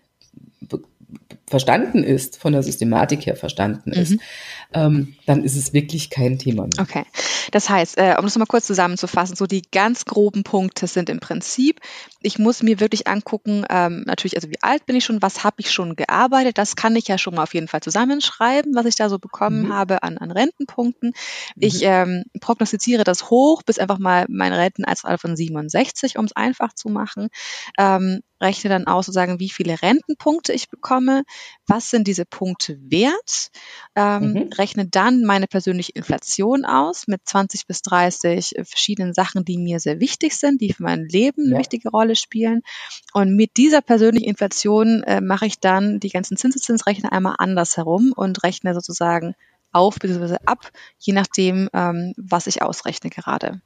verstanden 1.49 2.03
ist, 2.03 2.37
von 2.37 2.51
der 2.51 2.61
Systematik 2.61 3.25
her 3.25 3.37
verstanden 3.37 3.93
ist, 3.93 4.11
mhm. 4.11 4.21
ähm, 4.73 5.15
dann 5.25 5.45
ist 5.45 5.55
es 5.55 5.71
wirklich 5.71 6.09
kein 6.09 6.37
Thema 6.37 6.63
mehr. 6.63 6.81
Okay. 6.81 7.05
Das 7.51 7.69
heißt, 7.69 7.97
äh, 7.97 8.15
um 8.17 8.25
das 8.25 8.37
mal 8.37 8.45
kurz 8.45 8.67
zusammenzufassen, 8.67 9.37
so 9.37 9.45
die 9.45 9.61
ganz 9.71 10.03
groben 10.03 10.43
Punkte 10.43 10.87
sind 10.87 11.09
im 11.09 11.21
Prinzip, 11.21 11.79
ich 12.21 12.37
muss 12.37 12.63
mir 12.63 12.81
wirklich 12.81 13.07
angucken, 13.07 13.63
ähm, 13.69 14.03
natürlich, 14.05 14.35
also 14.35 14.49
wie 14.49 14.61
alt 14.61 14.85
bin 14.85 14.97
ich 14.97 15.05
schon, 15.05 15.21
was 15.21 15.45
habe 15.45 15.55
ich 15.59 15.71
schon 15.71 15.95
gearbeitet, 15.95 16.57
das 16.57 16.75
kann 16.75 16.97
ich 16.97 17.07
ja 17.07 17.17
schon 17.17 17.35
mal 17.35 17.43
auf 17.43 17.53
jeden 17.53 17.69
Fall 17.69 17.81
zusammenschreiben, 17.81 18.75
was 18.75 18.85
ich 18.85 18.97
da 18.97 19.07
so 19.07 19.17
bekommen 19.17 19.63
mhm. 19.63 19.73
habe 19.73 20.03
an, 20.03 20.17
an 20.17 20.31
Rentenpunkten. 20.31 21.09
Mhm. 21.09 21.61
Ich 21.61 21.79
ähm, 21.83 22.25
prognostiziere 22.41 23.05
das 23.05 23.29
hoch 23.29 23.63
bis 23.63 23.79
einfach 23.79 23.99
mal 23.99 24.25
mein 24.27 24.51
Rentenalter 24.51 25.17
von 25.17 25.37
67, 25.37 26.17
um 26.17 26.25
es 26.25 26.35
einfach 26.35 26.73
zu 26.73 26.89
machen. 26.89 27.29
Ähm, 27.77 28.19
rechne 28.41 28.69
dann 28.69 28.87
aus, 28.87 29.05
sozusagen, 29.05 29.39
wie 29.39 29.49
viele 29.49 29.81
Rentenpunkte 29.81 30.53
ich 30.53 30.69
bekomme, 30.69 31.23
was 31.65 31.89
sind 31.89 32.07
diese 32.07 32.25
Punkte 32.25 32.77
wert, 32.81 33.49
ähm, 33.95 34.33
mhm. 34.33 34.49
rechne 34.57 34.87
dann 34.87 35.23
meine 35.23 35.47
persönliche 35.47 35.91
Inflation 35.93 36.65
aus 36.65 37.07
mit 37.07 37.21
20 37.25 37.67
bis 37.67 37.81
30 37.81 38.55
verschiedenen 38.63 39.13
Sachen, 39.13 39.45
die 39.45 39.57
mir 39.57 39.79
sehr 39.79 39.99
wichtig 39.99 40.35
sind, 40.35 40.61
die 40.61 40.73
für 40.73 40.83
mein 40.83 41.05
Leben 41.05 41.43
ja. 41.45 41.51
eine 41.51 41.59
wichtige 41.59 41.89
Rolle 41.89 42.15
spielen. 42.15 42.61
Und 43.13 43.35
mit 43.35 43.57
dieser 43.57 43.81
persönlichen 43.81 44.27
Inflation 44.27 45.03
äh, 45.03 45.21
mache 45.21 45.45
ich 45.45 45.59
dann 45.59 45.99
die 45.99 46.09
ganzen 46.09 46.37
Zinseszinsrechner 46.37 47.11
einmal 47.11 47.35
anders 47.39 47.77
herum 47.77 48.13
und 48.15 48.43
rechne 48.43 48.73
sozusagen 48.73 49.35
auf 49.71 49.95
bzw. 49.95 50.37
ab, 50.45 50.71
je 50.97 51.13
nachdem, 51.13 51.69
ähm, 51.73 52.13
was 52.17 52.47
ich 52.47 52.61
ausrechne 52.61 53.09
gerade. 53.09 53.61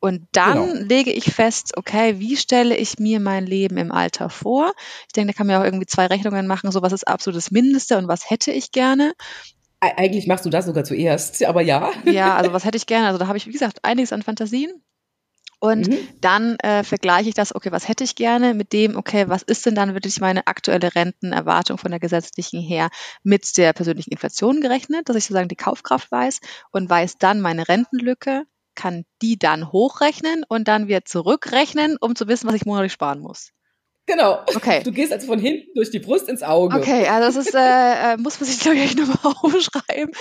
Und 0.00 0.28
dann 0.32 0.68
genau. 0.68 0.86
lege 0.86 1.12
ich 1.12 1.24
fest, 1.24 1.76
okay, 1.76 2.20
wie 2.20 2.36
stelle 2.36 2.76
ich 2.76 2.98
mir 2.98 3.18
mein 3.18 3.46
Leben 3.46 3.76
im 3.76 3.90
Alter 3.90 4.30
vor? 4.30 4.72
Ich 5.06 5.12
denke, 5.12 5.32
da 5.32 5.36
kann 5.36 5.46
man 5.46 5.54
ja 5.54 5.60
auch 5.60 5.64
irgendwie 5.64 5.86
zwei 5.86 6.06
Rechnungen 6.06 6.46
machen, 6.46 6.70
so 6.70 6.82
was 6.82 6.92
ist 6.92 7.08
absolutes 7.08 7.50
Mindeste 7.50 7.98
und 7.98 8.06
was 8.06 8.30
hätte 8.30 8.52
ich 8.52 8.70
gerne. 8.70 9.12
Eigentlich 9.80 10.26
machst 10.26 10.44
du 10.44 10.50
das 10.50 10.66
sogar 10.66 10.84
zuerst, 10.84 11.44
aber 11.44 11.62
ja. 11.62 11.90
Ja, 12.04 12.36
also 12.36 12.52
was 12.52 12.64
hätte 12.64 12.76
ich 12.76 12.86
gerne? 12.86 13.08
Also 13.08 13.18
da 13.18 13.26
habe 13.26 13.38
ich, 13.38 13.46
wie 13.46 13.52
gesagt, 13.52 13.84
einiges 13.84 14.12
an 14.12 14.22
Fantasien. 14.22 14.70
Und 15.60 15.88
mhm. 15.88 15.98
dann 16.20 16.56
äh, 16.60 16.84
vergleiche 16.84 17.28
ich 17.28 17.34
das, 17.34 17.52
okay, 17.52 17.72
was 17.72 17.88
hätte 17.88 18.04
ich 18.04 18.14
gerne 18.14 18.54
mit 18.54 18.72
dem, 18.72 18.96
okay, 18.96 19.28
was 19.28 19.42
ist 19.42 19.66
denn 19.66 19.74
dann 19.74 19.92
wirklich 19.92 20.20
meine 20.20 20.46
aktuelle 20.46 20.94
Rentenerwartung 20.94 21.78
von 21.78 21.90
der 21.90 21.98
gesetzlichen 21.98 22.60
her 22.60 22.90
mit 23.24 23.56
der 23.56 23.72
persönlichen 23.72 24.12
Inflation 24.12 24.60
gerechnet, 24.60 25.08
dass 25.08 25.16
ich 25.16 25.24
sozusagen 25.24 25.48
die 25.48 25.56
Kaufkraft 25.56 26.12
weiß 26.12 26.38
und 26.70 26.88
weiß 26.88 27.18
dann 27.18 27.40
meine 27.40 27.66
Rentenlücke, 27.66 28.44
kann 28.78 29.04
die 29.20 29.38
dann 29.38 29.72
hochrechnen 29.72 30.44
und 30.48 30.68
dann 30.68 30.86
wieder 30.86 31.04
zurückrechnen, 31.04 31.96
um 32.00 32.14
zu 32.14 32.28
wissen, 32.28 32.48
was 32.48 32.54
ich 32.54 32.64
monatlich 32.64 32.92
sparen 32.92 33.18
muss. 33.18 33.50
Genau. 34.06 34.38
Okay. 34.54 34.82
Du 34.82 34.90
gehst 34.90 35.12
also 35.12 35.26
von 35.26 35.38
hinten 35.38 35.68
durch 35.74 35.90
die 35.90 35.98
Brust 35.98 36.30
ins 36.30 36.42
Auge. 36.42 36.78
Okay, 36.78 37.06
also 37.08 37.26
das 37.26 37.46
ist, 37.46 37.54
äh, 37.54 38.14
äh 38.14 38.16
muss 38.16 38.40
man 38.40 38.48
sich, 38.48 38.58
glaube 38.58 38.78
ich, 38.78 38.96
nochmal 38.96 39.34
aufschreiben. 39.42 40.14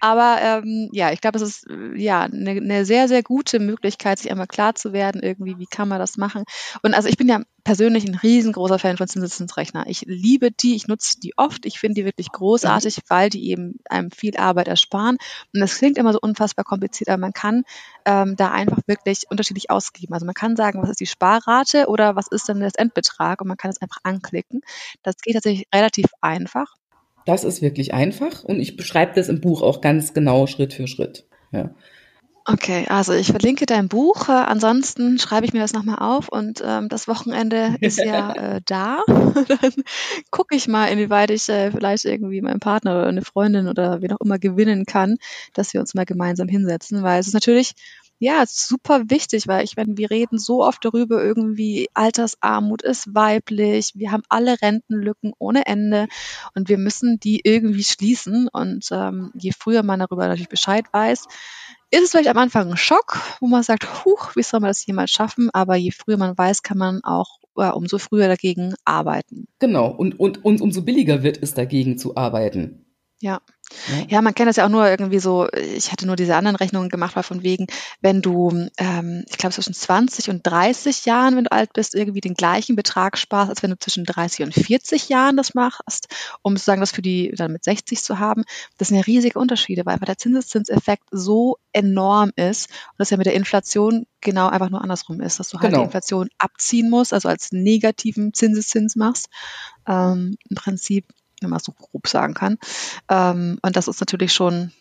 Aber 0.00 0.38
ähm, 0.40 0.88
ja, 0.92 1.12
ich 1.12 1.20
glaube, 1.20 1.36
es 1.36 1.42
ist 1.42 1.66
ja 1.94 2.22
eine 2.22 2.60
ne 2.62 2.86
sehr, 2.86 3.06
sehr 3.06 3.22
gute 3.22 3.58
Möglichkeit, 3.58 4.18
sich 4.18 4.30
einmal 4.30 4.46
klar 4.46 4.74
zu 4.74 4.94
werden, 4.94 5.22
irgendwie, 5.22 5.58
wie 5.58 5.66
kann 5.66 5.88
man 5.88 5.98
das 5.98 6.16
machen. 6.16 6.44
Und 6.82 6.94
also 6.94 7.08
ich 7.08 7.18
bin 7.18 7.28
ja 7.28 7.42
persönlich 7.64 8.04
ein 8.04 8.14
riesengroßer 8.14 8.78
Fan 8.78 8.98
von 8.98 9.08
Zinseszinsrechner. 9.08 9.84
Ich 9.88 10.02
liebe 10.02 10.50
die, 10.50 10.76
ich 10.76 10.86
nutze 10.86 11.18
die 11.18 11.32
oft, 11.36 11.64
ich 11.64 11.78
finde 11.78 11.94
die 11.94 12.04
wirklich 12.04 12.30
großartig, 12.30 12.98
mhm. 12.98 13.02
weil 13.08 13.30
die 13.30 13.48
eben 13.48 13.80
einem 13.88 14.10
viel 14.10 14.36
Arbeit 14.36 14.68
ersparen. 14.68 15.16
Und 15.52 15.60
das 15.60 15.78
klingt 15.78 15.96
immer 15.96 16.12
so 16.12 16.18
unfassbar 16.20 16.64
kompliziert, 16.64 17.08
aber 17.08 17.18
man 17.18 17.32
kann 17.32 17.64
ähm, 18.04 18.36
da 18.36 18.50
einfach 18.50 18.78
wirklich 18.86 19.22
unterschiedlich 19.30 19.70
ausgeben. 19.70 20.12
Also 20.12 20.26
man 20.26 20.34
kann 20.34 20.56
sagen, 20.56 20.82
was 20.82 20.90
ist 20.90 21.00
die 21.00 21.06
Sparrate 21.06 21.86
oder 21.88 22.14
was 22.16 22.28
ist 22.28 22.48
denn 22.48 22.60
das 22.60 22.74
Endbetrag 22.74 23.40
und 23.40 23.48
man 23.48 23.56
kann 23.56 23.70
es 23.70 23.80
einfach 23.80 23.98
anklicken. 24.02 24.60
Das 25.02 25.16
geht 25.16 25.34
tatsächlich 25.34 25.66
relativ 25.74 26.06
einfach. 26.20 26.76
Das 27.24 27.44
ist 27.44 27.62
wirklich 27.62 27.94
einfach 27.94 28.44
und 28.44 28.60
ich 28.60 28.76
beschreibe 28.76 29.14
das 29.14 29.30
im 29.30 29.40
Buch 29.40 29.62
auch 29.62 29.80
ganz 29.80 30.12
genau 30.12 30.46
Schritt 30.46 30.74
für 30.74 30.86
Schritt. 30.86 31.26
Ja. 31.50 31.70
Okay, 32.46 32.84
also 32.88 33.14
ich 33.14 33.28
verlinke 33.28 33.64
dein 33.64 33.88
Buch. 33.88 34.28
Äh, 34.28 34.32
ansonsten 34.32 35.18
schreibe 35.18 35.46
ich 35.46 35.54
mir 35.54 35.60
das 35.60 35.72
nochmal 35.72 35.98
auf 36.00 36.28
und 36.28 36.62
ähm, 36.62 36.90
das 36.90 37.08
Wochenende 37.08 37.76
ist 37.80 37.98
ja 37.98 38.32
äh, 38.56 38.60
da. 38.66 39.02
Dann 39.08 39.72
gucke 40.30 40.54
ich 40.54 40.68
mal, 40.68 40.88
inwieweit 40.88 41.30
ich 41.30 41.48
äh, 41.48 41.70
vielleicht 41.70 42.04
irgendwie 42.04 42.42
meinen 42.42 42.60
Partner 42.60 42.98
oder 42.98 43.06
eine 43.06 43.22
Freundin 43.22 43.66
oder 43.66 44.02
wen 44.02 44.12
auch 44.12 44.20
immer 44.20 44.38
gewinnen 44.38 44.84
kann, 44.84 45.16
dass 45.54 45.72
wir 45.72 45.80
uns 45.80 45.94
mal 45.94 46.04
gemeinsam 46.04 46.46
hinsetzen, 46.46 47.02
weil 47.02 47.18
es 47.18 47.28
ist 47.28 47.34
natürlich 47.34 47.72
ja, 48.20 48.44
super 48.46 49.10
wichtig, 49.10 49.48
weil 49.48 49.64
ich 49.64 49.76
meine, 49.76 49.96
wir 49.96 50.10
reden 50.10 50.38
so 50.38 50.64
oft 50.64 50.84
darüber, 50.84 51.22
irgendwie 51.22 51.88
Altersarmut 51.94 52.82
ist 52.82 53.14
weiblich, 53.14 53.90
wir 53.96 54.12
haben 54.12 54.22
alle 54.28 54.60
Rentenlücken 54.62 55.32
ohne 55.38 55.66
Ende 55.66 56.06
und 56.54 56.68
wir 56.68 56.78
müssen 56.78 57.18
die 57.18 57.40
irgendwie 57.42 57.84
schließen. 57.84 58.48
Und 58.48 58.88
ähm, 58.92 59.32
je 59.34 59.52
früher 59.52 59.82
man 59.82 59.98
darüber 59.98 60.28
natürlich 60.28 60.48
Bescheid 60.48 60.86
weiß, 60.92 61.26
ist 61.94 62.04
es 62.04 62.10
vielleicht 62.10 62.28
am 62.28 62.38
Anfang 62.38 62.70
ein 62.70 62.76
Schock, 62.76 63.20
wo 63.40 63.46
man 63.46 63.62
sagt, 63.62 64.04
huch, 64.04 64.36
wie 64.36 64.42
soll 64.42 64.60
man 64.60 64.70
das 64.70 64.84
jemals 64.84 65.10
schaffen? 65.10 65.50
Aber 65.52 65.76
je 65.76 65.90
früher 65.90 66.16
man 66.16 66.36
weiß, 66.36 66.62
kann 66.62 66.78
man 66.78 67.02
auch 67.04 67.38
ja, 67.56 67.70
umso 67.70 67.98
früher 67.98 68.28
dagegen 68.28 68.74
arbeiten. 68.84 69.46
Genau, 69.58 69.88
und, 69.88 70.18
und, 70.18 70.44
und 70.44 70.60
umso 70.60 70.82
billiger 70.82 71.22
wird 71.22 71.42
es 71.42 71.54
dagegen 71.54 71.98
zu 71.98 72.16
arbeiten. 72.16 72.86
Ja. 73.20 73.40
Ja. 74.08 74.22
man 74.22 74.34
kennt 74.34 74.48
das 74.48 74.56
ja 74.56 74.64
auch 74.64 74.70
nur 74.70 74.88
irgendwie 74.88 75.18
so, 75.18 75.48
ich 75.52 75.90
hatte 75.92 76.06
nur 76.06 76.16
diese 76.16 76.36
anderen 76.36 76.56
Rechnungen 76.56 76.88
gemacht, 76.88 77.16
weil 77.16 77.22
von 77.22 77.42
wegen, 77.42 77.66
wenn 78.00 78.22
du, 78.22 78.68
ähm, 78.78 79.24
ich 79.28 79.38
glaube, 79.38 79.54
zwischen 79.54 79.74
20 79.74 80.30
und 80.30 80.46
30 80.46 81.06
Jahren, 81.06 81.36
wenn 81.36 81.44
du 81.44 81.52
alt 81.52 81.72
bist, 81.72 81.94
irgendwie 81.94 82.20
den 82.20 82.34
gleichen 82.34 82.76
Betrag 82.76 83.18
sparst, 83.18 83.50
als 83.50 83.62
wenn 83.62 83.70
du 83.70 83.78
zwischen 83.78 84.04
30 84.04 84.44
und 84.44 84.54
40 84.54 85.08
Jahren 85.08 85.36
das 85.36 85.54
machst, 85.54 86.08
um 86.42 86.56
sozusagen 86.56 86.80
das 86.80 86.92
für 86.92 87.02
die 87.02 87.32
dann 87.36 87.52
mit 87.52 87.64
60 87.64 88.02
zu 88.02 88.18
haben. 88.18 88.44
Das 88.78 88.88
sind 88.88 88.96
ja 88.96 89.02
riesige 89.02 89.38
Unterschiede, 89.38 89.84
weil 89.84 89.94
einfach 89.94 90.06
der 90.06 90.18
Zinseszinseffekt 90.18 91.04
so 91.10 91.58
enorm 91.72 92.30
ist 92.36 92.70
und 92.70 92.98
das 92.98 93.10
ja 93.10 93.16
mit 93.16 93.26
der 93.26 93.34
Inflation 93.34 94.06
genau 94.20 94.48
einfach 94.48 94.70
nur 94.70 94.82
andersrum 94.82 95.20
ist, 95.20 95.38
dass 95.38 95.50
du 95.50 95.58
halt 95.58 95.70
genau. 95.70 95.78
die 95.78 95.84
Inflation 95.84 96.28
abziehen 96.38 96.90
musst, 96.90 97.12
also 97.12 97.28
als 97.28 97.52
negativen 97.52 98.32
Zinseszins 98.32 98.96
machst. 98.96 99.28
Ähm, 99.86 100.36
Im 100.48 100.56
Prinzip 100.56 101.06
wenn 101.44 101.50
man 101.50 101.60
so 101.60 101.72
grob 101.72 102.08
sagen 102.08 102.34
kann. 102.34 102.58
Ähm, 103.08 103.58
und 103.62 103.76
das 103.76 103.88
ist 103.88 104.00
natürlich 104.00 104.32
schon 104.32 104.72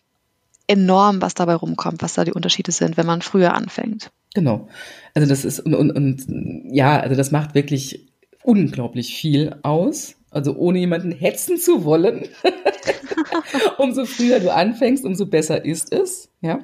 enorm, 0.67 1.21
was 1.21 1.33
dabei 1.33 1.55
rumkommt, 1.55 2.01
was 2.01 2.13
da 2.13 2.23
die 2.23 2.33
Unterschiede 2.33 2.71
sind, 2.71 2.97
wenn 2.97 3.05
man 3.05 3.21
früher 3.21 3.53
anfängt. 3.53 4.11
Genau. 4.33 4.67
Also 5.13 5.27
das 5.27 5.45
ist 5.45 5.59
und, 5.59 5.75
und, 5.75 5.91
und 5.91 6.25
ja, 6.71 6.99
also 6.99 7.15
das 7.15 7.31
macht 7.31 7.53
wirklich 7.53 8.07
unglaublich 8.43 9.15
viel 9.15 9.55
aus. 9.63 10.15
Also 10.31 10.55
ohne 10.55 10.79
jemanden 10.79 11.11
hetzen 11.11 11.57
zu 11.57 11.83
wollen. 11.83 12.27
umso 13.77 14.05
früher 14.05 14.39
du 14.39 14.51
anfängst, 14.51 15.05
umso 15.05 15.27
besser 15.27 15.63
ist 15.63 15.93
es. 15.93 16.29
Ja. 16.41 16.59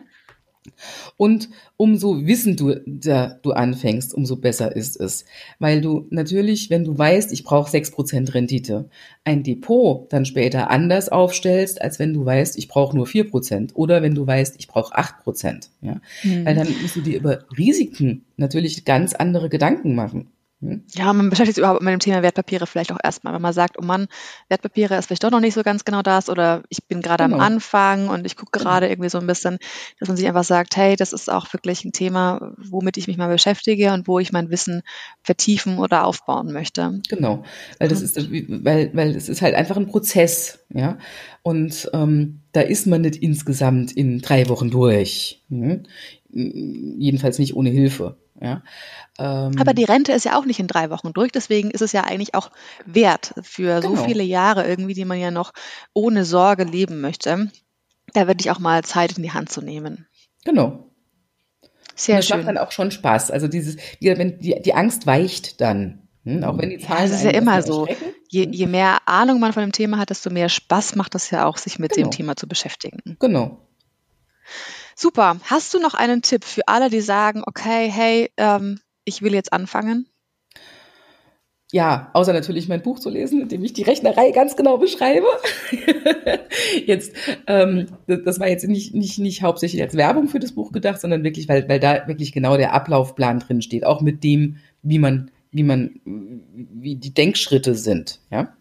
Und 1.18 1.50
umso 1.78 2.26
wissend 2.26 2.60
du, 2.60 2.76
du 2.86 3.52
anfängst, 3.52 4.14
umso 4.14 4.38
besser 4.38 4.76
ist 4.76 5.00
es. 5.00 5.26
Weil 5.60 5.82
du 5.82 6.08
natürlich, 6.10 6.70
wenn 6.70 6.84
du 6.84 6.98
weißt, 6.98 7.32
ich 7.32 7.44
brauche 7.44 7.72
6% 7.72 8.34
Rendite, 8.34 8.90
ein 9.24 9.44
Depot 9.44 10.12
dann 10.12 10.26
später 10.26 10.70
anders 10.70 11.10
aufstellst, 11.10 11.82
als 11.82 12.00
wenn 12.00 12.14
du 12.14 12.26
weißt, 12.26 12.58
ich 12.58 12.68
brauche 12.68 12.96
nur 12.96 13.06
4%. 13.06 13.74
Oder 13.74 14.02
wenn 14.02 14.16
du 14.16 14.26
weißt, 14.26 14.56
ich 14.60 14.68
brauche 14.68 14.98
8%. 14.98 15.70
Ja? 15.82 16.02
Mhm. 16.24 16.46
Weil 16.46 16.56
dann 16.56 16.68
musst 16.82 16.96
du 16.96 17.02
dir 17.02 17.18
über 17.18 17.46
Risiken 17.58 18.26
natürlich 18.38 18.86
ganz 18.86 19.14
andere 19.14 19.50
Gedanken 19.50 19.96
machen. 19.96 20.28
Hm? 20.62 20.84
Ja, 20.94 21.14
man 21.14 21.30
beschäftigt 21.30 21.56
sich 21.56 21.64
überhaupt 21.64 21.82
mit 21.82 21.94
dem 21.94 22.00
Thema 22.00 22.22
Wertpapiere 22.22 22.68
vielleicht 22.68 22.92
auch 22.92 23.00
erstmal, 23.02 23.34
wenn 23.34 23.42
man 23.42 23.54
sagt, 23.54 23.78
oh 23.80 23.86
Mann, 23.86 24.08
Wertpapiere 24.50 24.98
ist 24.98 25.06
vielleicht 25.06 25.24
doch 25.24 25.32
noch 25.32 25.40
nicht 25.40 25.54
so 25.54 25.64
ganz 25.64 25.86
genau 25.86 26.02
das 26.02 26.30
oder 26.30 26.64
ich 26.70 26.86
bin 26.86 27.02
gerade 27.02 27.24
genau. 27.24 27.38
am 27.38 27.42
Anfang 27.42 28.10
und 28.10 28.26
ich 28.26 28.36
gucke 28.36 28.60
gerade 28.60 28.88
genau. 28.88 28.94
irgendwie 28.94 29.10
so 29.10 29.20
ein 29.20 29.28
bisschen, 29.28 29.58
dass 30.00 30.10
man 30.10 30.18
sich 30.18 30.28
einfach 30.28 30.44
sagt, 30.44 30.76
hey, 30.76 30.98
das 30.98 31.14
ist 31.14 31.32
auch 31.32 31.52
wirklich 31.54 31.86
ein 31.86 31.94
Thema, 31.94 32.54
womit 32.58 32.98
ich 32.98 33.08
mich 33.08 33.18
mal 33.18 33.30
beschäftige 33.30 33.94
und 33.94 34.08
wo 34.08 34.20
ich 34.20 34.34
mein 34.34 34.50
Wissen 34.50 34.82
vertiefen 35.24 35.80
oder 35.80 36.06
aufbauen 36.06 36.52
möchte. 36.52 37.02
Genau, 37.08 37.44
weil 37.78 37.88
das 37.88 38.02
ist, 38.02 38.18
weil, 38.20 38.92
weil 38.94 39.16
es 39.16 39.30
ist 39.30 39.42
halt 39.42 39.56
einfach 39.56 39.78
ein 39.78 39.88
Prozess, 39.88 40.60
ja. 40.74 40.98
Und 41.42 41.90
ähm, 41.94 42.42
da 42.52 42.62
ist 42.62 42.86
man 42.86 43.02
nicht 43.02 43.16
insgesamt 43.16 43.94
in 43.94 44.20
drei 44.20 44.50
Wochen 44.50 44.70
durch. 44.70 45.42
Hm? 45.50 45.84
Jedenfalls 46.32 47.40
nicht 47.40 47.56
ohne 47.56 47.70
Hilfe. 47.70 48.18
Ja. 48.42 48.64
Ähm, 49.18 49.54
Aber 49.60 49.74
die 49.74 49.84
Rente 49.84 50.14
ist 50.14 50.26
ja 50.26 50.38
auch 50.38 50.46
nicht 50.46 50.60
in 50.60 50.68
drei 50.68 50.90
Wochen 50.90 51.12
durch, 51.14 51.32
deswegen 51.32 51.72
ist 51.72 51.82
es 51.82 51.92
ja 51.92 52.04
eigentlich 52.06 52.36
auch 52.36 52.52
wert 52.86 53.34
für 53.42 53.82
genau. 53.82 53.96
so 53.96 54.04
viele 54.04 54.24
Jahre 54.24 54.66
irgendwie, 54.68 54.94
die 54.94 55.06
man 55.06 55.20
ja 55.20 55.32
noch 55.32 55.52
ohne 55.94 56.24
Sorge 56.24 56.64
leben 56.64 57.02
möchte, 57.02 57.52
da 58.14 58.28
wirklich 58.28 58.52
auch 58.52 58.60
mal 58.60 58.84
Zeit 58.84 59.18
in 59.18 59.24
die 59.24 59.32
Hand 59.32 59.52
zu 59.52 59.62
nehmen. 59.62 60.08
Genau. 60.46 60.90
Sehr 61.96 62.18
das 62.18 62.28
schön. 62.28 62.38
Macht 62.38 62.48
dann 62.48 62.58
auch 62.58 62.72
schon 62.72 62.92
Spaß. 62.92 63.30
Also 63.30 63.50
dieses, 63.50 63.76
die, 64.02 64.18
wenn 64.18 64.40
die, 64.40 64.62
die 64.62 64.74
Angst 64.74 65.06
weicht 65.06 65.60
dann. 65.60 66.08
Hm, 66.24 66.44
auch 66.46 66.58
wenn 66.58 66.70
die 66.70 66.80
Zahlen. 66.80 67.00
Ja, 67.00 67.08
das 67.08 67.18
ist 67.18 67.24
ja 67.24 67.32
immer 67.32 67.62
so. 67.62 67.88
Je, 68.30 68.48
je, 68.50 68.68
mehr 68.68 69.00
Ahnung 69.06 69.40
man 69.40 69.52
von 69.52 69.64
dem 69.64 69.72
Thema 69.72 69.98
hat, 69.98 70.10
desto 70.10 70.30
mehr 70.30 70.48
Spaß 70.48 70.96
macht 70.96 71.16
das 71.16 71.30
ja 71.30 71.46
auch, 71.46 71.58
sich 71.58 71.80
mit 71.80 71.92
genau. 71.92 72.08
dem 72.08 72.12
Thema 72.12 72.36
zu 72.36 72.48
beschäftigen. 72.48 73.18
Genau. 73.20 73.60
Super. 75.02 75.40
Hast 75.46 75.74
du 75.74 75.80
noch 75.80 75.94
einen 75.94 76.22
Tipp 76.22 76.44
für 76.44 76.68
alle, 76.68 76.90
die 76.90 77.00
sagen, 77.00 77.42
okay, 77.46 77.90
hey, 77.90 78.32
ähm, 78.36 78.82
ich 79.06 79.22
will 79.22 79.34
jetzt 79.34 79.54
anfangen? 79.54 80.08
Ja, 81.72 82.10
außer 82.12 82.34
natürlich 82.34 82.68
mein 82.68 82.82
Buch 82.82 83.00
zu 83.00 83.10
lesen, 83.10 83.44
in 83.44 83.48
dem 83.48 83.64
ich 83.64 83.72
die 83.72 83.84
Rechnerei 83.84 84.32
ganz 84.32 84.58
genau 84.58 84.78
beschreibe. 84.78 85.26
jetzt, 86.86 87.14
ähm, 87.48 87.88
das 88.08 88.42
war 88.42 88.50
jetzt 88.50 88.68
nicht, 88.68 88.94
nicht, 88.94 89.20
nicht 89.20 89.42
hauptsächlich 89.42 89.82
als 89.82 89.96
Werbung 89.96 90.28
für 90.28 90.40
das 90.40 90.52
Buch 90.52 90.74
gedacht, 90.74 91.00
sondern 91.00 91.24
wirklich, 91.24 91.48
weil, 91.48 91.70
weil 91.70 91.80
da 91.80 92.06
wirklich 92.10 92.34
genau 92.34 92.58
der 92.58 92.74
Ablaufplan 92.74 93.40
drin 93.40 93.62
steht, 93.62 93.86
auch 93.86 94.02
mit 94.02 94.22
dem, 94.26 94.58
wie 94.82 95.00
man, 95.00 95.32
wie 95.52 95.64
man, 95.64 96.02
wie 96.04 96.98
die 96.98 97.14
Denkschritte 97.14 97.74
sind, 97.74 98.20
ja. 98.32 98.54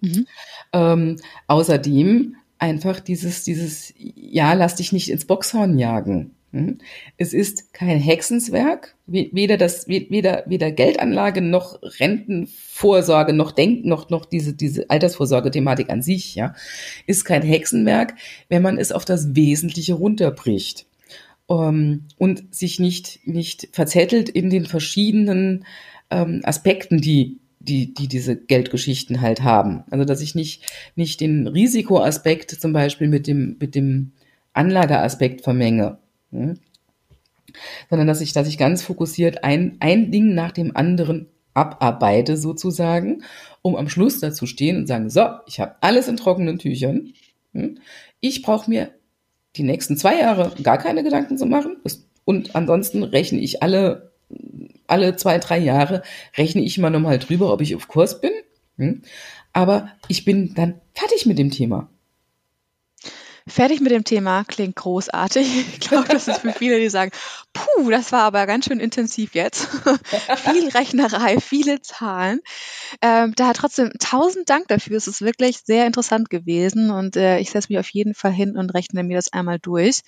Mhm. 0.00 0.26
Ähm, 0.72 1.20
außerdem 1.46 2.34
einfach 2.64 2.98
dieses, 3.00 3.44
dieses, 3.44 3.92
ja, 3.96 4.54
lass 4.54 4.76
dich 4.76 4.92
nicht 4.92 5.10
ins 5.10 5.26
Boxhorn 5.26 5.78
jagen. 5.78 6.34
Hm? 6.52 6.78
Es 7.18 7.34
ist 7.34 7.74
kein 7.74 7.98
Hexenswerk, 7.98 8.96
weder 9.06 9.58
das, 9.58 9.86
weder, 9.86 10.44
weder 10.46 10.70
Geldanlage 10.70 11.42
noch 11.42 11.78
Rentenvorsorge 11.82 13.34
noch 13.34 13.52
Denk, 13.52 13.84
noch, 13.84 14.08
noch 14.08 14.24
diese, 14.24 14.54
diese 14.54 14.88
Altersvorsorge-Thematik 14.88 15.90
an 15.90 16.00
sich, 16.00 16.36
ja, 16.36 16.54
ist 17.06 17.24
kein 17.24 17.42
Hexenwerk, 17.42 18.14
wenn 18.48 18.62
man 18.62 18.78
es 18.78 18.92
auf 18.92 19.04
das 19.04 19.36
Wesentliche 19.36 19.94
runterbricht. 19.94 20.86
Um, 21.46 21.58
ähm, 21.68 22.04
und 22.16 22.54
sich 22.54 22.80
nicht, 22.80 23.20
nicht 23.26 23.68
verzettelt 23.72 24.30
in 24.30 24.48
den 24.48 24.64
verschiedenen 24.64 25.66
ähm, 26.10 26.40
Aspekten, 26.42 27.02
die 27.02 27.38
die, 27.64 27.94
die 27.94 28.08
diese 28.08 28.36
Geldgeschichten 28.36 29.20
halt 29.20 29.42
haben. 29.42 29.84
Also 29.90 30.04
dass 30.04 30.20
ich 30.20 30.34
nicht, 30.34 30.62
nicht 30.94 31.20
den 31.20 31.46
Risikoaspekt 31.46 32.50
zum 32.50 32.72
Beispiel 32.72 33.08
mit 33.08 33.26
dem, 33.26 33.56
mit 33.60 33.74
dem 33.74 34.12
Anlageaspekt 34.52 35.42
vermenge. 35.42 35.98
Hm? 36.30 36.58
Sondern 37.88 38.06
dass 38.06 38.20
ich, 38.20 38.32
dass 38.32 38.48
ich 38.48 38.58
ganz 38.58 38.82
fokussiert 38.82 39.44
ein, 39.44 39.76
ein 39.80 40.10
Ding 40.10 40.34
nach 40.34 40.52
dem 40.52 40.76
anderen 40.76 41.28
abarbeite 41.54 42.36
sozusagen, 42.36 43.22
um 43.62 43.76
am 43.76 43.88
Schluss 43.88 44.18
dazu 44.20 44.46
stehen 44.46 44.76
und 44.76 44.86
sagen, 44.86 45.08
so, 45.08 45.26
ich 45.46 45.60
habe 45.60 45.76
alles 45.80 46.08
in 46.08 46.16
trockenen 46.16 46.58
Tüchern. 46.58 47.12
Hm? 47.52 47.78
Ich 48.20 48.42
brauche 48.42 48.68
mir 48.68 48.90
die 49.56 49.62
nächsten 49.62 49.96
zwei 49.96 50.18
Jahre 50.18 50.52
gar 50.62 50.78
keine 50.78 51.04
Gedanken 51.04 51.38
zu 51.38 51.46
machen. 51.46 51.76
Und 52.24 52.56
ansonsten 52.56 53.02
rechne 53.02 53.38
ich 53.38 53.62
alle 53.62 54.12
alle 54.86 55.16
zwei, 55.16 55.38
drei 55.38 55.58
Jahre 55.58 56.02
rechne 56.36 56.62
ich 56.62 56.78
mal 56.78 56.90
nochmal 56.90 57.18
drüber, 57.18 57.52
ob 57.52 57.60
ich 57.60 57.74
auf 57.74 57.88
Kurs 57.88 58.20
bin. 58.20 58.32
Hm? 58.76 59.02
Aber 59.52 59.88
ich 60.08 60.24
bin 60.24 60.54
dann 60.54 60.80
fertig 60.94 61.26
mit 61.26 61.38
dem 61.38 61.50
Thema. 61.50 61.88
Fertig 63.46 63.82
mit 63.82 63.92
dem 63.92 64.04
Thema 64.04 64.42
klingt 64.44 64.76
großartig. 64.76 65.46
Ich 65.74 65.80
glaube, 65.80 66.08
das 66.08 66.28
ist 66.28 66.40
für 66.40 66.52
viele, 66.52 66.80
die 66.80 66.88
sagen, 66.88 67.10
puh, 67.52 67.90
das 67.90 68.10
war 68.10 68.22
aber 68.22 68.46
ganz 68.46 68.64
schön 68.64 68.80
intensiv 68.80 69.34
jetzt. 69.34 69.66
Viel 70.36 70.68
Rechnerei, 70.68 71.38
viele 71.40 71.82
Zahlen. 71.82 72.40
Ähm, 73.02 73.34
daher 73.36 73.52
trotzdem 73.52 73.92
tausend 74.00 74.48
Dank 74.48 74.68
dafür. 74.68 74.96
Es 74.96 75.08
ist 75.08 75.20
wirklich 75.20 75.58
sehr 75.58 75.86
interessant 75.86 76.30
gewesen 76.30 76.90
und 76.90 77.16
äh, 77.16 77.38
ich 77.38 77.50
setze 77.50 77.70
mich 77.70 77.78
auf 77.78 77.88
jeden 77.90 78.14
Fall 78.14 78.32
hin 78.32 78.56
und 78.56 78.72
rechne 78.72 79.04
mir 79.04 79.16
das 79.16 79.32
einmal 79.32 79.58
durch. 79.58 80.00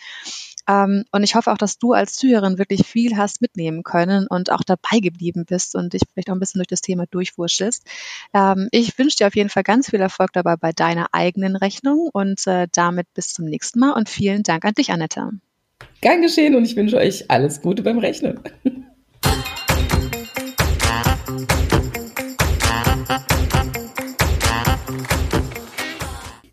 Ähm, 0.69 1.05
und 1.13 1.23
ich 1.23 1.35
hoffe 1.35 1.53
auch, 1.53 1.59
dass 1.59 1.79
du 1.79 1.93
als 1.93 2.17
Zuhörerin 2.17 2.59
wirklich 2.59 2.87
viel 2.87 3.17
hast 3.17 3.41
mitnehmen 3.41 3.83
können 3.83 4.27
und 4.27 4.51
auch 4.51 4.63
dabei 4.65 5.01
geblieben 5.01 5.45
bist 5.47 5.75
und 5.75 5.93
dich 5.93 6.03
vielleicht 6.13 6.31
auch 6.31 6.35
ein 6.35 6.41
bisschen 6.41 6.59
durch 6.59 6.69
das 6.69 6.81
Thema 6.81 7.07
durchwurschtelst. 7.07 7.85
Ähm, 8.35 8.69
ich 8.73 8.99
wünsche 8.99 9.17
dir 9.17 9.27
auf 9.27 9.37
jeden 9.37 9.51
Fall 9.51 9.63
ganz 9.63 9.91
viel 9.91 10.01
Erfolg 10.01 10.33
dabei 10.33 10.57
bei 10.57 10.73
deiner 10.73 11.09
eigenen 11.13 11.57
Rechnung 11.57 12.11
und 12.13 12.47
äh, 12.47 12.69
damit 12.73 13.07
bis 13.15 13.33
zum 13.33 13.47
nächsten 13.47 13.79
Mal 13.81 13.93
und 13.93 14.09
vielen 14.09 14.43
Dank 14.43 14.65
an 14.65 14.75
dich, 14.75 14.91
Annette. 14.91 15.31
Gern 16.01 16.23
geschehen 16.23 16.55
und 16.55 16.65
ich 16.65 16.77
wünsche 16.77 16.97
euch 16.97 17.31
alles 17.31 17.63
Gute 17.63 17.83
beim 17.83 17.99
Rechnen. 17.99 18.41